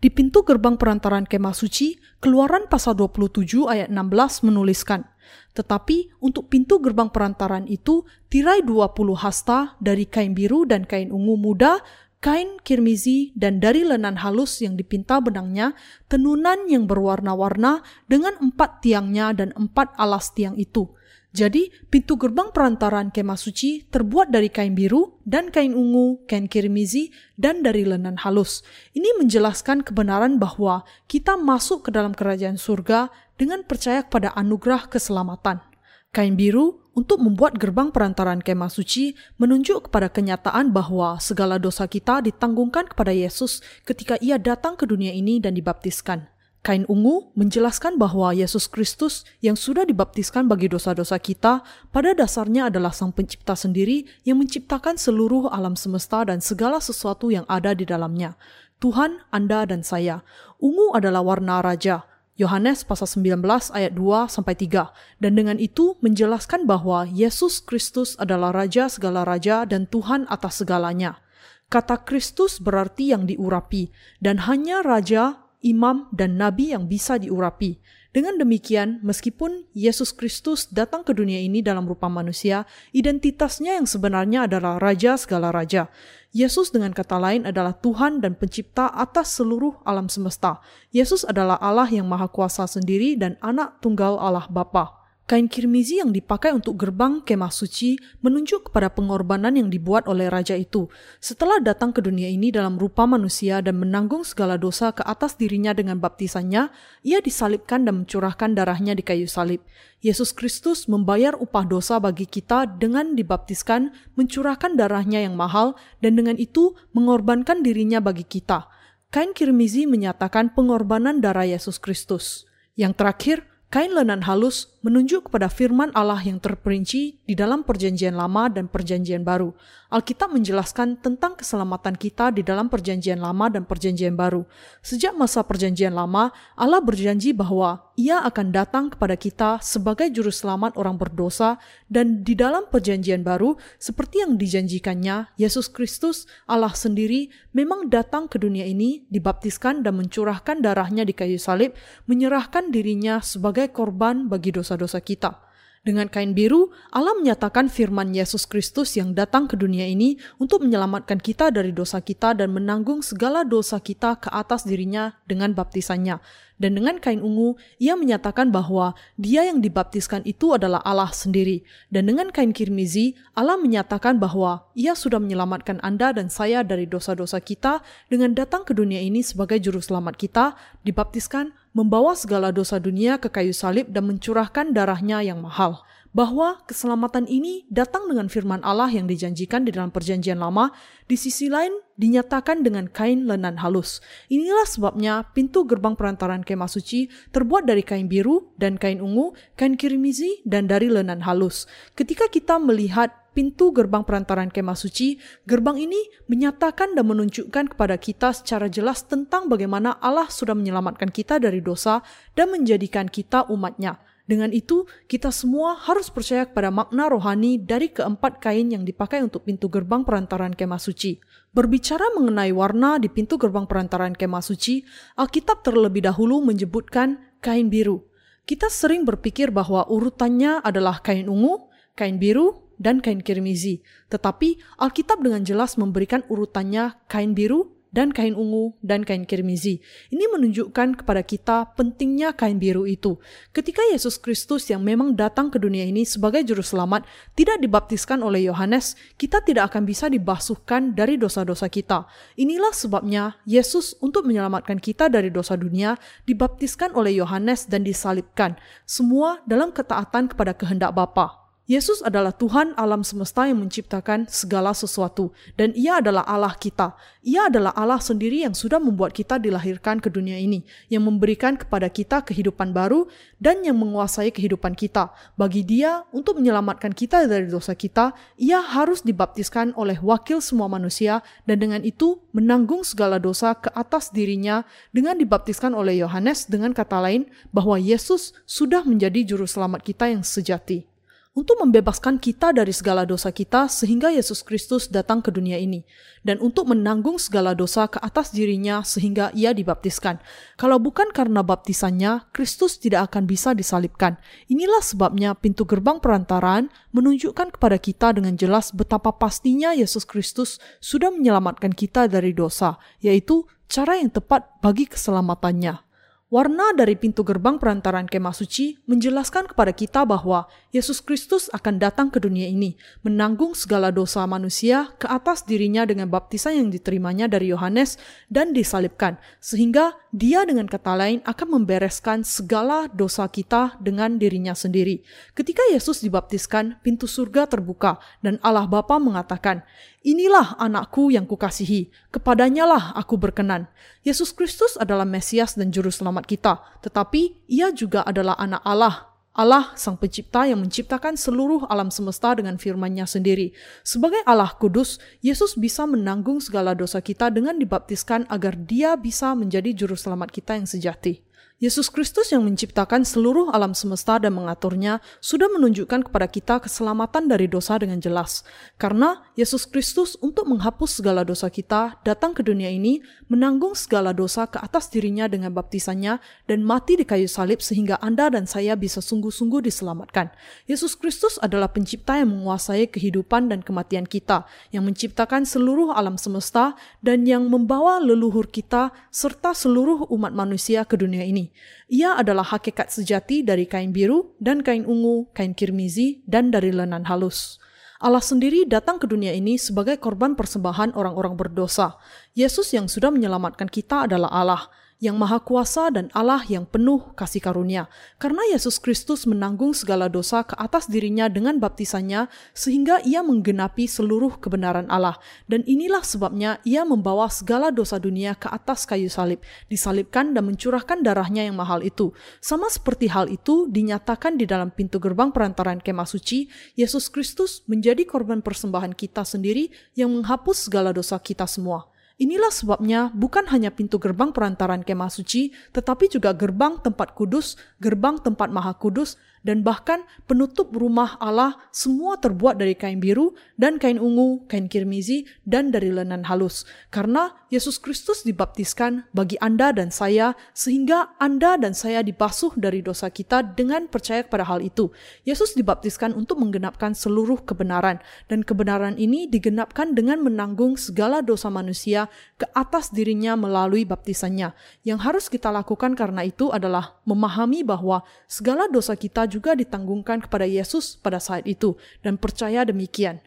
Di 0.00 0.08
pintu 0.08 0.42
gerbang 0.42 0.80
perantaran 0.80 1.28
kemah 1.28 1.52
suci, 1.52 2.00
keluaran 2.24 2.66
pasal 2.66 2.96
27 2.96 3.68
ayat 3.68 3.88
16 3.92 4.48
menuliskan, 4.48 5.04
Tetapi 5.52 6.22
untuk 6.24 6.48
pintu 6.48 6.80
gerbang 6.80 7.12
perantaran 7.12 7.68
itu, 7.68 8.06
tirai 8.32 8.64
20 8.64 8.96
hasta 9.18 9.76
dari 9.82 10.06
kain 10.06 10.32
biru 10.32 10.64
dan 10.64 10.88
kain 10.88 11.12
ungu 11.12 11.36
muda, 11.36 11.82
kain 12.20 12.60
kirmizi 12.60 13.32
dan 13.32 13.58
dari 13.58 13.82
lenan 13.82 14.20
halus 14.20 14.60
yang 14.60 14.76
dipinta 14.76 15.18
benangnya, 15.24 15.72
tenunan 16.06 16.68
yang 16.68 16.84
berwarna-warna 16.84 17.80
dengan 18.06 18.36
empat 18.38 18.84
tiangnya 18.84 19.32
dan 19.32 19.56
empat 19.56 19.96
alas 19.96 20.30
tiang 20.36 20.54
itu. 20.60 20.92
Jadi, 21.30 21.70
pintu 21.86 22.18
gerbang 22.18 22.50
perantaraan 22.50 23.14
kemah 23.14 23.38
suci 23.38 23.86
terbuat 23.86 24.34
dari 24.34 24.50
kain 24.50 24.74
biru 24.74 25.22
dan 25.22 25.54
kain 25.54 25.78
ungu, 25.78 26.26
kain 26.26 26.50
kirmizi, 26.50 27.14
dan 27.38 27.62
dari 27.62 27.86
lenan 27.86 28.18
halus. 28.26 28.66
Ini 28.98 29.14
menjelaskan 29.22 29.86
kebenaran 29.86 30.42
bahwa 30.42 30.82
kita 31.06 31.38
masuk 31.38 31.86
ke 31.86 31.90
dalam 31.94 32.18
kerajaan 32.18 32.58
surga 32.58 33.14
dengan 33.38 33.62
percaya 33.62 34.02
pada 34.02 34.34
anugerah 34.34 34.90
keselamatan. 34.90 35.62
Kain 36.10 36.34
biru 36.34 36.82
untuk 36.98 37.22
membuat 37.22 37.54
gerbang 37.54 37.94
perantaraan 37.94 38.42
kemah 38.42 38.70
suci 38.70 39.14
menunjuk 39.38 39.86
kepada 39.86 40.10
kenyataan 40.10 40.74
bahwa 40.74 41.22
segala 41.22 41.62
dosa 41.62 41.86
kita 41.86 42.26
ditanggungkan 42.26 42.90
kepada 42.90 43.14
Yesus 43.14 43.62
ketika 43.86 44.18
ia 44.18 44.34
datang 44.34 44.74
ke 44.74 44.82
dunia 44.86 45.14
ini 45.14 45.38
dan 45.38 45.54
dibaptiskan. 45.54 46.29
Kain 46.60 46.84
ungu 46.92 47.32
menjelaskan 47.40 47.96
bahwa 47.96 48.36
Yesus 48.36 48.68
Kristus 48.68 49.24
yang 49.40 49.56
sudah 49.56 49.88
dibaptiskan 49.88 50.44
bagi 50.44 50.68
dosa-dosa 50.68 51.16
kita 51.16 51.64
pada 51.88 52.12
dasarnya 52.12 52.68
adalah 52.68 52.92
Sang 52.92 53.16
Pencipta 53.16 53.56
sendiri 53.56 54.04
yang 54.28 54.36
menciptakan 54.36 55.00
seluruh 55.00 55.48
alam 55.48 55.72
semesta 55.72 56.20
dan 56.28 56.44
segala 56.44 56.76
sesuatu 56.76 57.32
yang 57.32 57.48
ada 57.48 57.72
di 57.72 57.88
dalamnya. 57.88 58.36
Tuhan, 58.76 59.24
Anda, 59.32 59.64
dan 59.64 59.80
saya. 59.80 60.20
Ungu 60.60 60.92
adalah 60.92 61.24
warna 61.24 61.64
raja. 61.64 62.04
Yohanes 62.36 62.84
pasal 62.84 63.08
19 63.08 63.40
ayat 63.72 63.92
2 63.96 64.28
sampai 64.28 64.56
3 64.56 65.20
dan 65.20 65.32
dengan 65.36 65.56
itu 65.60 65.96
menjelaskan 66.00 66.64
bahwa 66.64 67.04
Yesus 67.08 67.60
Kristus 67.60 68.16
adalah 68.16 68.52
raja 68.52 68.88
segala 68.88 69.24
raja 69.24 69.64
dan 69.64 69.88
Tuhan 69.88 70.24
atas 70.28 70.60
segalanya. 70.64 71.20
Kata 71.68 72.00
Kristus 72.04 72.56
berarti 72.56 73.12
yang 73.12 73.28
diurapi 73.28 73.92
dan 74.24 74.44
hanya 74.48 74.80
raja 74.80 75.49
imam, 75.64 76.10
dan 76.12 76.36
nabi 76.36 76.72
yang 76.72 76.88
bisa 76.90 77.16
diurapi. 77.16 77.80
Dengan 78.10 78.42
demikian, 78.42 78.98
meskipun 79.06 79.70
Yesus 79.70 80.10
Kristus 80.10 80.66
datang 80.66 81.06
ke 81.06 81.14
dunia 81.14 81.38
ini 81.38 81.62
dalam 81.62 81.86
rupa 81.86 82.10
manusia, 82.10 82.66
identitasnya 82.90 83.78
yang 83.78 83.86
sebenarnya 83.86 84.50
adalah 84.50 84.82
Raja 84.82 85.14
segala 85.14 85.54
raja. 85.54 85.86
Yesus 86.34 86.74
dengan 86.74 86.90
kata 86.90 87.22
lain 87.22 87.46
adalah 87.46 87.74
Tuhan 87.78 88.18
dan 88.18 88.34
pencipta 88.34 88.90
atas 88.90 89.38
seluruh 89.38 89.78
alam 89.86 90.10
semesta. 90.10 90.58
Yesus 90.90 91.22
adalah 91.22 91.58
Allah 91.62 91.86
yang 91.86 92.10
maha 92.10 92.26
kuasa 92.26 92.66
sendiri 92.66 93.14
dan 93.14 93.38
anak 93.38 93.78
tunggal 93.78 94.18
Allah 94.18 94.50
Bapa. 94.50 94.99
Kain 95.30 95.46
kirmizi 95.46 96.02
yang 96.02 96.10
dipakai 96.10 96.50
untuk 96.50 96.74
gerbang 96.74 97.22
kemah 97.22 97.54
suci 97.54 97.94
menunjuk 98.18 98.66
kepada 98.66 98.90
pengorbanan 98.90 99.54
yang 99.54 99.70
dibuat 99.70 100.10
oleh 100.10 100.26
raja 100.26 100.58
itu. 100.58 100.90
Setelah 101.22 101.62
datang 101.62 101.94
ke 101.94 102.02
dunia 102.02 102.26
ini 102.26 102.50
dalam 102.50 102.74
rupa 102.74 103.06
manusia 103.06 103.62
dan 103.62 103.78
menanggung 103.78 104.26
segala 104.26 104.58
dosa 104.58 104.90
ke 104.90 105.06
atas 105.06 105.38
dirinya 105.38 105.70
dengan 105.70 106.02
baptisannya, 106.02 106.74
ia 107.06 107.22
disalibkan 107.22 107.86
dan 107.86 108.02
mencurahkan 108.02 108.58
darahnya 108.58 108.98
di 108.98 109.06
kayu 109.06 109.30
salib. 109.30 109.62
Yesus 110.02 110.34
Kristus 110.34 110.90
membayar 110.90 111.38
upah 111.38 111.62
dosa 111.62 112.02
bagi 112.02 112.26
kita 112.26 112.66
dengan 112.66 113.14
dibaptiskan, 113.14 113.94
mencurahkan 114.18 114.74
darahnya 114.74 115.22
yang 115.22 115.38
mahal, 115.38 115.78
dan 116.02 116.18
dengan 116.18 116.34
itu 116.42 116.74
mengorbankan 116.90 117.62
dirinya 117.62 118.02
bagi 118.02 118.26
kita. 118.26 118.66
Kain 119.14 119.30
kirmizi 119.30 119.86
menyatakan 119.86 120.50
pengorbanan 120.58 121.22
darah 121.22 121.46
Yesus 121.46 121.78
Kristus. 121.78 122.50
Yang 122.74 122.98
terakhir, 122.98 123.38
Kain 123.70 123.94
lenan 123.94 124.26
halus 124.26 124.66
menunjuk 124.80 125.28
kepada 125.28 125.52
firman 125.52 125.92
Allah 125.92 126.20
yang 126.24 126.40
terperinci 126.40 127.20
di 127.24 127.34
dalam 127.36 127.64
Perjanjian 127.64 128.16
Lama 128.16 128.48
dan 128.48 128.64
Perjanjian 128.64 129.20
Baru. 129.20 129.52
Alkitab 129.90 130.30
menjelaskan 130.30 131.02
tentang 131.02 131.34
keselamatan 131.34 131.98
kita 131.98 132.30
di 132.30 132.46
dalam 132.46 132.70
Perjanjian 132.70 133.18
Lama 133.18 133.50
dan 133.50 133.66
Perjanjian 133.66 134.14
Baru. 134.14 134.46
Sejak 134.80 135.12
masa 135.18 135.42
Perjanjian 135.42 135.92
Lama, 135.92 136.30
Allah 136.54 136.80
berjanji 136.80 137.34
bahwa 137.34 137.90
Ia 138.00 138.24
akan 138.24 138.54
datang 138.54 138.88
kepada 138.94 139.18
kita 139.18 139.60
sebagai 139.60 140.08
juru 140.08 140.32
selamat 140.32 140.78
orang 140.80 140.96
berdosa 140.96 141.60
dan 141.90 142.24
di 142.24 142.32
dalam 142.32 142.70
Perjanjian 142.70 143.20
Baru, 143.20 143.60
seperti 143.76 144.24
yang 144.24 144.40
dijanjikannya, 144.40 145.34
Yesus 145.36 145.68
Kristus, 145.68 146.24
Allah 146.48 146.72
sendiri, 146.72 147.28
memang 147.52 147.92
datang 147.92 148.30
ke 148.30 148.40
dunia 148.40 148.64
ini, 148.64 149.04
dibaptiskan 149.12 149.84
dan 149.84 150.00
mencurahkan 150.00 150.64
darahnya 150.64 151.04
di 151.04 151.12
kayu 151.12 151.36
salib, 151.36 151.76
menyerahkan 152.06 152.72
dirinya 152.72 153.18
sebagai 153.20 153.68
korban 153.74 154.30
bagi 154.30 154.54
dosa-dosa 154.70 155.02
kita. 155.02 155.50
Dengan 155.80 156.12
kain 156.12 156.36
biru, 156.36 156.68
Allah 156.92 157.16
menyatakan 157.16 157.72
firman 157.72 158.12
Yesus 158.12 158.44
Kristus 158.44 159.00
yang 159.00 159.16
datang 159.16 159.48
ke 159.48 159.56
dunia 159.56 159.88
ini 159.88 160.20
untuk 160.36 160.60
menyelamatkan 160.60 161.16
kita 161.16 161.48
dari 161.48 161.72
dosa 161.72 162.04
kita 162.04 162.36
dan 162.36 162.52
menanggung 162.52 163.00
segala 163.00 163.48
dosa 163.48 163.80
kita 163.80 164.20
ke 164.20 164.28
atas 164.28 164.68
dirinya 164.68 165.16
dengan 165.24 165.56
baptisannya. 165.56 166.20
Dan 166.60 166.76
dengan 166.76 167.00
kain 167.00 167.24
ungu, 167.24 167.56
ia 167.80 167.96
menyatakan 167.96 168.52
bahwa 168.52 168.92
dia 169.16 169.48
yang 169.48 169.64
dibaptiskan 169.64 170.20
itu 170.28 170.52
adalah 170.52 170.84
Allah 170.84 171.08
sendiri. 171.08 171.64
Dan 171.88 172.12
dengan 172.12 172.28
kain 172.28 172.52
kirmizi, 172.52 173.16
Allah 173.32 173.56
menyatakan 173.56 174.20
bahwa 174.20 174.68
ia 174.76 174.92
sudah 174.92 175.16
menyelamatkan 175.16 175.80
Anda 175.80 176.12
dan 176.12 176.28
saya 176.28 176.60
dari 176.60 176.84
dosa-dosa 176.84 177.40
kita 177.40 177.80
dengan 178.12 178.36
datang 178.36 178.68
ke 178.68 178.76
dunia 178.76 179.00
ini 179.00 179.24
sebagai 179.24 179.56
juru 179.56 179.80
selamat 179.80 180.20
kita, 180.20 180.60
dibaptiskan, 180.84 181.56
membawa 181.70 182.18
segala 182.18 182.50
dosa 182.50 182.82
dunia 182.82 183.18
ke 183.18 183.30
kayu 183.30 183.54
salib 183.54 183.90
dan 183.94 184.10
mencurahkan 184.10 184.74
darahnya 184.74 185.22
yang 185.22 185.38
mahal 185.38 185.82
bahwa 186.10 186.58
keselamatan 186.66 187.30
ini 187.30 187.66
datang 187.70 188.10
dengan 188.10 188.26
firman 188.26 188.58
Allah 188.66 188.90
yang 188.90 189.06
dijanjikan 189.06 189.62
di 189.62 189.70
dalam 189.70 189.94
Perjanjian 189.94 190.42
Lama, 190.42 190.74
di 191.06 191.14
sisi 191.14 191.46
lain 191.46 191.70
dinyatakan 191.94 192.66
dengan 192.66 192.90
kain 192.90 193.30
lenan 193.30 193.62
halus. 193.62 194.02
Inilah 194.26 194.66
sebabnya 194.66 195.30
pintu 195.30 195.62
gerbang 195.62 195.94
perantaran 195.94 196.42
kemah 196.42 196.66
suci 196.66 197.06
terbuat 197.30 197.62
dari 197.62 197.86
kain 197.86 198.10
biru 198.10 198.50
dan 198.58 198.74
kain 198.74 198.98
ungu, 198.98 199.38
kain 199.54 199.78
kirmizi, 199.78 200.42
dan 200.42 200.66
dari 200.66 200.90
lenan 200.90 201.22
halus. 201.22 201.70
Ketika 201.94 202.26
kita 202.26 202.58
melihat 202.58 203.14
pintu 203.32 203.70
gerbang 203.70 204.02
perantaran 204.02 204.50
kemah 204.50 204.78
suci, 204.78 205.18
gerbang 205.46 205.78
ini 205.78 205.98
menyatakan 206.26 206.92
dan 206.94 207.06
menunjukkan 207.06 207.74
kepada 207.76 207.96
kita 207.96 208.34
secara 208.34 208.66
jelas 208.66 209.06
tentang 209.06 209.46
bagaimana 209.46 209.98
Allah 210.02 210.26
sudah 210.28 210.54
menyelamatkan 210.54 211.08
kita 211.10 211.38
dari 211.38 211.62
dosa 211.62 212.02
dan 212.34 212.50
menjadikan 212.50 213.06
kita 213.06 213.46
umatnya. 213.50 213.98
Dengan 214.30 214.54
itu, 214.54 214.86
kita 215.10 215.34
semua 215.34 215.74
harus 215.74 216.06
percaya 216.06 216.46
kepada 216.46 216.70
makna 216.70 217.10
rohani 217.10 217.58
dari 217.58 217.90
keempat 217.90 218.38
kain 218.38 218.70
yang 218.70 218.86
dipakai 218.86 219.26
untuk 219.26 219.42
pintu 219.42 219.66
gerbang 219.66 220.06
perantaran 220.06 220.54
kemah 220.54 220.78
suci. 220.78 221.18
Berbicara 221.50 222.14
mengenai 222.14 222.54
warna 222.54 223.02
di 223.02 223.10
pintu 223.10 223.34
gerbang 223.42 223.66
perantaran 223.66 224.14
kemah 224.14 224.38
suci, 224.38 224.86
Alkitab 225.18 225.66
terlebih 225.66 226.06
dahulu 226.06 226.46
menyebutkan 226.46 227.18
kain 227.42 227.66
biru. 227.66 228.06
Kita 228.46 228.70
sering 228.70 229.02
berpikir 229.02 229.50
bahwa 229.50 229.82
urutannya 229.90 230.62
adalah 230.62 231.02
kain 231.02 231.26
ungu, 231.26 231.66
kain 231.98 232.22
biru, 232.22 232.69
dan 232.80 233.04
kain 233.04 233.20
kirmizi. 233.20 233.84
Tetapi 234.08 234.80
Alkitab 234.80 235.20
dengan 235.20 235.44
jelas 235.44 235.76
memberikan 235.76 236.24
urutannya 236.32 236.96
kain 237.06 237.36
biru, 237.36 237.80
dan 237.90 238.14
kain 238.14 238.38
ungu 238.38 238.74
dan 238.80 239.02
kain 239.02 239.26
kirmizi. 239.26 239.82
Ini 240.10 240.30
menunjukkan 240.30 241.02
kepada 241.02 241.22
kita 241.26 241.74
pentingnya 241.74 242.32
kain 242.34 242.56
biru 242.62 242.86
itu. 242.86 243.18
Ketika 243.50 243.82
Yesus 243.90 244.16
Kristus 244.16 244.70
yang 244.70 244.86
memang 244.86 245.18
datang 245.18 245.50
ke 245.50 245.58
dunia 245.58 245.82
ini 245.82 246.06
sebagai 246.06 246.46
juru 246.46 246.62
selamat 246.62 247.04
tidak 247.34 247.58
dibaptiskan 247.58 248.22
oleh 248.22 248.46
Yohanes, 248.46 248.94
kita 249.18 249.42
tidak 249.42 249.74
akan 249.74 249.84
bisa 249.84 250.06
dibasuhkan 250.06 250.94
dari 250.94 251.18
dosa-dosa 251.18 251.66
kita. 251.66 252.06
Inilah 252.38 252.72
sebabnya 252.72 253.38
Yesus 253.44 253.98
untuk 253.98 254.24
menyelamatkan 254.24 254.78
kita 254.78 255.10
dari 255.10 255.28
dosa 255.28 255.58
dunia 255.58 255.98
dibaptiskan 256.24 256.94
oleh 256.94 257.18
Yohanes 257.18 257.66
dan 257.66 257.82
disalibkan. 257.82 258.54
Semua 258.86 259.42
dalam 259.44 259.74
ketaatan 259.74 260.30
kepada 260.30 260.54
kehendak 260.54 260.94
Bapa. 260.94 261.39
Yesus 261.70 262.02
adalah 262.02 262.34
Tuhan 262.34 262.74
alam 262.74 263.06
semesta 263.06 263.46
yang 263.46 263.62
menciptakan 263.62 264.26
segala 264.26 264.74
sesuatu, 264.74 265.30
dan 265.54 265.70
Ia 265.78 266.02
adalah 266.02 266.26
Allah 266.26 266.58
kita. 266.58 266.98
Ia 267.22 267.46
adalah 267.46 267.70
Allah 267.78 268.02
sendiri 268.02 268.42
yang 268.42 268.58
sudah 268.58 268.82
membuat 268.82 269.14
kita 269.14 269.38
dilahirkan 269.38 270.02
ke 270.02 270.10
dunia 270.10 270.34
ini, 270.34 270.66
yang 270.90 271.06
memberikan 271.06 271.54
kepada 271.54 271.86
kita 271.86 272.26
kehidupan 272.26 272.74
baru 272.74 273.06
dan 273.38 273.62
yang 273.62 273.78
menguasai 273.78 274.34
kehidupan 274.34 274.74
kita. 274.74 275.14
Bagi 275.38 275.62
Dia, 275.62 276.02
untuk 276.10 276.42
menyelamatkan 276.42 276.90
kita 276.90 277.30
dari 277.30 277.46
dosa 277.46 277.78
kita, 277.78 278.18
Ia 278.34 278.58
harus 278.66 279.06
dibaptiskan 279.06 279.70
oleh 279.78 280.02
wakil 280.02 280.42
semua 280.42 280.66
manusia, 280.66 281.22
dan 281.46 281.62
dengan 281.62 281.86
itu 281.86 282.18
menanggung 282.34 282.82
segala 282.82 283.22
dosa 283.22 283.54
ke 283.54 283.70
atas 283.78 284.10
dirinya 284.10 284.66
dengan 284.90 285.14
dibaptiskan 285.22 285.70
oleh 285.78 286.02
Yohanes 286.02 286.50
dengan 286.50 286.74
kata 286.74 286.98
lain 286.98 287.30
bahwa 287.54 287.78
Yesus 287.78 288.34
sudah 288.42 288.82
menjadi 288.82 289.22
juru 289.22 289.46
selamat 289.46 289.86
kita 289.86 290.10
yang 290.10 290.26
sejati 290.26 290.89
untuk 291.30 291.62
membebaskan 291.62 292.18
kita 292.18 292.50
dari 292.50 292.74
segala 292.74 293.06
dosa 293.06 293.30
kita 293.30 293.70
sehingga 293.70 294.10
Yesus 294.10 294.42
Kristus 294.42 294.90
datang 294.90 295.22
ke 295.22 295.30
dunia 295.30 295.62
ini 295.62 295.86
dan 296.26 296.42
untuk 296.42 296.66
menanggung 296.66 297.22
segala 297.22 297.54
dosa 297.54 297.86
ke 297.86 298.02
atas 298.02 298.34
dirinya 298.34 298.82
sehingga 298.82 299.30
ia 299.30 299.54
dibaptiskan. 299.54 300.18
Kalau 300.58 300.82
bukan 300.82 301.14
karena 301.14 301.46
baptisannya, 301.46 302.26
Kristus 302.34 302.82
tidak 302.82 303.14
akan 303.14 303.30
bisa 303.30 303.54
disalibkan. 303.54 304.18
Inilah 304.50 304.82
sebabnya 304.82 305.38
pintu 305.38 305.62
gerbang 305.64 306.02
perantaraan 306.02 306.66
menunjukkan 306.90 307.54
kepada 307.54 307.78
kita 307.78 308.10
dengan 308.18 308.34
jelas 308.34 308.74
betapa 308.74 309.14
pastinya 309.14 309.70
Yesus 309.70 310.02
Kristus 310.02 310.58
sudah 310.82 311.14
menyelamatkan 311.14 311.70
kita 311.70 312.10
dari 312.10 312.34
dosa, 312.34 312.76
yaitu 312.98 313.46
cara 313.70 314.02
yang 314.02 314.10
tepat 314.10 314.50
bagi 314.58 314.90
keselamatannya. 314.90 315.89
Warna 316.30 316.70
dari 316.70 316.94
pintu 316.94 317.26
gerbang 317.26 317.58
perantaran 317.58 318.06
kemah 318.06 318.30
suci 318.30 318.78
menjelaskan 318.86 319.50
kepada 319.50 319.74
kita 319.74 320.06
bahwa 320.06 320.46
Yesus 320.70 321.02
Kristus 321.02 321.50
akan 321.50 321.82
datang 321.82 322.06
ke 322.06 322.22
dunia 322.22 322.46
ini, 322.46 322.78
menanggung 323.02 323.50
segala 323.58 323.90
dosa 323.90 324.22
manusia 324.30 324.94
ke 325.02 325.10
atas 325.10 325.42
dirinya 325.42 325.82
dengan 325.82 326.06
baptisan 326.06 326.54
yang 326.54 326.70
diterimanya 326.70 327.26
dari 327.26 327.50
Yohanes 327.50 327.98
dan 328.30 328.54
disalibkan, 328.54 329.18
sehingga 329.42 329.98
dia 330.14 330.46
dengan 330.46 330.70
kata 330.70 330.94
lain 330.94 331.18
akan 331.26 331.48
membereskan 331.58 332.22
segala 332.22 332.86
dosa 332.94 333.26
kita 333.26 333.74
dengan 333.82 334.14
dirinya 334.14 334.54
sendiri. 334.54 335.02
Ketika 335.34 335.66
Yesus 335.74 335.98
dibaptiskan, 335.98 336.78
pintu 336.78 337.10
surga 337.10 337.50
terbuka 337.50 337.98
dan 338.22 338.38
Allah 338.46 338.70
Bapa 338.70 339.02
mengatakan, 339.02 339.66
Inilah 340.00 340.56
anakku 340.56 341.12
yang 341.12 341.28
kukasihi, 341.28 341.92
kepadanya 342.08 342.64
lah 342.64 342.84
aku 342.96 343.20
berkenan. 343.20 343.68
Yesus 344.00 344.32
Kristus 344.32 344.80
adalah 344.80 345.04
Mesias 345.04 345.60
dan 345.60 345.68
Juru 345.68 345.92
Selamat 345.92 346.24
kita, 346.24 346.56
tetapi 346.80 347.36
ia 347.44 347.68
juga 347.68 348.00
adalah 348.08 348.32
anak 348.40 348.64
Allah, 348.64 349.12
Allah 349.36 349.76
sang 349.76 350.00
pencipta 350.00 350.48
yang 350.48 350.64
menciptakan 350.64 351.20
seluruh 351.20 351.68
alam 351.68 351.92
semesta 351.92 352.32
dengan 352.32 352.56
firman-Nya 352.56 353.04
sendiri. 353.04 353.52
Sebagai 353.84 354.24
Allah 354.24 354.56
kudus, 354.56 354.96
Yesus 355.20 355.52
bisa 355.60 355.84
menanggung 355.84 356.40
segala 356.40 356.72
dosa 356.72 357.04
kita 357.04 357.28
dengan 357.28 357.60
dibaptiskan 357.60 358.24
agar 358.32 358.56
dia 358.56 358.96
bisa 358.96 359.36
menjadi 359.36 359.76
juru 359.76 360.00
selamat 360.00 360.32
kita 360.32 360.56
yang 360.56 360.64
sejati. 360.64 361.20
Yesus 361.60 361.92
Kristus 361.92 362.32
yang 362.32 362.48
menciptakan 362.48 363.04
seluruh 363.04 363.52
alam 363.52 363.76
semesta 363.76 364.16
dan 364.16 364.32
mengaturnya 364.32 365.04
sudah 365.20 365.44
menunjukkan 365.52 366.08
kepada 366.08 366.24
kita 366.24 366.56
keselamatan 366.56 367.28
dari 367.28 367.52
dosa 367.52 367.76
dengan 367.76 368.00
jelas. 368.00 368.48
Karena 368.80 369.20
Yesus 369.36 369.68
Kristus 369.68 370.16
untuk 370.24 370.48
menghapus 370.48 371.04
segala 371.04 371.20
dosa 371.20 371.52
kita 371.52 372.00
datang 372.00 372.32
ke 372.32 372.40
dunia 372.40 372.72
ini, 372.72 373.04
menanggung 373.28 373.76
segala 373.76 374.16
dosa 374.16 374.48
ke 374.48 374.56
atas 374.56 374.88
dirinya 374.88 375.28
dengan 375.28 375.52
baptisannya 375.52 376.16
dan 376.48 376.64
mati 376.64 376.96
di 376.96 377.04
kayu 377.04 377.28
salib 377.28 377.60
sehingga 377.60 378.00
Anda 378.00 378.32
dan 378.32 378.48
saya 378.48 378.72
bisa 378.72 379.04
sungguh-sungguh 379.04 379.60
diselamatkan. 379.60 380.32
Yesus 380.64 380.96
Kristus 380.96 381.36
adalah 381.44 381.76
pencipta 381.76 382.16
yang 382.16 382.40
menguasai 382.40 382.88
kehidupan 382.88 383.52
dan 383.52 383.60
kematian 383.60 384.08
kita, 384.08 384.48
yang 384.72 384.88
menciptakan 384.88 385.44
seluruh 385.44 385.92
alam 385.92 386.16
semesta 386.16 386.72
dan 387.04 387.28
yang 387.28 387.52
membawa 387.52 388.00
leluhur 388.00 388.48
kita 388.48 388.96
serta 389.12 389.52
seluruh 389.52 390.08
umat 390.08 390.32
manusia 390.32 390.88
ke 390.88 390.96
dunia 390.96 391.20
ini. 391.20 391.49
Ia 391.90 392.18
adalah 392.18 392.46
hakikat 392.46 392.90
sejati 392.90 393.42
dari 393.42 393.66
kain 393.66 393.90
biru 393.90 394.34
dan 394.38 394.64
kain 394.64 394.86
ungu, 394.88 395.30
kain 395.34 395.52
kirmizi, 395.52 396.22
dan 396.24 396.48
dari 396.54 396.70
lenan 396.70 397.06
halus. 397.06 397.60
Allah 398.00 398.24
sendiri 398.24 398.64
datang 398.64 398.96
ke 398.96 399.04
dunia 399.04 399.36
ini 399.36 399.60
sebagai 399.60 400.00
korban 400.00 400.32
persembahan 400.32 400.96
orang-orang 400.96 401.36
berdosa. 401.36 402.00
Yesus 402.32 402.72
yang 402.72 402.88
sudah 402.88 403.12
menyelamatkan 403.12 403.68
kita 403.68 404.08
adalah 404.08 404.32
Allah 404.32 404.62
yang 405.00 405.16
maha 405.16 405.40
kuasa 405.40 405.88
dan 405.88 406.12
Allah 406.12 406.44
yang 406.44 406.68
penuh 406.68 407.16
kasih 407.16 407.40
karunia. 407.40 407.88
Karena 408.20 408.44
Yesus 408.52 408.76
Kristus 408.76 409.24
menanggung 409.24 409.72
segala 409.72 410.12
dosa 410.12 410.44
ke 410.44 410.52
atas 410.60 410.86
dirinya 410.86 411.26
dengan 411.26 411.56
baptisannya, 411.56 412.28
sehingga 412.52 413.00
ia 413.02 413.24
menggenapi 413.24 413.88
seluruh 413.88 414.36
kebenaran 414.36 414.86
Allah. 414.92 415.16
Dan 415.48 415.64
inilah 415.64 416.04
sebabnya 416.04 416.60
ia 416.68 416.84
membawa 416.84 417.32
segala 417.32 417.72
dosa 417.72 417.96
dunia 417.96 418.36
ke 418.36 418.52
atas 418.52 418.84
kayu 418.84 419.08
salib, 419.08 419.40
disalibkan 419.72 420.36
dan 420.36 420.44
mencurahkan 420.44 421.00
darahnya 421.00 421.48
yang 421.48 421.56
mahal 421.56 421.80
itu. 421.80 422.12
Sama 422.44 422.68
seperti 422.68 423.08
hal 423.08 423.32
itu 423.32 423.66
dinyatakan 423.72 424.36
di 424.36 424.44
dalam 424.44 424.68
pintu 424.68 425.00
gerbang 425.00 425.32
perantaran 425.32 425.80
kemah 425.80 426.06
suci, 426.06 426.52
Yesus 426.76 427.08
Kristus 427.08 427.64
menjadi 427.64 428.04
korban 428.04 428.44
persembahan 428.44 428.92
kita 428.92 429.24
sendiri 429.24 429.72
yang 429.96 430.12
menghapus 430.12 430.68
segala 430.68 430.92
dosa 430.92 431.16
kita 431.16 431.48
semua. 431.48 431.88
Inilah 432.20 432.52
sebabnya 432.52 433.08
bukan 433.16 433.48
hanya 433.48 433.72
pintu 433.72 433.96
gerbang 433.96 434.28
perantaran 434.28 434.84
kemah 434.84 435.08
suci, 435.08 435.56
tetapi 435.72 436.04
juga 436.12 436.36
gerbang 436.36 436.76
tempat 436.76 437.16
kudus, 437.16 437.56
gerbang 437.80 438.20
tempat 438.20 438.52
maha 438.52 438.76
kudus, 438.76 439.16
dan 439.40 439.64
bahkan 439.64 440.04
penutup 440.28 440.68
rumah 440.76 441.16
Allah 441.16 441.56
semua 441.72 442.20
terbuat 442.20 442.60
dari 442.60 442.76
kain 442.76 443.00
biru 443.00 443.32
dan 443.56 443.80
kain 443.80 443.96
ungu, 443.96 444.44
kain 444.52 444.68
kirmizi, 444.68 445.24
dan 445.48 445.72
dari 445.72 445.88
lenan 445.88 446.28
halus. 446.28 446.68
Karena 446.92 447.32
Yesus 447.50 447.82
Kristus 447.82 448.22
dibaptiskan 448.22 449.10
bagi 449.10 449.34
Anda 449.42 449.74
dan 449.74 449.90
saya, 449.90 450.38
sehingga 450.54 451.18
Anda 451.18 451.58
dan 451.58 451.74
saya 451.74 451.98
dibasuh 452.06 452.54
dari 452.54 452.78
dosa 452.78 453.10
kita 453.10 453.42
dengan 453.42 453.90
percaya 453.90 454.22
kepada 454.22 454.46
hal 454.46 454.62
itu. 454.62 454.94
Yesus 455.26 455.58
dibaptiskan 455.58 456.14
untuk 456.14 456.38
menggenapkan 456.38 456.94
seluruh 456.94 457.42
kebenaran, 457.42 457.98
dan 458.30 458.46
kebenaran 458.46 458.94
ini 458.94 459.26
digenapkan 459.26 459.98
dengan 459.98 460.22
menanggung 460.22 460.78
segala 460.78 461.26
dosa 461.26 461.50
manusia 461.50 462.06
ke 462.38 462.46
atas 462.54 462.94
dirinya 462.94 463.34
melalui 463.34 463.82
baptisannya. 463.82 464.54
Yang 464.86 464.98
harus 465.02 465.24
kita 465.26 465.50
lakukan 465.50 465.98
karena 465.98 466.22
itu 466.22 466.54
adalah 466.54 467.02
memahami 467.02 467.66
bahwa 467.66 468.06
segala 468.30 468.70
dosa 468.70 468.94
kita 468.94 469.26
juga 469.26 469.58
ditanggungkan 469.58 470.22
kepada 470.22 470.46
Yesus 470.46 470.94
pada 471.02 471.18
saat 471.18 471.50
itu 471.50 471.74
dan 472.06 472.14
percaya 472.14 472.62
demikian. 472.62 473.18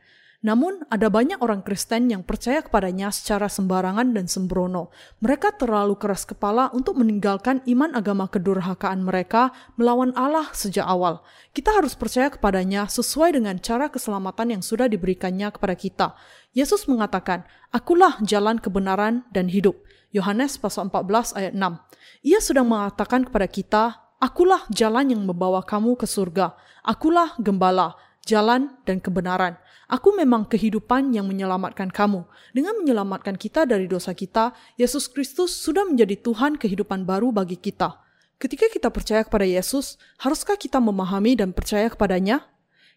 Namun, 0.43 0.83
ada 0.91 1.07
banyak 1.07 1.39
orang 1.39 1.63
Kristen 1.63 2.11
yang 2.11 2.19
percaya 2.19 2.59
kepadanya 2.59 3.15
secara 3.15 3.47
sembarangan 3.47 4.11
dan 4.11 4.27
sembrono. 4.27 4.91
Mereka 5.23 5.55
terlalu 5.55 5.95
keras 5.95 6.27
kepala 6.27 6.67
untuk 6.75 6.99
meninggalkan 6.99 7.63
iman 7.63 7.95
agama 7.95 8.27
kedurhakaan 8.27 9.07
mereka 9.07 9.55
melawan 9.79 10.11
Allah 10.19 10.51
sejak 10.51 10.83
awal. 10.83 11.23
Kita 11.55 11.71
harus 11.71 11.95
percaya 11.95 12.27
kepadanya 12.27 12.91
sesuai 12.91 13.39
dengan 13.39 13.55
cara 13.63 13.87
keselamatan 13.87 14.59
yang 14.59 14.61
sudah 14.61 14.91
diberikannya 14.91 15.47
kepada 15.47 15.79
kita. 15.79 16.07
Yesus 16.51 16.91
mengatakan, 16.91 17.47
Akulah 17.71 18.19
jalan 18.19 18.59
kebenaran 18.59 19.23
dan 19.31 19.47
hidup. 19.47 19.79
Yohanes 20.11 20.59
pasal 20.59 20.91
14 20.91 21.39
ayat 21.39 21.53
6. 21.55 22.27
Ia 22.27 22.39
sedang 22.43 22.67
mengatakan 22.67 23.23
kepada 23.23 23.47
kita, 23.47 23.83
Akulah 24.19 24.67
jalan 24.67 25.07
yang 25.07 25.23
membawa 25.23 25.63
kamu 25.63 25.95
ke 25.95 26.03
surga. 26.03 26.51
Akulah 26.83 27.31
gembala, 27.39 27.95
jalan 28.27 28.75
dan 28.83 28.99
kebenaran. 28.99 29.55
Aku 29.93 30.09
memang 30.17 30.49
kehidupan 30.49 31.13
yang 31.13 31.29
menyelamatkan 31.29 31.93
kamu. 31.93 32.25
Dengan 32.49 32.81
menyelamatkan 32.81 33.37
kita 33.37 33.69
dari 33.69 33.85
dosa 33.85 34.17
kita, 34.17 34.49
Yesus 34.73 35.05
Kristus 35.05 35.53
sudah 35.53 35.85
menjadi 35.85 36.17
Tuhan 36.17 36.57
kehidupan 36.57 37.05
baru 37.05 37.29
bagi 37.29 37.61
kita. 37.61 38.01
Ketika 38.41 38.73
kita 38.73 38.89
percaya 38.89 39.21
kepada 39.21 39.45
Yesus, 39.45 40.01
haruskah 40.17 40.57
kita 40.57 40.81
memahami 40.81 41.37
dan 41.37 41.53
percaya 41.53 41.93
kepadanya? 41.93 42.41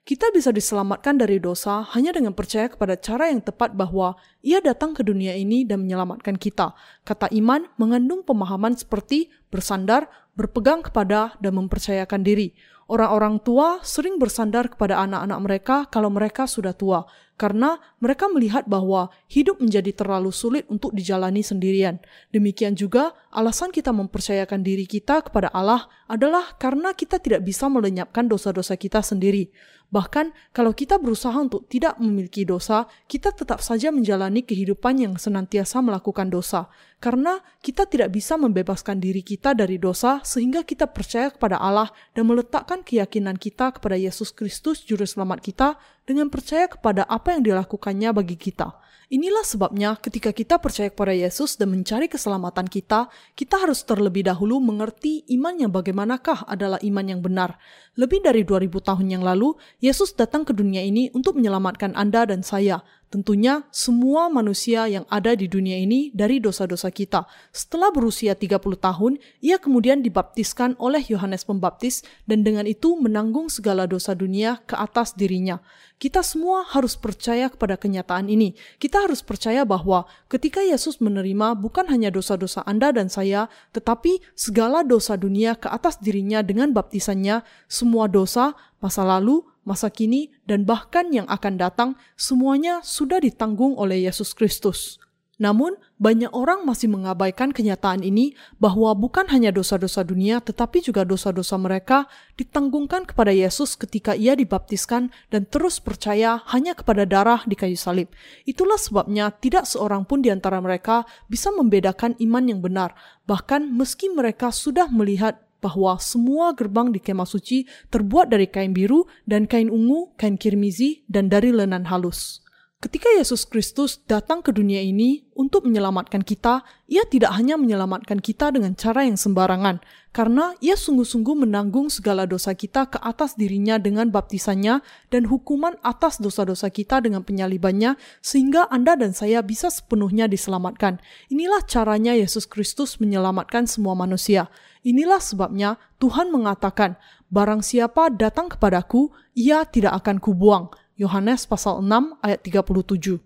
Kita 0.09 0.32
bisa 0.32 0.48
diselamatkan 0.56 1.20
dari 1.20 1.36
dosa 1.36 1.85
hanya 1.93 2.16
dengan 2.16 2.32
percaya 2.32 2.73
kepada 2.73 2.97
cara 2.97 3.28
yang 3.28 3.44
tepat 3.44 3.77
bahwa 3.77 4.16
Ia 4.40 4.64
datang 4.64 4.97
ke 4.97 5.05
dunia 5.05 5.36
ini 5.36 5.68
dan 5.68 5.85
menyelamatkan 5.85 6.40
kita. 6.40 6.73
Kata 7.05 7.28
iman 7.28 7.68
mengandung 7.77 8.24
pemahaman 8.24 8.73
seperti 8.73 9.28
bersandar, 9.52 10.09
berpegang 10.32 10.81
kepada, 10.81 11.36
dan 11.44 11.60
mempercayakan 11.60 12.24
diri. 12.24 12.56
Orang-orang 12.86 13.42
tua 13.42 13.82
sering 13.82 14.14
bersandar 14.14 14.70
kepada 14.70 15.02
anak-anak 15.02 15.38
mereka 15.42 15.76
kalau 15.90 16.06
mereka 16.06 16.46
sudah 16.46 16.70
tua, 16.70 17.02
karena 17.36 17.76
mereka 18.00 18.26
melihat 18.32 18.64
bahwa 18.64 19.12
hidup 19.28 19.60
menjadi 19.60 19.92
terlalu 19.92 20.32
sulit 20.32 20.64
untuk 20.72 20.96
dijalani 20.96 21.44
sendirian. 21.44 22.00
Demikian 22.32 22.72
juga, 22.72 23.12
alasan 23.28 23.70
kita 23.70 23.92
mempercayakan 23.92 24.64
diri 24.64 24.88
kita 24.88 25.20
kepada 25.20 25.52
Allah 25.52 25.84
adalah 26.08 26.56
karena 26.56 26.96
kita 26.96 27.20
tidak 27.20 27.44
bisa 27.44 27.68
melenyapkan 27.68 28.24
dosa-dosa 28.24 28.74
kita 28.80 29.04
sendiri. 29.04 29.52
Bahkan 29.86 30.34
kalau 30.50 30.74
kita 30.74 30.98
berusaha 30.98 31.36
untuk 31.38 31.70
tidak 31.70 31.94
memiliki 32.02 32.42
dosa, 32.42 32.90
kita 33.06 33.30
tetap 33.30 33.62
saja 33.62 33.94
menjalani 33.94 34.42
kehidupan 34.42 34.98
yang 34.98 35.14
senantiasa 35.14 35.78
melakukan 35.78 36.26
dosa. 36.26 36.66
Karena 36.98 37.38
kita 37.62 37.86
tidak 37.86 38.10
bisa 38.10 38.34
membebaskan 38.34 38.98
diri 38.98 39.22
kita 39.22 39.54
dari 39.54 39.78
dosa 39.78 40.18
sehingga 40.26 40.66
kita 40.66 40.90
percaya 40.90 41.30
kepada 41.30 41.62
Allah 41.62 41.92
dan 42.18 42.26
meletakkan 42.26 42.82
keyakinan 42.82 43.38
kita 43.38 43.78
kepada 43.78 43.94
Yesus 43.94 44.34
Kristus 44.34 44.82
Juru 44.82 45.06
Selamat 45.06 45.38
kita 45.38 45.78
dengan 46.06 46.30
percaya 46.30 46.70
kepada 46.70 47.02
apa 47.04 47.34
yang 47.34 47.42
dilakukannya 47.42 48.14
bagi 48.14 48.38
kita. 48.38 48.78
Inilah 49.06 49.46
sebabnya 49.46 49.94
ketika 50.02 50.34
kita 50.34 50.58
percaya 50.58 50.90
kepada 50.90 51.14
Yesus 51.14 51.54
dan 51.54 51.70
mencari 51.70 52.10
keselamatan 52.10 52.66
kita, 52.66 53.06
kita 53.38 53.54
harus 53.54 53.86
terlebih 53.86 54.26
dahulu 54.26 54.58
mengerti 54.58 55.22
iman 55.30 55.54
yang 55.54 55.70
bagaimanakah 55.70 56.42
adalah 56.42 56.82
iman 56.82 57.06
yang 57.06 57.22
benar. 57.22 57.54
Lebih 57.94 58.26
dari 58.26 58.42
2000 58.42 58.66
tahun 58.82 59.06
yang 59.06 59.22
lalu, 59.22 59.54
Yesus 59.78 60.10
datang 60.18 60.42
ke 60.42 60.50
dunia 60.50 60.82
ini 60.82 61.14
untuk 61.14 61.38
menyelamatkan 61.38 61.94
Anda 61.94 62.26
dan 62.26 62.42
saya, 62.42 62.82
Tentunya 63.06 63.62
semua 63.70 64.26
manusia 64.26 64.90
yang 64.90 65.06
ada 65.06 65.38
di 65.38 65.46
dunia 65.46 65.78
ini 65.78 66.10
dari 66.10 66.42
dosa-dosa 66.42 66.90
kita. 66.90 67.22
Setelah 67.54 67.94
berusia 67.94 68.34
30 68.34 68.58
tahun, 68.82 69.22
ia 69.38 69.62
kemudian 69.62 70.02
dibaptiskan 70.02 70.74
oleh 70.82 71.06
Yohanes 71.06 71.46
Pembaptis 71.46 72.02
dan 72.26 72.42
dengan 72.42 72.66
itu 72.66 72.98
menanggung 72.98 73.46
segala 73.46 73.86
dosa 73.86 74.10
dunia 74.10 74.58
ke 74.66 74.74
atas 74.74 75.14
dirinya. 75.14 75.62
Kita 76.02 76.20
semua 76.20 76.66
harus 76.66 76.98
percaya 76.98 77.48
kepada 77.48 77.80
kenyataan 77.80 78.28
ini. 78.28 78.52
Kita 78.76 79.06
harus 79.06 79.24
percaya 79.24 79.64
bahwa 79.64 80.04
ketika 80.28 80.60
Yesus 80.60 81.00
menerima 81.00 81.56
bukan 81.56 81.88
hanya 81.88 82.12
dosa-dosa 82.12 82.66
Anda 82.68 82.92
dan 82.92 83.08
saya, 83.08 83.48
tetapi 83.72 84.20
segala 84.36 84.84
dosa 84.84 85.16
dunia 85.16 85.56
ke 85.56 85.72
atas 85.72 85.96
dirinya 86.02 86.44
dengan 86.44 86.74
baptisannya, 86.76 87.40
semua 87.64 88.12
dosa, 88.12 88.52
masa 88.82 89.08
lalu, 89.08 89.40
masa 89.64 89.88
kini, 89.88 90.35
dan 90.47 90.62
bahkan 90.64 91.10
yang 91.10 91.27
akan 91.27 91.59
datang, 91.59 91.90
semuanya 92.14 92.81
sudah 92.86 93.18
ditanggung 93.20 93.74
oleh 93.77 94.06
Yesus 94.06 94.32
Kristus. 94.32 95.02
Namun, 95.36 95.77
banyak 96.01 96.32
orang 96.32 96.64
masih 96.64 96.89
mengabaikan 96.89 97.52
kenyataan 97.52 98.01
ini 98.01 98.32
bahwa 98.56 98.97
bukan 98.97 99.28
hanya 99.28 99.52
dosa-dosa 99.52 100.01
dunia, 100.01 100.40
tetapi 100.40 100.81
juga 100.81 101.05
dosa-dosa 101.05 101.60
mereka 101.60 102.09
ditanggungkan 102.40 103.05
kepada 103.05 103.36
Yesus 103.36 103.77
ketika 103.77 104.16
ia 104.16 104.32
dibaptiskan 104.32 105.12
dan 105.28 105.44
terus 105.44 105.77
percaya 105.77 106.40
hanya 106.48 106.73
kepada 106.73 107.05
darah 107.05 107.44
di 107.44 107.52
kayu 107.52 107.77
salib. 107.77 108.09
Itulah 108.48 108.81
sebabnya 108.81 109.28
tidak 109.28 109.68
seorang 109.68 110.09
pun 110.09 110.24
di 110.24 110.32
antara 110.32 110.56
mereka 110.56 111.05
bisa 111.28 111.52
membedakan 111.52 112.16
iman 112.16 112.44
yang 112.48 112.64
benar, 112.64 112.97
bahkan 113.28 113.68
meski 113.68 114.09
mereka 114.09 114.48
sudah 114.48 114.89
melihat 114.89 115.45
bahwa 115.66 115.98
semua 115.98 116.55
gerbang 116.55 116.94
di 116.94 117.02
kemah 117.02 117.26
suci 117.26 117.66
terbuat 117.90 118.30
dari 118.30 118.47
kain 118.47 118.70
biru 118.70 119.10
dan 119.26 119.51
kain 119.51 119.66
ungu, 119.66 120.14
kain 120.14 120.38
kirmizi, 120.38 121.02
dan 121.10 121.26
dari 121.26 121.51
lenan 121.51 121.90
halus. 121.90 122.45
Ketika 122.86 123.10
Yesus 123.18 123.50
Kristus 123.50 123.98
datang 124.06 124.46
ke 124.46 124.54
dunia 124.54 124.78
ini 124.78 125.26
untuk 125.34 125.66
menyelamatkan 125.66 126.22
kita, 126.22 126.62
Ia 126.86 127.02
tidak 127.10 127.34
hanya 127.34 127.58
menyelamatkan 127.58 128.22
kita 128.22 128.54
dengan 128.54 128.78
cara 128.78 129.02
yang 129.02 129.18
sembarangan, 129.18 129.82
karena 130.14 130.54
Ia 130.62 130.78
sungguh-sungguh 130.78 131.34
menanggung 131.34 131.90
segala 131.90 132.30
dosa 132.30 132.54
kita 132.54 132.86
ke 132.86 133.02
atas 133.02 133.34
dirinya 133.34 133.82
dengan 133.82 134.14
baptisannya 134.14 134.86
dan 135.10 135.26
hukuman 135.26 135.74
atas 135.82 136.22
dosa-dosa 136.22 136.70
kita 136.70 137.02
dengan 137.02 137.26
penyalibannya, 137.26 137.98
sehingga 138.22 138.70
Anda 138.70 138.94
dan 138.94 139.18
saya 139.18 139.42
bisa 139.42 139.66
sepenuhnya 139.66 140.30
diselamatkan. 140.30 141.02
Inilah 141.26 141.66
caranya 141.66 142.14
Yesus 142.14 142.46
Kristus 142.46 143.02
menyelamatkan 143.02 143.66
semua 143.66 143.98
manusia. 143.98 144.46
Inilah 144.86 145.18
sebabnya 145.18 145.82
Tuhan 145.98 146.30
mengatakan, 146.30 146.94
Barang 147.34 147.66
siapa 147.66 148.14
datang 148.14 148.46
kepadaku, 148.46 149.10
ia 149.34 149.66
tidak 149.66 150.06
akan 150.06 150.22
kubuang. 150.22 150.70
Yohanes 150.97 151.44
pasal 151.44 151.85
6 151.85 152.16
ayat 152.24 152.40
37. 152.64 153.20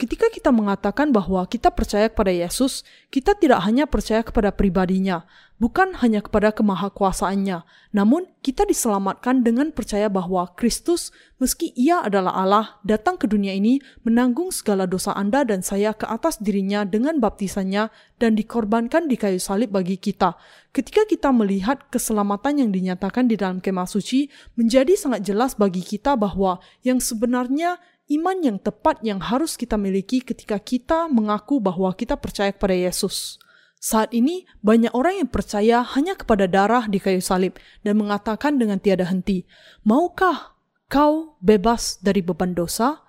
Ketika 0.00 0.32
kita 0.32 0.48
mengatakan 0.48 1.12
bahwa 1.12 1.44
kita 1.44 1.68
percaya 1.68 2.08
kepada 2.08 2.32
Yesus, 2.32 2.88
kita 3.12 3.36
tidak 3.36 3.60
hanya 3.68 3.84
percaya 3.84 4.24
kepada 4.24 4.48
pribadinya, 4.48 5.28
bukan 5.60 5.92
hanya 6.00 6.24
kepada 6.24 6.56
kemahakuasaannya, 6.56 7.68
namun 7.92 8.24
kita 8.40 8.64
diselamatkan 8.64 9.44
dengan 9.44 9.76
percaya 9.76 10.08
bahwa 10.08 10.48
Kristus, 10.56 11.12
meski 11.36 11.76
ia 11.76 12.00
adalah 12.00 12.32
Allah, 12.32 12.66
datang 12.80 13.20
ke 13.20 13.28
dunia 13.28 13.52
ini 13.52 13.84
menanggung 14.00 14.48
segala 14.48 14.88
dosa 14.88 15.12
Anda 15.12 15.44
dan 15.44 15.60
saya 15.60 15.92
ke 15.92 16.08
atas 16.08 16.40
dirinya 16.40 16.88
dengan 16.88 17.20
baptisannya 17.20 17.92
dan 18.16 18.40
dikorbankan 18.40 19.04
di 19.04 19.20
kayu 19.20 19.36
salib 19.36 19.68
bagi 19.68 20.00
kita. 20.00 20.32
Ketika 20.72 21.04
kita 21.04 21.28
melihat 21.28 21.92
keselamatan 21.92 22.64
yang 22.64 22.70
dinyatakan 22.72 23.28
di 23.28 23.36
dalam 23.36 23.60
kemah 23.60 23.84
suci, 23.84 24.32
menjadi 24.56 24.96
sangat 24.96 25.28
jelas 25.28 25.60
bagi 25.60 25.84
kita 25.84 26.16
bahwa 26.16 26.56
yang 26.80 27.04
sebenarnya 27.04 27.76
iman 28.10 28.36
yang 28.42 28.58
tepat 28.58 28.98
yang 29.06 29.22
harus 29.22 29.54
kita 29.54 29.78
miliki 29.78 30.18
ketika 30.18 30.58
kita 30.58 31.06
mengaku 31.06 31.62
bahwa 31.62 31.94
kita 31.94 32.18
percaya 32.18 32.50
kepada 32.50 32.74
Yesus. 32.74 33.38
Saat 33.80 34.12
ini, 34.12 34.44
banyak 34.60 34.92
orang 34.92 35.24
yang 35.24 35.30
percaya 35.32 35.80
hanya 35.96 36.12
kepada 36.12 36.44
darah 36.44 36.84
di 36.84 37.00
kayu 37.00 37.24
salib 37.24 37.56
dan 37.80 37.96
mengatakan 37.96 38.60
dengan 38.60 38.76
tiada 38.76 39.08
henti, 39.08 39.48
Maukah 39.88 40.52
kau 40.92 41.40
bebas 41.40 41.96
dari 42.04 42.20
beban 42.20 42.52
dosa? 42.52 43.00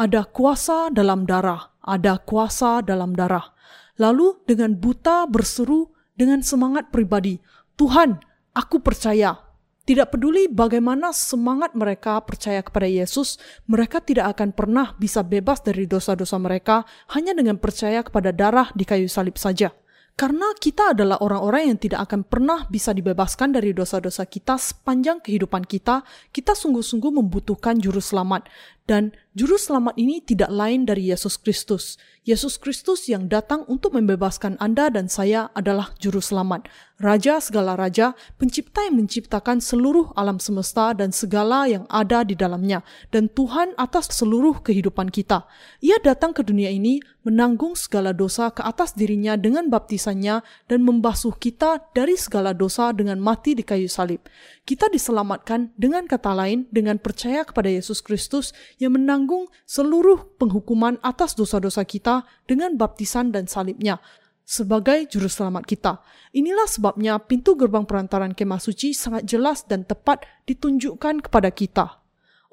Ada 0.00 0.24
kuasa 0.24 0.88
dalam 0.88 1.28
darah, 1.28 1.76
ada 1.84 2.16
kuasa 2.24 2.80
dalam 2.80 3.12
darah. 3.12 3.52
Lalu 4.00 4.42
dengan 4.48 4.74
buta 4.80 5.28
berseru 5.28 5.92
dengan 6.16 6.40
semangat 6.40 6.88
pribadi, 6.88 7.36
Tuhan, 7.76 8.16
aku 8.56 8.80
percaya, 8.80 9.43
tidak 9.84 10.16
peduli 10.16 10.48
bagaimana 10.48 11.12
semangat 11.12 11.76
mereka 11.76 12.16
percaya 12.24 12.64
kepada 12.64 12.88
Yesus, 12.88 13.36
mereka 13.68 14.00
tidak 14.00 14.32
akan 14.32 14.56
pernah 14.56 14.96
bisa 14.96 15.20
bebas 15.20 15.60
dari 15.60 15.84
dosa-dosa 15.84 16.40
mereka 16.40 16.88
hanya 17.12 17.36
dengan 17.36 17.60
percaya 17.60 18.00
kepada 18.00 18.32
darah 18.32 18.72
di 18.72 18.88
kayu 18.88 19.12
salib 19.12 19.36
saja. 19.36 19.76
Karena 20.14 20.54
kita 20.54 20.94
adalah 20.94 21.18
orang-orang 21.26 21.74
yang 21.74 21.78
tidak 21.82 22.06
akan 22.06 22.22
pernah 22.22 22.70
bisa 22.70 22.94
dibebaskan 22.94 23.50
dari 23.50 23.74
dosa-dosa 23.74 24.22
kita 24.30 24.54
sepanjang 24.54 25.18
kehidupan 25.18 25.66
kita, 25.66 26.06
kita 26.30 26.54
sungguh-sungguh 26.54 27.18
membutuhkan 27.18 27.82
juru 27.82 27.98
selamat. 27.98 28.46
Dan 28.84 29.16
juru 29.32 29.56
selamat 29.56 29.96
ini 29.96 30.20
tidak 30.20 30.52
lain 30.52 30.84
dari 30.84 31.08
Yesus 31.08 31.40
Kristus. 31.40 31.96
Yesus 32.24 32.56
Kristus 32.56 33.08
yang 33.08 33.32
datang 33.32 33.64
untuk 33.64 33.96
membebaskan 33.96 34.60
Anda 34.60 34.92
dan 34.92 35.08
saya 35.08 35.48
adalah 35.56 35.96
juru 35.96 36.20
selamat. 36.20 36.68
Raja 36.96 37.36
segala 37.36 37.76
raja, 37.76 38.16
pencipta 38.40 38.80
yang 38.86 38.96
menciptakan 38.96 39.60
seluruh 39.60 40.14
alam 40.16 40.40
semesta 40.40 40.96
dan 40.96 41.12
segala 41.12 41.68
yang 41.68 41.84
ada 41.92 42.24
di 42.24 42.32
dalamnya, 42.32 42.80
dan 43.12 43.28
Tuhan 43.28 43.76
atas 43.76 44.08
seluruh 44.14 44.62
kehidupan 44.64 45.12
kita. 45.12 45.44
Ia 45.84 46.00
datang 46.00 46.32
ke 46.32 46.40
dunia 46.46 46.72
ini 46.72 47.04
menanggung 47.26 47.74
segala 47.74 48.14
dosa 48.14 48.48
ke 48.54 48.62
atas 48.64 48.94
dirinya 48.94 49.34
dengan 49.34 49.68
baptisannya 49.68 50.40
dan 50.70 50.80
membasuh 50.80 51.34
kita 51.36 51.82
dari 51.92 52.14
segala 52.16 52.54
dosa 52.56 52.94
dengan 52.94 53.20
mati 53.20 53.52
di 53.52 53.66
kayu 53.66 53.90
salib. 53.90 54.24
Kita 54.64 54.88
diselamatkan 54.88 55.76
dengan 55.76 56.08
kata 56.08 56.32
lain 56.32 56.70
dengan 56.72 56.96
percaya 56.96 57.44
kepada 57.44 57.68
Yesus 57.68 58.00
Kristus 58.00 58.56
yang 58.78 58.98
menanggung 58.98 59.50
seluruh 59.66 60.38
penghukuman 60.38 60.98
atas 61.00 61.34
dosa-dosa 61.34 61.82
kita 61.86 62.26
dengan 62.46 62.74
baptisan 62.78 63.30
dan 63.34 63.46
salibnya 63.50 63.98
sebagai 64.44 65.08
juru 65.08 65.26
selamat 65.26 65.64
kita. 65.64 65.92
Inilah 66.36 66.68
sebabnya 66.68 67.16
pintu 67.18 67.56
gerbang 67.56 67.88
perantaran 67.88 68.36
kemah 68.36 68.60
suci 68.60 68.92
sangat 68.92 69.24
jelas 69.24 69.64
dan 69.64 69.88
tepat 69.88 70.28
ditunjukkan 70.44 71.24
kepada 71.24 71.48
kita. 71.50 72.04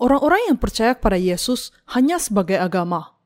Orang-orang 0.01 0.49
yang 0.49 0.57
percaya 0.57 0.97
kepada 0.97 1.19
Yesus 1.19 1.69
hanya 1.93 2.17
sebagai 2.17 2.57
agama. 2.57 3.20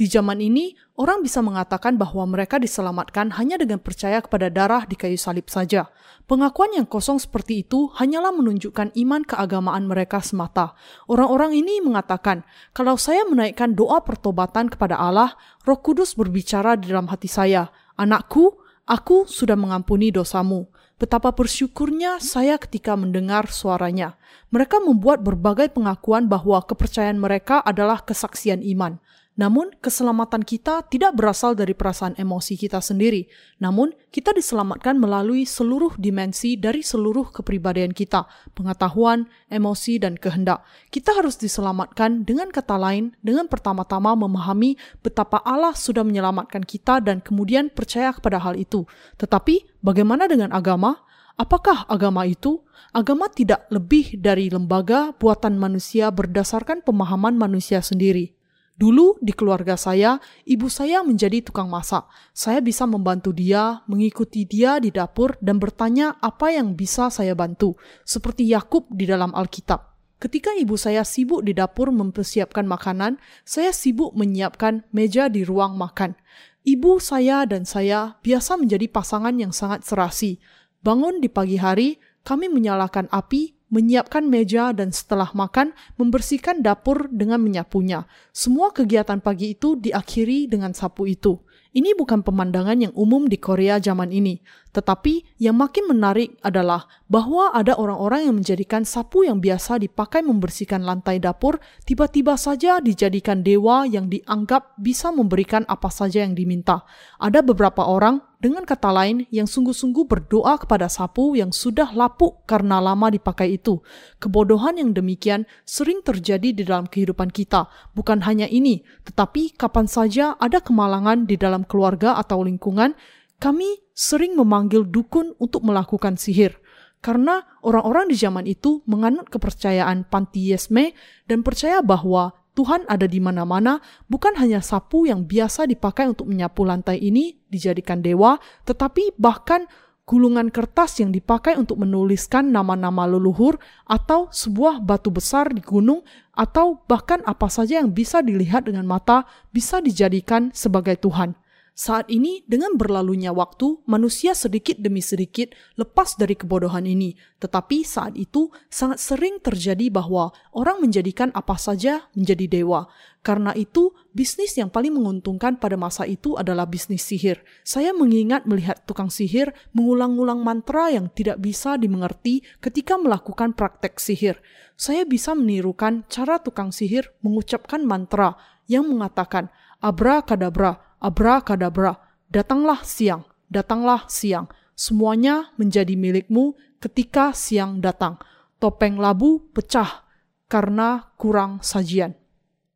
Di 0.00 0.08
zaman 0.08 0.40
ini, 0.40 0.72
orang 0.96 1.20
bisa 1.20 1.44
mengatakan 1.44 2.00
bahwa 2.00 2.24
mereka 2.24 2.56
diselamatkan 2.56 3.36
hanya 3.36 3.60
dengan 3.60 3.84
percaya 3.84 4.24
kepada 4.24 4.48
darah 4.48 4.88
di 4.88 4.96
kayu 4.96 5.20
salib 5.20 5.52
saja. 5.52 5.92
Pengakuan 6.24 6.72
yang 6.72 6.88
kosong 6.88 7.20
seperti 7.20 7.68
itu 7.68 7.92
hanyalah 8.00 8.32
menunjukkan 8.32 8.96
iman 8.96 9.20
keagamaan 9.28 9.84
mereka 9.84 10.24
semata. 10.24 10.72
Orang-orang 11.04 11.52
ini 11.52 11.84
mengatakan, 11.84 12.48
kalau 12.72 12.96
saya 12.96 13.28
menaikkan 13.28 13.76
doa 13.76 14.00
pertobatan 14.00 14.72
kepada 14.72 14.96
Allah, 14.96 15.36
Roh 15.68 15.84
Kudus 15.84 16.16
berbicara 16.16 16.80
di 16.80 16.88
dalam 16.88 17.04
hati 17.12 17.28
saya, 17.28 17.68
"Anakku, 18.00 18.56
aku 18.88 19.28
sudah 19.28 19.60
mengampuni 19.60 20.08
dosamu." 20.08 20.64
Betapa 20.96 21.28
bersyukurnya 21.36 22.24
saya 22.24 22.56
ketika 22.56 22.96
mendengar 22.96 23.52
suaranya. 23.52 24.16
Mereka 24.48 24.80
membuat 24.80 25.20
berbagai 25.20 25.76
pengakuan 25.76 26.24
bahwa 26.24 26.60
kepercayaan 26.64 27.20
mereka 27.20 27.60
adalah 27.60 28.00
kesaksian 28.00 28.64
iman. 28.64 28.96
Namun, 29.40 29.72
keselamatan 29.80 30.44
kita 30.44 30.84
tidak 30.92 31.16
berasal 31.16 31.56
dari 31.56 31.72
perasaan 31.72 32.12
emosi 32.20 32.60
kita 32.60 32.76
sendiri. 32.84 33.24
Namun, 33.56 33.96
kita 34.12 34.36
diselamatkan 34.36 35.00
melalui 35.00 35.48
seluruh 35.48 35.96
dimensi 35.96 36.60
dari 36.60 36.84
seluruh 36.84 37.32
kepribadian 37.32 37.96
kita, 37.96 38.28
pengetahuan, 38.52 39.32
emosi, 39.48 39.96
dan 39.96 40.20
kehendak. 40.20 40.60
Kita 40.92 41.16
harus 41.16 41.40
diselamatkan 41.40 42.28
dengan 42.28 42.52
kata 42.52 42.76
lain, 42.76 43.16
dengan 43.24 43.48
pertama-tama 43.48 44.12
memahami 44.12 44.76
betapa 45.00 45.40
Allah 45.40 45.72
sudah 45.72 46.04
menyelamatkan 46.04 46.60
kita 46.60 47.00
dan 47.00 47.24
kemudian 47.24 47.72
percaya 47.72 48.12
kepada 48.12 48.36
hal 48.44 48.60
itu. 48.60 48.84
Tetapi, 49.16 49.80
bagaimana 49.80 50.28
dengan 50.28 50.52
agama? 50.52 51.00
Apakah 51.40 51.88
agama 51.88 52.28
itu? 52.28 52.60
Agama 52.92 53.32
tidak 53.32 53.64
lebih 53.72 54.20
dari 54.20 54.52
lembaga 54.52 55.16
buatan 55.16 55.56
manusia 55.56 56.12
berdasarkan 56.12 56.84
pemahaman 56.84 57.40
manusia 57.40 57.80
sendiri. 57.80 58.36
Dulu 58.80 59.20
di 59.20 59.36
keluarga 59.36 59.76
saya, 59.76 60.16
ibu 60.48 60.72
saya 60.72 61.04
menjadi 61.04 61.44
tukang 61.44 61.68
masak. 61.68 62.08
Saya 62.32 62.64
bisa 62.64 62.88
membantu 62.88 63.28
dia, 63.28 63.84
mengikuti 63.84 64.48
dia 64.48 64.80
di 64.80 64.88
dapur, 64.88 65.36
dan 65.44 65.60
bertanya 65.60 66.16
apa 66.16 66.48
yang 66.48 66.72
bisa 66.72 67.12
saya 67.12 67.36
bantu, 67.36 67.76
seperti 68.08 68.48
Yakub 68.48 68.88
di 68.88 69.04
dalam 69.04 69.36
Alkitab. 69.36 69.84
Ketika 70.16 70.56
ibu 70.56 70.80
saya 70.80 71.04
sibuk 71.04 71.44
di 71.44 71.52
dapur 71.52 71.92
mempersiapkan 71.92 72.64
makanan, 72.64 73.20
saya 73.44 73.68
sibuk 73.68 74.16
menyiapkan 74.16 74.88
meja 74.96 75.28
di 75.28 75.44
ruang 75.44 75.76
makan. 75.76 76.16
Ibu 76.64 77.04
saya 77.04 77.44
dan 77.44 77.68
saya 77.68 78.16
biasa 78.24 78.56
menjadi 78.56 78.88
pasangan 78.88 79.36
yang 79.36 79.52
sangat 79.52 79.84
serasi. 79.84 80.40
Bangun 80.80 81.20
di 81.20 81.28
pagi 81.28 81.60
hari, 81.60 82.00
kami 82.24 82.48
menyalakan 82.48 83.12
api 83.12 83.59
menyiapkan 83.70 84.26
meja 84.26 84.74
dan 84.74 84.90
setelah 84.90 85.30
makan 85.32 85.72
membersihkan 85.96 86.60
dapur 86.60 87.06
dengan 87.08 87.40
menyapunya. 87.40 88.04
Semua 88.34 88.74
kegiatan 88.74 89.22
pagi 89.22 89.54
itu 89.54 89.78
diakhiri 89.78 90.50
dengan 90.50 90.74
sapu 90.74 91.06
itu. 91.06 91.38
Ini 91.70 91.94
bukan 91.94 92.26
pemandangan 92.26 92.90
yang 92.90 92.94
umum 92.98 93.30
di 93.30 93.38
Korea 93.38 93.78
zaman 93.78 94.10
ini, 94.10 94.42
Tetapi 94.70 95.38
yang 95.42 95.58
makin 95.58 95.90
menarik 95.90 96.38
adalah 96.46 96.86
bahwa 97.10 97.50
ada 97.50 97.74
orang-orang 97.74 98.30
yang 98.30 98.36
menjadikan 98.38 98.86
sapu 98.86 99.26
yang 99.26 99.42
biasa 99.42 99.82
dipakai 99.82 100.22
membersihkan 100.22 100.86
lantai 100.86 101.18
dapur 101.18 101.58
tiba-tiba 101.82 102.38
saja 102.38 102.78
dijadikan 102.78 103.42
dewa 103.42 103.82
yang 103.84 104.06
dianggap 104.06 104.78
bisa 104.78 105.10
memberikan 105.10 105.66
apa 105.66 105.90
saja 105.90 106.22
yang 106.22 106.38
diminta. 106.38 106.86
Ada 107.18 107.42
beberapa 107.42 107.82
orang 107.82 108.30
dengan 108.40 108.64
kata 108.64 108.88
lain, 108.88 109.28
yang 109.28 109.44
sungguh-sungguh 109.44 110.08
berdoa 110.08 110.56
kepada 110.56 110.88
sapu 110.88 111.36
yang 111.36 111.52
sudah 111.52 111.92
lapuk 111.92 112.48
karena 112.48 112.80
lama 112.80 113.12
dipakai 113.12 113.60
itu. 113.60 113.84
Kebodohan 114.16 114.80
yang 114.80 114.96
demikian 114.96 115.44
sering 115.68 116.00
terjadi 116.00 116.56
di 116.56 116.64
dalam 116.64 116.88
kehidupan 116.88 117.28
kita. 117.36 117.68
Bukan 117.92 118.24
hanya 118.24 118.48
ini, 118.48 118.80
tetapi 119.04 119.60
kapan 119.60 119.84
saja 119.84 120.40
ada 120.40 120.64
kemalangan 120.64 121.28
di 121.28 121.36
dalam 121.36 121.68
keluarga 121.68 122.16
atau 122.16 122.40
lingkungan, 122.40 122.96
kami 123.40 123.80
sering 123.96 124.36
memanggil 124.36 124.84
dukun 124.84 125.32
untuk 125.40 125.64
melakukan 125.64 126.20
sihir. 126.20 126.60
Karena 127.00 127.40
orang-orang 127.64 128.12
di 128.12 128.16
zaman 128.20 128.44
itu 128.44 128.84
menganut 128.84 129.32
kepercayaan 129.32 130.04
pantiesme 130.04 130.92
dan 131.24 131.40
percaya 131.40 131.80
bahwa 131.80 132.36
Tuhan 132.52 132.84
ada 132.92 133.08
di 133.08 133.24
mana-mana, 133.24 133.80
bukan 134.04 134.36
hanya 134.36 134.60
sapu 134.60 135.08
yang 135.08 135.24
biasa 135.24 135.64
dipakai 135.64 136.12
untuk 136.12 136.28
menyapu 136.28 136.68
lantai 136.68 137.00
ini 137.00 137.40
dijadikan 137.48 138.04
dewa, 138.04 138.36
tetapi 138.68 139.16
bahkan 139.16 139.64
gulungan 140.04 140.52
kertas 140.52 141.00
yang 141.00 141.08
dipakai 141.08 141.56
untuk 141.56 141.80
menuliskan 141.80 142.52
nama-nama 142.52 143.06
leluhur 143.06 143.56
atau 143.86 144.28
sebuah 144.28 144.82
batu 144.82 145.08
besar 145.08 145.54
di 145.54 145.62
gunung 145.62 146.04
atau 146.34 146.82
bahkan 146.84 147.22
apa 147.24 147.46
saja 147.46 147.78
yang 147.78 147.94
bisa 147.94 148.18
dilihat 148.18 148.66
dengan 148.66 148.84
mata 148.84 149.24
bisa 149.54 149.78
dijadikan 149.78 150.50
sebagai 150.50 150.98
Tuhan. 150.98 151.38
Saat 151.72 152.12
ini, 152.12 152.44
dengan 152.44 152.76
berlalunya 152.76 153.32
waktu, 153.32 153.80
manusia 153.88 154.36
sedikit 154.36 154.76
demi 154.76 155.00
sedikit 155.00 155.56
lepas 155.80 156.18
dari 156.20 156.36
kebodohan 156.36 156.84
ini. 156.84 157.16
Tetapi 157.40 157.80
saat 157.86 158.20
itu, 158.20 158.52
sangat 158.68 159.00
sering 159.00 159.40
terjadi 159.40 159.88
bahwa 159.88 160.28
orang 160.52 160.84
menjadikan 160.84 161.32
apa 161.32 161.56
saja 161.56 162.04
menjadi 162.12 162.60
dewa. 162.60 162.90
Karena 163.24 163.56
itu, 163.56 163.96
bisnis 164.12 164.56
yang 164.60 164.68
paling 164.68 164.92
menguntungkan 164.92 165.56
pada 165.56 165.76
masa 165.80 166.04
itu 166.04 166.36
adalah 166.36 166.68
bisnis 166.68 167.04
sihir. 167.04 167.40
Saya 167.64 167.96
mengingat 167.96 168.44
melihat 168.44 168.84
tukang 168.84 169.08
sihir 169.08 169.52
mengulang-ulang 169.72 170.44
mantra 170.44 170.92
yang 170.92 171.08
tidak 171.12 171.40
bisa 171.40 171.80
dimengerti 171.80 172.44
ketika 172.60 173.00
melakukan 173.00 173.56
praktek 173.56 173.96
sihir. 173.96 174.36
Saya 174.76 175.04
bisa 175.04 175.36
menirukan 175.36 176.08
cara 176.08 176.40
tukang 176.40 176.72
sihir 176.72 177.12
mengucapkan 177.20 177.84
mantra 177.84 178.36
yang 178.68 178.88
mengatakan, 178.88 179.52
Abra 179.80 180.20
kadabra, 180.20 180.89
abrakadabra, 181.00 181.96
datanglah 182.28 182.84
siang, 182.84 183.24
datanglah 183.48 184.06
siang, 184.06 184.46
semuanya 184.76 185.50
menjadi 185.56 185.96
milikmu 185.96 186.54
ketika 186.78 187.32
siang 187.34 187.80
datang. 187.80 188.20
Topeng 188.60 189.00
labu 189.00 189.50
pecah 189.56 190.04
karena 190.44 191.16
kurang 191.16 191.64
sajian. 191.64 192.12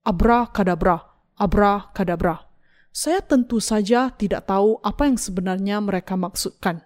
Abrakadabra, 0.00 0.96
abrakadabra. 1.36 2.48
Saya 2.94 3.20
tentu 3.20 3.60
saja 3.60 4.08
tidak 4.14 4.48
tahu 4.48 4.80
apa 4.80 5.04
yang 5.04 5.18
sebenarnya 5.20 5.82
mereka 5.84 6.16
maksudkan. 6.16 6.80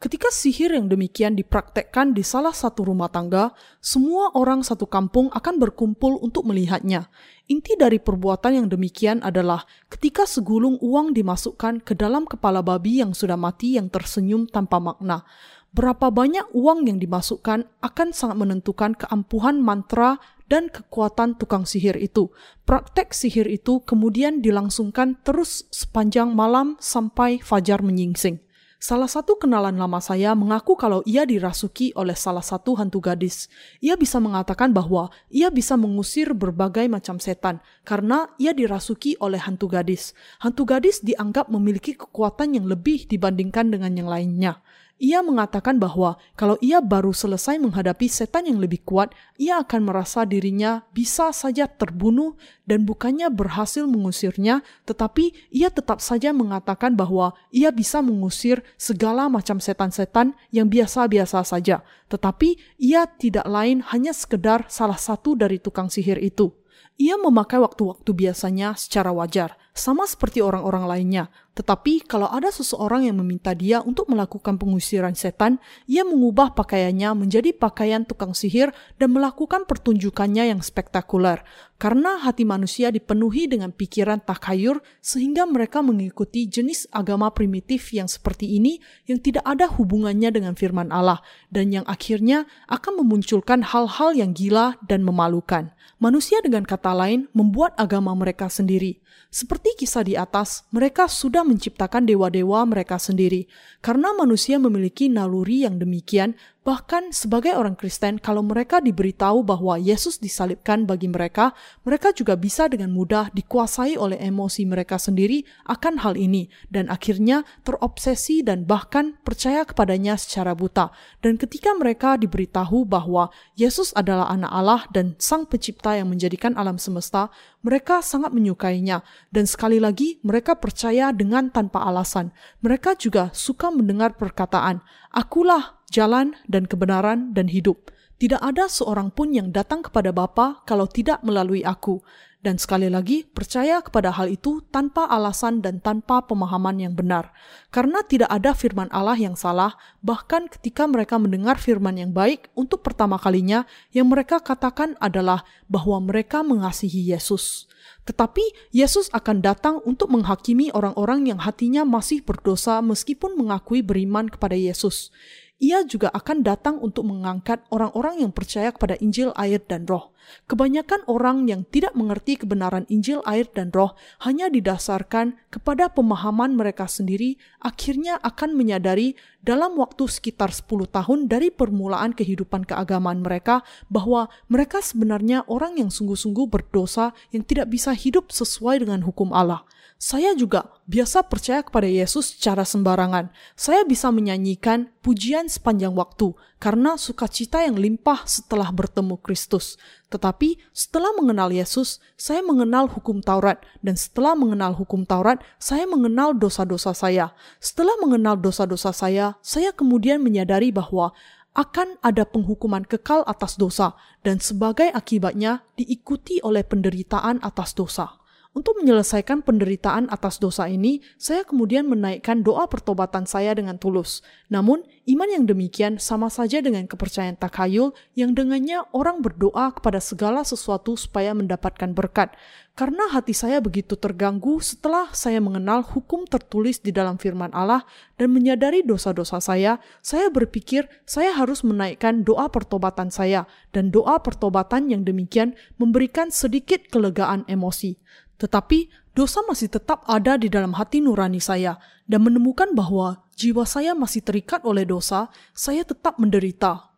Ketika 0.00 0.32
sihir 0.32 0.72
yang 0.72 0.88
demikian 0.88 1.36
dipraktekkan 1.36 2.16
di 2.16 2.24
salah 2.24 2.56
satu 2.56 2.88
rumah 2.88 3.12
tangga, 3.12 3.52
semua 3.84 4.32
orang 4.32 4.64
satu 4.64 4.88
kampung 4.88 5.28
akan 5.28 5.60
berkumpul 5.60 6.16
untuk 6.24 6.48
melihatnya. 6.48 7.12
Inti 7.52 7.76
dari 7.76 8.00
perbuatan 8.00 8.64
yang 8.64 8.66
demikian 8.72 9.20
adalah 9.20 9.68
ketika 9.92 10.24
segulung 10.24 10.80
uang 10.80 11.12
dimasukkan 11.12 11.84
ke 11.84 11.92
dalam 11.92 12.24
kepala 12.24 12.64
babi 12.64 13.04
yang 13.04 13.12
sudah 13.12 13.36
mati 13.36 13.76
yang 13.76 13.92
tersenyum 13.92 14.48
tanpa 14.48 14.80
makna. 14.80 15.28
Berapa 15.76 16.08
banyak 16.08 16.48
uang 16.56 16.88
yang 16.88 16.96
dimasukkan 16.96 17.68
akan 17.84 18.08
sangat 18.16 18.40
menentukan 18.40 18.96
keampuhan 18.96 19.60
mantra 19.60 20.16
dan 20.48 20.72
kekuatan 20.72 21.36
tukang 21.36 21.68
sihir 21.68 22.00
itu. 22.00 22.32
Praktek 22.64 23.12
sihir 23.12 23.44
itu 23.52 23.84
kemudian 23.84 24.40
dilangsungkan 24.40 25.20
terus 25.20 25.68
sepanjang 25.68 26.32
malam 26.32 26.80
sampai 26.80 27.36
fajar 27.44 27.84
menyingsing. 27.84 28.40
Salah 28.80 29.12
satu 29.12 29.36
kenalan 29.36 29.76
lama 29.76 30.00
saya 30.00 30.32
mengaku 30.32 30.72
kalau 30.72 31.04
ia 31.04 31.28
dirasuki 31.28 31.92
oleh 31.92 32.16
salah 32.16 32.40
satu 32.40 32.80
hantu 32.80 33.04
gadis. 33.04 33.52
Ia 33.84 33.92
bisa 33.92 34.16
mengatakan 34.24 34.72
bahwa 34.72 35.12
ia 35.28 35.52
bisa 35.52 35.76
mengusir 35.76 36.32
berbagai 36.32 36.88
macam 36.88 37.20
setan 37.20 37.60
karena 37.84 38.32
ia 38.40 38.56
dirasuki 38.56 39.20
oleh 39.20 39.36
hantu 39.36 39.68
gadis. 39.68 40.16
Hantu 40.40 40.64
gadis 40.64 41.04
dianggap 41.04 41.52
memiliki 41.52 41.92
kekuatan 41.92 42.56
yang 42.56 42.64
lebih 42.72 43.04
dibandingkan 43.04 43.68
dengan 43.68 43.92
yang 44.00 44.08
lainnya. 44.08 44.64
Ia 45.00 45.24
mengatakan 45.24 45.80
bahwa 45.80 46.20
kalau 46.36 46.60
ia 46.60 46.84
baru 46.84 47.16
selesai 47.16 47.56
menghadapi 47.56 48.04
setan 48.04 48.44
yang 48.44 48.60
lebih 48.60 48.84
kuat, 48.84 49.16
ia 49.40 49.56
akan 49.64 49.88
merasa 49.88 50.28
dirinya 50.28 50.84
bisa 50.92 51.32
saja 51.32 51.64
terbunuh 51.64 52.36
dan 52.68 52.84
bukannya 52.84 53.32
berhasil 53.32 53.88
mengusirnya, 53.88 54.60
tetapi 54.84 55.32
ia 55.48 55.72
tetap 55.72 56.04
saja 56.04 56.36
mengatakan 56.36 57.00
bahwa 57.00 57.32
ia 57.48 57.72
bisa 57.72 58.04
mengusir 58.04 58.60
segala 58.76 59.32
macam 59.32 59.56
setan-setan 59.56 60.36
yang 60.52 60.68
biasa-biasa 60.68 61.48
saja. 61.48 61.80
Tetapi 62.12 62.60
ia 62.76 63.08
tidak 63.08 63.48
lain 63.48 63.80
hanya 63.96 64.12
sekedar 64.12 64.68
salah 64.68 65.00
satu 65.00 65.32
dari 65.32 65.56
tukang 65.56 65.88
sihir 65.88 66.20
itu. 66.20 66.52
Ia 67.00 67.16
memakai 67.16 67.56
waktu-waktu 67.56 68.12
biasanya 68.12 68.76
secara 68.76 69.08
wajar, 69.16 69.56
sama 69.70 70.04
seperti 70.08 70.42
orang-orang 70.42 70.84
lainnya, 70.88 71.24
tetapi 71.60 72.08
kalau 72.08 72.30
ada 72.32 72.48
seseorang 72.48 73.04
yang 73.04 73.20
meminta 73.20 73.52
dia 73.52 73.84
untuk 73.84 74.08
melakukan 74.08 74.56
pengusiran 74.56 75.12
setan, 75.12 75.60
ia 75.84 76.08
mengubah 76.08 76.56
pakaiannya 76.56 77.12
menjadi 77.12 77.52
pakaian 77.52 78.08
tukang 78.08 78.32
sihir 78.32 78.72
dan 78.96 79.12
melakukan 79.12 79.68
pertunjukannya 79.68 80.48
yang 80.56 80.64
spektakuler. 80.64 81.44
Karena 81.76 82.16
hati 82.16 82.48
manusia 82.48 82.88
dipenuhi 82.88 83.44
dengan 83.44 83.76
pikiran 83.76 84.24
takhayur 84.24 84.80
sehingga 85.04 85.44
mereka 85.44 85.84
mengikuti 85.84 86.48
jenis 86.48 86.88
agama 86.96 87.28
primitif 87.36 87.92
yang 87.92 88.08
seperti 88.08 88.56
ini 88.56 88.80
yang 89.04 89.20
tidak 89.20 89.44
ada 89.44 89.68
hubungannya 89.68 90.32
dengan 90.32 90.56
firman 90.56 90.88
Allah 90.88 91.20
dan 91.52 91.76
yang 91.76 91.84
akhirnya 91.84 92.48
akan 92.72 93.04
memunculkan 93.04 93.60
hal-hal 93.68 94.16
yang 94.16 94.32
gila 94.32 94.80
dan 94.88 95.04
memalukan. 95.04 95.76
Manusia 96.00 96.40
dengan 96.40 96.64
kata 96.64 96.96
lain 96.96 97.28
membuat 97.36 97.76
agama 97.76 98.16
mereka 98.16 98.48
sendiri. 98.48 99.04
Seperti 99.28 99.59
kisah 99.76 100.04
di 100.04 100.16
atas, 100.16 100.64
mereka 100.72 101.04
sudah 101.04 101.44
menciptakan 101.44 102.08
dewa-dewa 102.08 102.64
mereka 102.64 102.96
sendiri. 102.96 103.44
Karena 103.84 104.16
manusia 104.16 104.56
memiliki 104.56 105.12
naluri 105.12 105.68
yang 105.68 105.76
demikian, 105.76 106.32
Bahkan 106.70 107.10
sebagai 107.10 107.58
orang 107.58 107.74
Kristen, 107.74 108.22
kalau 108.22 108.46
mereka 108.46 108.78
diberitahu 108.78 109.42
bahwa 109.42 109.74
Yesus 109.74 110.22
disalibkan 110.22 110.86
bagi 110.86 111.10
mereka, 111.10 111.50
mereka 111.82 112.14
juga 112.14 112.38
bisa 112.38 112.70
dengan 112.70 112.94
mudah 112.94 113.26
dikuasai 113.34 113.98
oleh 113.98 114.14
emosi 114.22 114.70
mereka 114.70 114.94
sendiri 114.94 115.42
akan 115.66 115.98
hal 115.98 116.14
ini, 116.14 116.46
dan 116.70 116.86
akhirnya 116.86 117.42
terobsesi 117.66 118.46
dan 118.46 118.70
bahkan 118.70 119.18
percaya 119.26 119.66
kepadanya 119.66 120.14
secara 120.14 120.54
buta. 120.54 120.94
Dan 121.18 121.42
ketika 121.42 121.74
mereka 121.74 122.14
diberitahu 122.14 122.86
bahwa 122.86 123.34
Yesus 123.58 123.90
adalah 123.98 124.30
Anak 124.30 124.54
Allah 124.54 124.86
dan 124.94 125.18
Sang 125.18 125.50
Pencipta 125.50 125.98
yang 125.98 126.06
menjadikan 126.06 126.54
alam 126.54 126.78
semesta, 126.78 127.34
mereka 127.66 127.98
sangat 127.98 128.30
menyukainya, 128.30 129.02
dan 129.34 129.42
sekali 129.50 129.82
lagi 129.82 130.22
mereka 130.22 130.54
percaya 130.54 131.10
dengan 131.10 131.50
tanpa 131.50 131.82
alasan. 131.82 132.30
Mereka 132.62 132.94
juga 132.94 133.34
suka 133.34 133.74
mendengar 133.74 134.14
perkataan, 134.14 134.86
"Akulah 135.10 135.79
jalan 135.90 136.38
dan 136.46 136.64
kebenaran 136.64 137.34
dan 137.34 137.50
hidup. 137.50 137.90
Tidak 138.20 138.36
ada 138.36 138.68
seorang 138.68 139.08
pun 139.10 139.32
yang 139.32 139.48
datang 139.48 139.80
kepada 139.80 140.12
Bapa 140.12 140.60
kalau 140.68 140.84
tidak 140.84 141.24
melalui 141.24 141.64
aku. 141.64 142.04
Dan 142.40 142.56
sekali 142.56 142.88
lagi, 142.88 143.24
percaya 143.24 143.84
kepada 143.84 144.16
hal 144.16 144.32
itu 144.32 144.64
tanpa 144.72 145.04
alasan 145.08 145.60
dan 145.60 145.76
tanpa 145.76 146.24
pemahaman 146.24 146.80
yang 146.80 146.96
benar. 146.96 147.36
Karena 147.68 148.00
tidak 148.00 148.32
ada 148.32 148.56
firman 148.56 148.88
Allah 148.92 149.16
yang 149.16 149.36
salah, 149.36 149.76
bahkan 150.00 150.48
ketika 150.48 150.88
mereka 150.88 151.20
mendengar 151.20 151.60
firman 151.60 152.00
yang 152.00 152.16
baik 152.16 152.48
untuk 152.56 152.80
pertama 152.80 153.20
kalinya, 153.20 153.68
yang 153.92 154.08
mereka 154.08 154.40
katakan 154.40 154.96
adalah 155.04 155.44
bahwa 155.68 156.00
mereka 156.00 156.40
mengasihi 156.40 157.12
Yesus. 157.12 157.68
Tetapi 158.08 158.72
Yesus 158.72 159.12
akan 159.12 159.44
datang 159.44 159.84
untuk 159.84 160.08
menghakimi 160.08 160.72
orang-orang 160.72 161.28
yang 161.28 161.40
hatinya 161.44 161.84
masih 161.84 162.24
berdosa 162.24 162.80
meskipun 162.80 163.36
mengakui 163.36 163.84
beriman 163.84 164.32
kepada 164.32 164.56
Yesus 164.56 165.12
ia 165.60 165.84
juga 165.84 166.08
akan 166.16 166.40
datang 166.40 166.80
untuk 166.80 167.04
mengangkat 167.04 167.60
orang-orang 167.68 168.24
yang 168.24 168.32
percaya 168.32 168.72
kepada 168.72 168.96
Injil, 168.96 169.36
air, 169.36 169.60
dan 169.60 169.84
Roh. 169.84 170.16
Kebanyakan 170.48 171.04
orang 171.04 171.44
yang 171.52 171.68
tidak 171.68 171.92
mengerti 171.92 172.40
kebenaran 172.40 172.88
Injil, 172.88 173.20
air, 173.28 173.44
dan 173.44 173.68
Roh 173.68 173.92
hanya 174.24 174.48
didasarkan 174.48 175.36
kepada 175.52 175.92
pemahaman 175.92 176.56
mereka 176.56 176.88
sendiri, 176.88 177.36
akhirnya 177.60 178.16
akan 178.24 178.56
menyadari 178.56 179.20
dalam 179.44 179.76
waktu 179.76 180.08
sekitar 180.08 180.48
10 180.48 180.88
tahun 180.88 181.28
dari 181.28 181.52
permulaan 181.52 182.16
kehidupan 182.16 182.64
keagamaan 182.64 183.20
mereka 183.20 183.60
bahwa 183.92 184.32
mereka 184.48 184.80
sebenarnya 184.80 185.44
orang 185.44 185.76
yang 185.76 185.92
sungguh-sungguh 185.92 186.48
berdosa 186.48 187.12
yang 187.36 187.44
tidak 187.44 187.68
bisa 187.68 187.92
hidup 187.92 188.32
sesuai 188.32 188.80
dengan 188.80 189.04
hukum 189.04 189.36
Allah. 189.36 189.68
Saya 190.00 190.32
juga 190.32 190.72
biasa 190.88 191.28
percaya 191.28 191.60
kepada 191.60 191.84
Yesus 191.84 192.32
secara 192.32 192.64
sembarangan. 192.64 193.28
Saya 193.52 193.84
bisa 193.84 194.08
menyanyikan 194.08 194.88
pujian 195.04 195.44
sepanjang 195.44 195.92
waktu 195.92 196.32
karena 196.56 196.96
sukacita 196.96 197.60
yang 197.60 197.76
limpah 197.76 198.24
setelah 198.24 198.72
bertemu 198.72 199.20
Kristus. 199.20 199.76
Tetapi 200.08 200.56
setelah 200.72 201.12
mengenal 201.20 201.52
Yesus, 201.52 202.00
saya 202.16 202.40
mengenal 202.40 202.88
hukum 202.88 203.20
Taurat 203.20 203.60
dan 203.84 203.92
setelah 203.92 204.32
mengenal 204.32 204.72
hukum 204.72 205.04
Taurat, 205.04 205.44
saya 205.60 205.84
mengenal 205.84 206.32
dosa-dosa 206.32 206.96
saya. 206.96 207.36
Setelah 207.60 208.00
mengenal 208.00 208.40
dosa-dosa 208.40 208.96
saya, 208.96 209.36
saya 209.44 209.68
kemudian 209.76 210.24
menyadari 210.24 210.72
bahwa 210.72 211.12
akan 211.52 212.00
ada 212.00 212.24
penghukuman 212.24 212.88
kekal 212.88 213.20
atas 213.28 213.60
dosa 213.60 214.00
dan 214.24 214.40
sebagai 214.40 214.88
akibatnya 214.96 215.60
diikuti 215.76 216.40
oleh 216.40 216.64
penderitaan 216.64 217.44
atas 217.44 217.76
dosa. 217.76 218.19
Untuk 218.50 218.82
menyelesaikan 218.82 219.46
penderitaan 219.46 220.10
atas 220.10 220.42
dosa 220.42 220.66
ini, 220.66 220.98
saya 221.14 221.46
kemudian 221.46 221.86
menaikkan 221.86 222.42
doa 222.42 222.66
pertobatan 222.66 223.22
saya 223.22 223.54
dengan 223.54 223.78
tulus. 223.78 224.26
Namun, 224.50 224.82
iman 225.06 225.30
yang 225.30 225.46
demikian 225.46 226.02
sama 226.02 226.26
saja 226.26 226.58
dengan 226.58 226.90
kepercayaan 226.90 227.38
takhayul 227.38 227.94
yang 228.18 228.34
dengannya 228.34 228.82
orang 228.90 229.22
berdoa 229.22 229.70
kepada 229.70 230.02
segala 230.02 230.42
sesuatu 230.42 230.98
supaya 230.98 231.30
mendapatkan 231.30 231.94
berkat. 231.94 232.34
Karena 232.74 233.06
hati 233.14 233.38
saya 233.38 233.62
begitu 233.62 233.94
terganggu 233.94 234.58
setelah 234.58 235.14
saya 235.14 235.38
mengenal 235.38 235.86
hukum 235.86 236.26
tertulis 236.26 236.82
di 236.82 236.90
dalam 236.90 237.22
firman 237.22 237.54
Allah 237.54 237.86
dan 238.18 238.34
menyadari 238.34 238.82
dosa-dosa 238.82 239.38
saya, 239.38 239.78
saya 240.02 240.26
berpikir 240.26 240.90
saya 241.06 241.38
harus 241.38 241.62
menaikkan 241.62 242.26
doa 242.26 242.50
pertobatan 242.50 243.14
saya 243.14 243.46
dan 243.70 243.94
doa 243.94 244.18
pertobatan 244.18 244.90
yang 244.90 245.06
demikian 245.06 245.54
memberikan 245.78 246.34
sedikit 246.34 246.90
kelegaan 246.90 247.46
emosi. 247.46 247.94
Tetapi 248.40 248.88
dosa 249.12 249.44
masih 249.44 249.68
tetap 249.68 250.00
ada 250.08 250.40
di 250.40 250.48
dalam 250.48 250.72
hati 250.72 251.04
nurani 251.04 251.44
saya 251.44 251.76
dan 252.08 252.24
menemukan 252.24 252.72
bahwa 252.72 253.28
jiwa 253.36 253.68
saya 253.68 253.92
masih 253.92 254.24
terikat 254.24 254.64
oleh 254.64 254.88
dosa, 254.88 255.28
saya 255.52 255.84
tetap 255.84 256.16
menderita. 256.16 256.90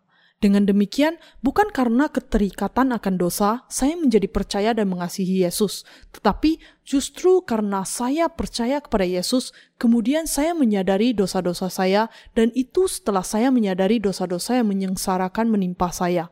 Dengan 0.43 0.66
demikian, 0.66 1.23
bukan 1.39 1.70
karena 1.70 2.10
keterikatan 2.10 2.90
akan 2.90 3.14
dosa, 3.14 3.62
saya 3.70 3.94
menjadi 3.94 4.27
percaya 4.27 4.74
dan 4.74 4.90
mengasihi 4.90 5.47
Yesus, 5.47 5.86
tetapi 6.10 6.59
justru 6.82 7.47
karena 7.47 7.86
saya 7.86 8.27
percaya 8.27 8.82
kepada 8.82 9.06
Yesus, 9.06 9.55
kemudian 9.78 10.27
saya 10.27 10.51
menyadari 10.51 11.14
dosa-dosa 11.14 11.70
saya, 11.70 12.10
dan 12.35 12.51
itu 12.59 12.90
setelah 12.90 13.23
saya 13.23 13.55
menyadari 13.55 14.02
dosa-dosa 14.02 14.59
yang 14.59 14.66
menyengsarakan 14.66 15.47
menimpa 15.47 15.94
saya. 15.94 16.27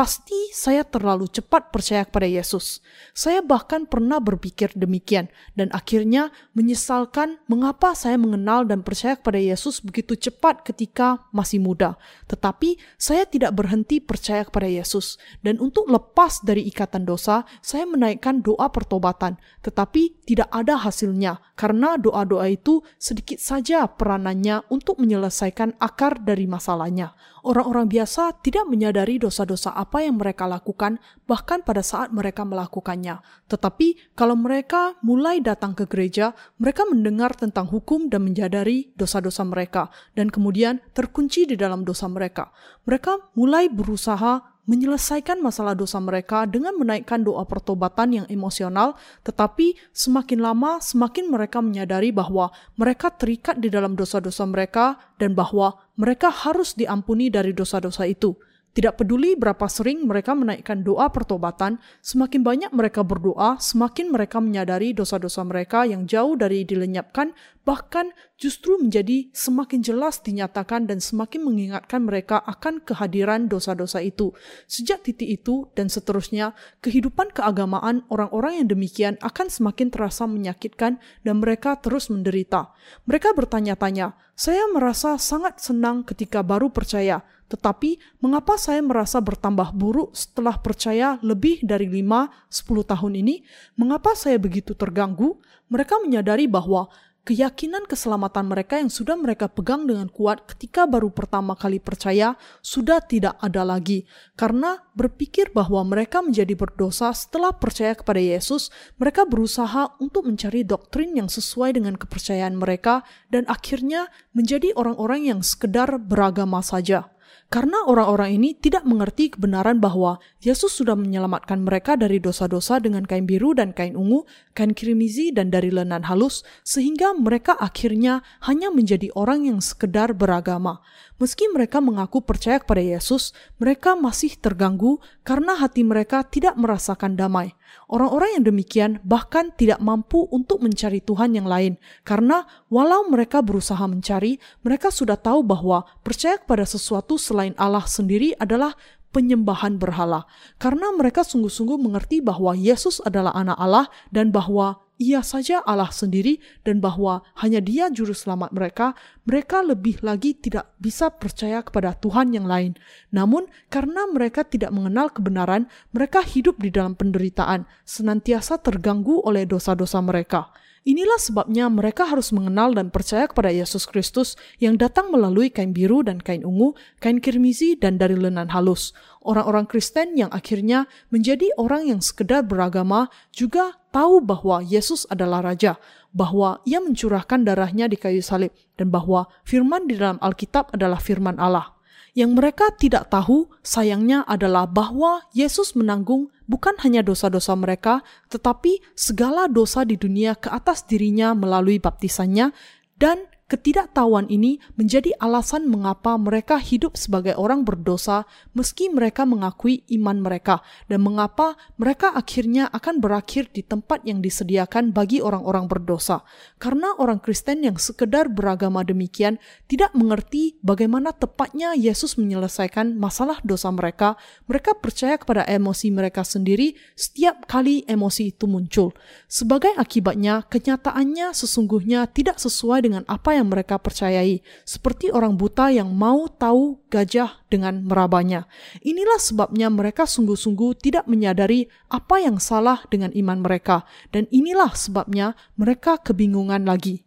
Pasti 0.00 0.48
saya 0.56 0.80
terlalu 0.80 1.28
cepat 1.28 1.68
percaya 1.68 2.08
kepada 2.08 2.24
Yesus. 2.24 2.80
Saya 3.12 3.44
bahkan 3.44 3.84
pernah 3.84 4.16
berpikir 4.16 4.72
demikian 4.72 5.28
dan 5.52 5.68
akhirnya 5.76 6.32
menyesalkan 6.56 7.36
mengapa 7.52 7.92
saya 7.92 8.16
mengenal 8.16 8.64
dan 8.64 8.80
percaya 8.80 9.20
kepada 9.20 9.36
Yesus 9.36 9.84
begitu 9.84 10.16
cepat 10.16 10.64
ketika 10.64 11.28
masih 11.36 11.60
muda. 11.60 12.00
Tetapi 12.32 12.80
saya 12.96 13.28
tidak 13.28 13.52
berhenti 13.52 14.00
percaya 14.00 14.40
kepada 14.40 14.72
Yesus 14.72 15.20
dan 15.44 15.60
untuk 15.60 15.84
lepas 15.84 16.40
dari 16.48 16.64
ikatan 16.72 17.04
dosa, 17.04 17.44
saya 17.60 17.84
menaikkan 17.84 18.40
doa 18.40 18.72
pertobatan, 18.72 19.36
tetapi 19.60 20.16
tidak 20.24 20.48
ada 20.48 20.80
hasilnya 20.80 21.44
karena 21.60 22.00
doa-doa 22.00 22.48
itu 22.48 22.80
sedikit 22.96 23.36
saja 23.36 23.84
peranannya 23.84 24.64
untuk 24.72 24.96
menyelesaikan 24.96 25.76
akar 25.76 26.24
dari 26.24 26.48
masalahnya. 26.48 27.12
Orang-orang 27.44 27.88
biasa 27.88 28.40
tidak 28.44 28.64
menyadari 28.64 29.16
dosa-dosa 29.16 29.72
apa 29.72 29.89
yang 29.98 30.22
mereka 30.22 30.46
lakukan, 30.46 31.02
bahkan 31.26 31.66
pada 31.66 31.82
saat 31.82 32.14
mereka 32.14 32.46
melakukannya. 32.46 33.18
Tetapi, 33.50 34.14
kalau 34.14 34.38
mereka 34.38 34.94
mulai 35.02 35.42
datang 35.42 35.74
ke 35.74 35.90
gereja, 35.90 36.38
mereka 36.62 36.86
mendengar 36.86 37.34
tentang 37.34 37.66
hukum 37.66 38.06
dan 38.06 38.22
menyadari 38.22 38.94
dosa-dosa 38.94 39.42
mereka, 39.42 39.90
dan 40.14 40.30
kemudian 40.30 40.78
terkunci 40.94 41.50
di 41.50 41.58
dalam 41.58 41.82
dosa 41.82 42.06
mereka. 42.06 42.54
Mereka 42.86 43.34
mulai 43.34 43.66
berusaha 43.66 44.60
menyelesaikan 44.70 45.42
masalah 45.42 45.74
dosa 45.74 45.98
mereka 45.98 46.46
dengan 46.46 46.78
menaikkan 46.78 47.26
doa 47.26 47.42
pertobatan 47.42 48.22
yang 48.22 48.26
emosional, 48.30 48.94
tetapi 49.26 49.74
semakin 49.90 50.38
lama 50.38 50.78
semakin 50.78 51.26
mereka 51.26 51.58
menyadari 51.58 52.14
bahwa 52.14 52.54
mereka 52.78 53.10
terikat 53.10 53.58
di 53.58 53.66
dalam 53.66 53.98
dosa-dosa 53.98 54.46
mereka 54.46 54.94
dan 55.18 55.34
bahwa 55.34 55.74
mereka 55.98 56.30
harus 56.30 56.78
diampuni 56.78 57.34
dari 57.34 57.50
dosa-dosa 57.50 58.06
itu. 58.06 58.38
Tidak 58.70 58.94
peduli 58.94 59.34
berapa 59.34 59.66
sering 59.66 60.06
mereka 60.06 60.30
menaikkan 60.30 60.86
doa 60.86 61.10
pertobatan, 61.10 61.82
semakin 61.98 62.46
banyak 62.46 62.70
mereka 62.70 63.02
berdoa, 63.02 63.58
semakin 63.58 64.14
mereka 64.14 64.38
menyadari 64.38 64.94
dosa-dosa 64.94 65.42
mereka 65.42 65.82
yang 65.82 66.06
jauh 66.06 66.38
dari 66.38 66.62
dilenyapkan, 66.62 67.34
bahkan 67.66 68.14
justru 68.38 68.78
menjadi 68.78 69.26
semakin 69.34 69.82
jelas 69.82 70.22
dinyatakan 70.22 70.86
dan 70.86 71.02
semakin 71.02 71.42
mengingatkan 71.42 72.06
mereka 72.06 72.38
akan 72.46 72.78
kehadiran 72.86 73.50
dosa-dosa 73.50 74.06
itu. 74.06 74.30
Sejak 74.70 75.02
titik 75.02 75.42
itu 75.42 75.66
dan 75.74 75.90
seterusnya, 75.90 76.54
kehidupan 76.78 77.34
keagamaan 77.34 78.06
orang-orang 78.06 78.62
yang 78.62 78.68
demikian 78.70 79.18
akan 79.18 79.50
semakin 79.50 79.90
terasa 79.90 80.30
menyakitkan 80.30 81.02
dan 81.26 81.34
mereka 81.42 81.74
terus 81.82 82.06
menderita. 82.06 82.70
Mereka 83.10 83.34
bertanya-tanya, 83.34 84.14
saya 84.38 84.62
merasa 84.70 85.18
sangat 85.18 85.58
senang 85.58 86.06
ketika 86.06 86.40
baru 86.40 86.70
percaya, 86.70 87.20
tetapi 87.50 87.98
mengapa 88.22 88.54
saya 88.54 88.78
merasa 88.78 89.18
bertambah 89.18 89.74
buruk 89.74 90.14
setelah 90.14 90.54
percaya 90.62 91.18
lebih 91.18 91.58
dari 91.66 91.90
5-10 91.90 92.46
tahun 92.86 93.12
ini? 93.18 93.42
Mengapa 93.74 94.14
saya 94.14 94.38
begitu 94.38 94.78
terganggu? 94.78 95.42
Mereka 95.66 95.98
menyadari 95.98 96.46
bahwa 96.46 96.86
keyakinan 97.20 97.84
keselamatan 97.84 98.48
mereka 98.48 98.80
yang 98.80 98.88
sudah 98.88 99.12
mereka 99.14 99.46
pegang 99.46 99.84
dengan 99.84 100.08
kuat 100.08 100.48
ketika 100.48 100.88
baru 100.88 101.12
pertama 101.12 101.52
kali 101.52 101.76
percaya 101.76 102.34
sudah 102.64 103.02
tidak 103.04 103.36
ada 103.44 103.60
lagi. 103.62 104.08
Karena 104.34 104.80
berpikir 104.96 105.52
bahwa 105.52 105.84
mereka 105.84 106.24
menjadi 106.24 106.56
berdosa 106.56 107.12
setelah 107.12 107.52
percaya 107.52 107.92
kepada 107.92 108.18
Yesus, 108.18 108.72
mereka 108.96 109.28
berusaha 109.28 109.94
untuk 110.00 110.26
mencari 110.26 110.64
doktrin 110.64 111.12
yang 111.14 111.28
sesuai 111.28 111.76
dengan 111.76 111.94
kepercayaan 112.00 112.56
mereka 112.56 113.04
dan 113.28 113.44
akhirnya 113.46 114.08
menjadi 114.32 114.72
orang-orang 114.74 115.28
yang 115.28 115.40
sekedar 115.44 116.00
beragama 116.00 116.64
saja. 116.64 117.12
Karena 117.50 117.82
orang-orang 117.82 118.38
ini 118.38 118.54
tidak 118.54 118.86
mengerti 118.86 119.34
kebenaran 119.34 119.82
bahwa 119.82 120.22
Yesus 120.38 120.70
sudah 120.70 120.94
menyelamatkan 120.94 121.58
mereka 121.58 121.98
dari 121.98 122.22
dosa-dosa 122.22 122.78
dengan 122.78 123.02
kain 123.02 123.26
biru 123.26 123.58
dan 123.58 123.74
kain 123.74 123.98
ungu, 123.98 124.22
kain 124.54 124.70
kirimizi 124.70 125.34
dan 125.34 125.50
dari 125.50 125.74
lenan 125.74 126.06
halus, 126.06 126.46
sehingga 126.62 127.10
mereka 127.10 127.58
akhirnya 127.58 128.22
hanya 128.46 128.70
menjadi 128.70 129.10
orang 129.18 129.50
yang 129.50 129.58
sekedar 129.58 130.14
beragama. 130.14 130.78
Meski 131.20 131.52
mereka 131.52 131.84
mengaku 131.84 132.24
percaya 132.24 132.56
kepada 132.56 132.80
Yesus, 132.80 133.36
mereka 133.60 133.92
masih 133.92 134.40
terganggu 134.40 135.04
karena 135.20 135.52
hati 135.52 135.84
mereka 135.84 136.24
tidak 136.24 136.56
merasakan 136.56 137.12
damai. 137.12 137.52
Orang-orang 137.92 138.40
yang 138.40 138.44
demikian 138.48 138.90
bahkan 139.04 139.52
tidak 139.52 139.84
mampu 139.84 140.24
untuk 140.32 140.64
mencari 140.64 141.04
Tuhan 141.04 141.36
yang 141.36 141.44
lain, 141.44 141.76
karena 142.08 142.48
walau 142.72 143.04
mereka 143.12 143.44
berusaha 143.44 143.84
mencari, 143.84 144.40
mereka 144.64 144.88
sudah 144.88 145.20
tahu 145.20 145.44
bahwa 145.44 145.84
percaya 146.00 146.40
kepada 146.40 146.64
sesuatu 146.64 147.20
selain 147.20 147.52
Allah 147.60 147.84
sendiri 147.84 148.32
adalah 148.40 148.72
penyembahan 149.12 149.76
berhala, 149.76 150.24
karena 150.56 150.88
mereka 150.94 151.20
sungguh-sungguh 151.20 151.76
mengerti 151.76 152.24
bahwa 152.24 152.56
Yesus 152.56 153.02
adalah 153.04 153.36
Anak 153.36 153.58
Allah 153.60 153.86
dan 154.08 154.32
bahwa 154.32 154.88
ia 155.00 155.24
saja 155.24 155.64
Allah 155.64 155.88
sendiri 155.88 156.44
dan 156.60 156.84
bahwa 156.84 157.24
hanya 157.40 157.64
dia 157.64 157.88
juru 157.88 158.12
selamat 158.12 158.52
mereka, 158.52 158.92
mereka 159.24 159.64
lebih 159.64 160.04
lagi 160.04 160.36
tidak 160.36 160.76
bisa 160.76 161.08
percaya 161.08 161.64
kepada 161.64 161.96
Tuhan 161.96 162.36
yang 162.36 162.44
lain. 162.44 162.76
Namun, 163.08 163.48
karena 163.72 164.04
mereka 164.12 164.44
tidak 164.44 164.76
mengenal 164.76 165.08
kebenaran, 165.08 165.72
mereka 165.96 166.20
hidup 166.20 166.60
di 166.60 166.68
dalam 166.68 166.92
penderitaan, 166.92 167.64
senantiasa 167.88 168.60
terganggu 168.60 169.24
oleh 169.24 169.48
dosa-dosa 169.48 170.04
mereka. 170.04 170.52
Inilah 170.80 171.20
sebabnya 171.20 171.68
mereka 171.68 172.08
harus 172.08 172.32
mengenal 172.32 172.72
dan 172.72 172.88
percaya 172.88 173.28
kepada 173.28 173.52
Yesus 173.52 173.84
Kristus 173.84 174.40
yang 174.64 174.80
datang 174.80 175.12
melalui 175.12 175.52
kain 175.52 175.76
biru 175.76 176.00
dan 176.00 176.24
kain 176.24 176.40
ungu, 176.40 176.72
kain 177.04 177.20
kirmizi 177.20 177.76
dan 177.76 178.00
dari 178.00 178.16
lenan 178.16 178.48
halus. 178.48 178.96
Orang-orang 179.20 179.68
Kristen 179.68 180.16
yang 180.16 180.32
akhirnya 180.32 180.88
menjadi 181.12 181.52
orang 181.60 181.92
yang 181.92 182.00
sekedar 182.00 182.48
beragama 182.48 183.12
juga 183.28 183.79
tahu 183.90 184.24
bahwa 184.24 184.62
Yesus 184.64 185.06
adalah 185.10 185.44
Raja, 185.44 185.78
bahwa 186.10 186.58
ia 186.66 186.82
mencurahkan 186.82 187.46
darahnya 187.46 187.86
di 187.86 187.94
kayu 187.94 188.22
salib, 188.24 188.50
dan 188.74 188.90
bahwa 188.90 189.30
firman 189.46 189.86
di 189.86 189.94
dalam 189.98 190.18
Alkitab 190.18 190.74
adalah 190.74 190.98
firman 190.98 191.38
Allah. 191.38 191.78
Yang 192.10 192.30
mereka 192.42 192.74
tidak 192.74 193.06
tahu, 193.14 193.46
sayangnya, 193.62 194.26
adalah 194.26 194.66
bahwa 194.66 195.22
Yesus 195.30 195.78
menanggung 195.78 196.34
bukan 196.50 196.74
hanya 196.82 197.06
dosa-dosa 197.06 197.54
mereka, 197.54 198.02
tetapi 198.26 198.82
segala 198.98 199.46
dosa 199.46 199.86
di 199.86 199.94
dunia 199.94 200.34
ke 200.34 200.50
atas 200.50 200.82
dirinya 200.82 201.38
melalui 201.38 201.78
baptisannya, 201.78 202.50
dan 202.98 203.29
ketidaktahuan 203.50 204.30
ini 204.30 204.62
menjadi 204.78 205.10
alasan 205.18 205.66
mengapa 205.66 206.14
mereka 206.14 206.62
hidup 206.62 206.94
sebagai 206.94 207.34
orang 207.34 207.66
berdosa 207.66 208.22
meski 208.54 208.86
mereka 208.86 209.26
mengakui 209.26 209.82
iman 209.98 210.22
mereka 210.22 210.62
dan 210.86 211.02
mengapa 211.02 211.58
mereka 211.74 212.14
akhirnya 212.14 212.70
akan 212.70 213.02
berakhir 213.02 213.50
di 213.50 213.66
tempat 213.66 214.06
yang 214.06 214.22
disediakan 214.22 214.94
bagi 214.94 215.18
orang-orang 215.18 215.66
berdosa. 215.66 216.22
Karena 216.62 216.94
orang 217.02 217.18
Kristen 217.18 217.66
yang 217.66 217.74
sekedar 217.74 218.30
beragama 218.30 218.86
demikian 218.86 219.42
tidak 219.66 219.90
mengerti 219.98 220.60
bagaimana 220.62 221.10
tepatnya 221.10 221.74
Yesus 221.74 222.14
menyelesaikan 222.20 222.94
masalah 222.94 223.42
dosa 223.42 223.74
mereka, 223.74 224.14
mereka 224.46 224.78
percaya 224.78 225.18
kepada 225.18 225.42
emosi 225.48 225.90
mereka 225.90 226.22
sendiri 226.22 226.78
setiap 226.94 227.50
kali 227.50 227.82
emosi 227.88 228.30
itu 228.30 228.46
muncul. 228.46 228.94
Sebagai 229.26 229.72
akibatnya, 229.74 230.46
kenyataannya 230.46 231.32
sesungguhnya 231.32 232.06
tidak 232.12 232.38
sesuai 232.38 232.84
dengan 232.84 233.02
apa 233.08 233.39
yang 233.39 233.39
mereka 233.44 233.80
percayai, 233.80 234.44
seperti 234.62 235.08
orang 235.12 235.36
buta 235.36 235.68
yang 235.68 235.92
mau 235.92 236.28
tahu 236.28 236.80
gajah 236.88 237.44
dengan 237.48 237.84
merabanya. 237.84 238.48
Inilah 238.80 239.20
sebabnya 239.20 239.68
mereka 239.68 240.04
sungguh-sungguh 240.08 240.76
tidak 240.80 241.04
menyadari 241.06 241.68
apa 241.88 242.20
yang 242.20 242.40
salah 242.42 242.82
dengan 242.88 243.12
iman 243.12 243.44
mereka, 243.44 243.84
dan 244.10 244.24
inilah 244.32 244.72
sebabnya 244.72 245.38
mereka 245.54 246.00
kebingungan 246.00 246.66
lagi. 246.66 247.04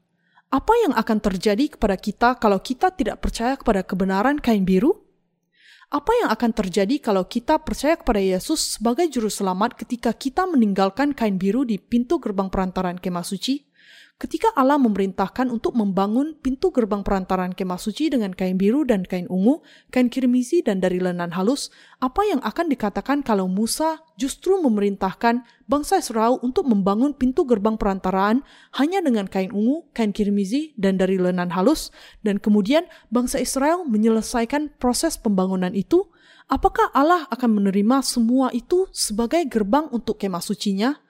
Apa 0.53 0.69
yang 0.85 0.93
akan 0.93 1.17
terjadi 1.17 1.65
kepada 1.73 1.97
kita 1.97 2.37
kalau 2.37 2.61
kita 2.61 2.93
tidak 2.93 3.25
percaya 3.25 3.57
kepada 3.57 3.81
kebenaran 3.81 4.37
kain 4.37 4.61
biru? 4.61 5.01
Apa 5.89 6.09
yang 6.21 6.29
akan 6.29 6.51
terjadi 6.53 6.97
kalau 7.01 7.25
kita 7.25 7.61
percaya 7.61 7.93
kepada 7.97 8.21
Yesus 8.21 8.77
sebagai 8.77 9.09
juru 9.09 9.29
selamat 9.29 9.77
ketika 9.77 10.13
kita 10.13 10.45
meninggalkan 10.49 11.13
kain 11.13 11.37
biru 11.37 11.65
di 11.65 11.81
pintu 11.81 12.17
gerbang 12.17 12.53
perantaran 12.53 13.01
kemah 13.01 13.25
suci? 13.25 13.72
Ketika 14.21 14.53
Allah 14.53 14.77
memerintahkan 14.77 15.49
untuk 15.49 15.73
membangun 15.73 16.37
pintu 16.37 16.69
gerbang 16.69 17.01
perantaran 17.01 17.51
kemah 17.51 17.81
suci 17.81 18.13
dengan 18.13 18.31
kain 18.31 18.61
biru 18.61 18.85
dan 18.85 19.03
kain 19.03 19.25
ungu, 19.27 19.65
kain 19.89 20.07
kirmizi 20.07 20.61
dan 20.61 20.79
dari 20.79 21.01
lenan 21.01 21.33
halus, 21.33 21.73
apa 21.97 22.21
yang 22.23 22.39
akan 22.45 22.69
dikatakan 22.69 23.25
kalau 23.25 23.49
Musa 23.49 24.05
justru 24.15 24.61
memerintahkan 24.61 25.43
bangsa 25.65 25.99
Israel 25.99 26.37
untuk 26.45 26.69
membangun 26.69 27.17
pintu 27.17 27.43
gerbang 27.43 27.75
perantaraan 27.75 28.45
hanya 28.77 29.01
dengan 29.01 29.25
kain 29.25 29.51
ungu, 29.51 29.89
kain 29.97 30.13
kirmizi, 30.13 30.77
dan 30.77 30.95
dari 31.01 31.17
lenan 31.17 31.51
halus, 31.51 31.89
dan 32.21 32.37
kemudian 32.37 32.85
bangsa 33.09 33.41
Israel 33.41 33.83
menyelesaikan 33.83 34.77
proses 34.77 35.17
pembangunan 35.17 35.73
itu? 35.73 36.07
Apakah 36.47 36.91
Allah 36.95 37.25
akan 37.33 37.59
menerima 37.59 38.03
semua 38.05 38.53
itu 38.53 38.87
sebagai 38.93 39.41
gerbang 39.49 39.89
untuk 39.91 40.21
kemah 40.21 40.43
sucinya? 40.43 41.03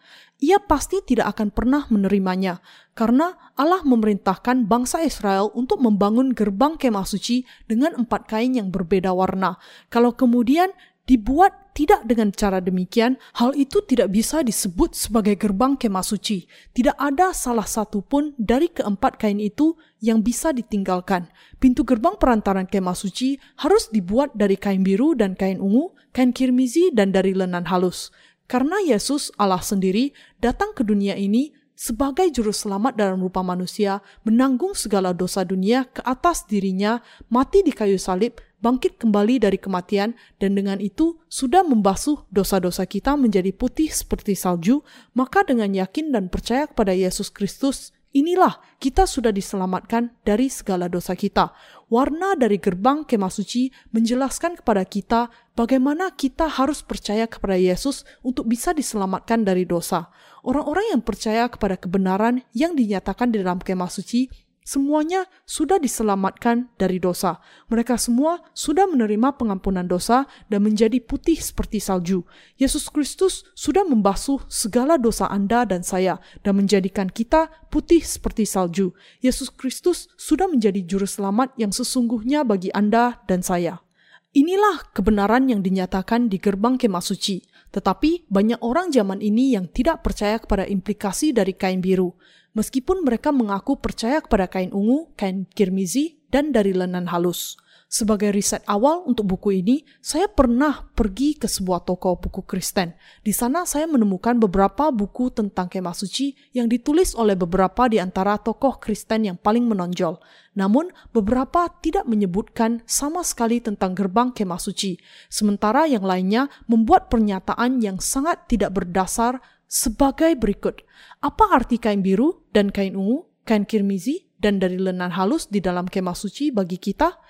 ia 0.44 0.60
pasti 0.60 1.00
tidak 1.00 1.40
akan 1.40 1.56
pernah 1.56 1.88
menerimanya, 1.88 2.60
karena 2.94 3.34
Allah 3.58 3.82
memerintahkan 3.82 4.70
bangsa 4.70 5.02
Israel 5.02 5.50
untuk 5.58 5.82
membangun 5.82 6.34
gerbang 6.34 6.78
kemah 6.78 7.06
suci 7.06 7.46
dengan 7.66 7.98
empat 7.98 8.30
kain 8.30 8.54
yang 8.54 8.70
berbeda 8.70 9.14
warna. 9.14 9.58
Kalau 9.90 10.14
kemudian 10.14 10.70
dibuat 11.04 11.74
tidak 11.74 12.06
dengan 12.06 12.30
cara 12.30 12.62
demikian, 12.62 13.18
hal 13.34 13.58
itu 13.58 13.82
tidak 13.84 14.14
bisa 14.14 14.46
disebut 14.46 14.94
sebagai 14.94 15.34
gerbang 15.36 15.74
kemah 15.74 16.06
suci. 16.06 16.46
Tidak 16.72 16.94
ada 16.96 17.34
salah 17.34 17.66
satu 17.66 18.06
pun 18.06 18.38
dari 18.38 18.70
keempat 18.70 19.18
kain 19.18 19.42
itu 19.42 19.74
yang 19.98 20.22
bisa 20.22 20.54
ditinggalkan. 20.54 21.34
Pintu 21.58 21.82
gerbang 21.82 22.14
perantaran 22.16 22.70
kemah 22.70 22.94
suci 22.94 23.42
harus 23.58 23.90
dibuat 23.90 24.38
dari 24.38 24.54
kain 24.54 24.86
biru 24.86 25.18
dan 25.18 25.34
kain 25.34 25.58
ungu, 25.58 25.98
kain 26.14 26.30
kirmizi 26.30 26.94
dan 26.94 27.10
dari 27.10 27.34
lenan 27.34 27.66
halus. 27.68 28.14
Karena 28.46 28.78
Yesus 28.86 29.34
Allah 29.42 29.66
sendiri 29.66 30.14
datang 30.38 30.78
ke 30.78 30.86
dunia 30.86 31.18
ini 31.18 31.56
sebagai 31.74 32.30
juru 32.30 32.54
selamat 32.54 32.96
dalam 32.96 33.20
rupa 33.20 33.42
manusia, 33.42 34.00
menanggung 34.24 34.78
segala 34.78 35.12
dosa 35.12 35.44
dunia 35.44 35.90
ke 35.90 36.02
atas 36.06 36.46
dirinya, 36.46 37.02
mati 37.28 37.66
di 37.66 37.74
kayu 37.74 37.98
salib, 37.98 38.38
bangkit 38.64 38.96
kembali 38.96 39.44
dari 39.44 39.60
kematian, 39.60 40.16
dan 40.40 40.56
dengan 40.56 40.80
itu 40.80 41.20
sudah 41.28 41.68
membasuh 41.68 42.24
dosa-dosa 42.32 42.88
kita 42.88 43.20
menjadi 43.20 43.52
putih 43.52 43.92
seperti 43.92 44.40
salju, 44.40 44.86
maka 45.12 45.44
dengan 45.44 45.76
yakin 45.76 46.16
dan 46.16 46.32
percaya 46.32 46.70
kepada 46.72 46.96
Yesus 46.96 47.28
Kristus, 47.28 47.92
inilah 48.16 48.62
kita 48.80 49.04
sudah 49.04 49.34
diselamatkan 49.34 50.16
dari 50.24 50.48
segala 50.48 50.88
dosa 50.88 51.18
kita. 51.18 51.52
Warna 51.92 52.40
dari 52.40 52.58
gerbang 52.58 53.04
kemah 53.04 53.30
suci 53.30 53.70
menjelaskan 53.92 54.62
kepada 54.62 54.86
kita 54.88 55.30
bagaimana 55.54 56.14
kita 56.14 56.48
harus 56.50 56.82
percaya 56.82 57.30
kepada 57.30 57.60
Yesus 57.60 58.08
untuk 58.24 58.50
bisa 58.50 58.72
diselamatkan 58.72 59.44
dari 59.46 59.68
dosa. 59.68 60.10
Orang-orang 60.44 61.00
yang 61.00 61.02
percaya 61.02 61.48
kepada 61.48 61.80
kebenaran 61.80 62.44
yang 62.52 62.76
dinyatakan 62.76 63.32
di 63.32 63.40
dalam 63.40 63.64
kemah 63.64 63.88
suci 63.88 64.28
Semuanya 64.64 65.28
sudah 65.44 65.76
diselamatkan 65.76 66.72
dari 66.80 66.96
dosa. 66.96 67.44
Mereka 67.68 68.00
semua 68.00 68.40
sudah 68.56 68.88
menerima 68.88 69.36
pengampunan 69.36 69.84
dosa 69.84 70.24
dan 70.48 70.64
menjadi 70.64 71.04
putih 71.04 71.36
seperti 71.36 71.84
salju. 71.84 72.24
Yesus 72.56 72.88
Kristus 72.88 73.44
sudah 73.60 73.84
membasuh 73.84 74.40
segala 74.48 74.96
dosa 74.96 75.28
Anda 75.28 75.68
dan 75.68 75.84
saya 75.84 76.24
dan 76.48 76.64
menjadikan 76.64 77.12
kita 77.12 77.52
putih 77.68 78.00
seperti 78.08 78.48
salju. 78.48 78.96
Yesus 79.20 79.52
Kristus 79.52 80.08
sudah 80.16 80.48
menjadi 80.48 80.80
juru 80.80 81.12
selamat 81.12 81.60
yang 81.60 81.76
sesungguhnya 81.76 82.48
bagi 82.48 82.72
Anda 82.72 83.20
dan 83.28 83.44
saya. 83.44 83.84
Inilah 84.32 84.96
kebenaran 84.96 85.52
yang 85.52 85.60
dinyatakan 85.60 86.32
di 86.32 86.40
gerbang 86.40 86.80
kemah 86.80 87.04
suci. 87.04 87.53
Tetapi 87.74 88.30
banyak 88.30 88.62
orang 88.62 88.94
zaman 88.94 89.18
ini 89.18 89.58
yang 89.58 89.66
tidak 89.74 90.06
percaya 90.06 90.38
kepada 90.38 90.70
implikasi 90.70 91.34
dari 91.34 91.58
kain 91.58 91.82
biru 91.82 92.14
meskipun 92.54 93.02
mereka 93.02 93.34
mengaku 93.34 93.82
percaya 93.82 94.22
kepada 94.22 94.48
kain 94.48 94.70
ungu, 94.72 95.12
kain 95.18 95.50
kirmizi, 95.52 96.22
dan 96.30 96.54
dari 96.54 96.74
lenan 96.74 97.10
halus. 97.10 97.58
Sebagai 97.94 98.34
riset 98.34 98.66
awal 98.66 99.06
untuk 99.06 99.38
buku 99.38 99.62
ini, 99.62 99.86
saya 100.02 100.26
pernah 100.26 100.90
pergi 100.98 101.38
ke 101.38 101.46
sebuah 101.46 101.86
toko 101.86 102.18
buku 102.18 102.42
Kristen. 102.42 102.98
Di 103.22 103.30
sana 103.30 103.70
saya 103.70 103.86
menemukan 103.86 104.34
beberapa 104.42 104.90
buku 104.90 105.30
tentang 105.30 105.70
kemah 105.70 105.94
suci 105.94 106.34
yang 106.58 106.66
ditulis 106.66 107.14
oleh 107.14 107.38
beberapa 107.38 107.86
di 107.86 108.02
antara 108.02 108.42
tokoh 108.42 108.82
Kristen 108.82 109.30
yang 109.30 109.38
paling 109.38 109.70
menonjol. 109.70 110.18
Namun, 110.58 110.90
beberapa 111.14 111.70
tidak 111.86 112.10
menyebutkan 112.10 112.82
sama 112.90 113.22
sekali 113.22 113.62
tentang 113.62 113.94
gerbang 113.94 114.34
kemah 114.34 114.58
suci, 114.58 114.98
sementara 115.30 115.86
yang 115.86 116.02
lainnya 116.02 116.50
membuat 116.66 117.14
pernyataan 117.14 117.78
yang 117.78 118.02
sangat 118.02 118.50
tidak 118.50 118.74
berdasar 118.74 119.38
sebagai 119.70 120.34
berikut. 120.34 120.82
Apa 121.22 121.62
arti 121.62 121.78
kain 121.78 122.02
biru 122.02 122.42
dan 122.58 122.74
kain 122.74 122.98
ungu, 122.98 123.30
kain 123.46 123.70
kirmizi, 123.70 124.34
dan 124.42 124.58
dari 124.58 124.82
lenan 124.82 125.14
halus 125.14 125.46
di 125.46 125.62
dalam 125.62 125.86
kemah 125.86 126.18
suci 126.18 126.50
bagi 126.50 126.82
kita? 126.82 127.22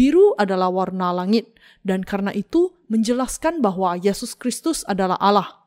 Biru 0.00 0.32
adalah 0.40 0.72
warna 0.72 1.12
langit, 1.12 1.60
dan 1.84 2.00
karena 2.00 2.32
itu 2.32 2.72
menjelaskan 2.88 3.60
bahwa 3.60 4.00
Yesus 4.00 4.32
Kristus 4.32 4.80
adalah 4.88 5.20
Allah. 5.20 5.60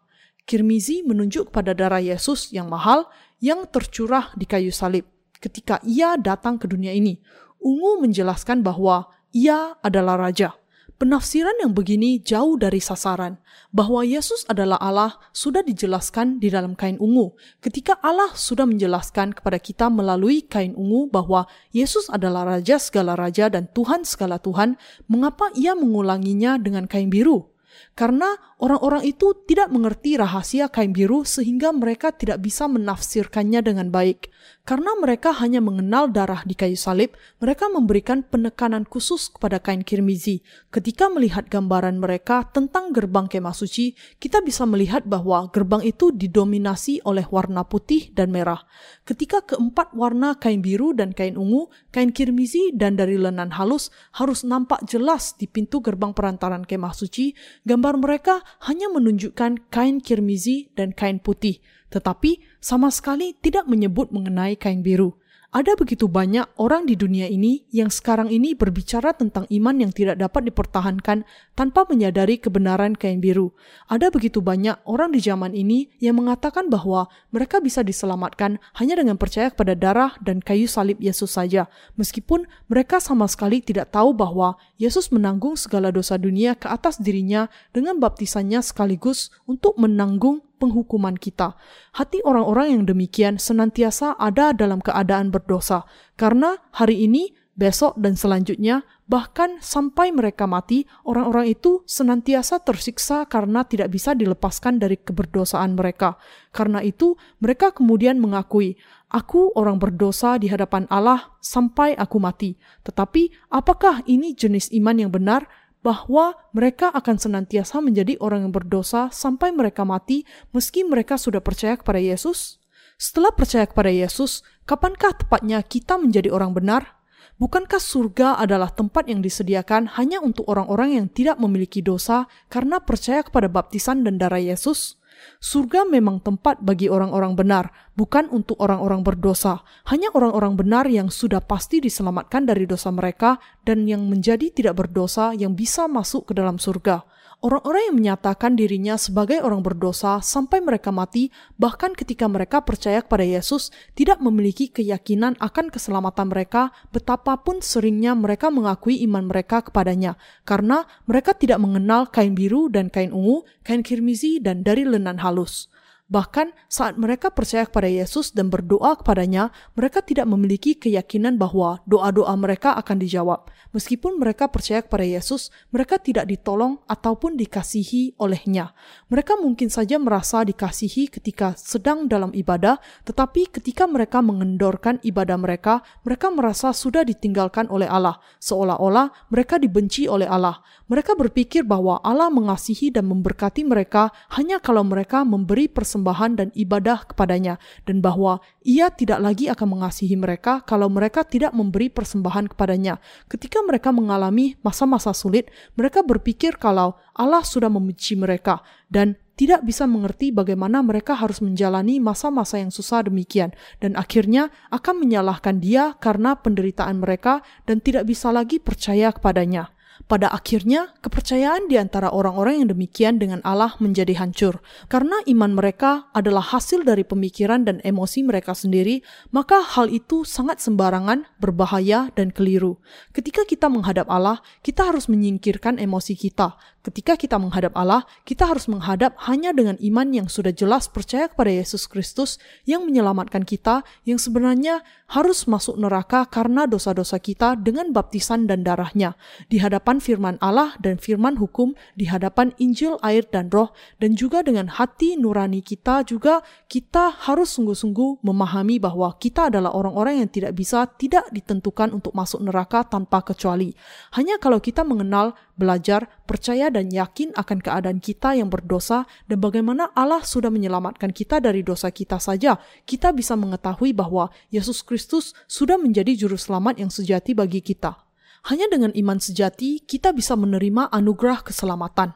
Kirmizi 0.49 1.05
menunjuk 1.05 1.53
pada 1.53 1.77
darah 1.77 2.01
Yesus 2.01 2.49
yang 2.49 2.65
mahal 2.65 3.05
yang 3.37 3.69
tercurah 3.69 4.33
di 4.33 4.49
kayu 4.49 4.73
salib 4.73 5.05
ketika 5.37 5.77
ia 5.85 6.17
datang 6.17 6.57
ke 6.57 6.65
dunia 6.65 6.97
ini. 6.97 7.21
Ungu 7.61 8.01
menjelaskan 8.01 8.65
bahwa 8.65 9.13
ia 9.37 9.77
adalah 9.85 10.17
raja. 10.17 10.57
Penafsiran 11.03 11.59
yang 11.59 11.75
begini 11.75 12.23
jauh 12.23 12.55
dari 12.55 12.79
sasaran. 12.79 13.35
Bahwa 13.75 14.07
Yesus 14.07 14.47
adalah 14.47 14.79
Allah 14.79 15.19
sudah 15.35 15.59
dijelaskan 15.59 16.39
di 16.39 16.47
dalam 16.47 16.79
kain 16.79 16.95
ungu. 16.95 17.35
Ketika 17.59 17.99
Allah 17.99 18.31
sudah 18.31 18.63
menjelaskan 18.63 19.35
kepada 19.35 19.59
kita 19.59 19.91
melalui 19.91 20.47
kain 20.47 20.71
ungu 20.79 21.11
bahwa 21.11 21.43
Yesus 21.75 22.07
adalah 22.07 22.47
Raja 22.55 22.79
segala 22.79 23.19
raja 23.19 23.51
dan 23.51 23.67
Tuhan 23.75 24.07
segala 24.07 24.39
Tuhan, 24.39 24.79
mengapa 25.11 25.51
ia 25.59 25.75
mengulanginya 25.75 26.55
dengan 26.55 26.87
kain 26.87 27.11
biru? 27.11 27.51
Karena 27.99 28.39
orang-orang 28.63 29.03
itu 29.03 29.35
tidak 29.43 29.67
mengerti 29.75 30.15
rahasia 30.15 30.71
kain 30.71 30.95
biru 30.95 31.27
sehingga 31.27 31.75
mereka 31.75 32.15
tidak 32.15 32.39
bisa 32.39 32.71
menafsirkannya 32.71 33.59
dengan 33.59 33.91
baik. 33.91 34.31
Karena 34.63 34.95
mereka 34.95 35.35
hanya 35.43 35.59
mengenal 35.59 36.07
darah 36.07 36.47
di 36.47 36.55
kayu 36.55 36.79
salib, 36.79 37.11
mereka 37.43 37.67
memberikan 37.67 38.23
penekanan 38.23 38.87
khusus 38.87 39.27
kepada 39.27 39.59
kain 39.59 39.83
kirmizi. 39.83 40.39
Ketika 40.71 41.11
melihat 41.11 41.51
gambaran 41.51 41.99
mereka 41.99 42.47
tentang 42.47 42.95
gerbang 42.95 43.27
kemah 43.27 43.51
suci, 43.51 43.91
kita 44.23 44.39
bisa 44.39 44.63
melihat 44.63 45.03
bahwa 45.03 45.51
gerbang 45.51 45.83
itu 45.83 46.15
didominasi 46.15 47.03
oleh 47.03 47.27
warna 47.27 47.67
putih 47.67 48.15
dan 48.15 48.31
merah. 48.31 48.63
Ketika 49.03 49.43
keempat 49.43 49.91
warna 49.99 50.39
kain 50.39 50.63
biru 50.63 50.95
dan 50.95 51.11
kain 51.11 51.35
ungu, 51.35 51.67
kain 51.91 52.15
kirmizi 52.15 52.71
dan 52.71 52.95
dari 52.95 53.19
lenan 53.19 53.51
halus 53.51 53.91
harus 54.15 54.47
nampak 54.47 54.87
jelas 54.87 55.35
di 55.35 55.51
pintu 55.51 55.83
gerbang 55.83 56.15
perantaran 56.15 56.63
kemah 56.63 56.95
suci, 56.95 57.35
gambar 57.67 57.99
mereka 57.99 58.39
hanya 58.65 58.89
menunjukkan 58.93 59.69
kain 59.73 59.97
kirmizi 60.03 60.69
dan 60.77 60.93
kain 60.93 61.17
putih 61.17 61.61
tetapi 61.93 62.41
sama 62.57 62.89
sekali 62.89 63.37
tidak 63.37 63.69
menyebut 63.69 64.09
mengenai 64.09 64.57
kain 64.57 64.81
biru. 64.81 65.13
Ada 65.53 65.77
begitu 65.77 66.09
banyak 66.09 66.49
orang 66.57 66.89
di 66.89 66.97
dunia 66.97 67.29
ini 67.29 67.61
yang 67.69 67.93
sekarang 67.93 68.33
ini 68.33 68.57
berbicara 68.57 69.13
tentang 69.13 69.45
iman 69.53 69.85
yang 69.85 69.93
tidak 69.93 70.17
dapat 70.17 70.49
dipertahankan 70.49 71.29
tanpa 71.53 71.85
menyadari 71.85 72.41
kebenaran 72.41 72.97
kain 72.97 73.21
biru. 73.21 73.53
Ada 73.85 74.09
begitu 74.09 74.41
banyak 74.41 74.81
orang 74.89 75.13
di 75.13 75.21
zaman 75.21 75.53
ini 75.53 75.93
yang 76.01 76.17
mengatakan 76.17 76.73
bahwa 76.73 77.05
mereka 77.29 77.61
bisa 77.61 77.85
diselamatkan 77.85 78.57
hanya 78.81 78.97
dengan 78.97 79.21
percaya 79.21 79.53
kepada 79.53 79.77
darah 79.77 80.17
dan 80.25 80.41
kayu 80.41 80.65
salib 80.65 80.97
Yesus 80.97 81.37
saja, 81.37 81.69
meskipun 82.01 82.49
mereka 82.65 82.97
sama 82.97 83.29
sekali 83.29 83.61
tidak 83.61 83.93
tahu 83.93 84.09
bahwa 84.09 84.57
Yesus 84.81 85.13
menanggung 85.13 85.53
segala 85.53 85.93
dosa 85.93 86.17
dunia 86.17 86.57
ke 86.57 86.65
atas 86.65 86.97
dirinya 86.97 87.45
dengan 87.69 88.01
baptisannya 88.01 88.57
sekaligus 88.65 89.29
untuk 89.45 89.77
menanggung 89.77 90.41
penghukuman 90.63 91.19
kita. 91.19 91.59
Hati 91.91 92.23
orang-orang 92.23 92.79
yang 92.79 92.83
demikian 92.87 93.35
senantiasa 93.35 94.15
ada 94.15 94.55
dalam 94.55 94.79
keadaan 94.79 95.27
berdosa, 95.27 95.83
karena 96.15 96.55
hari 96.71 97.03
ini, 97.03 97.35
besok, 97.59 97.99
dan 97.99 98.15
selanjutnya, 98.15 98.87
bahkan 99.11 99.59
sampai 99.59 100.15
mereka 100.15 100.47
mati, 100.47 100.87
orang-orang 101.03 101.51
itu 101.51 101.83
senantiasa 101.83 102.63
tersiksa 102.63 103.27
karena 103.27 103.67
tidak 103.67 103.91
bisa 103.91 104.15
dilepaskan 104.15 104.79
dari 104.79 104.95
keberdosaan 104.95 105.75
mereka. 105.75 106.15
Karena 106.55 106.79
itu, 106.79 107.19
mereka 107.43 107.75
kemudian 107.75 108.23
mengakui, 108.23 108.79
"Aku 109.11 109.51
orang 109.53 109.77
berdosa 109.77 110.39
di 110.39 110.47
hadapan 110.47 110.87
Allah 110.87 111.35
sampai 111.43 111.93
aku 111.93 112.17
mati." 112.17 112.55
Tetapi, 112.87 113.51
apakah 113.51 114.01
ini 114.07 114.31
jenis 114.33 114.71
iman 114.73 114.95
yang 114.95 115.11
benar? 115.11 115.45
Bahwa 115.83 116.33
mereka 116.55 116.89
akan 116.89 117.19
senantiasa 117.19 117.83
menjadi 117.83 118.15
orang 118.23 118.47
yang 118.47 118.53
berdosa 118.55 119.11
sampai 119.11 119.51
mereka 119.51 119.83
mati 119.83 120.23
meski 120.55 120.87
mereka 120.87 121.19
sudah 121.19 121.43
percaya 121.43 121.75
kepada 121.75 121.99
Yesus? 121.99 122.63
Setelah 122.95 123.35
percaya 123.35 123.67
kepada 123.67 123.91
Yesus, 123.91 124.47
kapankah 124.63 125.13
tepatnya 125.19 125.59
kita 125.61 125.99
menjadi 125.99 126.31
orang 126.31 126.55
benar? 126.55 127.03
Bukankah 127.35 127.81
surga 127.81 128.39
adalah 128.39 128.71
tempat 128.71 129.11
yang 129.11 129.19
disediakan 129.19 129.99
hanya 129.99 130.23
untuk 130.23 130.47
orang-orang 130.47 130.95
yang 131.01 131.07
tidak 131.11 131.35
memiliki 131.41 131.83
dosa 131.83 132.31
karena 132.47 132.79
percaya 132.79 133.19
kepada 133.25 133.51
baptisan 133.51 134.07
dan 134.07 134.15
darah 134.15 134.39
Yesus? 134.39 134.95
Surga 135.43 135.83
memang 135.83 136.23
tempat 136.23 136.63
bagi 136.63 136.87
orang-orang 136.87 137.35
benar, 137.35 137.69
bukan 137.99 138.31
untuk 138.31 138.59
orang-orang 138.63 139.03
berdosa. 139.03 139.61
Hanya 139.87 140.07
orang-orang 140.15 140.55
benar 140.55 140.85
yang 140.87 141.11
sudah 141.11 141.43
pasti 141.43 141.83
diselamatkan 141.83 142.47
dari 142.47 142.63
dosa 142.63 142.89
mereka 142.89 143.41
dan 143.67 143.83
yang 143.87 144.07
menjadi 144.07 144.49
tidak 144.51 144.79
berdosa 144.79 145.35
yang 145.35 145.53
bisa 145.53 145.85
masuk 145.91 146.31
ke 146.31 146.33
dalam 146.35 146.55
surga. 146.55 147.03
Orang-orang 147.43 147.91
yang 147.91 147.97
menyatakan 147.99 148.55
dirinya 148.55 148.95
sebagai 148.95 149.43
orang 149.43 149.59
berdosa 149.59 150.23
sampai 150.23 150.63
mereka 150.63 150.95
mati, 150.95 151.27
bahkan 151.59 151.91
ketika 151.91 152.23
mereka 152.31 152.63
percaya 152.63 153.03
kepada 153.03 153.27
Yesus, 153.27 153.67
tidak 153.99 154.23
memiliki 154.23 154.71
keyakinan 154.71 155.35
akan 155.43 155.67
keselamatan 155.67 156.31
mereka, 156.31 156.71
betapapun 156.95 157.59
seringnya 157.59 158.15
mereka 158.15 158.47
mengakui 158.47 159.03
iman 159.03 159.27
mereka 159.27 159.59
kepadanya, 159.59 160.15
karena 160.47 160.87
mereka 161.03 161.35
tidak 161.35 161.59
mengenal 161.59 162.07
kain 162.07 162.31
biru 162.31 162.71
dan 162.71 162.87
kain 162.87 163.11
ungu, 163.11 163.43
kain 163.67 163.83
kirmizi 163.83 164.39
dan 164.39 164.63
dari 164.63 164.87
lenan 164.87 165.19
halus. 165.19 165.67
Bahkan 166.13 166.53
saat 166.69 166.93
mereka 167.01 167.33
percaya 167.33 167.65
kepada 167.65 167.89
Yesus 167.89 168.37
dan 168.37 168.53
berdoa 168.53 168.93
kepadanya, 169.01 169.49
mereka 169.73 170.05
tidak 170.05 170.29
memiliki 170.29 170.77
keyakinan 170.77 171.41
bahwa 171.41 171.81
doa-doa 171.89 172.37
mereka 172.37 172.77
akan 172.77 173.01
dijawab. 173.01 173.49
Meskipun 173.73 174.21
mereka 174.21 174.45
percaya 174.45 174.85
kepada 174.85 175.01
Yesus, 175.01 175.49
mereka 175.73 175.97
tidak 175.97 176.29
ditolong 176.29 176.77
ataupun 176.85 177.33
dikasihi 177.33 178.21
olehnya. 178.21 178.77
Mereka 179.09 179.41
mungkin 179.41 179.73
saja 179.73 179.97
merasa 179.97 180.45
dikasihi 180.45 181.09
ketika 181.09 181.57
sedang 181.57 182.05
dalam 182.05 182.29
ibadah, 182.29 182.77
tetapi 183.09 183.49
ketika 183.49 183.89
mereka 183.89 184.21
mengendorkan 184.21 185.01
ibadah 185.01 185.41
mereka, 185.41 185.81
mereka 186.05 186.29
merasa 186.29 186.77
sudah 186.77 187.01
ditinggalkan 187.01 187.65
oleh 187.73 187.89
Allah, 187.89 188.21
seolah-olah 188.37 189.33
mereka 189.33 189.57
dibenci 189.57 190.05
oleh 190.05 190.29
Allah. 190.29 190.61
Mereka 190.93 191.17
berpikir 191.17 191.65
bahwa 191.65 191.97
Allah 192.05 192.29
mengasihi 192.29 192.93
dan 192.93 193.09
memberkati 193.09 193.65
mereka 193.65 194.13
hanya 194.37 194.61
kalau 194.61 194.85
mereka 194.85 195.25
memberi 195.25 195.65
persembahan 195.65 196.02
persembahan 196.03 196.35
dan 196.35 196.47
ibadah 196.51 197.07
kepadanya, 197.07 197.55
dan 197.87 198.03
bahwa 198.03 198.43
ia 198.67 198.91
tidak 198.91 199.23
lagi 199.23 199.47
akan 199.47 199.79
mengasihi 199.79 200.19
mereka 200.19 200.59
kalau 200.67 200.91
mereka 200.91 201.23
tidak 201.23 201.55
memberi 201.55 201.87
persembahan 201.87 202.51
kepadanya. 202.51 202.99
Ketika 203.31 203.63
mereka 203.63 203.95
mengalami 203.95 204.59
masa-masa 204.59 205.15
sulit, 205.15 205.47
mereka 205.79 206.03
berpikir 206.03 206.59
kalau 206.59 206.99
Allah 207.15 207.39
sudah 207.47 207.71
membenci 207.71 208.19
mereka 208.19 208.59
dan 208.91 209.15
tidak 209.39 209.63
bisa 209.63 209.87
mengerti 209.87 210.29
bagaimana 210.29 210.83
mereka 210.83 211.15
harus 211.15 211.39
menjalani 211.39 212.03
masa-masa 212.03 212.59
yang 212.59 212.69
susah 212.69 213.07
demikian, 213.07 213.55
dan 213.79 213.95
akhirnya 213.95 214.51
akan 214.75 215.07
menyalahkan 215.07 215.63
Dia 215.63 215.95
karena 216.03 216.35
penderitaan 216.35 216.99
mereka 216.99 217.39
dan 217.63 217.79
tidak 217.79 218.11
bisa 218.11 218.27
lagi 218.29 218.59
percaya 218.59 219.15
kepadanya. 219.15 219.71
Pada 220.03 220.27
akhirnya, 220.29 220.91
kepercayaan 220.99 221.71
di 221.71 221.79
antara 221.79 222.11
orang-orang 222.11 222.59
yang 222.59 222.69
demikian 222.75 223.23
dengan 223.23 223.39
Allah 223.47 223.73
menjadi 223.79 224.19
hancur. 224.19 224.59
Karena 224.91 225.15
iman 225.31 225.55
mereka 225.55 226.11
adalah 226.11 226.43
hasil 226.43 226.83
dari 226.83 227.07
pemikiran 227.07 227.63
dan 227.63 227.79
emosi 227.87 228.21
mereka 228.27 228.51
sendiri, 228.51 228.99
maka 229.31 229.63
hal 229.63 229.87
itu 229.87 230.27
sangat 230.27 230.59
sembarangan, 230.59 231.23
berbahaya, 231.39 232.11
dan 232.19 232.35
keliru. 232.35 232.83
Ketika 233.15 233.47
kita 233.47 233.71
menghadap 233.71 234.11
Allah, 234.11 234.43
kita 234.59 234.91
harus 234.91 235.07
menyingkirkan 235.07 235.79
emosi 235.79 236.19
kita. 236.19 236.59
Ketika 236.83 237.15
kita 237.15 237.39
menghadap 237.39 237.71
Allah, 237.79 238.03
kita 238.27 238.43
harus 238.43 238.67
menghadap 238.67 239.15
hanya 239.31 239.55
dengan 239.55 239.79
iman 239.79 240.03
yang 240.11 240.27
sudah 240.27 240.51
jelas 240.51 240.91
percaya 240.91 241.31
kepada 241.31 241.47
Yesus 241.47 241.87
Kristus 241.87 242.43
yang 242.67 242.83
menyelamatkan 242.83 243.47
kita, 243.47 243.87
yang 244.03 244.19
sebenarnya 244.19 244.83
harus 245.07 245.47
masuk 245.47 245.79
neraka 245.79 246.27
karena 246.27 246.67
dosa-dosa 246.67 247.23
kita 247.23 247.55
dengan 247.55 247.95
baptisan 247.95 248.51
dan 248.51 248.67
darahnya. 248.67 249.15
Di 249.47 249.63
hadapan 249.63 250.02
firman 250.03 250.35
Allah 250.43 250.75
dan 250.83 250.99
firman 250.99 251.39
hukum, 251.39 251.71
di 251.95 252.11
hadapan 252.11 252.51
Injil, 252.59 252.99
air, 252.99 253.23
dan 253.31 253.47
roh, 253.47 253.71
dan 254.03 254.19
juga 254.19 254.43
dengan 254.43 254.67
hati 254.67 255.15
nurani 255.15 255.63
kita 255.63 256.03
juga 256.03 256.43
kita 256.67 257.15
harus 257.23 257.55
sungguh-sungguh 257.55 258.19
memahami 258.19 258.83
bahwa 258.83 259.15
kita 259.15 259.47
adalah 259.47 259.71
orang-orang 259.71 260.19
yang 260.19 260.29
tidak 260.29 260.51
bisa, 260.59 260.83
tidak 260.99 261.23
ditentukan 261.31 261.95
untuk 261.95 262.11
masuk 262.11 262.43
neraka 262.43 262.83
tanpa 262.83 263.23
kecuali. 263.23 263.71
Hanya 264.11 264.35
kalau 264.43 264.59
kita 264.59 264.83
mengenal, 264.83 265.39
belajar, 265.55 266.09
percaya, 266.27 266.67
dan 266.67 266.91
yakin 266.91 267.31
akan 267.37 267.63
keadaan 267.63 268.03
kita 268.03 268.35
yang 268.35 268.51
berdosa 268.51 269.07
dan 269.29 269.39
bagaimana 269.39 269.93
Allah 269.95 270.25
sudah 270.25 270.51
menyelamatkan 270.51 271.15
kita 271.15 271.39
dari 271.39 271.63
dosa 271.63 271.93
kita 271.93 272.19
saja, 272.19 272.59
kita 272.83 273.15
bisa 273.15 273.37
mengetahui 273.39 273.95
bahwa 273.95 274.33
Yesus 274.51 274.83
Kristus 274.83 275.37
sudah 275.47 275.79
menjadi 275.79 276.17
juru 276.17 276.35
selamat 276.35 276.81
yang 276.81 276.91
sejati 276.91 277.31
bagi 277.37 277.63
kita. 277.63 278.12
Hanya 278.43 278.67
dengan 278.67 278.91
iman 278.91 279.23
sejati 279.23 279.83
kita 279.87 280.11
bisa 280.11 280.35
menerima 280.35 280.91
anugerah 280.91 281.47
keselamatan. 281.47 282.11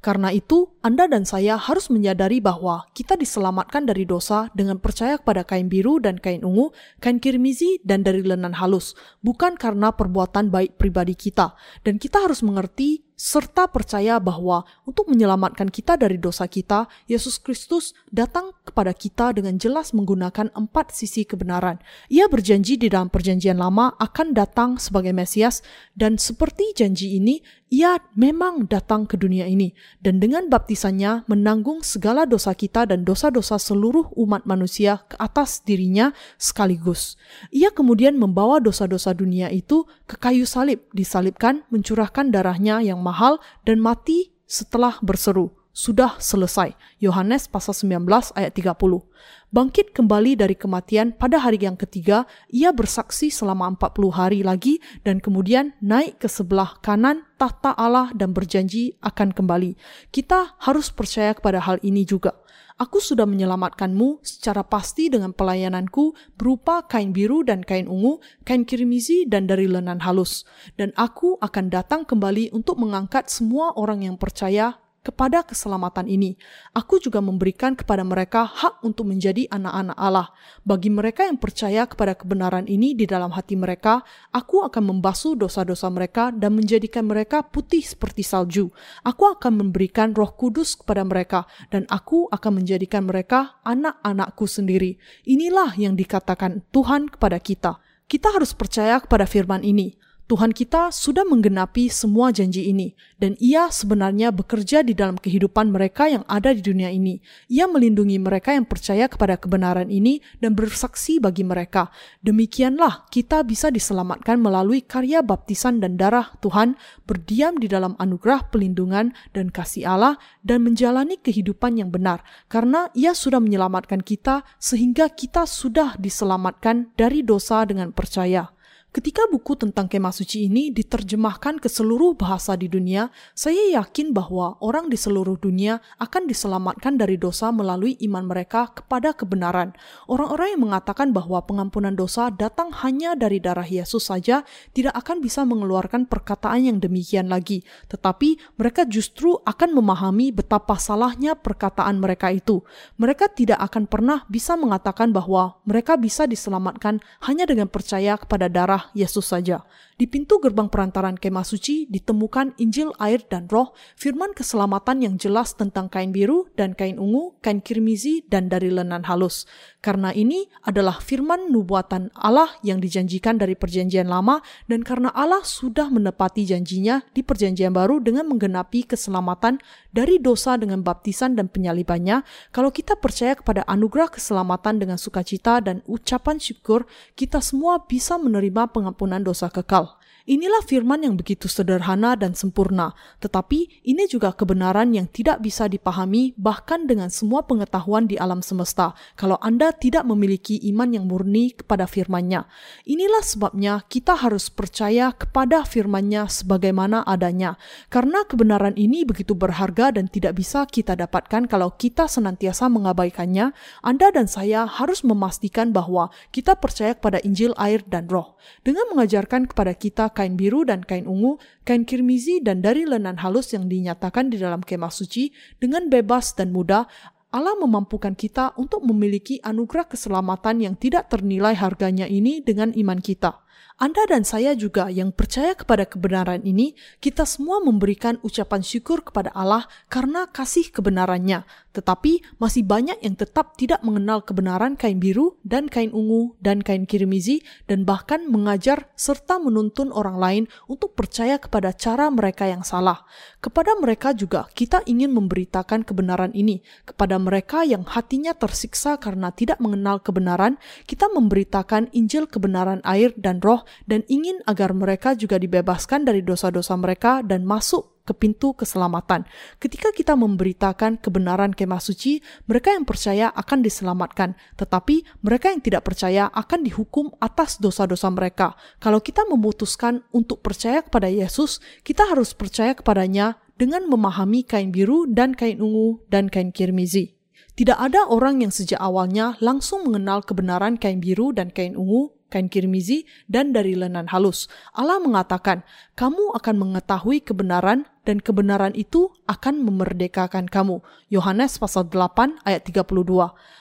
Karena 0.00 0.28
itu, 0.32 0.76
Anda 0.84 1.08
dan 1.08 1.24
saya 1.24 1.56
harus 1.56 1.88
menyadari 1.88 2.38
bahwa 2.40 2.84
kita 2.92 3.16
diselamatkan 3.16 3.88
dari 3.88 4.04
dosa 4.04 4.52
dengan 4.52 4.76
percaya 4.78 5.16
kepada 5.16 5.42
kain 5.42 5.72
biru 5.72 5.98
dan 5.98 6.20
kain 6.20 6.44
ungu, 6.44 6.70
kain 7.00 7.16
kirmizi 7.16 7.80
dan 7.82 8.04
dari 8.04 8.20
lenan 8.20 8.54
halus, 8.54 8.92
bukan 9.24 9.56
karena 9.56 9.92
perbuatan 9.92 10.52
baik 10.52 10.76
pribadi 10.76 11.16
kita. 11.16 11.56
Dan 11.82 11.96
kita 11.96 12.22
harus 12.22 12.44
mengerti 12.44 13.05
serta 13.16 13.64
percaya 13.72 14.20
bahwa 14.20 14.68
untuk 14.84 15.08
menyelamatkan 15.08 15.72
kita 15.72 15.96
dari 15.96 16.20
dosa 16.20 16.44
kita, 16.44 16.84
Yesus 17.08 17.40
Kristus 17.40 17.96
datang 18.12 18.52
kepada 18.62 18.92
kita 18.92 19.32
dengan 19.32 19.56
jelas 19.56 19.96
menggunakan 19.96 20.52
empat 20.52 20.92
sisi 20.92 21.24
kebenaran. 21.24 21.80
Ia 22.12 22.28
berjanji 22.28 22.76
di 22.76 22.92
dalam 22.92 23.08
Perjanjian 23.08 23.56
Lama 23.56 23.96
akan 23.96 24.36
datang 24.36 24.76
sebagai 24.76 25.16
Mesias, 25.16 25.64
dan 25.96 26.20
seperti 26.20 26.76
janji 26.76 27.16
ini, 27.16 27.40
ia 27.66 27.98
memang 28.14 28.70
datang 28.70 29.10
ke 29.10 29.18
dunia 29.18 29.48
ini, 29.48 29.74
dan 29.98 30.22
dengan 30.22 30.46
baptisannya 30.46 31.26
menanggung 31.26 31.82
segala 31.82 32.22
dosa 32.22 32.54
kita 32.54 32.86
dan 32.86 33.02
dosa-dosa 33.02 33.58
seluruh 33.58 34.14
umat 34.14 34.46
manusia 34.46 35.02
ke 35.10 35.18
atas 35.18 35.64
dirinya 35.66 36.14
sekaligus. 36.38 37.18
Ia 37.50 37.74
kemudian 37.74 38.20
membawa 38.20 38.62
dosa-dosa 38.62 39.16
dunia 39.16 39.50
itu 39.50 39.82
ke 40.06 40.14
kayu 40.14 40.46
salib, 40.46 40.84
disalibkan, 40.94 41.66
mencurahkan 41.72 42.30
darahnya 42.30 42.84
yang 42.84 43.02
mahal 43.06 43.38
dan 43.62 43.78
mati 43.78 44.34
setelah 44.50 44.98
berseru, 44.98 45.54
sudah 45.70 46.16
selesai. 46.18 46.72
Yohanes 46.98 47.46
pasal 47.46 47.76
19 47.76 48.08
ayat 48.34 48.50
30. 48.56 49.06
Bangkit 49.52 49.94
kembali 49.94 50.34
dari 50.34 50.58
kematian 50.58 51.14
pada 51.14 51.38
hari 51.38 51.62
yang 51.62 51.78
ketiga, 51.78 52.26
ia 52.50 52.74
bersaksi 52.74 53.30
selama 53.30 53.76
40 53.78 54.10
hari 54.10 54.40
lagi 54.42 54.82
dan 55.06 55.22
kemudian 55.22 55.76
naik 55.78 56.18
ke 56.18 56.26
sebelah 56.26 56.82
kanan 56.82 57.22
tahta 57.38 57.76
Allah 57.78 58.10
dan 58.16 58.34
berjanji 58.34 58.98
akan 59.04 59.30
kembali. 59.30 59.78
Kita 60.10 60.58
harus 60.64 60.90
percaya 60.90 61.30
kepada 61.36 61.62
hal 61.62 61.78
ini 61.86 62.02
juga. 62.02 62.34
Aku 62.76 63.00
sudah 63.00 63.24
menyelamatkanmu 63.24 64.20
secara 64.20 64.60
pasti 64.60 65.08
dengan 65.08 65.32
pelayananku 65.32 66.12
berupa 66.36 66.84
kain 66.84 67.08
biru 67.08 67.40
dan 67.40 67.64
kain 67.64 67.88
ungu, 67.88 68.20
kain 68.44 68.68
kirmizi 68.68 69.24
dan 69.24 69.48
dari 69.48 69.64
lenan 69.64 70.04
halus. 70.04 70.44
Dan 70.76 70.92
aku 70.92 71.40
akan 71.40 71.72
datang 71.72 72.04
kembali 72.04 72.52
untuk 72.52 72.76
mengangkat 72.76 73.32
semua 73.32 73.72
orang 73.80 74.04
yang 74.04 74.20
percaya 74.20 74.76
kepada 75.06 75.46
keselamatan 75.46 76.10
ini. 76.10 76.34
Aku 76.74 76.98
juga 76.98 77.22
memberikan 77.22 77.78
kepada 77.78 78.02
mereka 78.02 78.42
hak 78.42 78.82
untuk 78.82 79.06
menjadi 79.06 79.46
anak-anak 79.54 79.94
Allah. 79.94 80.34
Bagi 80.66 80.90
mereka 80.90 81.22
yang 81.22 81.38
percaya 81.38 81.86
kepada 81.86 82.18
kebenaran 82.18 82.66
ini 82.66 82.98
di 82.98 83.06
dalam 83.06 83.30
hati 83.30 83.54
mereka, 83.54 84.02
aku 84.34 84.66
akan 84.66 84.90
membasuh 84.90 85.38
dosa-dosa 85.38 85.86
mereka 85.94 86.34
dan 86.34 86.58
menjadikan 86.58 87.06
mereka 87.06 87.46
putih 87.46 87.86
seperti 87.86 88.26
salju. 88.26 88.74
Aku 89.06 89.30
akan 89.30 89.62
memberikan 89.62 90.10
roh 90.10 90.34
kudus 90.34 90.74
kepada 90.74 91.06
mereka 91.06 91.46
dan 91.70 91.86
aku 91.86 92.26
akan 92.34 92.58
menjadikan 92.58 93.06
mereka 93.06 93.62
anak-anakku 93.62 94.50
sendiri. 94.50 94.98
Inilah 95.22 95.78
yang 95.78 95.94
dikatakan 95.94 96.66
Tuhan 96.74 97.14
kepada 97.14 97.38
kita. 97.38 97.78
Kita 98.10 98.34
harus 98.34 98.50
percaya 98.58 98.98
kepada 98.98 99.26
firman 99.30 99.62
ini. 99.62 100.05
Tuhan 100.26 100.50
kita 100.50 100.90
sudah 100.90 101.22
menggenapi 101.22 101.86
semua 101.86 102.34
janji 102.34 102.66
ini, 102.66 102.98
dan 103.14 103.38
Ia 103.38 103.70
sebenarnya 103.70 104.34
bekerja 104.34 104.82
di 104.82 104.90
dalam 104.90 105.14
kehidupan 105.14 105.70
mereka 105.70 106.10
yang 106.10 106.26
ada 106.26 106.50
di 106.50 106.66
dunia 106.66 106.90
ini. 106.90 107.22
Ia 107.46 107.70
melindungi 107.70 108.18
mereka 108.18 108.50
yang 108.50 108.66
percaya 108.66 109.06
kepada 109.06 109.38
kebenaran 109.38 109.86
ini 109.86 110.18
dan 110.42 110.58
bersaksi 110.58 111.22
bagi 111.22 111.46
mereka. 111.46 111.94
Demikianlah 112.26 113.06
kita 113.06 113.46
bisa 113.46 113.70
diselamatkan 113.70 114.42
melalui 114.42 114.82
karya 114.82 115.22
baptisan 115.22 115.78
dan 115.78 115.94
darah 115.94 116.34
Tuhan, 116.42 116.74
berdiam 117.06 117.54
di 117.54 117.70
dalam 117.70 117.94
anugerah 117.94 118.50
pelindungan 118.50 119.14
dan 119.30 119.54
kasih 119.54 119.86
Allah, 119.86 120.18
dan 120.42 120.66
menjalani 120.66 121.22
kehidupan 121.22 121.78
yang 121.78 121.94
benar, 121.94 122.26
karena 122.50 122.90
Ia 122.98 123.14
sudah 123.14 123.38
menyelamatkan 123.38 124.02
kita 124.02 124.42
sehingga 124.58 125.06
kita 125.06 125.46
sudah 125.46 125.94
diselamatkan 126.02 126.90
dari 126.98 127.22
dosa 127.22 127.62
dengan 127.62 127.94
percaya. 127.94 128.55
Ketika 128.96 129.28
buku 129.28 129.60
tentang 129.60 129.92
kemah 129.92 130.08
suci 130.08 130.48
ini 130.48 130.72
diterjemahkan 130.72 131.60
ke 131.60 131.68
seluruh 131.68 132.16
bahasa 132.16 132.56
di 132.56 132.64
dunia, 132.64 133.12
saya 133.36 133.76
yakin 133.76 134.16
bahwa 134.16 134.56
orang 134.64 134.88
di 134.88 134.96
seluruh 134.96 135.36
dunia 135.36 135.84
akan 136.00 136.24
diselamatkan 136.24 136.96
dari 136.96 137.20
dosa 137.20 137.52
melalui 137.52 138.00
iman 138.08 138.24
mereka 138.24 138.72
kepada 138.72 139.12
kebenaran. 139.12 139.76
Orang-orang 140.08 140.56
yang 140.56 140.62
mengatakan 140.72 141.12
bahwa 141.12 141.44
pengampunan 141.44 141.92
dosa 141.92 142.32
datang 142.32 142.72
hanya 142.72 143.12
dari 143.12 143.36
darah 143.36 143.68
Yesus 143.68 144.08
saja 144.08 144.48
tidak 144.72 144.96
akan 144.96 145.20
bisa 145.20 145.44
mengeluarkan 145.44 146.08
perkataan 146.08 146.64
yang 146.64 146.80
demikian 146.80 147.28
lagi, 147.28 147.68
tetapi 147.92 148.40
mereka 148.56 148.88
justru 148.88 149.36
akan 149.44 149.76
memahami 149.76 150.32
betapa 150.32 150.80
salahnya 150.80 151.36
perkataan 151.36 152.00
mereka 152.00 152.32
itu. 152.32 152.64
Mereka 152.96 153.28
tidak 153.36 153.60
akan 153.60 153.92
pernah 153.92 154.24
bisa 154.32 154.56
mengatakan 154.56 155.12
bahwa 155.12 155.60
mereka 155.68 156.00
bisa 156.00 156.24
diselamatkan 156.24 157.04
hanya 157.28 157.44
dengan 157.44 157.68
percaya 157.68 158.16
kepada 158.16 158.48
darah 158.48 158.85
Yesus 158.94 159.26
saja. 159.26 159.62
Di 159.96 160.04
pintu 160.04 160.36
gerbang 160.44 160.68
perantaran 160.68 161.16
kemah 161.16 161.40
suci 161.40 161.88
ditemukan 161.88 162.60
Injil 162.60 162.92
air 163.00 163.24
dan 163.32 163.48
roh, 163.48 163.72
firman 163.96 164.36
keselamatan 164.36 165.00
yang 165.00 165.16
jelas 165.16 165.56
tentang 165.56 165.88
kain 165.88 166.12
biru 166.12 166.52
dan 166.52 166.76
kain 166.76 167.00
ungu, 167.00 167.32
kain 167.40 167.64
kirmizi 167.64 168.20
dan 168.28 168.52
dari 168.52 168.68
lenan 168.68 169.08
halus. 169.08 169.48
Karena 169.80 170.12
ini 170.12 170.52
adalah 170.68 171.00
firman 171.00 171.48
nubuatan 171.48 172.12
Allah 172.12 172.52
yang 172.60 172.76
dijanjikan 172.76 173.40
dari 173.40 173.56
perjanjian 173.56 174.04
lama 174.04 174.44
dan 174.68 174.84
karena 174.84 175.08
Allah 175.16 175.40
sudah 175.48 175.88
menepati 175.88 176.44
janjinya 176.44 177.00
di 177.16 177.24
perjanjian 177.24 177.72
baru 177.72 177.96
dengan 177.96 178.28
menggenapi 178.28 178.84
keselamatan 178.84 179.64
dari 179.96 180.20
dosa 180.20 180.60
dengan 180.60 180.84
baptisan 180.84 181.40
dan 181.40 181.48
penyalibannya, 181.48 182.20
kalau 182.52 182.68
kita 182.68 183.00
percaya 183.00 183.32
kepada 183.32 183.64
anugerah 183.64 184.12
keselamatan 184.12 184.76
dengan 184.76 185.00
sukacita 185.00 185.64
dan 185.64 185.80
ucapan 185.88 186.36
syukur, 186.36 186.84
kita 187.16 187.40
semua 187.40 187.80
bisa 187.80 188.20
menerima 188.20 188.68
pengampunan 188.76 189.24
dosa 189.24 189.48
kekal. 189.48 189.85
Inilah 190.26 190.58
firman 190.66 191.06
yang 191.06 191.14
begitu 191.14 191.46
sederhana 191.46 192.18
dan 192.18 192.34
sempurna, 192.34 192.98
tetapi 193.22 193.86
ini 193.86 194.10
juga 194.10 194.34
kebenaran 194.34 194.90
yang 194.90 195.06
tidak 195.06 195.38
bisa 195.38 195.70
dipahami 195.70 196.34
bahkan 196.34 196.82
dengan 196.90 197.14
semua 197.14 197.46
pengetahuan 197.46 198.10
di 198.10 198.18
alam 198.18 198.42
semesta 198.42 198.90
kalau 199.14 199.38
Anda 199.38 199.70
tidak 199.70 200.02
memiliki 200.02 200.58
iman 200.74 200.90
yang 200.90 201.06
murni 201.06 201.54
kepada 201.54 201.86
firman-Nya. 201.86 202.42
Inilah 202.90 203.22
sebabnya 203.22 203.86
kita 203.86 204.18
harus 204.18 204.50
percaya 204.50 205.14
kepada 205.14 205.62
firman-Nya 205.62 206.26
sebagaimana 206.26 207.06
adanya, 207.06 207.54
karena 207.86 208.26
kebenaran 208.26 208.74
ini 208.74 209.06
begitu 209.06 209.38
berharga 209.38 209.94
dan 209.94 210.10
tidak 210.10 210.42
bisa 210.42 210.66
kita 210.66 210.98
dapatkan 210.98 211.46
kalau 211.46 211.70
kita 211.78 212.10
senantiasa 212.10 212.66
mengabaikannya. 212.66 213.54
Anda 213.86 214.10
dan 214.10 214.26
saya 214.26 214.66
harus 214.66 215.06
memastikan 215.06 215.70
bahwa 215.70 216.10
kita 216.34 216.58
percaya 216.58 216.98
kepada 216.98 217.22
Injil 217.22 217.54
air 217.54 217.86
dan 217.86 218.10
roh. 218.10 218.34
Dengan 218.66 218.90
mengajarkan 218.90 219.46
kepada 219.46 219.70
kita 219.70 220.15
kain 220.16 220.40
biru 220.40 220.64
dan 220.64 220.80
kain 220.80 221.04
ungu, 221.04 221.36
kain 221.68 221.84
kirmizi 221.84 222.40
dan 222.40 222.64
dari 222.64 222.88
lenan 222.88 223.20
halus 223.20 223.52
yang 223.52 223.68
dinyatakan 223.68 224.32
di 224.32 224.40
dalam 224.40 224.64
kemah 224.64 224.88
suci 224.88 225.28
dengan 225.60 225.92
bebas 225.92 226.32
dan 226.32 226.56
mudah, 226.56 226.88
Allah 227.36 227.52
memampukan 227.60 228.16
kita 228.16 228.56
untuk 228.56 228.80
memiliki 228.88 229.36
anugerah 229.44 229.92
keselamatan 229.92 230.64
yang 230.64 230.74
tidak 230.80 231.12
ternilai 231.12 231.52
harganya 231.52 232.08
ini 232.08 232.40
dengan 232.40 232.72
iman 232.72 232.96
kita. 232.96 233.45
Anda 233.76 234.08
dan 234.08 234.24
saya 234.24 234.56
juga 234.56 234.88
yang 234.88 235.12
percaya 235.12 235.52
kepada 235.52 235.84
kebenaran 235.84 236.40
ini, 236.48 236.72
kita 236.96 237.28
semua 237.28 237.60
memberikan 237.60 238.16
ucapan 238.24 238.64
syukur 238.64 239.04
kepada 239.04 239.28
Allah 239.36 239.68
karena 239.92 240.24
kasih 240.32 240.72
kebenarannya. 240.72 241.44
Tetapi 241.76 242.40
masih 242.40 242.64
banyak 242.64 243.04
yang 243.04 243.20
tetap 243.20 243.52
tidak 243.60 243.84
mengenal 243.84 244.24
kebenaran 244.24 244.80
kain 244.80 244.96
biru 244.96 245.36
dan 245.44 245.68
kain 245.68 245.92
ungu 245.92 246.32
dan 246.40 246.64
kain 246.64 246.88
kirmizi 246.88 247.44
dan 247.68 247.84
bahkan 247.84 248.24
mengajar 248.24 248.88
serta 248.96 249.36
menuntun 249.36 249.92
orang 249.92 250.16
lain 250.16 250.44
untuk 250.72 250.96
percaya 250.96 251.36
kepada 251.36 251.76
cara 251.76 252.08
mereka 252.08 252.48
yang 252.48 252.64
salah. 252.64 253.04
Kepada 253.44 253.76
mereka 253.76 254.16
juga 254.16 254.48
kita 254.56 254.88
ingin 254.88 255.12
memberitakan 255.12 255.84
kebenaran 255.84 256.32
ini. 256.32 256.64
Kepada 256.88 257.20
mereka 257.20 257.60
yang 257.68 257.84
hatinya 257.84 258.32
tersiksa 258.32 258.96
karena 258.96 259.28
tidak 259.36 259.60
mengenal 259.60 260.00
kebenaran, 260.00 260.56
kita 260.88 261.12
memberitakan 261.12 261.92
Injil 261.92 262.24
kebenaran 262.24 262.80
air 262.88 263.12
dan 263.20 263.44
roh 263.44 263.65
dan 263.84 264.06
ingin 264.06 264.40
agar 264.46 264.72
mereka 264.72 265.12
juga 265.18 265.36
dibebaskan 265.36 266.06
dari 266.06 266.22
dosa-dosa 266.22 266.74
mereka 266.78 267.20
dan 267.20 267.42
masuk 267.42 267.96
ke 268.06 268.14
pintu 268.14 268.54
keselamatan. 268.54 269.26
Ketika 269.58 269.90
kita 269.90 270.14
memberitakan 270.14 271.02
kebenaran 271.02 271.50
kemah 271.50 271.82
suci, 271.82 272.22
mereka 272.46 272.70
yang 272.70 272.86
percaya 272.86 273.34
akan 273.34 273.66
diselamatkan, 273.66 274.38
tetapi 274.54 275.02
mereka 275.26 275.50
yang 275.50 275.58
tidak 275.58 275.82
percaya 275.82 276.30
akan 276.30 276.62
dihukum 276.62 277.10
atas 277.18 277.58
dosa-dosa 277.58 278.06
mereka. 278.14 278.54
Kalau 278.78 279.02
kita 279.02 279.26
memutuskan 279.26 280.06
untuk 280.14 280.40
percaya 280.46 280.86
kepada 280.86 281.10
Yesus, 281.10 281.58
kita 281.82 282.06
harus 282.06 282.30
percaya 282.32 282.78
kepadanya 282.78 283.42
dengan 283.58 283.90
memahami 283.90 284.46
kain 284.46 284.70
biru 284.70 285.10
dan 285.10 285.34
kain 285.34 285.58
ungu 285.58 286.06
dan 286.06 286.30
kain 286.30 286.54
kirmizi. 286.54 287.18
Tidak 287.56 287.72
ada 287.72 288.04
orang 288.12 288.44
yang 288.44 288.52
sejak 288.52 288.76
awalnya 288.76 289.40
langsung 289.40 289.88
mengenal 289.88 290.20
kebenaran 290.20 290.76
kain 290.76 291.00
biru 291.00 291.32
dan 291.32 291.48
kain 291.48 291.72
ungu 291.72 292.15
kain 292.28 292.50
kirmizi, 292.50 293.06
dan 293.30 293.54
dari 293.54 293.78
lenan 293.78 294.10
halus. 294.10 294.50
Allah 294.74 294.98
mengatakan, 294.98 295.62
kamu 295.94 296.34
akan 296.36 296.54
mengetahui 296.58 297.22
kebenaran 297.22 297.86
dan 298.06 298.22
kebenaran 298.22 298.74
itu 298.78 299.10
akan 299.26 299.62
memerdekakan 299.66 300.46
kamu. 300.46 300.82
Yohanes 301.10 301.58
pasal 301.58 301.90
8 301.90 302.42
ayat 302.46 302.62
32. 302.66 303.06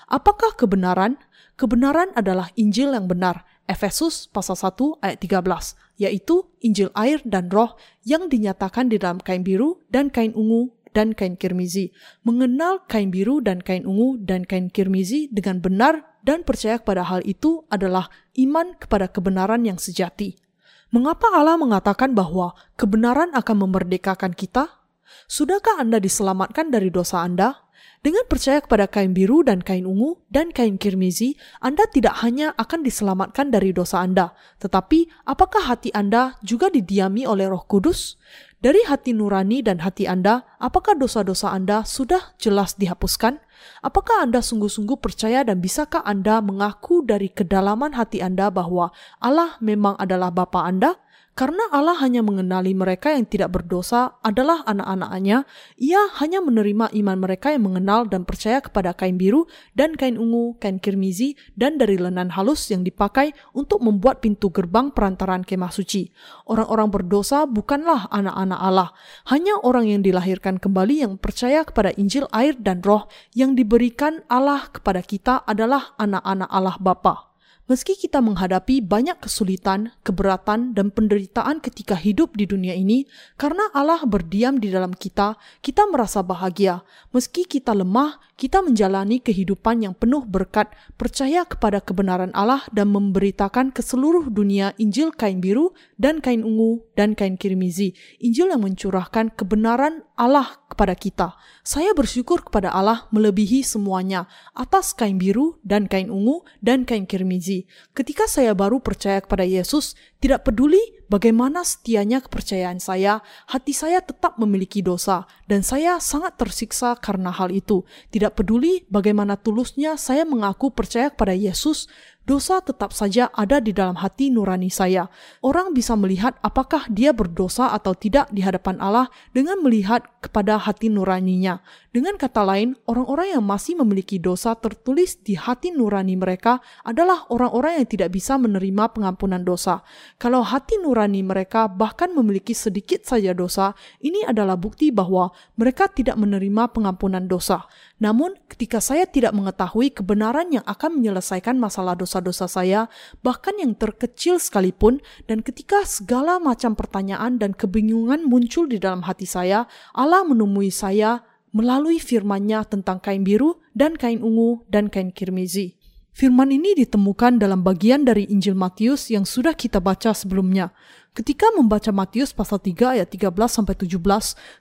Apakah 0.10 0.52
kebenaran? 0.54 1.18
Kebenaran 1.56 2.12
adalah 2.14 2.52
Injil 2.60 2.92
yang 2.92 3.08
benar. 3.08 3.48
Efesus 3.66 4.30
pasal 4.30 4.54
1 4.54 5.02
ayat 5.02 5.18
13, 5.18 5.74
yaitu 5.98 6.46
Injil 6.62 6.94
air 6.94 7.18
dan 7.26 7.50
roh 7.50 7.74
yang 8.06 8.30
dinyatakan 8.30 8.94
di 8.94 9.02
dalam 9.02 9.18
kain 9.18 9.42
biru 9.42 9.82
dan 9.90 10.14
kain 10.14 10.38
ungu 10.38 10.70
dan 10.96 11.12
kain 11.12 11.36
kirmizi. 11.36 11.92
Mengenal 12.24 12.88
kain 12.88 13.12
biru 13.12 13.44
dan 13.44 13.60
kain 13.60 13.84
ungu 13.84 14.16
dan 14.24 14.48
kain 14.48 14.72
kirmizi 14.72 15.28
dengan 15.34 15.60
benar 15.60 16.15
dan 16.26 16.42
percaya 16.42 16.82
kepada 16.82 17.06
hal 17.06 17.22
itu 17.22 17.64
adalah 17.70 18.10
iman 18.36 18.74
kepada 18.76 19.06
kebenaran 19.06 19.62
yang 19.64 19.78
sejati. 19.78 20.42
Mengapa 20.90 21.30
Allah 21.30 21.56
mengatakan 21.56 22.18
bahwa 22.18 22.58
kebenaran 22.74 23.30
akan 23.38 23.70
memerdekakan 23.70 24.34
kita? 24.34 24.82
Sudahkah 25.30 25.78
Anda 25.78 26.02
diselamatkan 26.02 26.74
dari 26.74 26.90
dosa 26.90 27.22
Anda? 27.22 27.66
Dengan 28.06 28.22
percaya 28.30 28.62
kepada 28.62 28.86
kain 28.86 29.18
biru 29.18 29.42
dan 29.42 29.66
kain 29.66 29.82
ungu 29.82 30.22
dan 30.30 30.54
kain 30.54 30.78
kirmizi, 30.78 31.42
Anda 31.58 31.90
tidak 31.90 32.22
hanya 32.22 32.54
akan 32.54 32.86
diselamatkan 32.86 33.50
dari 33.50 33.74
dosa 33.74 34.06
Anda, 34.06 34.38
tetapi 34.62 35.10
apakah 35.26 35.66
hati 35.66 35.90
Anda 35.90 36.38
juga 36.46 36.70
didiami 36.70 37.26
oleh 37.26 37.50
Roh 37.50 37.66
Kudus? 37.66 38.22
Dari 38.62 38.86
hati 38.86 39.14
nurani 39.14 39.66
dan 39.66 39.82
hati 39.82 40.06
Anda, 40.06 40.46
apakah 40.62 40.94
dosa-dosa 40.98 41.50
Anda 41.50 41.82
sudah 41.82 42.38
jelas 42.38 42.78
dihapuskan? 42.78 43.42
Apakah 43.86 44.26
Anda 44.26 44.42
sungguh-sungguh 44.42 44.98
percaya 45.00 45.46
dan 45.46 45.62
bisakah 45.62 46.02
Anda 46.02 46.42
mengaku 46.42 47.06
dari 47.06 47.30
kedalaman 47.30 47.94
hati 47.94 48.20
Anda 48.20 48.50
bahwa 48.50 48.90
Allah 49.22 49.58
memang 49.62 49.96
adalah 50.02 50.34
Bapa 50.34 50.66
Anda? 50.66 50.98
Karena 51.36 51.68
Allah 51.68 52.00
hanya 52.00 52.24
mengenali 52.24 52.72
mereka 52.72 53.12
yang 53.12 53.28
tidak 53.28 53.52
berdosa 53.52 54.16
adalah 54.24 54.64
anak-anaknya, 54.64 55.44
ia 55.76 56.08
hanya 56.24 56.40
menerima 56.40 56.96
iman 56.96 57.18
mereka 57.20 57.52
yang 57.52 57.68
mengenal 57.68 58.08
dan 58.08 58.24
percaya 58.24 58.64
kepada 58.64 58.96
kain 58.96 59.20
biru 59.20 59.44
dan 59.76 60.00
kain 60.00 60.16
ungu, 60.16 60.56
kain 60.64 60.80
kirmizi, 60.80 61.36
dan 61.60 61.76
dari 61.76 62.00
lenan 62.00 62.32
halus 62.32 62.72
yang 62.72 62.88
dipakai 62.88 63.36
untuk 63.52 63.84
membuat 63.84 64.24
pintu 64.24 64.48
gerbang 64.48 64.96
perantaran 64.96 65.44
kemah 65.44 65.76
suci. 65.76 66.08
Orang-orang 66.48 66.88
berdosa 66.88 67.44
bukanlah 67.44 68.08
anak-anak 68.16 68.60
Allah, 68.64 68.90
hanya 69.28 69.60
orang 69.60 69.92
yang 69.92 70.08
dilahirkan 70.08 70.56
kembali 70.56 71.04
yang 71.04 71.20
percaya 71.20 71.68
kepada 71.68 71.92
Injil 72.00 72.32
air 72.32 72.56
dan 72.56 72.80
roh 72.80 73.12
yang 73.36 73.60
diberikan 73.60 74.24
Allah 74.32 74.72
kepada 74.72 75.04
kita 75.04 75.44
adalah 75.44 76.00
anak-anak 76.00 76.48
Allah 76.48 76.80
Bapa. 76.80 77.35
Meski 77.66 77.98
kita 77.98 78.22
menghadapi 78.22 78.78
banyak 78.78 79.18
kesulitan, 79.26 79.90
keberatan, 80.06 80.78
dan 80.78 80.94
penderitaan 80.94 81.58
ketika 81.58 81.98
hidup 81.98 82.38
di 82.38 82.46
dunia 82.46 82.78
ini, 82.78 83.10
karena 83.42 83.74
Allah 83.74 84.06
berdiam 84.06 84.62
di 84.62 84.70
dalam 84.70 84.94
kita, 84.94 85.34
kita 85.66 85.90
merasa 85.90 86.22
bahagia. 86.22 86.86
Meski 87.10 87.42
kita 87.42 87.74
lemah, 87.74 88.22
kita 88.38 88.62
menjalani 88.62 89.18
kehidupan 89.18 89.82
yang 89.82 89.98
penuh 89.98 90.22
berkat, 90.30 90.70
percaya 90.94 91.42
kepada 91.42 91.82
kebenaran 91.82 92.30
Allah, 92.38 92.62
dan 92.70 92.94
memberitakan 92.94 93.74
ke 93.74 93.82
seluruh 93.82 94.30
dunia 94.30 94.78
Injil 94.78 95.10
kain 95.10 95.42
biru 95.42 95.74
dan 95.98 96.22
kain 96.22 96.46
ungu 96.46 96.86
dan 96.94 97.18
kain 97.18 97.34
kirmizi. 97.34 97.98
Injil 98.22 98.54
yang 98.54 98.62
mencurahkan 98.62 99.34
kebenaran 99.34 100.05
Allah 100.16 100.64
kepada 100.72 100.96
kita. 100.96 101.36
Saya 101.62 101.92
bersyukur 101.92 102.44
kepada 102.44 102.72
Allah 102.72 103.08
melebihi 103.12 103.64
semuanya 103.64 104.28
atas 104.56 104.96
kain 104.96 105.20
biru 105.20 105.60
dan 105.62 105.88
kain 105.92 106.08
ungu 106.08 106.44
dan 106.64 106.88
kain 106.88 107.04
kirmizi. 107.04 107.68
Ketika 107.92 108.28
saya 108.28 108.56
baru 108.56 108.80
percaya 108.80 109.20
kepada 109.20 109.44
Yesus, 109.44 109.94
tidak 110.24 110.48
peduli 110.48 110.82
bagaimana 111.12 111.62
setianya 111.62 112.22
kepercayaan 112.24 112.80
saya, 112.80 113.20
hati 113.50 113.74
saya 113.76 114.00
tetap 114.00 114.38
memiliki 114.40 114.80
dosa 114.80 115.28
dan 115.46 115.62
saya 115.62 116.02
sangat 116.02 116.40
tersiksa 116.40 116.98
karena 116.98 117.30
hal 117.30 117.52
itu. 117.52 117.84
Tidak 118.10 118.34
peduli 118.34 118.88
bagaimana 118.88 119.38
tulusnya 119.38 120.00
saya 120.00 120.24
mengaku 120.24 120.72
percaya 120.72 121.12
kepada 121.12 121.36
Yesus, 121.36 121.86
dosa 122.26 122.58
tetap 122.60 122.90
saja 122.90 123.30
ada 123.32 123.62
di 123.62 123.70
dalam 123.72 124.02
hati 124.02 124.34
nurani 124.34 124.74
saya. 124.74 125.08
Orang 125.46 125.78
bisa 125.78 125.94
melihat 125.94 126.36
apakah 126.42 126.90
dia 126.90 127.14
berdosa 127.14 127.70
atau 127.72 127.94
tidak 127.94 128.28
di 128.34 128.42
hadapan 128.42 128.82
Allah 128.82 129.08
dengan 129.32 129.62
melihat 129.62 130.02
kepada 130.26 130.58
hati 130.58 130.90
nuraninya. 130.90 131.62
Dengan 131.94 132.18
kata 132.20 132.44
lain, 132.44 132.76
orang-orang 132.90 133.40
yang 133.40 133.44
masih 133.46 133.80
memiliki 133.80 134.20
dosa 134.20 134.58
tertulis 134.58 135.22
di 135.22 135.38
hati 135.38 135.72
nurani 135.72 136.18
mereka 136.18 136.60
adalah 136.84 137.30
orang-orang 137.32 137.80
yang 137.80 137.88
tidak 137.88 138.10
bisa 138.12 138.36
menerima 138.36 138.92
pengampunan 138.92 139.46
dosa. 139.46 139.86
Kalau 140.20 140.44
hati 140.44 140.82
nurani 140.82 140.95
mereka 141.04 141.68
bahkan 141.68 142.16
memiliki 142.16 142.56
sedikit 142.56 143.04
saja 143.04 143.36
dosa, 143.36 143.76
ini 144.00 144.24
adalah 144.24 144.56
bukti 144.56 144.96
bahwa 144.96 145.36
mereka 145.60 145.92
tidak 145.92 146.16
menerima 146.16 146.72
pengampunan 146.72 147.28
dosa. 147.28 147.68
Namun, 148.00 148.40
ketika 148.48 148.80
saya 148.80 149.04
tidak 149.04 149.36
mengetahui 149.36 149.92
kebenaran 149.92 150.56
yang 150.56 150.64
akan 150.64 151.00
menyelesaikan 151.04 151.60
masalah 151.60 152.00
dosa-dosa 152.00 152.48
saya, 152.48 152.88
bahkan 153.20 153.60
yang 153.60 153.76
terkecil 153.76 154.40
sekalipun, 154.40 155.04
dan 155.28 155.44
ketika 155.44 155.84
segala 155.84 156.40
macam 156.40 156.72
pertanyaan 156.80 157.36
dan 157.36 157.52
kebingungan 157.52 158.24
muncul 158.24 158.64
di 158.64 158.80
dalam 158.80 159.04
hati 159.04 159.28
saya, 159.28 159.68
Allah 159.92 160.24
menemui 160.24 160.72
saya 160.72 161.24
melalui 161.56 162.04
firman-Nya 162.04 162.68
tentang 162.68 163.00
kain 163.00 163.24
biru 163.24 163.64
dan 163.72 163.96
kain 163.96 164.20
ungu 164.20 164.68
dan 164.68 164.92
kain 164.92 165.12
kirmizi. 165.12 165.85
Firman 166.16 166.48
ini 166.48 166.72
ditemukan 166.80 167.44
dalam 167.44 167.60
bagian 167.60 168.08
dari 168.08 168.24
Injil 168.32 168.56
Matius 168.56 169.12
yang 169.12 169.28
sudah 169.28 169.52
kita 169.52 169.84
baca 169.84 170.16
sebelumnya. 170.16 170.72
Ketika 171.12 171.52
membaca 171.52 171.92
Matius 171.92 172.32
pasal 172.32 172.64
3 172.64 172.96
ayat 172.96 173.12
13 173.12 173.36
sampai 173.52 173.76
17, 173.76 174.00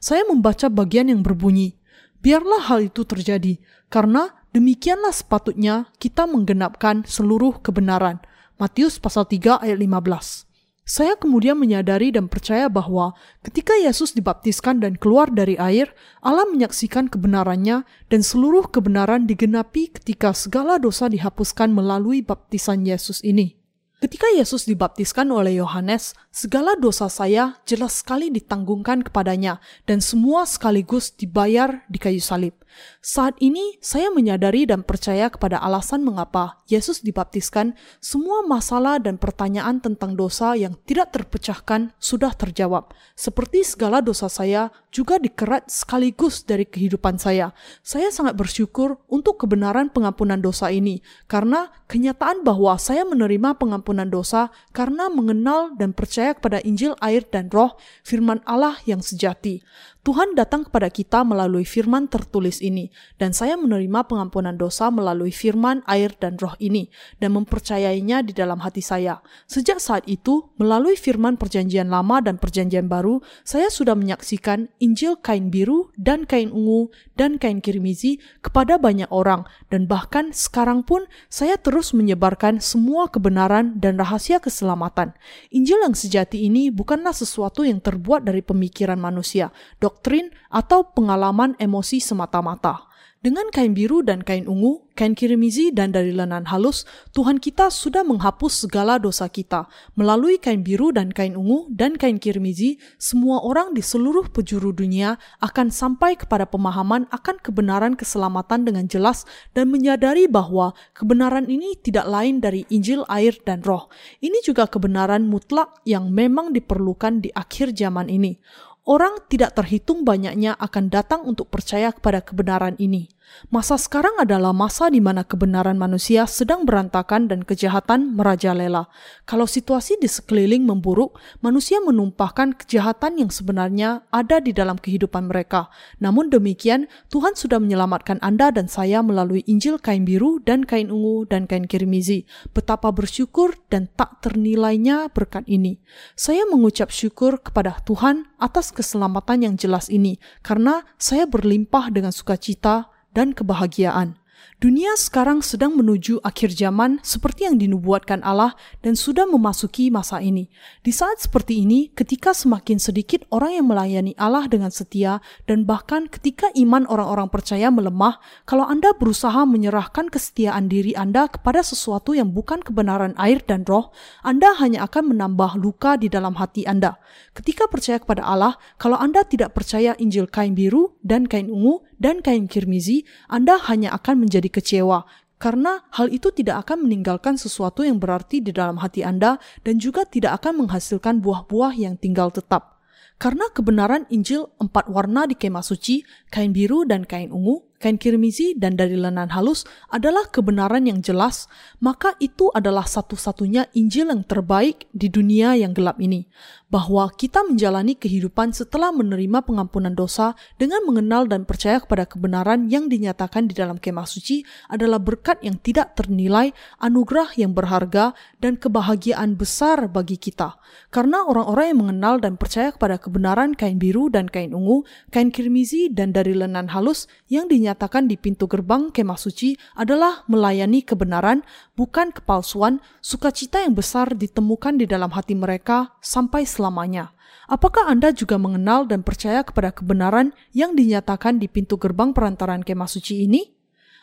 saya 0.03 0.27
membaca 0.27 0.67
bagian 0.67 1.15
yang 1.15 1.23
berbunyi, 1.23 1.79
Biarlah 2.25 2.73
hal 2.73 2.89
itu 2.89 3.05
terjadi, 3.05 3.61
karena 3.93 4.33
demikianlah 4.57 5.13
sepatutnya 5.13 5.93
kita 6.01 6.25
menggenapkan 6.25 7.05
seluruh 7.05 7.61
kebenaran. 7.61 8.17
Matius 8.57 8.97
pasal 8.97 9.29
3 9.29 9.61
ayat 9.61 9.77
15. 9.77 10.54
Saya 10.85 11.17
kemudian 11.17 11.57
menyadari 11.57 12.13
dan 12.13 12.29
percaya 12.29 12.69
bahwa 12.69 13.17
ketika 13.41 13.73
Yesus 13.73 14.13
dibaptiskan 14.13 14.85
dan 14.85 15.01
keluar 15.01 15.33
dari 15.33 15.57
air, 15.57 15.89
Allah 16.21 16.45
menyaksikan 16.45 17.09
kebenarannya 17.09 17.89
dan 18.13 18.21
seluruh 18.21 18.69
kebenaran 18.69 19.25
digenapi 19.25 19.89
ketika 19.97 20.37
segala 20.37 20.77
dosa 20.77 21.09
dihapuskan 21.09 21.73
melalui 21.73 22.21
baptisan 22.21 22.85
Yesus 22.85 23.25
ini. 23.25 23.64
Ketika 24.03 24.27
Yesus 24.35 24.67
dibaptiskan 24.67 25.31
oleh 25.31 25.63
Yohanes, 25.63 26.19
segala 26.35 26.75
dosa 26.75 27.07
saya 27.07 27.63
jelas 27.63 28.03
sekali 28.03 28.27
ditanggungkan 28.27 29.07
kepadanya 29.07 29.63
dan 29.87 30.03
semua 30.03 30.45
sekaligus 30.51 31.15
dibayar 31.15 31.87
di 31.87 32.03
kayu 32.03 32.19
salib. 32.19 32.59
Saat 32.99 33.39
ini 33.39 33.79
saya 33.79 34.11
menyadari 34.11 34.67
dan 34.67 34.83
percaya 34.83 35.31
kepada 35.31 35.63
alasan 35.63 36.03
mengapa 36.03 36.59
Yesus 36.67 37.07
dibaptiskan, 37.07 37.79
semua 38.03 38.43
masalah 38.43 38.99
dan 38.99 39.15
pertanyaan 39.15 39.79
tentang 39.79 40.19
dosa 40.19 40.59
yang 40.59 40.75
tidak 40.85 41.15
terpecahkan 41.15 41.95
sudah 42.03 42.35
terjawab. 42.35 42.91
Seperti 43.15 43.63
segala 43.63 44.03
dosa 44.03 44.27
saya 44.27 44.75
juga 44.95 45.19
dikerat 45.19 45.67
sekaligus 45.67 46.47
dari 46.47 46.63
kehidupan 46.63 47.19
saya. 47.19 47.51
Saya 47.83 48.15
sangat 48.15 48.39
bersyukur 48.39 49.03
untuk 49.11 49.43
kebenaran 49.43 49.91
pengampunan 49.91 50.39
dosa 50.39 50.71
ini, 50.71 51.03
karena 51.27 51.75
kenyataan 51.91 52.47
bahwa 52.47 52.79
saya 52.79 53.03
menerima 53.03 53.59
pengampunan 53.59 54.07
dosa 54.07 54.55
karena 54.71 55.11
mengenal 55.11 55.75
dan 55.75 55.91
percaya 55.91 56.39
kepada 56.39 56.63
Injil 56.63 56.95
air 57.03 57.27
dan 57.27 57.51
roh, 57.51 57.75
firman 58.07 58.39
Allah 58.47 58.79
yang 58.87 59.03
sejati. 59.03 59.67
Tuhan 60.05 60.37
datang 60.37 60.69
kepada 60.69 60.93
kita 60.93 61.25
melalui 61.25 61.65
firman 61.65 62.13
tertulis 62.13 62.61
ini, 62.61 62.93
dan 63.17 63.33
saya 63.33 63.57
menerima 63.57 64.05
pengampunan 64.05 64.53
dosa 64.53 64.93
melalui 64.93 65.33
firman, 65.33 65.81
air, 65.89 66.13
dan 66.21 66.37
roh 66.37 66.53
ini, 66.61 66.93
dan 67.25 67.33
mempercayainya 67.33 68.21
di 68.21 68.37
dalam 68.37 68.61
hati 68.61 68.85
saya. 68.85 69.25
Sejak 69.49 69.81
saat 69.81 70.05
itu, 70.05 70.53
melalui 70.61 71.01
firman 71.01 71.41
perjanjian 71.41 71.89
lama 71.89 72.21
dan 72.21 72.37
perjanjian 72.37 72.85
baru, 72.85 73.25
saya 73.49 73.73
sudah 73.73 73.97
menyaksikan 73.97 74.69
Injil 74.77 75.17
kain 75.25 75.49
biru 75.49 75.89
dan 75.97 76.29
kain 76.29 76.53
ungu 76.53 76.93
dan 77.17 77.41
kain 77.41 77.65
kirmizi 77.65 78.21
kepada 78.45 78.77
banyak 78.77 79.09
orang, 79.09 79.49
dan 79.73 79.89
bahkan 79.89 80.37
sekarang 80.37 80.85
pun 80.85 81.09
saya 81.33 81.57
terus 81.57 81.97
menyebarkan 81.97 82.61
semua 82.61 83.09
kebenaran 83.09 83.81
dan 83.81 83.97
rahasia 83.97 84.37
keselamatan. 84.37 85.17
Injil 85.49 85.81
yang 85.81 85.97
sejati 85.97 86.45
ini 86.45 86.69
bukanlah 86.69 87.17
sesuatu 87.17 87.65
yang 87.65 87.81
terbuat 87.81 88.29
dari 88.29 88.45
pemikiran 88.45 89.01
manusia, 89.01 89.49
doktrin, 89.95 90.35
atau 90.51 90.91
pengalaman 90.91 91.55
emosi 91.63 92.03
semata-mata. 92.03 92.91
Dengan 93.25 93.49
kain 93.49 93.73
biru 93.73 94.05
dan 94.05 94.21
kain 94.21 94.45
ungu, 94.45 94.85
kain 94.93 95.17
kirimizi 95.17 95.73
dan 95.73 95.97
dari 95.97 96.13
lenan 96.13 96.45
halus, 96.45 96.85
Tuhan 97.17 97.41
kita 97.41 97.73
sudah 97.73 98.05
menghapus 98.05 98.69
segala 98.69 99.01
dosa 99.01 99.33
kita. 99.33 99.65
Melalui 99.97 100.37
kain 100.37 100.61
biru 100.61 100.93
dan 100.93 101.09
kain 101.09 101.33
ungu 101.33 101.65
dan 101.73 101.97
kain 101.97 102.21
kirimizi, 102.21 102.77
semua 103.01 103.41
orang 103.41 103.73
di 103.73 103.81
seluruh 103.81 104.29
penjuru 104.29 104.77
dunia 104.77 105.17
akan 105.41 105.73
sampai 105.73 106.21
kepada 106.21 106.45
pemahaman 106.45 107.09
akan 107.09 107.41
kebenaran 107.41 107.97
keselamatan 107.97 108.69
dengan 108.69 108.85
jelas 108.93 109.25
dan 109.57 109.73
menyadari 109.73 110.29
bahwa 110.29 110.77
kebenaran 110.93 111.49
ini 111.49 111.81
tidak 111.81 112.05
lain 112.05 112.45
dari 112.45 112.69
Injil, 112.69 113.09
air, 113.09 113.41
dan 113.49 113.65
roh. 113.65 113.89
Ini 114.21 114.45
juga 114.45 114.69
kebenaran 114.69 115.25
mutlak 115.25 115.81
yang 115.89 116.13
memang 116.13 116.53
diperlukan 116.53 117.25
di 117.25 117.33
akhir 117.33 117.73
zaman 117.73 118.13
ini. 118.13 118.37
Orang 118.85 119.25
tidak 119.33 119.57
terhitung 119.57 120.05
banyaknya 120.05 120.53
akan 120.61 120.93
datang 120.93 121.25
untuk 121.25 121.49
percaya 121.49 121.89
kepada 121.89 122.21
kebenaran 122.21 122.77
ini. 122.77 123.09
Masa 123.53 123.77
sekarang 123.77 124.17
adalah 124.25 124.57
masa 124.57 124.89
di 124.89 125.05
mana 125.05 125.21
kebenaran 125.21 125.77
manusia 125.77 126.25
sedang 126.25 126.65
berantakan 126.65 127.29
dan 127.29 127.45
kejahatan 127.45 128.17
merajalela. 128.17 128.89
Kalau 129.29 129.45
situasi 129.45 130.01
di 130.01 130.09
sekeliling 130.09 130.65
memburuk, 130.65 131.21
manusia 131.45 131.77
menumpahkan 131.85 132.57
kejahatan 132.57 133.21
yang 133.21 133.29
sebenarnya 133.29 134.09
ada 134.09 134.41
di 134.41 134.57
dalam 134.57 134.81
kehidupan 134.81 135.29
mereka. 135.29 135.69
Namun 136.01 136.33
demikian, 136.33 136.89
Tuhan 137.13 137.37
sudah 137.37 137.61
menyelamatkan 137.61 138.17
Anda 138.25 138.49
dan 138.49 138.71
saya 138.71 139.05
melalui 139.05 139.45
Injil 139.45 139.77
kain 139.77 140.09
biru 140.09 140.41
dan 140.41 140.65
kain 140.65 140.89
ungu 140.89 141.29
dan 141.29 141.45
kain 141.45 141.69
kirmizi. 141.69 142.25
Betapa 142.57 142.97
bersyukur 142.97 143.61
dan 143.69 143.93
tak 143.93 144.25
ternilainya 144.25 145.13
berkat 145.13 145.45
ini. 145.45 145.83
Saya 146.17 146.49
mengucap 146.49 146.89
syukur 146.89 147.43
kepada 147.45 147.77
Tuhan 147.85 148.25
atas 148.41 148.73
keselamatan 148.73 149.45
yang 149.45 149.55
jelas 149.61 149.93
ini, 149.93 150.17
karena 150.41 150.87
saya 150.97 151.29
berlimpah 151.29 151.93
dengan 151.93 152.15
sukacita 152.15 152.94
dan 153.15 153.33
kebahagiaan. 153.33 154.19
Dunia 154.63 154.95
sekarang 154.95 155.43
sedang 155.43 155.75
menuju 155.75 156.23
akhir 156.23 156.55
zaman 156.55 157.03
seperti 157.03 157.45
yang 157.45 157.59
dinubuatkan 157.59 158.23
Allah 158.23 158.55
dan 158.87 158.95
sudah 158.95 159.27
memasuki 159.27 159.91
masa 159.91 160.23
ini. 160.23 160.47
Di 160.81 160.95
saat 160.95 161.19
seperti 161.19 161.67
ini, 161.67 161.91
ketika 161.91 162.31
semakin 162.31 162.79
sedikit 162.79 163.27
orang 163.35 163.61
yang 163.61 163.67
melayani 163.67 164.15
Allah 164.15 164.47
dengan 164.47 164.71
setia 164.71 165.19
dan 165.51 165.67
bahkan 165.67 166.07
ketika 166.07 166.55
iman 166.55 166.87
orang-orang 166.87 167.29
percaya 167.29 167.69
melemah, 167.69 168.23
kalau 168.47 168.65
Anda 168.65 168.95
berusaha 168.95 169.43
menyerahkan 169.43 170.09
kesetiaan 170.09 170.71
diri 170.71 170.95
Anda 170.95 171.27
kepada 171.27 171.61
sesuatu 171.67 172.15
yang 172.15 172.31
bukan 172.31 172.63
kebenaran 172.63 173.19
air 173.19 173.43
dan 173.43 173.67
roh, 173.67 173.91
Anda 174.23 174.55
hanya 174.63 174.87
akan 174.87 175.13
menambah 175.13 175.59
luka 175.59 175.99
di 175.99 176.07
dalam 176.07 176.39
hati 176.39 176.63
Anda. 176.65 176.97
Ketika 177.35 177.67
percaya 177.67 177.99
kepada 177.99 178.23
Allah, 178.23 178.55
kalau 178.79 178.97
Anda 178.97 179.27
tidak 179.27 179.53
percaya 179.53 179.99
Injil 179.99 180.31
kain 180.31 180.55
biru 180.55 180.95
dan 181.03 181.27
kain 181.27 181.51
ungu 181.51 181.83
dan 181.99 182.23
kain 182.23 182.47
kirmizi, 182.51 183.07
Anda 183.27 183.59
hanya 183.71 183.95
akan 183.95 184.27
menjadi 184.27 184.49
kecewa 184.51 185.05
karena 185.45 185.85
hal 185.93 186.09
itu 186.09 186.33
tidak 186.33 186.65
akan 186.65 186.89
meninggalkan 186.89 187.37
sesuatu 187.37 187.85
yang 187.85 188.01
berarti 188.01 188.41
di 188.41 188.55
dalam 188.55 188.81
hati 188.81 189.05
Anda 189.05 189.37
dan 189.61 189.77
juga 189.77 190.09
tidak 190.09 190.41
akan 190.41 190.65
menghasilkan 190.65 191.21
buah-buah 191.21 191.75
yang 191.77 192.01
tinggal 192.01 192.33
tetap. 192.33 192.81
Karena 193.21 193.47
kebenaran 193.53 194.09
Injil 194.11 194.51
empat 194.59 194.91
warna 194.91 195.29
di 195.29 195.39
kemah 195.39 195.63
suci, 195.63 196.03
kain 196.33 196.51
biru 196.51 196.83
dan 196.89 197.07
kain 197.07 197.31
ungu, 197.31 197.63
kain 197.85 198.01
kirmizi 198.01 198.57
dan 198.57 198.81
dari 198.81 198.97
lenan 198.97 199.29
halus 199.29 199.69
adalah 199.93 200.25
kebenaran 200.33 200.89
yang 200.89 201.05
jelas, 201.05 201.53
maka 201.85 202.17
itu 202.17 202.49
adalah 202.57 202.89
satu-satunya 202.89 203.69
Injil 203.77 204.09
yang 204.09 204.25
terbaik 204.25 204.89
di 204.97 205.13
dunia 205.13 205.53
yang 205.53 205.77
gelap 205.77 206.01
ini 206.01 206.25
bahwa 206.73 207.07
kita 207.13 207.47
menjalani 207.47 207.95
kehidupan 207.95 208.51
setelah 208.51 208.91
menerima 208.91 209.47
pengampunan 209.47 209.95
dosa 209.95 210.33
dengan 210.59 210.83
mengenal 210.83 211.29
dan 211.29 211.47
percaya 211.47 211.79
kepada 211.79 212.03
kebenaran 212.03 212.67
yang 212.67 212.91
dinyatakan 212.91 213.47
di 213.47 213.55
dalam 213.55 213.79
kemah 213.79 214.09
suci 214.09 214.43
adalah 214.67 214.99
berkat 214.99 215.39
yang 215.47 215.61
tidak 215.63 215.95
ternilai, 215.95 216.51
anugerah 216.83 217.31
yang 217.39 217.55
berharga, 217.55 218.17
dan 218.43 218.59
kebahagiaan 218.59 219.39
besar 219.39 219.87
bagi 219.87 220.19
kita. 220.19 220.59
Karena 220.91 221.23
orang-orang 221.23 221.67
yang 221.71 221.81
mengenal 221.87 222.15
dan 222.19 222.35
percaya 222.35 222.75
kepada 222.75 222.99
kebenaran 222.99 223.55
kain 223.55 223.79
biru 223.79 224.11
dan 224.11 224.27
kain 224.27 224.51
ungu, 224.51 224.83
kain 225.15 225.31
kirmizi 225.31 225.93
dan 225.95 226.11
dari 226.11 226.35
lenan 226.35 226.75
halus 226.75 227.07
yang 227.31 227.47
dinyatakan 227.47 227.74
di 228.11 228.17
pintu 228.19 228.51
gerbang 228.51 228.91
kemah 228.91 229.19
suci 229.21 229.55
adalah 229.79 230.27
melayani 230.27 230.83
kebenaran, 230.83 231.47
bukan 231.79 232.11
kepalsuan, 232.11 232.83
sukacita 232.99 233.63
yang 233.63 233.79
besar 233.79 234.15
ditemukan 234.17 234.81
di 234.81 234.91
dalam 234.91 235.13
hati 235.15 235.39
mereka 235.39 235.95
sampai 236.03 236.43
selamanya. 236.43 237.15
Apakah 237.47 237.87
Anda 237.87 238.11
juga 238.11 238.41
mengenal 238.41 238.89
dan 238.89 239.05
percaya 239.05 239.45
kepada 239.45 239.71
kebenaran 239.71 240.33
yang 240.57 240.73
dinyatakan 240.73 241.39
di 241.39 241.47
pintu 241.47 241.77
gerbang 241.77 242.17
perantaran 242.17 242.67
kemah 242.67 242.89
suci 242.89 243.29
ini? 243.29 243.55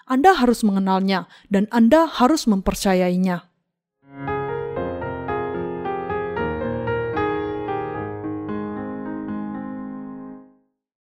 Anda 0.08 0.38
harus 0.38 0.62
mengenalnya 0.62 1.28
dan 1.52 1.66
Anda 1.74 2.08
harus 2.08 2.46
mempercayainya. 2.48 3.51